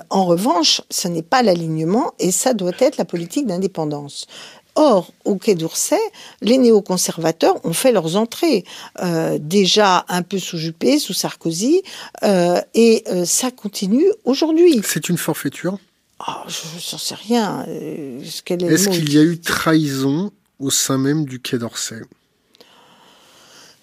En 0.09 0.25
revanche, 0.25 0.81
ce 0.89 1.07
n'est 1.07 1.21
pas 1.21 1.41
l'alignement 1.41 2.11
et 2.19 2.31
ça 2.31 2.53
doit 2.53 2.71
être 2.79 2.97
la 2.97 3.05
politique 3.05 3.47
d'indépendance. 3.47 4.27
Or, 4.81 5.11
au 5.25 5.35
Quai 5.35 5.55
d'Orsay, 5.55 5.99
les 6.39 6.57
néoconservateurs 6.57 7.59
ont 7.65 7.73
fait 7.73 7.91
leurs 7.91 8.15
entrées, 8.15 8.63
euh, 9.01 9.37
déjà 9.37 10.05
un 10.07 10.21
peu 10.21 10.39
sous 10.39 10.57
Juppé, 10.57 10.99
sous 10.99 11.11
Sarkozy, 11.11 11.81
euh, 12.23 12.61
et 12.73 13.03
euh, 13.09 13.25
ça 13.25 13.51
continue 13.51 14.05
aujourd'hui. 14.23 14.79
C'est 14.85 15.09
une 15.09 15.17
forfaiture. 15.17 15.77
Ah, 16.21 16.45
je 16.47 16.93
n'en 16.93 16.97
sais 16.97 17.15
rien. 17.15 17.65
est 17.67 18.23
Est-ce 18.23 18.87
qu'il 18.87 19.13
y 19.13 19.17
a 19.17 19.23
eu 19.23 19.37
trahison 19.37 20.31
au 20.59 20.69
sein 20.69 20.97
même 20.97 21.25
du 21.25 21.41
Quai 21.41 21.57
d'Orsay? 21.57 21.99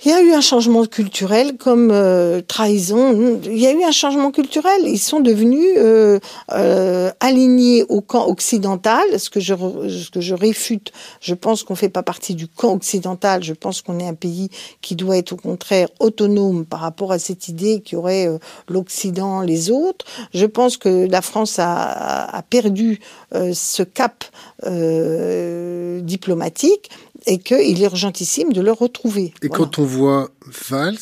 Il 0.04 0.10
y 0.10 0.12
a 0.12 0.20
eu 0.20 0.32
un 0.32 0.42
changement 0.42 0.84
culturel 0.84 1.56
comme 1.56 1.90
euh, 1.90 2.42
trahison. 2.46 3.40
Il 3.44 3.56
y 3.56 3.66
a 3.66 3.72
eu 3.72 3.82
un 3.82 3.92
changement 3.92 4.30
culturel. 4.30 4.82
Ils 4.84 4.98
sont 4.98 5.20
devenus 5.20 5.74
euh, 5.78 6.20
euh, 6.52 7.10
alignés 7.20 7.82
au 7.88 8.02
camp 8.02 8.26
occidental, 8.28 9.18
ce 9.18 9.30
que 9.30 9.40
je 9.40 9.54
ce 9.54 10.10
que 10.10 10.20
je 10.20 10.34
réfute. 10.34 10.92
Je 11.20 11.34
pense 11.34 11.62
qu'on 11.62 11.74
fait 11.74 11.88
pas 11.88 12.02
partie 12.02 12.34
du 12.34 12.46
camp 12.46 12.74
occidental. 12.74 13.42
Je 13.42 13.54
pense 13.54 13.80
qu'on 13.80 13.98
est 13.98 14.06
un 14.06 14.14
pays 14.14 14.50
qui 14.82 14.96
doit 14.96 15.16
être 15.16 15.32
au 15.32 15.36
contraire 15.36 15.88
autonome 15.98 16.66
par 16.66 16.80
rapport 16.80 17.10
à 17.10 17.18
cette 17.18 17.48
idée 17.48 17.80
qu'il 17.80 17.96
y 17.96 17.98
aurait 17.98 18.28
euh, 18.28 18.38
l'Occident, 18.68 19.40
les 19.40 19.70
autres. 19.70 20.04
Je 20.34 20.44
pense 20.44 20.76
que 20.76 21.06
la 21.08 21.22
France 21.22 21.58
a, 21.58 22.36
a 22.36 22.42
perdu 22.42 23.00
euh, 23.34 23.52
ce 23.54 23.82
cap 23.82 24.24
euh, 24.64 26.00
diplomatique 26.00 26.90
et 27.26 27.38
qu'il 27.38 27.82
est 27.82 27.84
urgentissime 27.86 28.52
de 28.52 28.60
le 28.60 28.72
retrouver. 28.72 29.34
Et 29.42 29.48
Voilà. 29.48 29.56
quand 29.64 29.78
on 29.78 29.84
voit 29.84 30.30
Valls, 30.68 30.98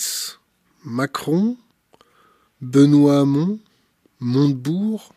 Macron, 0.85 1.57
Benoît 2.61 3.21
Hamon, 3.21 3.59
Montebourg, 4.21 5.13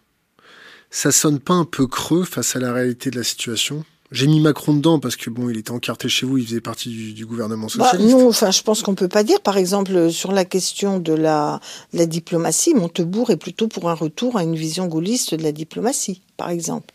ça 0.90 1.12
sonne 1.12 1.40
pas 1.40 1.54
un 1.54 1.66
peu 1.66 1.88
creux 1.88 2.24
face 2.24 2.56
à 2.56 2.60
la 2.60 2.74
réalité 2.74 3.10
de 3.12 3.18
la 3.18 3.24
situation? 3.24 3.84
J'ai 4.10 4.28
mis 4.28 4.40
Macron 4.40 4.74
dedans 4.74 5.00
parce 5.00 5.18
que 5.18 5.30
bon, 5.30 5.50
il 5.50 5.58
était 5.58 5.72
encarté 5.72 6.08
chez 6.08 6.26
vous, 6.26 6.38
il 6.38 6.46
faisait 6.48 6.62
partie 6.62 6.88
du, 6.90 7.12
du 7.12 7.26
gouvernement 7.26 7.68
Bah, 7.76 7.90
socialiste. 7.92 8.12
non, 8.16 8.30
enfin, 8.30 8.52
je 8.52 8.62
pense 8.62 8.82
qu'on 8.82 8.96
peut 8.96 9.10
pas 9.10 9.24
dire. 9.24 9.42
Par 9.42 9.58
exemple, 9.58 10.10
sur 10.12 10.32
la 10.32 10.46
question 10.46 11.00
de 11.00 11.12
la, 11.12 11.60
de 11.92 11.98
la 11.98 12.06
diplomatie, 12.06 12.74
Montebourg 12.74 13.32
est 13.32 13.38
plutôt 13.38 13.68
pour 13.68 13.90
un 13.90 13.94
retour 13.96 14.38
à 14.38 14.44
une 14.44 14.56
vision 14.56 14.88
gaulliste 14.88 15.36
de 15.36 15.44
la 15.44 15.52
diplomatie, 15.52 16.22
par 16.38 16.50
exemple. 16.50 16.94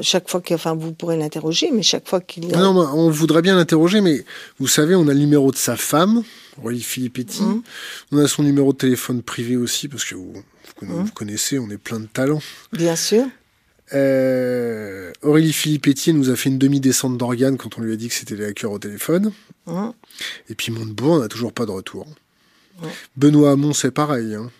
Chaque 0.00 0.30
fois 0.30 0.40
que, 0.40 0.54
enfin, 0.54 0.74
vous 0.74 0.92
pourrez 0.92 1.16
l'interroger, 1.16 1.70
mais 1.72 1.82
chaque 1.82 2.08
fois 2.08 2.20
qu'il. 2.20 2.46
Ah 2.54 2.58
non, 2.60 2.76
on 2.94 3.10
voudrait 3.10 3.42
bien 3.42 3.56
l'interroger, 3.56 4.00
mais 4.00 4.24
vous 4.58 4.66
savez, 4.68 4.94
on 4.94 5.06
a 5.08 5.12
le 5.12 5.18
numéro 5.18 5.50
de 5.50 5.56
sa 5.56 5.76
femme, 5.76 6.22
Aurélie 6.62 6.82
Filippetti. 6.82 7.42
Mhm. 7.42 7.62
On 8.12 8.18
a 8.18 8.26
son 8.28 8.42
numéro 8.42 8.72
de 8.72 8.78
téléphone 8.78 9.22
privé 9.22 9.56
aussi, 9.56 9.88
parce 9.88 10.04
que 10.04 10.14
vous, 10.14 10.32
Mhm. 10.80 11.04
vous 11.04 11.12
connaissez, 11.12 11.58
on 11.58 11.68
est 11.70 11.76
plein 11.78 12.00
de 12.00 12.06
talents. 12.06 12.40
Bien 12.72 12.96
sûr. 12.96 13.24
Euh, 13.94 15.12
Aurélie 15.22 15.52
Filippetti 15.52 16.14
nous 16.14 16.30
a 16.30 16.36
fait 16.36 16.48
une 16.48 16.58
demi-descente 16.58 17.18
d'organes 17.18 17.58
quand 17.58 17.78
on 17.78 17.82
lui 17.82 17.92
a 17.92 17.96
dit 17.96 18.08
que 18.08 18.14
c'était 18.14 18.36
les 18.36 18.46
hackers 18.46 18.70
au 18.72 18.78
téléphone. 18.78 19.32
Hein. 19.66 19.92
Et 20.48 20.54
puis 20.54 20.72
Montebourg, 20.72 21.12
on 21.12 21.18
n'a 21.20 21.28
toujours 21.28 21.52
pas 21.52 21.66
de 21.66 21.70
retour. 21.72 22.06
Benoît 23.16 23.52
Hamon, 23.52 23.72
c'est 23.74 23.90
pareil. 23.90 24.34
hein. 24.34 24.50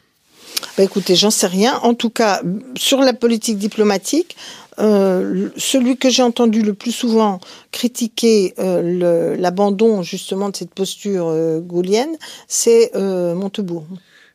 Bah 0.76 0.84
écoutez, 0.84 1.16
j'en 1.16 1.30
sais 1.30 1.46
rien. 1.46 1.78
En 1.82 1.94
tout 1.94 2.08
cas, 2.08 2.40
sur 2.76 3.00
la 3.00 3.12
politique 3.12 3.58
diplomatique, 3.58 4.36
euh, 4.78 5.50
celui 5.56 5.98
que 5.98 6.08
j'ai 6.08 6.22
entendu 6.22 6.62
le 6.62 6.72
plus 6.72 6.92
souvent 6.92 7.40
critiquer 7.72 8.54
euh, 8.58 9.36
l'abandon 9.36 10.02
justement 10.02 10.48
de 10.48 10.56
cette 10.56 10.74
posture 10.74 11.26
euh, 11.28 11.60
gaulienne, 11.60 12.16
c'est 12.48 12.92
euh, 12.94 13.34
Montebourg. 13.34 13.84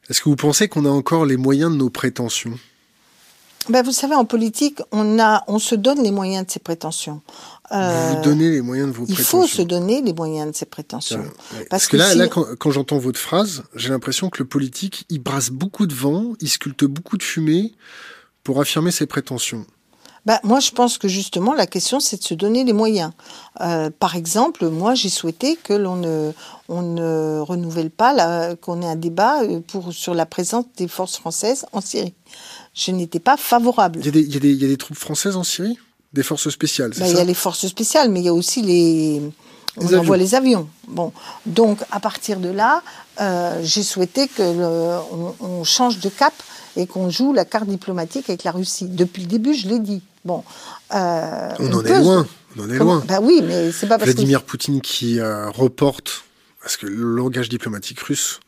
Est-ce 0.09 0.21
que 0.21 0.29
vous 0.29 0.35
pensez 0.35 0.67
qu'on 0.67 0.85
a 0.85 0.89
encore 0.89 1.25
les 1.25 1.37
moyens 1.37 1.71
de 1.71 1.77
nos 1.77 1.89
prétentions? 1.89 2.57
Ben, 3.69 3.83
vous 3.83 3.91
savez, 3.91 4.15
en 4.15 4.23
politique, 4.23 4.79
on 4.93 5.19
a, 5.19 5.43
on 5.47 5.59
se 5.59 5.75
donne 5.75 6.01
les 6.01 6.11
moyens 6.11 6.45
de 6.45 6.51
ses 6.51 6.59
prétentions. 6.59 7.21
Euh, 7.71 8.09
vous 8.11 8.15
vous 8.17 8.21
donnez 8.23 8.49
les 8.49 8.61
moyens 8.61 8.87
de 8.89 8.93
vos 8.93 9.05
il 9.07 9.13
prétentions. 9.13 9.41
faut 9.41 9.47
se 9.47 9.61
donner 9.61 10.01
les 10.01 10.13
moyens 10.13 10.51
de 10.51 10.55
ses 10.55 10.65
prétentions. 10.65 11.19
Ouais. 11.19 11.25
Parce, 11.49 11.65
Parce, 11.69 11.87
que, 11.87 11.97
là, 11.97 12.11
si... 12.11 12.17
là 12.17 12.27
quand, 12.27 12.45
quand 12.57 12.71
j'entends 12.71 12.97
votre 12.97 13.19
phrase, 13.19 13.63
j'ai 13.75 13.89
l'impression 13.89 14.29
que 14.29 14.39
le 14.39 14.47
politique, 14.47 15.05
il 15.09 15.19
brasse 15.19 15.49
beaucoup 15.49 15.85
de 15.85 15.93
vent, 15.93 16.33
il 16.39 16.49
sculpte 16.49 16.85
beaucoup 16.85 17.17
de 17.17 17.23
fumée 17.23 17.73
pour 18.43 18.61
affirmer 18.61 18.91
ses 18.91 19.05
prétentions. 19.05 19.65
Ben, 20.25 20.39
moi, 20.43 20.59
je 20.59 20.71
pense 20.71 20.97
que 20.97 21.07
justement, 21.07 21.53
la 21.53 21.67
question, 21.67 22.01
c'est 22.01 22.17
de 22.17 22.23
se 22.23 22.33
donner 22.33 22.65
les 22.65 22.73
moyens. 22.73 23.11
Euh, 23.61 23.89
par 23.97 24.17
exemple, 24.17 24.67
moi, 24.67 24.93
j'ai 24.93 25.07
souhaité 25.07 25.55
que 25.55 25.71
l'on 25.71 25.95
ne, 25.95 26.31
on 26.67 26.81
ne 26.81 27.39
renouvelle 27.39 27.89
pas, 27.91 28.55
qu'on 28.57 28.81
ait 28.81 28.87
un 28.87 28.97
débat 28.97 29.43
euh, 29.43 29.61
pour, 29.65 29.93
sur 29.93 30.13
la 30.13 30.25
présence 30.25 30.65
des 30.75 30.89
forces 30.89 31.15
françaises 31.15 31.65
en 31.71 31.79
Syrie. 31.79 32.13
Je 32.73 32.91
n'étais 32.91 33.21
pas 33.21 33.37
favorable. 33.37 33.99
Il 34.01 34.05
y, 34.05 34.09
a 34.09 34.11
des, 34.11 34.21
il, 34.21 34.33
y 34.33 34.37
a 34.37 34.39
des, 34.41 34.51
il 34.51 34.61
y 34.61 34.65
a 34.65 34.67
des 34.67 34.75
troupes 34.75 34.97
françaises 34.97 35.37
en 35.37 35.45
Syrie? 35.45 35.79
Des 36.13 36.23
forces 36.23 36.49
spéciales, 36.49 36.91
ben, 36.97 37.05
Il 37.05 37.15
y 37.15 37.19
a 37.19 37.23
les 37.23 37.33
forces 37.33 37.67
spéciales, 37.67 38.09
mais 38.09 38.21
il 38.21 38.25
y 38.25 38.29
a 38.29 38.33
aussi 38.33 38.61
les... 38.61 39.21
On 39.79 39.93
envoie 39.93 40.17
les 40.17 40.33
avions. 40.33 40.67
Bon, 40.87 41.13
donc 41.45 41.77
à 41.91 41.99
partir 41.99 42.39
de 42.39 42.49
là, 42.49 42.81
euh, 43.21 43.59
j'ai 43.63 43.83
souhaité 43.83 44.27
que 44.27 44.41
le, 44.41 44.97
on, 45.11 45.35
on 45.39 45.63
change 45.63 45.99
de 45.99 46.09
cap 46.09 46.33
et 46.75 46.87
qu'on 46.87 47.11
joue 47.11 47.31
la 47.31 47.45
carte 47.45 47.67
diplomatique 47.67 48.27
avec 48.29 48.43
la 48.43 48.51
Russie. 48.51 48.87
Depuis 48.87 49.21
le 49.21 49.27
début, 49.27 49.53
je 49.53 49.67
l'ai 49.67 49.79
dit. 49.79 50.01
Bon, 50.25 50.43
euh, 50.95 51.49
on, 51.59 51.73
en 51.73 51.85
est 51.85 51.99
loin. 51.99 52.27
On 52.57 52.63
en 52.63 52.69
est 52.71 52.77
Comment? 52.77 52.95
Loin. 52.95 53.03
Ben 53.07 53.19
oui, 53.21 53.41
mais 53.43 53.71
c'est 53.71 53.87
pas 53.87 53.99
parce 53.99 54.09
Vladimir 54.09 54.43
que... 54.43 54.49
Poutine 54.49 54.81
qui 54.81 55.19
euh, 55.19 55.49
reporte, 55.51 56.23
parce 56.61 56.75
que 56.75 56.87
le 56.87 57.15
langage 57.15 57.49
diplomatique 57.49 57.99
russe, 57.99 58.39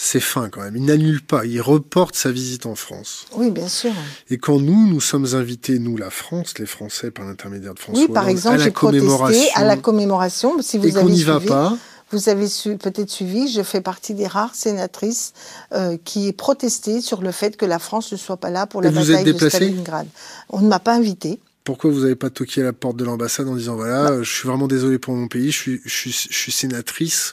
c'est 0.00 0.20
fin 0.20 0.48
quand 0.48 0.60
même. 0.60 0.76
Il 0.76 0.84
n'annule 0.84 1.20
pas, 1.20 1.44
il 1.44 1.60
reporte 1.60 2.14
sa 2.14 2.30
visite 2.30 2.66
en 2.66 2.76
France. 2.76 3.26
Oui, 3.34 3.50
bien 3.50 3.66
sûr. 3.66 3.90
Et 4.30 4.38
quand 4.38 4.60
nous, 4.60 4.86
nous 4.86 5.00
sommes 5.00 5.34
invités, 5.34 5.80
nous, 5.80 5.96
la 5.96 6.10
France, 6.10 6.54
les 6.60 6.66
Français, 6.66 7.10
par 7.10 7.24
l'intermédiaire 7.24 7.74
de 7.74 7.80
François 7.80 8.04
Oui, 8.04 8.08
par 8.08 8.22
Hollande, 8.22 8.30
exemple, 8.30 8.54
à 8.54 8.58
la 8.58 8.64
j'ai 8.64 8.70
protesté 8.70 9.00
commémoration, 9.00 9.50
à 9.56 9.64
la 9.64 9.76
commémoration. 9.76 10.62
Si 10.62 10.78
vous 10.78 10.86
et 10.86 10.92
qu'on 10.92 11.00
avez 11.00 11.10
n'y 11.10 11.24
va 11.24 11.38
suivi, 11.38 11.48
pas, 11.48 11.76
Vous 12.12 12.28
avez 12.28 12.46
su, 12.46 12.76
peut-être 12.76 13.10
suivi, 13.10 13.48
je 13.48 13.60
fais 13.62 13.80
partie 13.80 14.14
des 14.14 14.28
rares 14.28 14.54
sénatrices 14.54 15.32
euh, 15.74 15.96
qui 16.04 16.32
protesté 16.32 17.00
sur 17.00 17.20
le 17.20 17.32
fait 17.32 17.56
que 17.56 17.66
la 17.66 17.80
France 17.80 18.12
ne 18.12 18.16
soit 18.16 18.36
pas 18.36 18.50
là 18.50 18.68
pour 18.68 18.80
la 18.82 18.90
Et 18.90 18.92
bataille 18.92 19.28
êtes 19.28 19.42
de 19.42 19.48
Stalingrad. 19.48 20.06
On 20.50 20.60
ne 20.60 20.68
m'a 20.68 20.78
pas 20.78 20.94
invité. 20.94 21.40
Pourquoi 21.64 21.90
vous 21.90 22.00
n'avez 22.00 22.14
pas 22.14 22.30
toqué 22.30 22.62
à 22.62 22.64
la 22.64 22.72
porte 22.72 22.96
de 22.96 23.04
l'ambassade 23.04 23.46
en 23.48 23.54
disant 23.54 23.76
voilà, 23.76 24.10
Bah. 24.10 24.22
je 24.22 24.30
suis 24.30 24.48
vraiment 24.48 24.66
désolé 24.68 24.98
pour 24.98 25.14
mon 25.14 25.28
pays, 25.28 25.50
je 25.50 25.56
suis, 25.58 25.80
je 25.84 25.90
suis, 25.90 26.10
je 26.30 26.34
suis 26.36 26.52
sénatrice, 26.52 27.32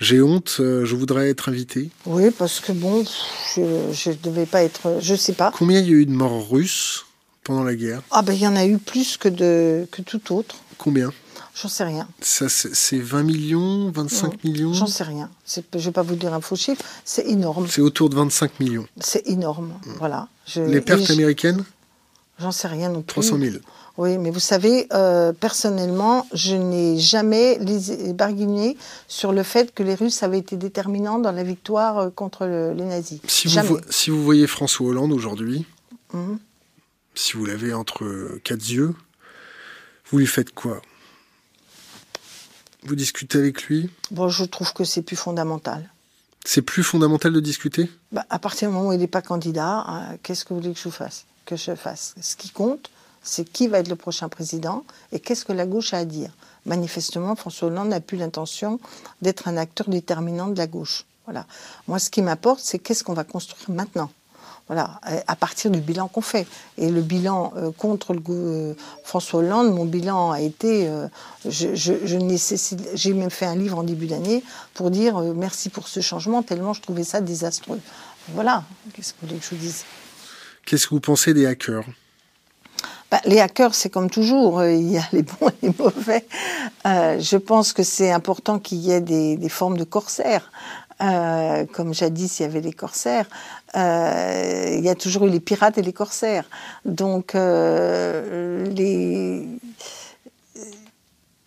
j'ai 0.00 0.20
honte, 0.20 0.56
euh, 0.60 0.84
je 0.84 0.96
voudrais 0.96 1.30
être 1.30 1.48
invitée. 1.48 1.90
Oui, 2.04 2.30
parce 2.30 2.60
que 2.60 2.72
bon, 2.72 3.04
je 3.54 4.10
ne 4.10 4.14
devais 4.22 4.46
pas 4.46 4.62
être. 4.62 4.98
Je 5.00 5.14
sais 5.14 5.34
pas. 5.34 5.52
Combien 5.56 5.80
il 5.80 5.86
y 5.86 5.90
a 5.90 5.96
eu 5.96 6.06
de 6.06 6.12
morts 6.12 6.48
russes 6.50 7.06
pendant 7.44 7.62
la 7.62 7.74
guerre? 7.74 8.02
Ah 8.10 8.22
ben 8.22 8.32
il 8.32 8.40
y 8.40 8.46
en 8.48 8.56
a 8.56 8.66
eu 8.66 8.78
plus 8.78 9.16
que 9.16 9.28
de 9.28 9.86
que 9.90 10.02
tout 10.02 10.34
autre. 10.34 10.56
Combien? 10.78 11.12
J'en 11.54 11.68
sais 11.68 11.84
rien. 11.84 12.06
Ça, 12.20 12.50
c'est 12.50 12.74
c'est 12.74 12.98
20 12.98 13.22
millions, 13.22 13.90
25 13.90 14.44
millions? 14.44 14.74
J'en 14.74 14.86
sais 14.86 15.04
rien. 15.04 15.30
Je 15.46 15.78
vais 15.78 15.90
pas 15.90 16.02
vous 16.02 16.16
dire 16.16 16.34
un 16.34 16.42
faux 16.42 16.54
chiffre. 16.56 16.82
C'est 17.04 17.26
énorme. 17.28 17.66
C'est 17.70 17.80
autour 17.80 18.10
de 18.10 18.14
25 18.16 18.60
millions. 18.60 18.86
C'est 19.00 19.26
énorme. 19.26 19.72
Voilà. 19.98 20.28
Je, 20.46 20.60
Les 20.60 20.82
pertes 20.82 21.08
américaines? 21.10 21.64
J'en 22.38 22.52
sais 22.52 22.68
rien 22.68 22.88
non 22.90 23.00
plus. 23.00 23.06
300 23.22 23.38
000. 23.38 23.56
Oui, 23.96 24.18
mais 24.18 24.30
vous 24.30 24.40
savez, 24.40 24.86
euh, 24.92 25.32
personnellement, 25.32 26.26
je 26.34 26.54
n'ai 26.54 26.98
jamais 26.98 27.58
barguiné 28.12 28.76
sur 29.08 29.32
le 29.32 29.42
fait 29.42 29.72
que 29.74 29.82
les 29.82 29.94
Russes 29.94 30.22
avaient 30.22 30.38
été 30.38 30.56
déterminants 30.58 31.18
dans 31.18 31.32
la 31.32 31.42
victoire 31.42 31.98
euh, 31.98 32.10
contre 32.10 32.44
le- 32.44 32.74
les 32.74 32.84
nazis. 32.84 33.20
Si 33.26 33.48
vous, 33.48 33.78
si 33.88 34.10
vous 34.10 34.22
voyez 34.22 34.46
François 34.46 34.86
Hollande 34.86 35.12
aujourd'hui, 35.12 35.64
Mhm. 36.12 36.38
si 37.14 37.32
vous 37.38 37.46
l'avez 37.46 37.72
entre 37.72 38.38
quatre 38.44 38.68
yeux, 38.70 38.94
vous 40.10 40.18
lui 40.18 40.26
faites 40.26 40.52
quoi? 40.52 40.82
Vous 42.82 42.94
discutez 42.96 43.38
avec 43.38 43.62
lui? 43.64 43.90
Bon, 44.10 44.28
je 44.28 44.44
trouve 44.44 44.72
que 44.74 44.84
c'est 44.84 45.02
plus 45.02 45.16
fondamental. 45.16 45.90
C'est 46.44 46.62
plus 46.62 46.84
fondamental 46.84 47.32
de 47.32 47.40
discuter? 47.40 47.90
Bah, 48.12 48.24
à 48.30 48.38
partir 48.38 48.68
du 48.68 48.74
moment 48.74 48.90
où 48.90 48.92
il 48.92 48.98
n'est 49.00 49.06
pas 49.08 49.22
candidat, 49.22 49.80
euh, 49.88 50.16
qu'est-ce 50.22 50.44
que 50.44 50.54
vous 50.54 50.60
voulez 50.60 50.74
que 50.74 50.78
je 50.80 50.90
fasse? 50.90 51.24
Que 51.46 51.56
je 51.56 51.76
fasse 51.76 52.14
Ce 52.20 52.34
qui 52.34 52.50
compte, 52.50 52.90
c'est 53.22 53.44
qui 53.44 53.68
va 53.68 53.78
être 53.78 53.88
le 53.88 53.96
prochain 53.96 54.28
président 54.28 54.84
et 55.12 55.20
qu'est-ce 55.20 55.44
que 55.44 55.52
la 55.52 55.64
gauche 55.64 55.94
a 55.94 55.98
à 55.98 56.04
dire. 56.04 56.30
Manifestement, 56.64 57.36
François 57.36 57.68
Hollande 57.68 57.88
n'a 57.88 58.00
plus 58.00 58.18
l'intention 58.18 58.80
d'être 59.22 59.46
un 59.46 59.56
acteur 59.56 59.88
déterminant 59.88 60.48
de 60.48 60.58
la 60.58 60.66
gauche. 60.66 61.06
Voilà. 61.24 61.46
Moi, 61.86 62.00
ce 62.00 62.10
qui 62.10 62.20
m'importe, 62.22 62.60
c'est 62.62 62.80
qu'est-ce 62.80 63.04
qu'on 63.04 63.14
va 63.14 63.24
construire 63.24 63.70
maintenant. 63.70 64.10
Voilà, 64.68 65.00
à 65.28 65.36
partir 65.36 65.70
du 65.70 65.78
bilan 65.80 66.08
qu'on 66.08 66.20
fait. 66.20 66.44
Et 66.76 66.90
le 66.90 67.00
bilan 67.00 67.52
euh, 67.56 67.70
contre 67.70 68.12
le, 68.12 68.20
euh, 68.30 68.74
François 69.04 69.38
Hollande, 69.38 69.72
mon 69.72 69.84
bilan 69.84 70.32
a 70.32 70.40
été, 70.40 70.88
euh, 70.88 71.06
je, 71.44 71.76
je, 71.76 71.94
j'ai 72.94 73.12
même 73.12 73.30
fait 73.30 73.46
un 73.46 73.54
livre 73.54 73.78
en 73.78 73.84
début 73.84 74.08
d'année 74.08 74.42
pour 74.74 74.90
dire 74.90 75.20
merci 75.20 75.68
pour 75.68 75.86
ce 75.86 76.00
changement 76.00 76.42
tellement 76.42 76.72
je 76.72 76.82
trouvais 76.82 77.04
ça 77.04 77.20
désastreux. 77.20 77.80
Voilà, 78.30 78.64
qu'est-ce 78.92 79.12
que 79.12 79.18
vous 79.22 79.28
voulez 79.28 79.38
que 79.38 79.44
je 79.44 79.50
vous 79.50 79.60
dise? 79.60 79.84
Qu'est-ce 80.66 80.88
que 80.88 80.96
vous 80.96 81.00
pensez 81.00 81.32
des 81.32 81.46
hackers? 81.46 81.84
Bah, 83.08 83.20
les 83.24 83.38
hackers, 83.38 83.74
c'est 83.74 83.88
comme 83.88 84.10
toujours, 84.10 84.58
euh, 84.58 84.72
il 84.72 84.90
y 84.90 84.98
a 84.98 85.04
les 85.12 85.22
bons 85.22 85.48
et 85.48 85.54
les 85.62 85.72
mauvais. 85.78 86.26
Euh, 86.86 87.20
je 87.20 87.36
pense 87.36 87.72
que 87.72 87.84
c'est 87.84 88.10
important 88.10 88.58
qu'il 88.58 88.78
y 88.78 88.90
ait 88.90 89.00
des, 89.00 89.48
formes 89.48 89.78
de 89.78 89.84
corsaires. 89.84 90.50
Euh, 91.02 91.66
comme 91.72 91.94
jadis 91.94 92.40
il 92.40 92.42
y 92.42 92.46
avait 92.46 92.62
les 92.62 92.72
corsaires, 92.72 93.26
euh, 93.76 94.74
il 94.78 94.82
y 94.82 94.88
a 94.88 94.94
toujours 94.94 95.26
eu 95.26 95.30
les 95.30 95.40
pirates 95.40 95.76
et 95.76 95.82
les 95.82 95.92
corsaires. 95.92 96.46
Donc 96.86 97.34
les 97.34 99.46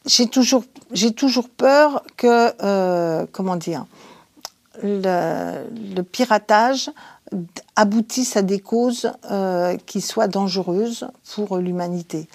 j'ai 0.05 0.27
toujours 0.27 0.63
j'ai 0.91 1.13
toujours 1.13 1.49
peur 1.49 2.03
que 2.15 3.25
comment 3.31 3.55
dire 3.55 3.87
le 4.83 6.01
piratage 6.03 6.91
aboutisse 7.75 8.35
à 8.37 8.41
des 8.41 8.59
causes 8.59 9.11
euh, 9.29 9.77
qui 9.85 10.01
soient 10.01 10.27
dangereuses 10.27 11.07
pour 11.33 11.57
l'humanité. 11.57 12.27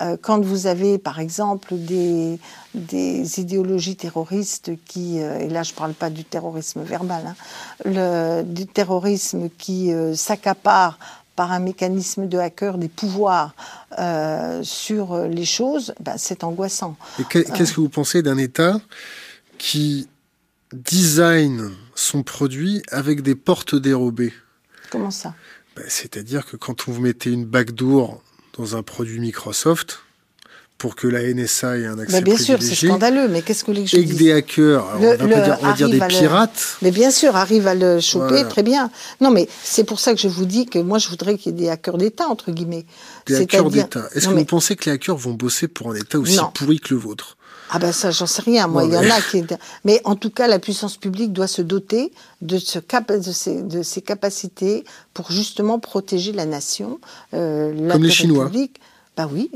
Euh, 0.00 0.16
quand 0.20 0.40
vous 0.40 0.66
avez, 0.66 0.98
par 0.98 1.20
exemple, 1.20 1.74
des, 1.74 2.38
des 2.74 3.40
idéologies 3.40 3.96
terroristes 3.96 4.72
qui, 4.86 5.20
euh, 5.20 5.38
et 5.38 5.48
là 5.48 5.62
je 5.62 5.72
ne 5.72 5.76
parle 5.76 5.94
pas 5.94 6.10
du 6.10 6.24
terrorisme 6.24 6.82
verbal, 6.82 7.22
hein, 7.26 7.34
le, 7.84 8.42
du 8.42 8.66
terrorisme 8.66 9.48
qui 9.58 9.92
s'accapare 10.14 10.98
par 11.36 11.52
un 11.52 11.60
mécanisme 11.60 12.26
de 12.28 12.38
hacker 12.38 12.76
des 12.76 12.88
pouvoirs 12.88 13.54
sur 14.62 15.18
les 15.26 15.44
choses, 15.44 15.94
ben, 16.00 16.14
c'est 16.16 16.44
angoissant. 16.44 16.96
Qu'est-ce 17.28 17.72
que 17.72 17.80
vous 17.80 17.88
pensez 17.88 18.22
d'un 18.22 18.36
État 18.36 18.80
qui 19.58 20.08
design 20.72 21.70
son 22.00 22.22
produit 22.22 22.82
avec 22.90 23.22
des 23.22 23.34
portes 23.34 23.74
dérobées 23.74 24.32
Comment 24.90 25.10
ça? 25.10 25.34
Ben, 25.76 25.84
C'est-à-dire 25.88 26.46
que 26.46 26.56
quand 26.56 26.88
vous 26.88 27.00
mettez 27.00 27.30
une 27.30 27.44
backdoor 27.44 28.22
dans 28.58 28.76
un 28.76 28.82
produit 28.82 29.20
Microsoft, 29.20 30.00
pour 30.78 30.96
que 30.96 31.06
la 31.06 31.22
NSA 31.22 31.76
ait 31.78 31.84
un 31.86 31.98
accès 31.98 32.22
Ben, 32.22 32.24
Bien 32.24 32.38
sûr, 32.42 32.56
c'est 32.62 32.74
scandaleux, 32.74 33.28
mais 33.28 33.42
qu'est-ce 33.42 33.64
que 33.64 33.72
que 33.72 33.84
je 33.84 33.96
et 33.98 34.06
que 34.06 34.14
des 34.14 34.32
hackers, 34.32 34.82
alors 34.88 35.00
Le- 35.02 35.08
on 35.08 35.16
va, 35.18 35.24
le 35.26 35.30
pas 35.34 35.40
dire, 35.42 35.58
on 35.60 35.66
va 35.66 35.72
dire 35.74 35.88
des 35.90 35.98
le- 36.00 36.06
pirates, 36.08 36.76
Mais 36.80 36.90
bien 36.90 37.10
sûr, 37.10 37.36
arrive 37.36 37.66
à 37.66 37.74
le 37.74 38.00
choper, 38.00 38.26
Voilà. 38.28 38.44
très 38.48 38.62
bien. 38.62 38.90
Non, 39.20 39.30
mais 39.30 39.46
c'est 39.62 39.84
pour 39.84 40.00
ça 40.00 40.14
que 40.14 40.18
je 40.20 40.28
vous 40.28 40.46
dis 40.46 40.64
que 40.64 40.78
moi, 40.78 40.96
je 40.98 41.10
voudrais 41.10 41.36
qu'il 41.36 41.52
y 41.52 41.54
ait 41.54 41.58
des 41.64 41.68
hackers 41.68 41.98
d'État, 41.98 42.28
entre 42.28 42.50
guillemets. 42.50 42.86
des 43.26 43.36
hackers 43.36 43.68
d'État. 43.70 44.08
Est-ce 44.14 44.28
que 44.28 44.32
mais- 44.32 44.40
vous 44.40 44.46
pensez 44.46 44.74
que 44.74 44.86
les 44.86 44.92
hackers 44.92 45.18
vont 45.18 45.34
bosser 45.34 45.68
pour 45.68 45.90
un 45.90 45.94
État 45.96 46.18
aussi 46.18 46.36
Non. 46.38 46.50
pourri 46.54 46.80
que 46.80 46.94
le 46.94 47.00
vôtre? 47.00 47.36
Ah 47.72 47.78
ben 47.78 47.92
ça, 47.92 48.10
j'en 48.10 48.26
sais 48.26 48.42
rien. 48.42 48.66
Moi, 48.66 48.84
il 48.84 48.92
y 48.92 48.96
en 48.96 49.08
a 49.10 49.20
qui... 49.20 49.44
Mais 49.84 50.00
en 50.04 50.16
tout 50.16 50.30
cas, 50.30 50.48
la 50.48 50.58
puissance 50.58 50.96
publique 50.96 51.32
doit 51.32 51.46
se 51.46 51.62
doter 51.62 52.12
de, 52.42 52.58
ce 52.58 52.78
cap... 52.78 53.12
de, 53.12 53.32
ses... 53.32 53.62
de 53.62 53.82
ses 53.82 54.02
capacités 54.02 54.84
pour 55.14 55.30
justement 55.30 55.78
protéger 55.78 56.32
la 56.32 56.46
nation, 56.46 56.98
euh, 57.34 57.88
Comme 57.90 58.02
les 58.02 58.10
Chinois. 58.10 58.46
public. 58.46 58.80
Bah 59.16 59.28
oui, 59.30 59.50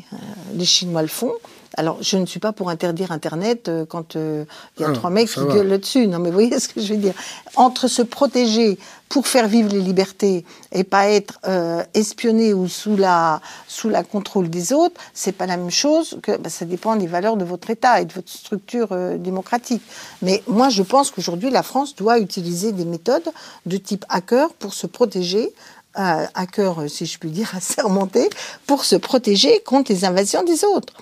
les 0.55 0.65
Chinois 0.65 1.03
le 1.03 1.09
font. 1.09 1.33
Alors, 1.77 1.99
je 2.01 2.17
ne 2.17 2.27
suis 2.27 2.41
pas 2.41 2.53
pour 2.53 2.71
interdire 2.71 3.11
Internet 3.13 3.69
euh, 3.69 3.85
quand 3.85 4.17
euh, 4.17 4.45
il 4.79 4.83
y 4.83 4.85
a 4.85 4.89
Ah, 4.91 4.93
trois 4.93 5.11
mecs 5.11 5.29
qui 5.29 5.41
va. 5.41 5.55
gueulent 5.55 5.69
là-dessus. 5.69 6.07
Non, 6.07 6.19
mais 6.19 6.29
vous 6.31 6.35
voyez 6.35 6.59
ce 6.61 6.69
que 6.69 6.81
je 6.81 6.93
veux 6.95 6.99
dire 6.99 7.15
Entre 7.57 7.89
se 7.89 8.03
protéger 8.03 8.79
pour 9.09 9.27
faire 9.27 9.49
vivre 9.49 9.71
les 9.73 9.81
libertés 9.81 10.45
et 10.73 10.85
pas 10.85 11.09
être 11.09 11.39
euh, 11.47 11.83
espionné 11.95 12.55
ou 12.55 12.69
sous 12.69 12.97
la 12.97 13.41
sous 13.69 13.89
la 13.89 14.03
contrôle 14.03 14.49
des 14.51 14.73
autres, 14.73 15.01
c'est 15.13 15.33
pas 15.33 15.47
la 15.47 15.57
même 15.57 15.71
chose 15.71 16.19
que 16.23 16.37
bah, 16.37 16.49
ça 16.51 16.65
dépend 16.65 16.97
des 16.97 17.07
valeurs 17.07 17.37
de 17.37 17.45
votre 17.45 17.71
État 17.71 18.01
et 18.01 18.05
de 18.05 18.13
votre 18.13 18.31
structure 18.31 18.89
démocratique. 19.19 19.83
Mais 20.23 20.43
moi, 20.47 20.69
je 20.69 20.83
pense 20.83 21.11
qu'aujourd'hui, 21.11 21.51
la 21.51 21.63
France 21.63 21.95
doit 21.97 22.19
utiliser 22.19 22.73
des 22.73 22.85
méthodes 22.85 23.29
de 23.67 23.77
type 23.77 24.05
hacker 24.09 24.53
pour 24.55 24.75
se 24.75 24.87
protéger. 24.87 25.53
Hacker, 25.95 26.89
si 26.89 27.07
je 27.07 27.19
puis 27.19 27.31
dire, 27.31 27.53
assermenté, 27.57 28.29
pour 28.67 28.85
se 28.85 28.97
protéger 28.97 29.61
contre 29.65 29.93
les 29.93 30.05
invasions 30.05 30.43
des 30.43 30.65
autres. 30.65 30.93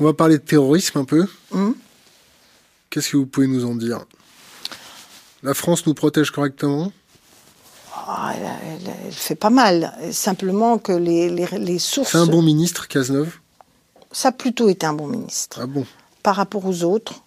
On 0.00 0.04
va 0.04 0.12
parler 0.12 0.38
de 0.38 0.42
terrorisme 0.42 0.98
un 0.98 1.04
peu. 1.04 1.26
Hum. 1.52 1.74
Qu'est-ce 2.90 3.10
que 3.10 3.16
vous 3.16 3.26
pouvez 3.26 3.46
nous 3.46 3.64
en 3.64 3.74
dire? 3.74 4.00
La 5.42 5.54
France 5.54 5.86
nous 5.86 5.94
protège 5.94 6.30
correctement? 6.30 6.92
Ah, 8.06 8.32
elle, 8.36 8.42
elle- 8.86 8.94
elle 9.06 9.12
fait 9.12 9.34
pas 9.34 9.50
mal. 9.50 9.92
Simplement 10.12 10.78
que 10.78 10.92
les, 10.92 11.28
les, 11.30 11.46
les 11.58 11.78
sources. 11.78 12.12
C'est 12.12 12.18
un 12.18 12.26
bon 12.26 12.42
ministre, 12.42 12.88
Cazeneuve? 12.88 13.32
Ça 14.12 14.28
a 14.28 14.32
plutôt 14.32 14.68
été 14.68 14.86
un 14.86 14.92
bon 14.92 15.06
ministre. 15.06 15.58
Ah 15.62 15.66
bon? 15.66 15.86
Par 16.22 16.36
rapport 16.36 16.64
aux 16.66 16.84
autres, 16.84 17.22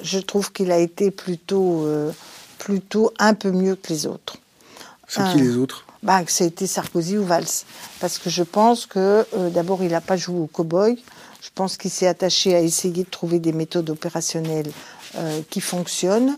je 0.00 0.18
trouve 0.18 0.52
qu'il 0.52 0.72
a 0.72 0.78
été 0.78 1.10
plutôt, 1.10 1.84
euh, 1.86 2.12
plutôt 2.58 3.12
un 3.18 3.34
peu 3.34 3.50
mieux 3.50 3.76
que 3.76 3.88
les 3.92 4.06
autres. 4.06 4.36
C'est 5.08 5.22
qui 5.32 5.38
les 5.38 5.56
autres? 5.56 5.84
Bah, 6.02 6.22
que 6.24 6.30
ça 6.32 6.44
a 6.44 6.46
été 6.46 6.66
Sarkozy 6.66 7.18
ou 7.18 7.24
Valls. 7.24 7.44
Parce 7.98 8.18
que 8.18 8.30
je 8.30 8.42
pense 8.42 8.86
que, 8.86 9.26
euh, 9.36 9.50
d'abord, 9.50 9.82
il 9.82 9.90
n'a 9.90 10.00
pas 10.00 10.16
joué 10.16 10.38
au 10.38 10.46
cow-boy. 10.46 10.98
Je 11.42 11.48
pense 11.54 11.76
qu'il 11.76 11.90
s'est 11.90 12.06
attaché 12.06 12.54
à 12.54 12.60
essayer 12.60 13.04
de 13.04 13.10
trouver 13.10 13.38
des 13.38 13.52
méthodes 13.52 13.90
opérationnelles 13.90 14.70
euh, 15.16 15.40
qui 15.50 15.60
fonctionnent. 15.60 16.36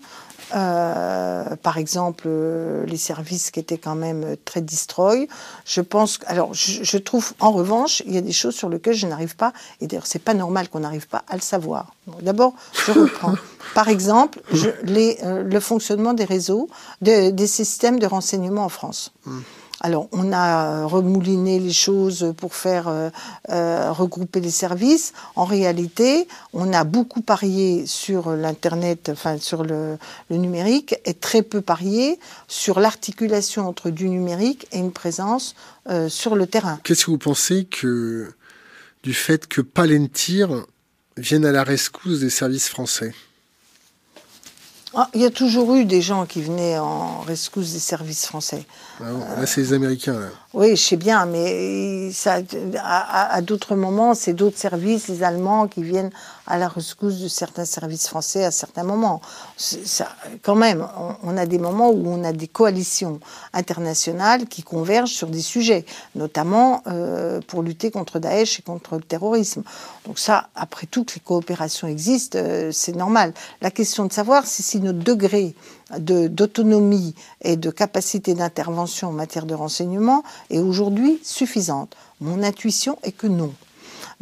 Euh, 0.54 1.56
par 1.56 1.78
exemple, 1.78 2.24
euh, 2.26 2.84
les 2.86 2.96
services 2.98 3.50
qui 3.50 3.58
étaient 3.60 3.78
quand 3.78 3.94
même 3.94 4.36
très 4.44 4.60
destroy. 4.60 5.26
Je 5.64 5.80
pense, 5.80 6.18
alors, 6.26 6.52
je, 6.52 6.82
je 6.82 6.98
trouve, 6.98 7.32
en 7.40 7.52
revanche, 7.52 8.02
il 8.06 8.12
y 8.14 8.18
a 8.18 8.20
des 8.20 8.32
choses 8.32 8.54
sur 8.54 8.68
lesquelles 8.68 8.94
je 8.94 9.06
n'arrive 9.06 9.34
pas, 9.36 9.52
et 9.80 9.86
d'ailleurs, 9.86 10.06
c'est 10.06 10.18
pas 10.18 10.34
normal 10.34 10.68
qu'on 10.68 10.80
n'arrive 10.80 11.08
pas 11.08 11.22
à 11.28 11.36
le 11.36 11.40
savoir. 11.40 11.94
D'abord, 12.20 12.52
je 12.86 12.92
reprends. 12.92 13.34
Par 13.74 13.88
exemple, 13.88 14.40
je- 14.52 14.68
les, 14.82 15.18
le 15.24 15.60
fonctionnement 15.60 16.12
des 16.12 16.24
réseaux, 16.26 16.68
de- 17.00 17.30
des 17.30 17.46
systèmes 17.46 17.98
de 17.98 18.06
renseignement 18.06 18.64
en 18.64 18.68
France. 18.68 19.12
Alors, 19.84 20.08
on 20.12 20.32
a 20.32 20.86
remouliné 20.86 21.58
les 21.58 21.72
choses 21.72 22.32
pour 22.36 22.54
faire 22.54 22.86
euh, 22.86 23.10
euh, 23.50 23.90
regrouper 23.90 24.38
les 24.38 24.52
services. 24.52 25.12
En 25.34 25.44
réalité, 25.44 26.28
on 26.52 26.72
a 26.72 26.84
beaucoup 26.84 27.20
parié 27.20 27.84
sur 27.86 28.30
l'Internet, 28.30 29.10
enfin 29.12 29.38
sur 29.38 29.64
le, 29.64 29.98
numérique, 30.30 30.94
et 31.04 31.14
très 31.14 31.42
peu 31.42 31.60
parié 31.60 32.20
sur 32.46 32.78
l'articulation 32.78 33.66
entre 33.66 33.90
du 33.90 34.08
numérique 34.08 34.68
et 34.70 34.78
une 34.78 34.92
présence 34.92 35.56
euh, 35.90 36.08
sur 36.08 36.36
le 36.36 36.46
terrain. 36.46 36.78
Qu'est-ce 36.84 37.06
que 37.06 37.10
vous 37.10 37.18
pensez 37.18 37.64
que 37.64 38.32
du 39.02 39.14
fait 39.14 39.48
que 39.48 39.60
Palantir 39.60 40.64
vienne 41.16 41.44
à 41.44 41.50
la 41.50 41.64
rescousse 41.64 42.20
des 42.20 42.30
services 42.30 42.68
français? 42.68 43.12
Ah, 44.94 45.08
il 45.14 45.22
y 45.22 45.24
a 45.24 45.30
toujours 45.30 45.74
eu 45.74 45.86
des 45.86 46.02
gens 46.02 46.26
qui 46.26 46.42
venaient 46.42 46.78
en 46.78 47.20
rescousse 47.20 47.72
des 47.72 47.78
services 47.78 48.26
français. 48.26 48.66
Ah 49.00 49.04
bon, 49.10 49.18
Là, 49.40 49.46
c'est 49.46 49.62
les 49.62 49.72
Américains. 49.72 50.12
Là. 50.20 50.26
Oui, 50.52 50.76
je 50.76 50.82
sais 50.82 50.96
bien, 50.96 51.24
mais 51.24 52.10
ça, 52.12 52.40
à, 52.78 53.22
à- 53.22 53.34
à 53.34 53.40
d'autres 53.40 53.74
moments, 53.74 54.14
c'est 54.14 54.34
d'autres 54.34 54.58
services, 54.58 55.08
les 55.08 55.22
Allemands, 55.22 55.66
qui 55.66 55.82
viennent 55.82 56.10
à 56.46 56.58
la 56.58 56.68
rescousse 56.68 57.18
de 57.20 57.28
certains 57.28 57.64
services 57.64 58.08
français 58.08 58.44
à 58.44 58.50
certains 58.50 58.82
moments. 58.84 59.20
C'est- 59.56 60.04
quand 60.42 60.54
même, 60.56 60.86
on, 61.22 61.36
a 61.36 61.46
des 61.46 61.58
moments 61.58 61.90
où 61.90 62.08
on 62.08 62.24
a 62.24 62.32
des 62.32 62.48
coalitions 62.48 63.20
internationales 63.52 64.46
qui 64.46 64.62
convergent 64.62 65.12
sur 65.12 65.28
des 65.28 65.40
sujets, 65.42 65.84
notamment 66.14 66.82
euh, 66.86 67.40
pour 67.46 67.62
lutter 67.62 67.90
contre 67.90 68.18
Daesh 68.18 68.58
et 68.58 68.62
contre 68.62 68.96
le 68.96 69.02
terrorisme. 69.02 69.62
Donc 70.06 70.18
ça, 70.18 70.48
après 70.54 70.86
tout, 70.86 71.04
que 71.04 71.14
les 71.14 71.20
coopérations 71.20 71.86
existent, 71.88 72.38
euh, 72.40 72.70
c'est 72.72 72.94
normal. 72.96 73.32
La 73.60 73.70
question 73.70 74.06
de 74.06 74.12
savoir 74.12 74.46
si, 74.46 74.62
si 74.62 74.80
notre 74.80 74.98
degré 74.98 75.54
de- 75.98 76.26
d'autonomie 76.28 77.14
et 77.42 77.56
de 77.56 77.70
capacité 77.70 78.34
d'intervention 78.34 79.08
en 79.08 79.12
matière 79.12 79.46
de 79.46 79.54
renseignement 79.54 80.22
est 80.50 80.58
aujourd'hui 80.58 81.20
suffisante. 81.22 81.94
Mon 82.20 82.42
intuition 82.42 82.98
est 83.02 83.12
que 83.12 83.26
non. 83.26 83.52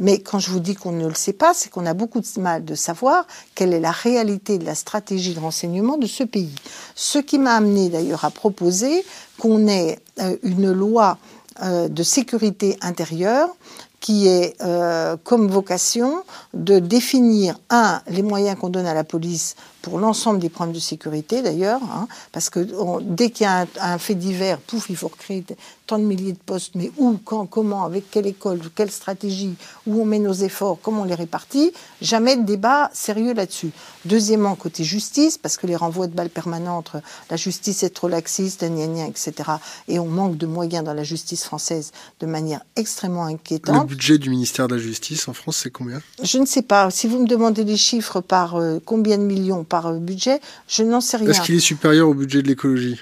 Mais 0.00 0.18
quand 0.18 0.38
je 0.38 0.50
vous 0.50 0.60
dis 0.60 0.74
qu'on 0.74 0.92
ne 0.92 1.06
le 1.06 1.14
sait 1.14 1.34
pas, 1.34 1.52
c'est 1.54 1.68
qu'on 1.68 1.84
a 1.84 1.94
beaucoup 1.94 2.20
de 2.20 2.40
mal 2.40 2.64
de 2.64 2.74
savoir 2.74 3.26
quelle 3.54 3.74
est 3.74 3.80
la 3.80 3.90
réalité 3.90 4.58
de 4.58 4.64
la 4.64 4.74
stratégie 4.74 5.34
de 5.34 5.40
renseignement 5.40 5.98
de 5.98 6.06
ce 6.06 6.24
pays. 6.24 6.54
Ce 6.94 7.18
qui 7.18 7.38
m'a 7.38 7.52
amené 7.52 7.90
d'ailleurs 7.90 8.24
à 8.24 8.30
proposer 8.30 9.04
qu'on 9.38 9.68
ait 9.68 9.98
euh, 10.20 10.36
une 10.42 10.72
loi 10.72 11.18
euh, 11.62 11.88
de 11.88 12.02
sécurité 12.02 12.78
intérieure 12.80 13.50
qui 14.00 14.26
est 14.28 14.56
euh, 14.62 15.18
comme 15.22 15.48
vocation 15.48 16.24
de 16.54 16.78
définir, 16.78 17.60
un, 17.68 18.00
les 18.08 18.22
moyens 18.22 18.58
qu'on 18.58 18.70
donne 18.70 18.86
à 18.86 18.94
la 18.94 19.04
police 19.04 19.56
pour 19.82 19.98
l'ensemble 19.98 20.38
des 20.38 20.48
problèmes 20.48 20.74
de 20.74 20.80
sécurité 20.80 21.42
d'ailleurs, 21.42 21.80
hein, 21.84 22.06
parce 22.32 22.50
que 22.50 22.66
on- 22.78 23.00
dès 23.00 23.30
qu'il 23.30 23.44
y 23.44 23.46
a 23.48 23.60
un, 23.62 23.66
un 23.80 23.98
fait 23.98 24.14
divers, 24.14 24.58
pouf, 24.58 24.90
il 24.90 24.96
faut 24.96 25.08
recréer 25.08 25.44
tant 25.86 25.98
de 25.98 26.04
milliers 26.04 26.32
de 26.34 26.38
postes, 26.38 26.74
mais 26.76 26.92
où, 26.98 27.18
quand, 27.24 27.46
comment, 27.46 27.84
avec 27.84 28.10
quelle 28.10 28.26
école, 28.26 28.60
quelle 28.76 28.90
stratégie, 28.92 29.54
où 29.86 30.00
on 30.00 30.04
met 30.04 30.18
nos 30.20 30.32
efforts, 30.32 30.78
comment 30.80 31.02
on 31.02 31.04
les 31.04 31.14
répartit, 31.16 31.72
jamais 32.00 32.36
de 32.36 32.42
débat 32.42 32.90
sérieux 32.92 33.34
là-dessus. 33.34 33.70
Deuxièmement, 34.04 34.54
côté 34.54 34.84
justice, 34.84 35.36
parce 35.36 35.56
que 35.56 35.66
les 35.66 35.74
renvois 35.76 36.06
de 36.06 36.14
balles 36.14 36.30
permanentes, 36.30 36.92
la 37.28 37.36
justice 37.36 37.82
est 37.82 37.90
trop 37.90 38.06
laxiste, 38.08 38.62
gna 38.64 38.86
gna, 38.86 39.06
etc. 39.08 39.32
Et 39.88 39.98
on 39.98 40.06
manque 40.06 40.36
de 40.36 40.46
moyens 40.46 40.84
dans 40.84 40.94
la 40.94 41.02
justice 41.02 41.42
française 41.44 41.90
de 42.20 42.26
manière 42.26 42.60
extrêmement 42.76 43.24
Le 43.26 43.32
inquiétante. 43.32 43.88
budget 43.88 44.18
du 44.18 44.30
ministère 44.30 44.68
de 44.68 44.76
la 44.76 44.80
Justice 44.80 45.26
en 45.28 45.32
France, 45.32 45.58
c'est 45.62 45.70
combien? 45.70 46.00
Je 46.22 46.38
ne 46.38 46.46
sais 46.46 46.62
pas. 46.62 46.90
Si 46.90 47.08
vous 47.08 47.18
me 47.18 47.26
demandez 47.26 47.64
les 47.64 47.76
chiffres 47.76 48.20
par 48.20 48.56
euh, 48.56 48.78
combien 48.84 49.18
de 49.18 49.24
millions 49.24 49.64
par 49.70 49.86
euh, 49.86 49.98
budget, 49.98 50.40
je 50.68 50.82
n'en 50.82 51.00
sais 51.00 51.16
rien. 51.16 51.30
Est-ce 51.30 51.40
qu'il 51.40 51.54
est 51.54 51.60
supérieur 51.60 52.10
au 52.10 52.14
budget 52.14 52.42
de 52.42 52.48
l'écologie 52.48 52.98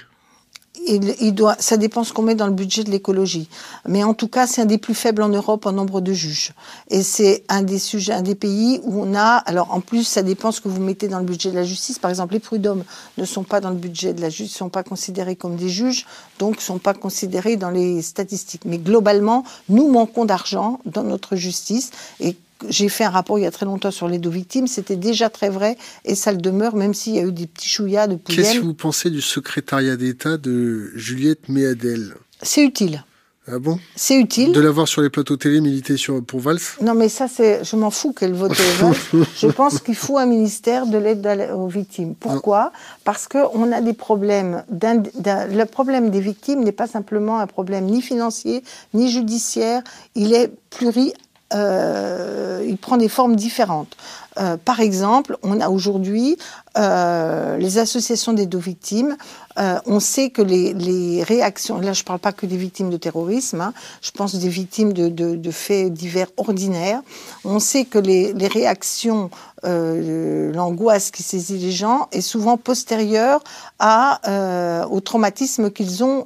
Il, 0.87 1.13
il 1.19 1.33
doit, 1.33 1.57
ça 1.59 1.75
dépend 1.75 2.05
ce 2.05 2.13
qu'on 2.13 2.21
met 2.21 2.35
dans 2.35 2.47
le 2.47 2.53
budget 2.53 2.85
de 2.85 2.91
l'écologie. 2.91 3.49
Mais 3.85 4.03
en 4.05 4.13
tout 4.13 4.29
cas, 4.29 4.47
c'est 4.47 4.61
un 4.61 4.65
des 4.65 4.77
plus 4.77 4.93
faibles 4.93 5.21
en 5.21 5.27
Europe 5.27 5.65
en 5.65 5.73
nombre 5.73 5.99
de 5.99 6.13
juges. 6.13 6.53
Et 6.89 7.03
c'est 7.03 7.43
un 7.49 7.63
des 7.63 7.79
sujets, 7.79 8.13
un 8.13 8.21
des 8.21 8.35
pays 8.35 8.79
où 8.83 9.01
on 9.01 9.13
a, 9.15 9.37
alors 9.51 9.73
en 9.73 9.81
plus, 9.81 10.05
ça 10.05 10.21
dépend 10.21 10.53
ce 10.53 10.61
que 10.61 10.69
vous 10.69 10.81
mettez 10.81 11.09
dans 11.09 11.19
le 11.19 11.25
budget 11.25 11.51
de 11.51 11.55
la 11.55 11.65
justice. 11.65 11.99
Par 11.99 12.11
exemple, 12.11 12.33
les 12.33 12.39
prud'hommes 12.39 12.83
ne 13.17 13.25
sont 13.25 13.43
pas 13.43 13.59
dans 13.59 13.71
le 13.71 13.75
budget 13.75 14.13
de 14.13 14.21
la 14.21 14.29
justice, 14.29 14.55
sont 14.55 14.69
pas 14.69 14.83
considérés 14.83 15.35
comme 15.35 15.57
des 15.57 15.69
juges, 15.69 16.05
donc 16.37 16.61
sont 16.61 16.79
pas 16.79 16.93
considérés 16.93 17.57
dans 17.57 17.71
les 17.71 18.01
statistiques. 18.01 18.63
Mais 18.63 18.77
globalement, 18.77 19.43
nous 19.67 19.89
manquons 19.89 20.23
d'argent 20.23 20.79
dans 20.85 21.03
notre 21.03 21.35
justice 21.35 21.91
et 22.21 22.37
j'ai 22.67 22.89
fait 22.89 23.03
un 23.03 23.09
rapport 23.09 23.39
il 23.39 23.43
y 23.43 23.47
a 23.47 23.51
très 23.51 23.65
longtemps 23.65 23.91
sur 23.91 24.07
les 24.07 24.19
deux 24.19 24.29
victimes, 24.29 24.67
c'était 24.67 24.95
déjà 24.95 25.29
très 25.29 25.49
vrai 25.49 25.77
et 26.05 26.15
ça 26.15 26.31
le 26.31 26.39
demeure, 26.39 26.75
même 26.75 26.93
s'il 26.93 27.15
y 27.15 27.19
a 27.19 27.23
eu 27.23 27.31
des 27.31 27.47
petits 27.47 27.69
chouillas 27.69 28.07
de 28.07 28.15
Qu'est-ce 28.15 28.59
que 28.59 28.63
vous 28.63 28.73
pensez 28.73 29.09
du 29.09 29.21
secrétariat 29.21 29.95
d'État 29.95 30.37
de 30.37 30.91
Juliette 30.95 31.49
Méadel? 31.49 32.15
C'est 32.41 32.63
utile. 32.63 33.03
Ah 33.51 33.57
bon? 33.57 33.79
C'est 33.95 34.19
utile. 34.19 34.51
De 34.51 34.59
l'avoir 34.59 34.87
sur 34.87 35.01
les 35.01 35.09
plateaux 35.09 35.35
télé 35.35 35.59
militer 35.59 35.97
sur, 35.97 36.23
pour 36.23 36.39
Valls? 36.39 36.59
Non, 36.81 36.93
mais 36.93 37.09
ça, 37.09 37.27
c'est, 37.27 37.63
je 37.63 37.75
m'en 37.75 37.89
fous 37.89 38.13
qu'elle 38.13 38.33
vote 38.33 38.53
vote. 38.79 38.97
Je 39.35 39.47
pense 39.47 39.79
qu'il 39.79 39.95
faut 39.95 40.17
un 40.19 40.27
ministère 40.27 40.85
de 40.85 40.97
l'aide 40.97 41.25
aux 41.55 41.67
victimes. 41.67 42.13
Pourquoi? 42.13 42.71
Parce 43.03 43.27
qu'on 43.27 43.71
a 43.71 43.81
des 43.81 43.93
problèmes. 43.93 44.63
le 44.71 45.63
problème 45.63 46.11
des 46.11 46.19
victimes 46.19 46.63
n'est 46.63 46.71
pas 46.71 46.87
simplement 46.87 47.39
un 47.39 47.47
problème 47.47 47.85
ni 47.85 48.01
financier, 48.01 48.63
ni 48.93 49.09
judiciaire. 49.09 49.81
Il 50.15 50.33
est 50.33 50.51
pluri. 50.69 51.13
Euh, 51.53 52.63
il 52.67 52.77
prend 52.77 52.97
des 52.97 53.09
formes 53.09 53.35
différentes. 53.35 53.95
Euh, 54.37 54.57
par 54.63 54.79
exemple, 54.79 55.37
on 55.43 55.59
a 55.59 55.69
aujourd'hui 55.69 56.37
euh, 56.77 57.57
les 57.57 57.77
associations 57.77 58.31
des 58.33 58.45
deux 58.45 58.59
victimes. 58.59 59.17
Euh, 59.57 59.79
on 59.85 59.99
sait 59.99 60.29
que 60.29 60.41
les, 60.41 60.73
les 60.73 61.23
réactions, 61.23 61.81
là 61.81 61.91
je 61.91 62.01
ne 62.01 62.05
parle 62.05 62.19
pas 62.19 62.31
que 62.31 62.45
des 62.45 62.55
victimes 62.55 62.89
de 62.89 62.95
terrorisme, 62.97 63.59
hein, 63.59 63.73
je 64.01 64.11
pense 64.11 64.35
des 64.35 64.47
victimes 64.47 64.93
de, 64.93 65.09
de- 65.09 65.35
de 65.35 65.51
faits 65.51 65.91
divers 65.91 66.27
ordinaires. 66.37 67.01
On 67.43 67.59
sait 67.59 67.83
que 67.85 67.97
les, 67.99 68.31
les 68.33 68.47
réactions, 68.47 69.29
euh, 69.65 70.53
l'angoisse 70.53 71.11
qui 71.11 71.23
saisit 71.23 71.57
les 71.57 71.71
gens 71.71 72.07
est 72.13 72.21
souvent 72.21 72.55
postérieure 72.55 73.43
à, 73.79 74.21
euh, 74.29 74.85
au 74.85 75.01
traumatisme 75.01 75.71
qu'ils 75.71 76.03
ont 76.03 76.25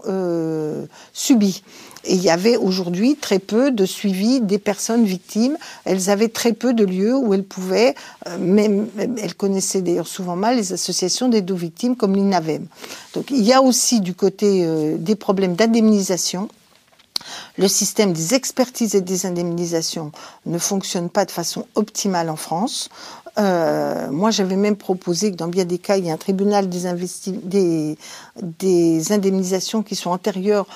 subi. 1.13 1.63
Il 2.07 2.21
y 2.21 2.29
avait 2.29 2.57
aujourd'hui 2.57 3.15
très 3.15 3.39
peu 3.39 3.71
de 3.71 3.85
suivi 3.85 4.41
des 4.41 4.59
personnes 4.59 5.05
victimes. 5.05 5.57
Elles 5.85 6.09
avaient 6.09 6.27
très 6.29 6.53
peu 6.53 6.73
de 6.73 6.83
lieux 6.83 7.15
où 7.15 7.33
elles 7.33 7.43
pouvaient, 7.43 7.95
euh, 8.27 8.85
elles 9.21 9.35
connaissaient 9.35 9.81
d'ailleurs 9.81 10.07
souvent 10.07 10.35
mal 10.35 10.57
les 10.57 10.73
associations 10.73 11.29
des 11.29 11.41
deux 11.41 11.53
victimes 11.53 11.95
comme 11.95 12.15
l'INAVEM. 12.15 12.67
Donc 13.13 13.31
il 13.31 13.43
y 13.43 13.53
a 13.53 13.61
aussi 13.61 14.01
du 14.01 14.13
côté 14.13 14.65
euh, 14.65 14.97
des 14.97 15.15
problèmes 15.15 15.55
d'indemnisation. 15.55 16.49
Le 17.57 17.67
système 17.67 18.11
des 18.11 18.33
expertises 18.33 18.95
et 18.95 19.01
des 19.01 19.25
indemnisations 19.25 20.11
ne 20.45 20.57
fonctionne 20.57 21.09
pas 21.09 21.23
de 21.23 21.31
façon 21.31 21.67
optimale 21.75 22.29
en 22.29 22.35
France. 22.35 22.89
Euh, 23.39 24.11
moi, 24.11 24.29
j'avais 24.29 24.55
même 24.55 24.75
proposé 24.75 25.31
que 25.31 25.35
dans 25.35 25.47
bien 25.47 25.65
des 25.65 25.79
cas, 25.79 25.97
il 25.97 26.05
y 26.05 26.09
ait 26.09 26.11
un 26.11 26.17
tribunal 26.17 26.69
des, 26.69 27.97
des, 28.41 29.11
indemnisations 29.11 29.81
qui 29.81 29.95
sont 29.95 30.11
antérieures 30.11 30.67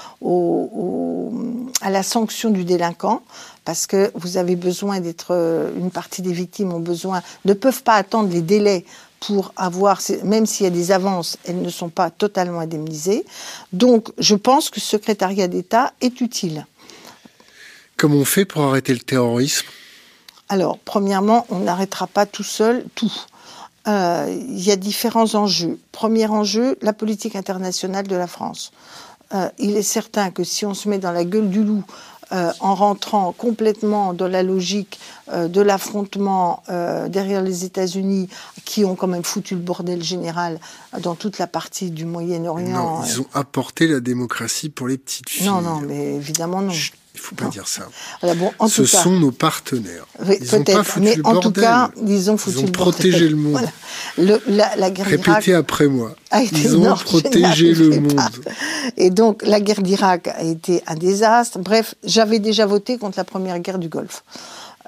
à 1.81 1.89
la 1.91 2.03
sanction 2.03 2.49
du 2.49 2.63
délinquant, 2.63 3.21
parce 3.63 3.85
que 3.85 4.11
vous 4.15 4.37
avez 4.37 4.55
besoin 4.55 4.99
d'être, 4.99 5.27
euh, 5.31 5.69
une 5.77 5.91
partie 5.91 6.21
des 6.21 6.33
victimes 6.33 6.73
ont 6.73 6.79
besoin, 6.79 7.21
ne 7.45 7.53
peuvent 7.53 7.83
pas 7.83 7.95
attendre 7.95 8.31
les 8.31 8.41
délais 8.41 8.85
pour 9.19 9.51
avoir, 9.55 9.99
même 10.23 10.45
s'il 10.45 10.63
y 10.63 10.67
a 10.67 10.71
des 10.71 10.91
avances, 10.91 11.37
elles 11.45 11.61
ne 11.61 11.69
sont 11.69 11.89
pas 11.89 12.09
totalement 12.09 12.59
indemnisées. 12.59 13.25
Donc, 13.73 14.09
je 14.17 14.35
pense 14.35 14.69
que 14.69 14.79
ce 14.79 14.91
secrétariat 14.91 15.47
d'État 15.47 15.93
est 16.01 16.21
utile. 16.21 16.65
Comment 17.97 18.17
on 18.17 18.25
fait 18.25 18.45
pour 18.45 18.63
arrêter 18.63 18.93
le 18.93 18.99
terrorisme? 18.99 19.65
Alors, 20.49 20.77
premièrement, 20.79 21.45
on 21.49 21.59
n'arrêtera 21.59 22.07
pas 22.07 22.25
tout 22.25 22.43
seul 22.43 22.85
tout. 22.95 23.13
Euh, 23.87 24.25
il 24.49 24.59
y 24.59 24.71
a 24.71 24.75
différents 24.75 25.35
enjeux. 25.35 25.79
Premier 25.91 26.27
enjeu, 26.27 26.77
la 26.81 26.93
politique 26.93 27.35
internationale 27.35 28.07
de 28.07 28.15
la 28.15 28.27
France. 28.27 28.71
Euh, 29.33 29.49
il 29.59 29.75
est 29.75 29.81
certain 29.81 30.31
que 30.31 30.43
si 30.43 30.65
on 30.65 30.73
se 30.73 30.87
met 30.87 30.99
dans 30.99 31.11
la 31.11 31.25
gueule 31.25 31.49
du 31.49 31.63
loup 31.63 31.83
euh, 32.33 32.51
en 32.59 32.75
rentrant 32.75 33.31
complètement 33.31 34.13
dans 34.13 34.27
la 34.27 34.43
logique 34.43 34.99
de 35.33 35.61
l'affrontement 35.61 36.63
derrière 37.09 37.41
les 37.41 37.65
États-Unis, 37.65 38.29
qui 38.63 38.85
ont 38.85 38.95
quand 38.95 39.07
même 39.07 39.23
foutu 39.23 39.55
le 39.55 39.61
bordel 39.61 40.01
général 40.01 40.59
dans 41.01 41.15
toute 41.15 41.37
la 41.37 41.47
partie 41.47 41.91
du 41.91 42.05
Moyen-Orient. 42.05 43.03
ils 43.05 43.21
ont 43.21 43.27
apporté 43.33 43.87
la 43.87 43.99
démocratie 43.99 44.69
pour 44.69 44.87
les 44.87 44.97
petites 44.97 45.29
filles. 45.29 45.47
Non, 45.47 45.61
non, 45.61 45.81
mais 45.81 46.15
évidemment 46.15 46.61
non. 46.61 46.71
Il 47.17 47.19
faut 47.19 47.35
pas 47.35 47.47
dire 47.47 47.67
ça. 47.67 47.87
bon, 48.21 48.51
en 48.59 48.67
Ce 48.67 48.85
sont 48.85 49.19
nos 49.19 49.31
partenaires. 49.31 50.05
Peut-être, 50.19 50.99
mais 50.99 51.17
en 51.23 51.39
tout 51.39 51.51
cas, 51.51 51.89
ils 52.05 52.29
ont 52.29 52.37
foutu 52.37 52.59
ils 52.59 52.65
ont 52.65 52.71
protégé 52.71 53.27
le 53.27 53.35
monde. 53.35 53.59
Le, 54.19 54.39
la, 54.47 54.75
la, 54.75 54.91
guerre 54.91 55.07
Répétez 55.07 55.55
après 55.55 55.87
moi. 55.87 56.15
Ils 56.51 56.77
ont 56.77 56.93
protégé 56.93 57.73
le 57.73 57.99
monde. 58.01 58.21
Et 58.97 59.09
donc, 59.09 59.41
la 59.43 59.59
guerre 59.59 59.81
d'Irak 59.81 60.27
a 60.27 60.43
été 60.43 60.83
un 60.85 60.93
désastre. 60.95 61.57
Bref, 61.57 61.95
j'avais 62.03 62.37
déjà 62.37 62.67
voté 62.67 62.99
contre 62.99 63.17
la 63.17 63.23
première 63.23 63.57
guerre 63.59 63.79
du 63.79 63.89
Golfe. 63.89 64.23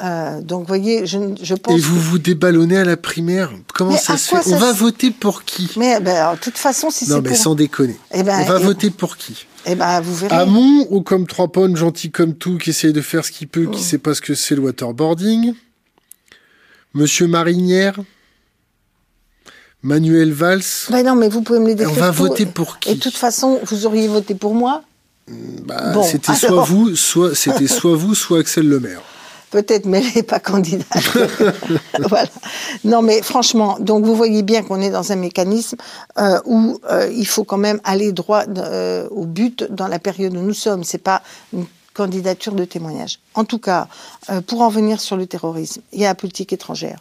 Euh, 0.01 0.41
donc, 0.41 0.61
vous 0.61 0.67
voyez, 0.67 1.07
je, 1.07 1.17
je 1.41 1.55
pense. 1.55 1.75
Et 1.75 1.81
vous 1.81 1.99
vous 1.99 2.19
déballonnez 2.19 2.77
à 2.77 2.85
la 2.85 2.95
primaire 2.95 3.51
Comment 3.73 3.97
ça 3.97 4.17
se 4.17 4.35
fait? 4.35 4.53
On 4.53 4.57
va 4.57 4.71
voter 4.71 5.09
pour 5.11 5.43
qui? 5.43 5.71
Mais 5.77 5.99
ben, 5.99 6.35
de 6.35 6.39
toute 6.39 6.57
façon, 6.57 6.91
si 6.91 7.05
c'est. 7.05 7.11
Non, 7.11 7.21
mais 7.21 7.35
sans 7.35 7.55
déconner. 7.55 7.97
Eh 8.13 8.23
ben, 8.23 8.39
On 8.41 8.45
va 8.45 8.59
voter 8.59 8.91
pour 8.91 9.17
qui? 9.17 9.45
Eh 9.65 9.75
ben, 9.75 10.01
vous 10.01 10.15
verrez. 10.15 10.35
Amon 10.35 10.87
ou 10.89 11.01
comme 11.01 11.27
trois 11.27 11.49
pommes, 11.49 11.75
gentil 11.75 12.11
comme 12.11 12.33
tout, 12.33 12.57
qui 12.57 12.71
essaye 12.71 12.93
de 12.93 13.01
faire 13.01 13.25
ce 13.25 13.31
qu'il 13.31 13.47
peut, 13.47 13.65
qui 13.65 13.79
oh. 13.79 13.83
sait 13.83 13.97
pas 13.97 14.13
ce 14.13 14.21
que 14.21 14.33
c'est 14.35 14.55
le 14.55 14.61
waterboarding. 14.61 15.53
Monsieur 16.93 17.27
Marinière. 17.27 17.99
Manuel 19.81 20.33
Valls. 20.33 20.61
Ben 20.89 21.05
non, 21.05 21.15
mais 21.15 21.29
vous 21.29 21.41
pouvez 21.41 21.59
me 21.59 21.67
les 21.67 21.75
décrire. 21.75 21.95
On 21.95 21.99
va 21.99 22.11
voter 22.11 22.45
pour 22.45 22.79
qui 22.79 22.89
Et 22.89 22.95
de 22.95 22.99
toute 22.99 23.15
façon, 23.15 23.59
vous 23.63 23.85
auriez 23.85 24.07
voté 24.07 24.35
pour 24.35 24.53
moi 24.53 24.83
bah, 25.27 25.93
C'était 26.03 26.33
soit 26.33 26.63
vous, 26.63 26.95
soit 26.95 27.33
c'était 27.35 27.67
soit 27.67 27.95
vous, 27.95 28.13
soit 28.13 28.39
Axel 28.39 28.67
Lemaire 28.67 29.01
peut-être, 29.49 29.85
mais 29.85 29.99
elle 29.99 30.13
n'est 30.15 30.23
pas 30.23 30.39
candidate. 30.39 30.87
voilà. 32.07 32.29
Non, 32.83 33.01
mais 33.01 33.21
franchement, 33.21 33.77
donc 33.79 34.05
vous 34.05 34.15
voyez 34.15 34.43
bien 34.43 34.63
qu'on 34.63 34.81
est 34.81 34.89
dans 34.89 35.11
un 35.11 35.15
mécanisme 35.15 35.77
euh, 36.17 36.39
où 36.45 36.79
euh, 36.89 37.11
il 37.11 37.27
faut 37.27 37.43
quand 37.43 37.57
même 37.57 37.79
aller 37.83 38.11
droit 38.11 38.43
euh, 38.47 39.07
au 39.09 39.25
but 39.25 39.63
dans 39.71 39.87
la 39.87 39.99
période 39.99 40.35
où 40.35 40.41
nous 40.41 40.53
sommes. 40.53 40.83
C'est 40.83 40.97
pas 40.97 41.21
une 41.53 41.65
candidature 41.93 42.53
de 42.53 42.65
témoignage. 42.65 43.19
En 43.33 43.43
tout 43.43 43.59
cas, 43.59 43.87
pour 44.47 44.61
en 44.61 44.69
venir 44.69 45.01
sur 45.01 45.17
le 45.17 45.25
terrorisme, 45.25 45.81
il 45.91 45.99
y 45.99 46.05
a 46.05 46.09
la 46.09 46.15
politique 46.15 46.53
étrangère. 46.53 46.99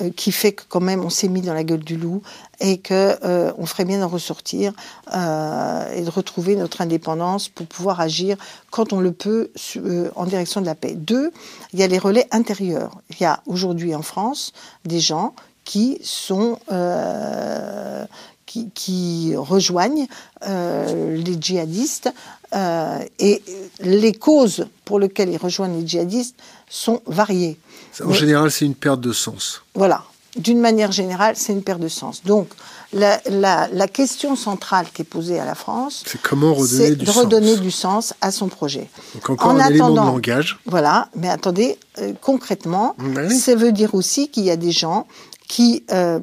Euh, 0.00 0.10
qui 0.14 0.30
fait 0.30 0.52
que 0.52 0.62
quand 0.68 0.80
même 0.80 1.04
on 1.04 1.10
s'est 1.10 1.28
mis 1.28 1.40
dans 1.40 1.54
la 1.54 1.64
gueule 1.64 1.82
du 1.82 1.96
loup 1.96 2.22
et 2.60 2.78
que 2.78 3.16
euh, 3.24 3.52
on 3.58 3.66
ferait 3.66 3.84
bien 3.84 3.98
d'en 3.98 4.08
ressortir 4.08 4.72
euh, 5.12 5.92
et 5.92 6.02
de 6.02 6.10
retrouver 6.10 6.54
notre 6.54 6.80
indépendance 6.80 7.48
pour 7.48 7.66
pouvoir 7.66 8.00
agir 8.00 8.36
quand 8.70 8.92
on 8.92 9.00
le 9.00 9.10
peut 9.12 9.50
en 10.14 10.26
direction 10.26 10.60
de 10.60 10.66
la 10.66 10.74
paix. 10.74 10.94
Deux, 10.94 11.32
il 11.72 11.80
y 11.80 11.82
a 11.82 11.88
les 11.88 11.98
relais 11.98 12.28
intérieurs. 12.30 13.00
Il 13.10 13.20
y 13.20 13.24
a 13.24 13.40
aujourd'hui 13.46 13.94
en 13.94 14.02
France 14.02 14.52
des 14.84 15.00
gens 15.00 15.34
qui 15.64 15.98
sont 16.04 16.58
qui, 18.46 19.34
rejoignent 19.36 20.06
les 20.46 21.36
djihadistes 21.40 22.10
et 22.54 23.42
les 23.80 24.12
causes 24.12 24.66
pour 24.84 24.98
lesquelles 24.98 25.30
ils 25.30 25.38
rejoignent 25.38 25.80
les 25.80 25.86
djihadistes 25.86 26.36
sont 26.68 27.02
variées. 27.06 27.58
En 28.04 28.12
général, 28.12 28.50
c'est 28.50 28.64
une 28.64 28.74
perte 28.74 29.00
de 29.00 29.12
sens. 29.12 29.62
Voilà. 29.74 30.04
D'une 30.36 30.60
manière 30.60 30.92
générale, 30.92 31.34
c'est 31.36 31.52
une 31.52 31.62
perte 31.62 31.80
de 31.80 31.88
sens. 31.88 32.22
Donc, 32.24 32.48
la, 32.92 33.20
la, 33.72 33.88
question 33.88 34.36
centrale 34.36 34.86
qui 34.92 35.02
est 35.02 35.04
posée 35.04 35.38
à 35.38 35.44
la 35.44 35.54
France, 35.54 36.04
c'est 36.06 36.20
comment 36.20 36.54
redonner 36.54 36.94
du 36.94 37.04
de 37.04 37.10
redonner 37.10 37.56
du 37.56 37.70
sens 37.70 38.14
à 38.20 38.30
son 38.30 38.48
projet. 38.48 38.88
Donc 39.14 39.30
encore 39.30 39.50
en 39.50 39.58
un 39.58 39.68
élément 39.68 39.90
de 39.90 39.96
langage. 39.96 40.58
Voilà, 40.64 41.08
mais 41.14 41.28
attendez, 41.28 41.78
euh, 41.98 42.12
concrètement, 42.20 42.96
ça 43.30 43.54
veut 43.56 43.72
dire 43.72 43.94
aussi 43.94 44.28
qu'il 44.28 44.44
y 44.44 44.50
a 44.50 44.56
des 44.56 44.70
gens 44.70 45.06
qui 45.48 45.84
euh, 45.92 46.20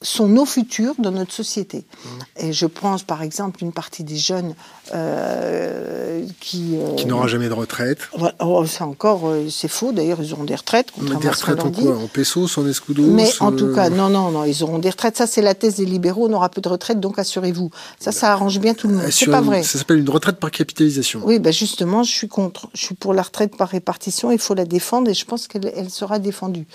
sont 0.00 0.28
nos 0.28 0.44
futurs 0.44 0.94
dans 0.98 1.10
notre 1.10 1.32
société. 1.32 1.78
Mmh. 1.78 2.08
Et 2.36 2.52
je 2.52 2.66
pense 2.66 3.02
par 3.02 3.22
exemple 3.22 3.62
une 3.62 3.72
partie 3.72 4.04
des 4.04 4.16
jeunes 4.16 4.54
euh, 4.94 6.24
qui... 6.40 6.76
Euh, 6.76 6.94
qui 6.94 7.06
n'aura 7.06 7.26
jamais 7.26 7.48
de 7.48 7.54
retraite. 7.54 7.98
Oh, 8.40 8.64
c'est 8.64 8.84
encore, 8.84 9.28
euh, 9.28 9.48
c'est 9.50 9.68
faux 9.68 9.90
d'ailleurs, 9.92 10.18
ils 10.22 10.32
auront 10.32 10.44
des 10.44 10.54
retraites. 10.54 10.92
Mais 11.00 11.16
des 11.16 11.28
retraites 11.28 11.60
en 11.60 11.72
quoi? 11.72 11.96
En 11.96 12.06
pesos, 12.06 12.56
en 12.58 12.66
escudos 12.66 13.02
Mais 13.02 13.28
en 13.40 13.50
tout 13.50 13.74
cas, 13.74 13.90
non, 13.90 14.08
non, 14.08 14.30
non, 14.30 14.44
ils 14.44 14.62
auront 14.62 14.78
des 14.78 14.90
retraites. 14.90 15.16
Ça, 15.16 15.26
c'est 15.26 15.42
la 15.42 15.54
thèse 15.54 15.76
des 15.76 15.84
libéraux, 15.84 16.26
on 16.26 16.28
n'aura 16.28 16.48
plus 16.48 16.62
de 16.62 16.68
retraite, 16.68 17.00
donc 17.00 17.18
assurez-vous. 17.18 17.70
Ça, 17.98 18.12
ça 18.12 18.32
arrange 18.32 18.60
bien 18.60 18.74
tout 18.74 18.86
le 18.86 18.94
monde. 18.94 19.10
C'est 19.10 19.26
pas 19.26 19.40
vrai. 19.40 19.64
Ça 19.64 19.78
s'appelle 19.78 19.98
une 19.98 20.10
retraite 20.10 20.38
par 20.38 20.52
capitalisation. 20.52 21.22
Oui, 21.24 21.40
ben 21.40 21.52
justement, 21.52 22.04
je 22.04 22.12
suis 22.12 22.28
contre. 22.28 22.68
Je 22.72 22.84
suis 22.84 22.94
pour 22.94 23.14
la 23.14 23.22
retraite 23.22 23.56
par 23.56 23.68
répartition, 23.68 24.30
il 24.30 24.38
faut 24.38 24.54
la 24.54 24.64
défendre 24.64 25.10
et 25.10 25.14
je 25.14 25.24
pense 25.24 25.48
qu'elle 25.48 25.90
sera 25.90 26.20
défendue. 26.20 26.66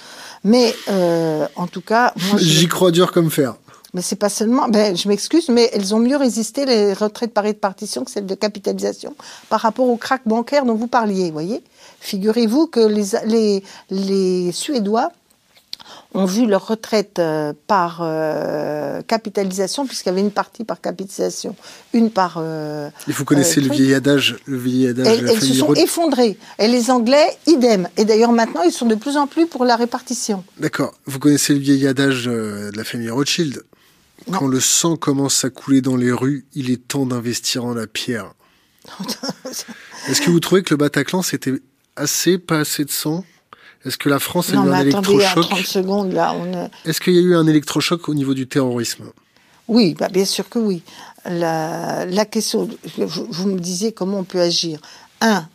Mais 0.44 0.76
en 1.56 1.68
tout 1.68 1.82
cas... 1.82 1.93
J'y 2.38 2.68
crois 2.68 2.92
dur 2.92 3.12
comme 3.12 3.30
faire. 3.30 3.56
Mais 3.94 4.02
c'est 4.02 4.16
pas 4.16 4.30
seulement, 4.30 4.68
ben, 4.70 4.98
je 4.98 5.08
m'excuse, 5.08 5.50
mais 5.50 5.70
elles 5.72 5.94
ont 5.94 6.00
mieux 6.00 6.18
résisté 6.18 6.66
les 6.66 6.94
retraites 6.94 7.32
par 7.32 7.44
répartition 7.44 8.04
que 8.04 8.10
celles 8.10 8.26
de 8.26 8.34
capitalisation 8.34 9.16
par 9.50 9.62
rapport 9.62 9.88
au 9.88 9.98
crack 9.98 10.22
bancaire 10.26 10.66
dont 10.66 10.74
vous 10.74 10.88
parliez, 10.88 11.30
voyez? 11.30 11.62
Figurez-vous 12.00 12.68
que 12.68 12.80
les, 12.80 13.06
les, 13.28 13.64
les 13.92 14.52
Suédois 14.52 15.12
ont 16.14 16.26
vu 16.26 16.46
leur 16.46 16.68
retraite 16.68 17.20
euh, 17.20 17.54
par 17.68 18.00
euh, 18.02 19.02
capitalisation, 19.02 19.86
puisqu'il 19.86 20.10
y 20.10 20.12
avait 20.12 20.22
une 20.22 20.32
partie 20.32 20.64
par 20.64 20.80
capitalisation, 20.80 21.56
une 21.94 22.12
par. 22.12 22.36
Euh, 22.38 22.90
Et 23.08 23.12
vous 23.12 23.26
connaissez 23.26 23.62
le 23.62 23.72
vieil 23.72 23.94
adage, 23.94 24.38
le 24.46 24.58
vieil 24.58 24.88
adage 24.90 25.08
Elles, 25.08 25.30
elles 25.30 25.42
se 25.42 25.54
sont 25.54 25.74
effondrées. 25.74 26.38
Et 26.60 26.68
les 26.68 26.92
Anglais, 26.92 27.28
idem. 27.48 27.88
Et 27.98 28.06
d'ailleurs, 28.06 28.32
maintenant, 28.32 28.62
ils 28.64 28.72
sont 28.72 28.86
de 28.86 28.96
plus 28.96 29.18
en 29.18 29.28
plus 29.28 29.48
pour 29.48 29.66
la 29.66 29.76
répartition. 29.76 30.44
D'accord. 30.60 30.94
Vous 31.06 31.20
connaissez 31.20 31.54
le 31.54 31.60
vieil 31.60 31.88
adage 31.88 32.26
de 32.26 32.72
la 32.76 32.84
famille 32.84 33.10
Rothschild? 33.10 33.64
Quand 34.32 34.48
le 34.48 34.60
sang 34.60 34.96
commence 34.96 35.44
à 35.44 35.50
couler 35.50 35.82
dans 35.82 35.98
les 35.98 36.12
rues, 36.12 36.46
il 36.54 36.72
est 36.72 36.88
temps 36.88 37.06
d'investir 37.06 37.66
en 37.66 37.74
la 37.74 37.88
pierre. 37.88 38.34
Est-ce 40.08 40.22
que 40.22 40.30
vous 40.30 40.40
trouvez 40.40 40.64
que 40.64 40.74
le 40.74 40.78
Bataclan, 40.78 41.22
c'était 41.22 41.54
assez, 41.96 42.38
pas 42.38 42.60
assez 42.60 42.86
de 42.86 42.92
sang? 42.92 43.26
Est-ce 43.86 43.98
que 43.98 44.10
la 44.10 44.20
France 44.20 44.52
a 44.52 44.54
eu 44.54 44.58
un 44.58 44.80
électrochoc 44.80 45.50
30 45.50 45.60
secondes 45.66 46.14
là. 46.14 46.34
On... 46.34 46.70
Est-ce 46.88 47.02
qu'il 47.02 47.14
y 47.14 47.18
a 47.18 47.22
eu 47.22 47.36
un 47.36 47.48
électrochoc 47.48 48.08
au 48.08 48.14
niveau 48.14 48.34
du 48.34 48.48
terrorisme? 48.48 49.06
Oui, 49.68 49.96
bah 49.98 50.10
bien 50.10 50.26
sûr 50.26 50.50
que 50.50 50.60
oui. 50.60 50.84
La, 51.26 52.06
la 52.06 52.26
question, 52.26 52.70
vous 52.98 53.48
me 53.48 53.60
disiez 53.60 53.94
comment 53.94 54.20
on 54.20 54.24
peut 54.24 54.42
agir. 54.42 54.80
Un, 55.22 55.48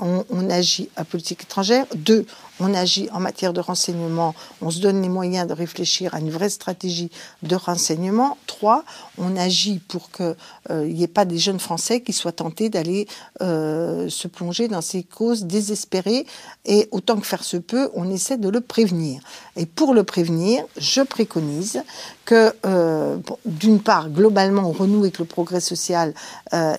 on, 0.00 0.24
on, 0.30 0.50
agit 0.50 0.88
à 0.96 1.04
politique 1.04 1.42
étrangère. 1.42 1.86
Deux, 1.96 2.26
on 2.60 2.74
agit 2.74 3.08
en 3.12 3.20
matière 3.20 3.52
de 3.52 3.60
renseignement, 3.60 4.34
on 4.60 4.70
se 4.70 4.80
donne 4.80 5.02
les 5.02 5.08
moyens 5.08 5.46
de 5.46 5.52
réfléchir 5.52 6.14
à 6.14 6.20
une 6.20 6.30
vraie 6.30 6.48
stratégie 6.48 7.10
de 7.42 7.54
renseignement. 7.54 8.38
Trois, 8.46 8.84
on 9.18 9.36
agit 9.36 9.78
pour 9.78 10.10
qu'il 10.10 10.36
euh, 10.70 10.86
n'y 10.86 11.02
ait 11.02 11.08
pas 11.08 11.24
des 11.24 11.38
jeunes 11.38 11.60
Français 11.60 12.00
qui 12.00 12.12
soient 12.12 12.32
tentés 12.32 12.68
d'aller 12.68 13.06
euh, 13.42 14.08
se 14.08 14.28
plonger 14.28 14.68
dans 14.68 14.80
ces 14.80 15.02
causes 15.02 15.44
désespérées. 15.44 16.26
Et 16.64 16.88
autant 16.90 17.16
que 17.16 17.26
faire 17.26 17.44
se 17.44 17.56
peut, 17.56 17.90
on 17.94 18.10
essaie 18.10 18.38
de 18.38 18.48
le 18.48 18.60
prévenir. 18.60 19.20
Et 19.56 19.66
pour 19.66 19.94
le 19.94 20.04
prévenir, 20.04 20.64
je 20.76 21.02
préconise 21.02 21.82
que, 22.26 22.52
euh, 22.66 23.16
d'une 23.46 23.80
part, 23.80 24.10
globalement, 24.10 24.68
on 24.68 24.72
renoue 24.72 25.00
avec 25.00 25.18
le 25.18 25.24
progrès 25.24 25.60
social 25.60 26.12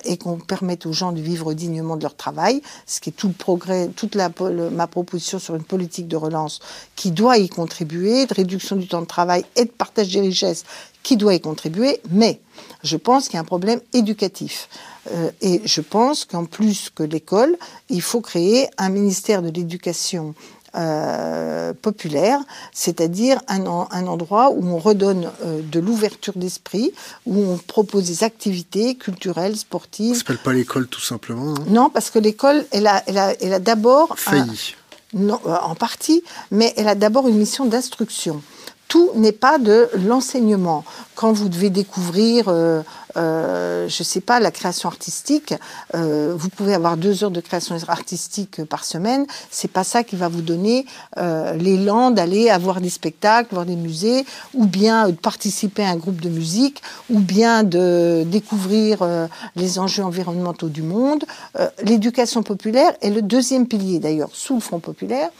et 0.04 0.16
qu'on 0.16 0.38
permette 0.38 0.86
aux 0.86 0.92
gens 0.92 1.12
de 1.12 1.20
vivre 1.20 1.52
dignement 1.54 1.96
de 1.96 2.02
leur 2.02 2.14
travail, 2.14 2.62
ce 2.86 3.00
qui 3.00 3.10
est 3.10 3.12
tout 3.12 3.28
le 3.28 3.34
progrès, 3.34 3.88
toute 3.96 4.14
la, 4.14 4.30
ma 4.70 4.86
proposition 4.86 5.38
sur 5.38 5.54
une 5.56 5.64
politique 5.64 6.08
de 6.08 6.16
relance 6.16 6.60
qui 6.94 7.10
doit 7.10 7.38
y 7.38 7.48
contribuer, 7.48 8.26
de 8.26 8.34
réduction 8.34 8.76
du 8.76 8.86
temps 8.86 9.00
de 9.00 9.06
travail 9.06 9.44
et 9.56 9.64
de 9.64 9.70
partage 9.70 10.12
des 10.12 10.20
richesses 10.20 10.64
qui 11.02 11.16
doit 11.16 11.34
y 11.34 11.40
contribuer, 11.40 12.00
mais 12.10 12.40
je 12.82 12.96
pense 12.96 13.26
qu'il 13.26 13.34
y 13.34 13.36
a 13.38 13.40
un 13.40 13.44
problème 13.44 13.80
éducatif. 13.92 14.68
Euh, 15.10 15.30
et 15.40 15.62
je 15.64 15.80
pense 15.80 16.24
qu'en 16.24 16.44
plus 16.44 16.90
que 16.94 17.02
l'école, 17.02 17.56
il 17.88 18.02
faut 18.02 18.20
créer 18.20 18.68
un 18.76 18.90
ministère 18.90 19.42
de 19.42 19.48
l'éducation 19.48 20.34
euh, 20.78 21.72
populaire, 21.74 22.40
c'est-à-dire 22.72 23.40
un, 23.48 23.64
un, 23.66 24.06
endroit 24.06 24.50
où 24.50 24.64
on 24.64 24.78
redonne 24.78 25.30
euh, 25.44 25.60
de 25.62 25.80
l'ouverture 25.80 26.34
d'esprit, 26.36 26.92
où 27.26 27.42
on 27.42 27.56
propose 27.56 28.06
des 28.06 28.24
activités 28.24 28.94
culturelles, 28.94 29.56
sportives. 29.56 30.14
Ça 30.14 30.20
s'appelle 30.20 30.38
pas 30.38 30.52
l'école 30.52 30.86
tout 30.86 31.00
simplement. 31.00 31.54
Hein? 31.54 31.64
Non, 31.66 31.90
parce 31.90 32.10
que 32.10 32.18
l'école, 32.18 32.64
elle 32.70 32.86
a, 32.86 33.02
elle 33.06 33.18
a, 33.18 33.34
elle 33.40 33.52
a 33.52 33.58
d'abord 33.58 34.14
failli. 34.16 34.76
non, 35.14 35.40
en 35.44 35.74
partie, 35.74 36.22
mais 36.50 36.72
elle 36.76 36.88
a 36.88 36.94
d'abord 36.94 37.28
une 37.28 37.36
mission 37.36 37.66
d'instruction 37.66 38.40
tout 38.88 39.10
n'est 39.14 39.32
pas 39.32 39.58
de 39.58 39.88
l'enseignement. 40.06 40.84
Quand 41.14 41.32
vous 41.32 41.48
devez 41.48 41.70
découvrir, 41.70 42.46
euh, 42.48 42.82
euh, 43.16 43.88
je 43.88 44.02
ne 44.02 44.04
sais 44.04 44.20
pas, 44.20 44.40
la 44.40 44.50
création 44.50 44.88
artistique, 44.88 45.54
euh, 45.94 46.34
vous 46.36 46.48
pouvez 46.48 46.74
avoir 46.74 46.96
deux 46.96 47.24
heures 47.24 47.30
de 47.30 47.40
création 47.40 47.76
artistique 47.88 48.64
par 48.64 48.84
semaine. 48.84 49.26
C'est 49.50 49.70
pas 49.70 49.84
ça 49.84 50.04
qui 50.04 50.16
va 50.16 50.28
vous 50.28 50.42
donner 50.42 50.86
l'élan 51.56 52.10
d'aller 52.10 52.50
avoir 52.50 52.80
des 52.80 52.90
spectacles, 52.90 53.54
voir 53.54 53.66
des 53.66 53.76
musées, 53.76 54.24
ou 54.54 54.66
bien 54.66 55.08
de 55.08 55.14
participer 55.14 55.82
à 55.84 55.90
un 55.90 55.96
groupe 55.96 56.20
de 56.20 56.28
musique, 56.28 56.82
ou 57.10 57.20
bien 57.20 57.62
de 57.62 58.24
découvrir 58.26 59.06
les 59.56 59.78
enjeux 59.78 60.04
environnementaux 60.04 60.68
du 60.68 60.82
monde. 60.82 61.24
L'éducation 61.82 62.42
populaire 62.42 62.92
est 63.02 63.10
le 63.10 63.22
deuxième 63.22 63.66
pilier, 63.66 63.98
d'ailleurs, 63.98 64.30
sous 64.32 64.54
le 64.54 64.60
Front 64.60 64.80
populaire. 64.80 65.30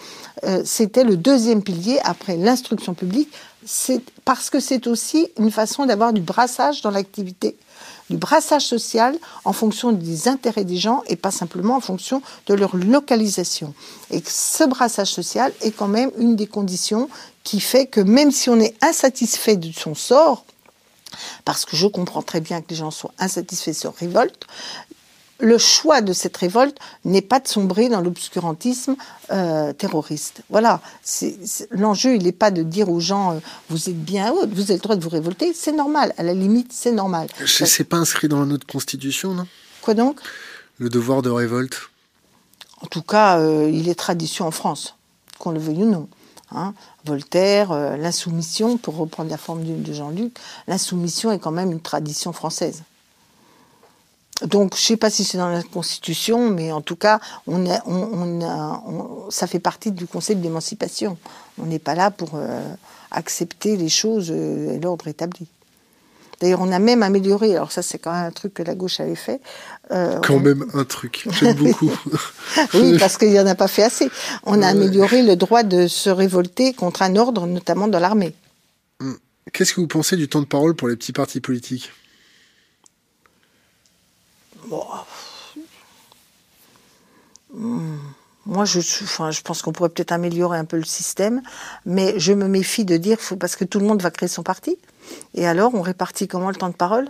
C'était 0.64 1.04
le 1.04 1.16
deuxième 1.16 1.62
pilier 1.62 1.98
après 2.04 2.36
l'instruction 2.36 2.94
publique 2.94 3.30
c'est 3.70 4.00
parce 4.24 4.48
que 4.48 4.60
c'est 4.60 4.86
aussi 4.86 5.28
une 5.38 5.50
façon 5.50 5.84
d'avoir 5.84 6.14
du 6.14 6.22
brassage 6.22 6.80
dans 6.80 6.90
l'activité, 6.90 7.54
du 8.08 8.16
brassage 8.16 8.64
social 8.64 9.14
en 9.44 9.52
fonction 9.52 9.92
des 9.92 10.26
intérêts 10.26 10.64
des 10.64 10.78
gens 10.78 11.02
et 11.06 11.16
pas 11.16 11.30
simplement 11.30 11.76
en 11.76 11.80
fonction 11.80 12.22
de 12.46 12.54
leur 12.54 12.74
localisation. 12.76 13.74
Et 14.10 14.22
ce 14.26 14.64
brassage 14.64 15.10
social 15.10 15.52
est 15.60 15.72
quand 15.72 15.86
même 15.86 16.10
une 16.16 16.34
des 16.34 16.46
conditions 16.46 17.10
qui 17.44 17.60
fait 17.60 17.84
que 17.84 18.00
même 18.00 18.30
si 18.30 18.48
on 18.48 18.58
est 18.58 18.74
insatisfait 18.82 19.56
de 19.56 19.70
son 19.70 19.94
sort, 19.94 20.46
parce 21.44 21.66
que 21.66 21.76
je 21.76 21.86
comprends 21.86 22.22
très 22.22 22.40
bien 22.40 22.62
que 22.62 22.70
les 22.70 22.76
gens 22.76 22.90
soient 22.90 23.12
insatisfaits 23.18 23.74
sur 23.74 23.94
révolte, 23.94 24.46
le 25.40 25.58
choix 25.58 26.00
de 26.00 26.12
cette 26.12 26.36
révolte 26.36 26.78
n'est 27.04 27.22
pas 27.22 27.40
de 27.40 27.46
sombrer 27.46 27.88
dans 27.88 28.00
l'obscurantisme 28.00 28.96
euh, 29.30 29.72
terroriste. 29.72 30.42
Voilà, 30.50 30.80
l'enjeu, 31.70 32.16
il 32.16 32.24
n'est 32.24 32.32
pas 32.32 32.50
de 32.50 32.62
dire 32.62 32.88
aux 32.88 33.00
gens 33.00 33.32
euh, 33.32 33.38
vous 33.68 33.88
êtes 33.88 34.02
bien 34.02 34.32
haut, 34.32 34.46
vous 34.48 34.62
avez 34.62 34.74
le 34.74 34.80
droit 34.80 34.96
de 34.96 35.02
vous 35.02 35.10
révolter, 35.10 35.52
c'est 35.54 35.72
normal, 35.72 36.12
à 36.18 36.22
la 36.22 36.34
limite, 36.34 36.72
c'est 36.72 36.92
normal. 36.92 37.28
C'est 37.46 37.84
pas 37.84 37.98
inscrit 37.98 38.28
dans 38.28 38.44
notre 38.46 38.66
constitution, 38.66 39.34
non? 39.34 39.46
Quoi 39.80 39.94
donc? 39.94 40.20
Le 40.78 40.88
devoir 40.88 41.22
de 41.22 41.30
révolte. 41.30 41.78
En 42.80 42.86
tout 42.86 43.02
cas, 43.02 43.38
euh, 43.38 43.70
il 43.72 43.88
est 43.88 43.94
tradition 43.94 44.46
en 44.46 44.50
France, 44.50 44.96
qu'on 45.38 45.50
le 45.50 45.60
veuille 45.60 45.82
ou 45.82 45.90
non. 45.90 46.08
Hein. 46.50 46.74
Voltaire, 47.04 47.72
l'insoumission, 47.96 48.76
pour 48.78 48.96
reprendre 48.96 49.30
la 49.30 49.36
forme 49.36 49.64
de 49.64 49.92
Jean-Luc, 49.92 50.36
l'insoumission 50.66 51.30
est 51.30 51.38
quand 51.38 51.50
même 51.50 51.70
une 51.70 51.80
tradition 51.80 52.32
française. 52.32 52.82
Donc, 54.46 54.76
je 54.76 54.82
ne 54.82 54.86
sais 54.86 54.96
pas 54.96 55.10
si 55.10 55.24
c'est 55.24 55.38
dans 55.38 55.48
la 55.48 55.62
Constitution, 55.62 56.50
mais 56.50 56.70
en 56.70 56.80
tout 56.80 56.96
cas, 56.96 57.20
on, 57.46 57.66
ça 59.30 59.46
fait 59.46 59.58
partie 59.58 59.90
du 59.90 60.06
concept 60.06 60.40
d'émancipation. 60.40 61.18
On 61.60 61.66
n'est 61.66 61.80
pas 61.80 61.94
là 61.94 62.10
pour 62.10 62.30
euh, 62.34 62.62
accepter 63.10 63.76
les 63.76 63.88
choses 63.88 64.30
euh, 64.30 64.74
et 64.74 64.80
l'ordre 64.80 65.08
établi. 65.08 65.48
D'ailleurs, 66.40 66.60
on 66.60 66.70
a 66.70 66.78
même 66.78 67.02
amélioré, 67.02 67.56
alors 67.56 67.72
ça 67.72 67.82
c'est 67.82 67.98
quand 67.98 68.12
même 68.12 68.26
un 68.26 68.30
truc 68.30 68.54
que 68.54 68.62
la 68.62 68.76
gauche 68.76 69.00
avait 69.00 69.16
fait. 69.16 69.40
Euh, 69.90 70.20
quand 70.20 70.38
même 70.38 70.66
un 70.72 70.84
truc, 70.84 71.26
j'aime 71.32 71.54
beaucoup. 71.56 71.90
oui, 72.74 72.96
parce 72.96 73.18
qu'il 73.18 73.30
n'y 73.30 73.40
en 73.40 73.46
a 73.46 73.56
pas 73.56 73.66
fait 73.66 73.82
assez. 73.82 74.08
On 74.44 74.62
a 74.62 74.68
amélioré 74.68 75.22
le 75.22 75.34
droit 75.34 75.64
de 75.64 75.88
se 75.88 76.10
révolter 76.10 76.74
contre 76.74 77.02
un 77.02 77.16
ordre, 77.16 77.46
notamment 77.46 77.88
dans 77.88 77.98
l'armée. 77.98 78.34
Hum. 79.00 79.18
Qu'est-ce 79.52 79.72
que 79.74 79.80
vous 79.80 79.88
pensez 79.88 80.16
du 80.16 80.28
temps 80.28 80.40
de 80.40 80.46
parole 80.46 80.76
pour 80.76 80.88
les 80.88 80.94
petits 80.94 81.12
partis 81.12 81.40
politiques? 81.40 81.90
Hmm. 87.52 87.96
Moi, 88.46 88.64
je, 88.64 88.78
enfin, 88.78 89.30
je 89.30 89.42
pense 89.42 89.60
qu'on 89.60 89.72
pourrait 89.72 89.90
peut-être 89.90 90.12
améliorer 90.12 90.58
un 90.58 90.64
peu 90.64 90.78
le 90.78 90.84
système, 90.84 91.42
mais 91.84 92.18
je 92.18 92.32
me 92.32 92.48
méfie 92.48 92.86
de 92.86 92.96
dire, 92.96 93.18
parce 93.38 93.56
que 93.56 93.64
tout 93.64 93.78
le 93.78 93.86
monde 93.86 94.00
va 94.00 94.10
créer 94.10 94.28
son 94.28 94.42
parti. 94.42 94.78
Et 95.34 95.46
alors, 95.46 95.74
on 95.74 95.82
répartit 95.82 96.28
comment 96.28 96.48
le 96.48 96.56
temps 96.56 96.70
de 96.70 96.74
parole? 96.74 97.08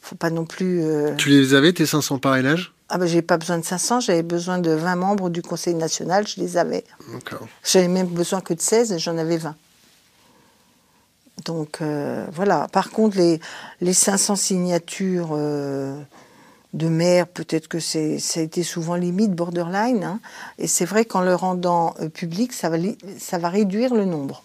Faut 0.00 0.16
pas 0.16 0.30
non 0.30 0.44
plus. 0.44 0.82
Euh, 0.82 1.14
tu 1.14 1.28
les 1.28 1.54
avais, 1.54 1.72
tes 1.72 1.86
500 1.86 2.18
parrainages? 2.18 2.72
Ah 2.88 2.98
ben, 2.98 3.06
j'ai 3.06 3.22
pas 3.22 3.38
besoin 3.38 3.58
de 3.58 3.64
500, 3.64 4.00
j'avais 4.00 4.24
besoin 4.24 4.58
de 4.58 4.72
20 4.72 4.96
membres 4.96 5.30
du 5.30 5.42
Conseil 5.42 5.74
national, 5.74 6.26
je 6.26 6.40
les 6.40 6.56
avais. 6.56 6.84
J'avais 7.62 7.86
même 7.86 8.08
besoin 8.08 8.40
que 8.40 8.52
de 8.52 8.60
16 8.60 8.92
et 8.92 8.98
j'en 8.98 9.16
avais 9.16 9.36
20. 9.36 9.54
Donc 11.44 11.78
euh, 11.82 12.26
voilà. 12.32 12.66
Par 12.72 12.90
contre, 12.90 13.16
les, 13.16 13.40
les 13.80 13.92
500 13.92 14.34
signatures. 14.34 15.30
Euh, 15.32 15.94
de 16.72 16.88
maire, 16.88 17.26
peut-être 17.26 17.68
que 17.68 17.80
c'est, 17.80 18.18
ça 18.18 18.40
a 18.40 18.42
été 18.42 18.62
souvent 18.62 18.94
limite, 18.94 19.32
borderline. 19.32 20.04
Hein. 20.04 20.20
et 20.58 20.66
c'est 20.66 20.84
vrai 20.84 21.04
qu'en 21.04 21.20
le 21.20 21.34
rendant 21.34 21.94
euh, 22.00 22.08
public, 22.08 22.52
ça 22.52 22.68
va, 22.68 22.76
ça 23.18 23.38
va 23.38 23.48
réduire 23.48 23.94
le 23.94 24.04
nombre. 24.04 24.44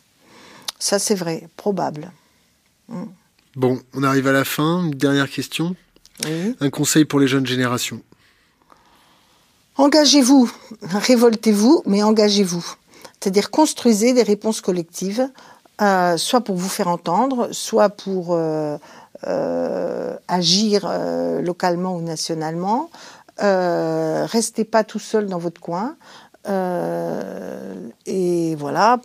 Ça, 0.79 0.99
c'est 0.99 1.15
vrai, 1.15 1.47
probable. 1.55 2.11
Mm. 2.89 3.03
Bon, 3.55 3.79
on 3.93 4.03
arrive 4.03 4.27
à 4.27 4.33
la 4.33 4.43
fin. 4.43 4.83
Une 4.83 4.91
dernière 4.91 5.29
question. 5.29 5.75
Un 6.59 6.69
conseil 6.69 7.05
pour 7.05 7.19
les 7.19 7.27
jeunes 7.27 7.45
générations. 7.45 8.01
Engagez-vous, 9.77 10.49
révoltez-vous, 10.81 11.83
mais 11.85 12.01
engagez-vous. 12.03 12.65
C'est-à-dire 13.19 13.51
construisez 13.51 14.13
des 14.13 14.23
réponses 14.23 14.61
collectives, 14.61 15.27
euh, 15.81 16.15
soit 16.15 16.41
pour 16.41 16.55
vous 16.55 16.69
faire 16.69 16.87
entendre, 16.87 17.49
soit 17.51 17.89
pour 17.89 18.33
euh, 18.33 18.77
agir 20.27 20.85
euh, 20.85 21.41
localement 21.41 21.95
ou 21.95 22.01
nationalement. 22.01 22.89
Euh, 23.41 24.25
restez 24.25 24.65
pas 24.65 24.83
tout 24.83 24.99
seul 24.99 25.27
dans 25.27 25.39
votre 25.39 25.61
coin. 25.61 25.97
et 28.05 28.55
voilà, 28.55 29.01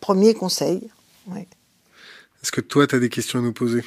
premier 0.00 0.34
conseil. 0.34 0.90
Est-ce 2.42 2.52
que 2.52 2.60
toi, 2.60 2.86
tu 2.86 2.96
as 2.96 2.98
des 2.98 3.08
questions 3.08 3.38
à 3.38 3.42
nous 3.42 3.52
poser? 3.52 3.84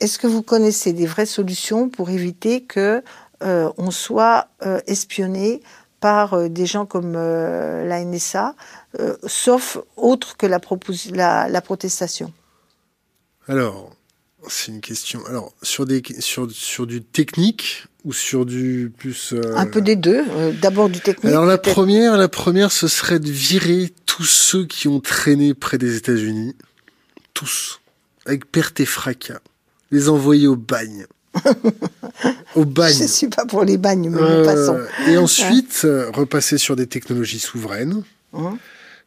Est-ce 0.00 0.18
que 0.18 0.26
vous 0.26 0.42
connaissez 0.42 0.92
des 0.92 1.06
vraies 1.06 1.26
solutions 1.26 1.88
pour 1.88 2.10
éviter 2.10 2.62
que 2.62 3.02
on 3.40 3.90
soit 3.90 4.48
espionné 4.86 5.62
par 6.00 6.34
euh, 6.34 6.48
des 6.48 6.66
gens 6.66 6.86
comme 6.86 7.14
euh, 7.16 7.86
la 7.86 8.04
NSA, 8.04 8.54
euh, 8.98 9.16
sauf 9.26 9.78
autre 9.96 10.36
que 10.36 10.46
la, 10.46 10.60
la, 11.48 11.60
protestation 11.60 12.32
Alors, 13.46 13.94
c'est 14.48 14.72
une 14.72 14.80
question. 14.80 15.24
Alors, 15.26 15.52
sur, 15.62 15.84
des, 15.84 16.02
sur, 16.20 16.50
sur 16.50 16.86
du 16.86 17.02
technique 17.02 17.86
ou 18.04 18.12
sur 18.12 18.46
du 18.46 18.92
plus. 18.96 19.34
Un 19.54 19.66
peu 19.66 19.82
des 19.82 19.96
deux. 19.96 20.24
D'abord 20.62 20.88
du 20.88 21.00
technique. 21.00 21.26
Alors, 21.26 21.44
la 21.44 21.58
première, 21.58 22.16
la 22.16 22.28
première, 22.28 22.72
ce 22.72 22.88
serait 22.88 23.18
de 23.18 23.30
virer 23.30 23.92
tous 24.06 24.24
ceux 24.24 24.64
qui 24.64 24.88
ont 24.88 25.00
traîné 25.00 25.54
près 25.54 25.76
des 25.76 25.96
États-Unis. 25.96 26.56
Tous. 27.34 27.80
Avec 28.24 28.50
perte 28.50 28.80
et 28.80 28.86
fracas. 28.86 29.40
Les 29.90 30.08
envoyer 30.08 30.46
au 30.46 30.56
bagne. 30.56 31.06
au 32.54 32.64
bagne. 32.64 32.94
Je 32.94 33.02
ne 33.02 33.08
suis 33.08 33.28
pas 33.28 33.44
pour 33.46 33.64
les 33.64 33.76
bagnes, 33.76 34.10
mais 34.10 34.20
euh, 34.20 34.44
passons. 34.44 34.78
Et 35.08 35.16
ensuite, 35.16 35.82
euh, 35.84 36.10
repasser 36.10 36.58
sur 36.58 36.76
des 36.76 36.86
technologies 36.86 37.38
souveraines. 37.38 38.02
Hein? 38.32 38.58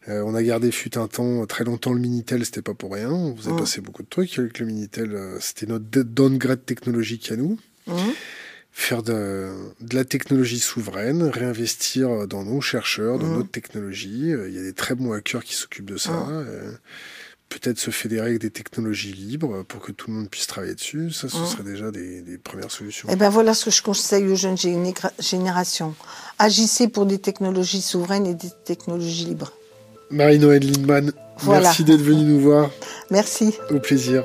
Euh, 0.10 0.23
on 0.26 0.34
a 0.36 0.44
gardé 0.44 0.72
fut 0.72 0.98
un 0.98 1.07
temps, 1.07 1.45
très 1.45 1.64
longtemps, 1.64 1.94
le 1.94 1.99
Minitel, 1.99 2.44
c'était 2.45 2.61
pas 2.61 2.73
pour 2.73 2.94
rien. 2.94 3.11
On 3.11 3.34
vous 3.34 3.49
a 3.49 3.57
passé 3.57 3.82
beaucoup 3.82 4.03
de 4.03 4.10
trucs 4.10 4.38
avec 4.40 4.60
le 4.60 4.65
Minitel. 4.65 5.18
c'était 5.40 5.68
notre 5.68 5.86
downgrade 5.86 6.65
technologique 6.65 7.32
à 7.32 7.36
nous. 7.36 7.57
Hein 7.88 8.14
Faire 8.73 9.03
de, 9.03 9.49
de, 9.82 9.95
la 9.95 10.06
technologie 10.06 10.60
souveraine, 10.60 11.23
réinvestir 11.23 12.26
dans 12.26 12.45
nos 12.45 12.61
chercheurs, 12.61 13.19
dans 13.19 13.28
notre 13.28 13.52
technologie. 13.52 14.30
Il 14.30 14.53
y 14.53 14.60
a 14.60 14.64
des 14.64 14.73
très 14.73 14.95
bons 14.95 15.11
hackers 15.11 15.44
qui 15.44 15.56
s'occupent 15.56 15.90
de 15.90 15.98
ça 15.98 16.26
peut-être 17.52 17.80
se 17.80 17.91
fédérer 17.91 18.28
avec 18.28 18.40
des 18.40 18.49
technologies 18.49 19.11
libres 19.11 19.64
pour 19.64 19.82
que 19.82 19.91
tout 19.91 20.10
le 20.10 20.18
monde 20.18 20.30
puisse 20.30 20.48
travailler 20.48 20.73
dessus. 20.73 21.11
Ça, 21.11 21.28
ce 21.28 21.45
serait 21.45 21.64
déjà 21.64 21.91
des, 21.91 22.38
premières 22.38 22.72
solutions. 22.72 23.10
Et 23.10 23.14
eh 23.14 23.15
ben 23.15 23.30
voilà 23.30 23.53
ce 23.53 23.65
que 23.65 23.72
je 23.72 23.84
conseille 23.84 24.28
aux 24.28 24.36
jeunes 24.36 24.57
générations. 25.19 25.94
Agissez 26.40 26.88
pour 26.88 27.06
des 27.06 27.19
technologies 27.19 27.82
souveraines 27.82 28.26
et 28.26 28.34
des 28.34 28.49
technologies 28.65 29.26
libres. 29.26 29.52
Marie-Noël 30.11 30.63
Lindman, 30.65 31.11
merci 31.47 31.83
d'être 31.83 32.01
venue 32.01 32.23
nous 32.23 32.39
voir. 32.39 32.69
Merci. 33.09 33.55
Au 33.69 33.79
plaisir. 33.79 34.23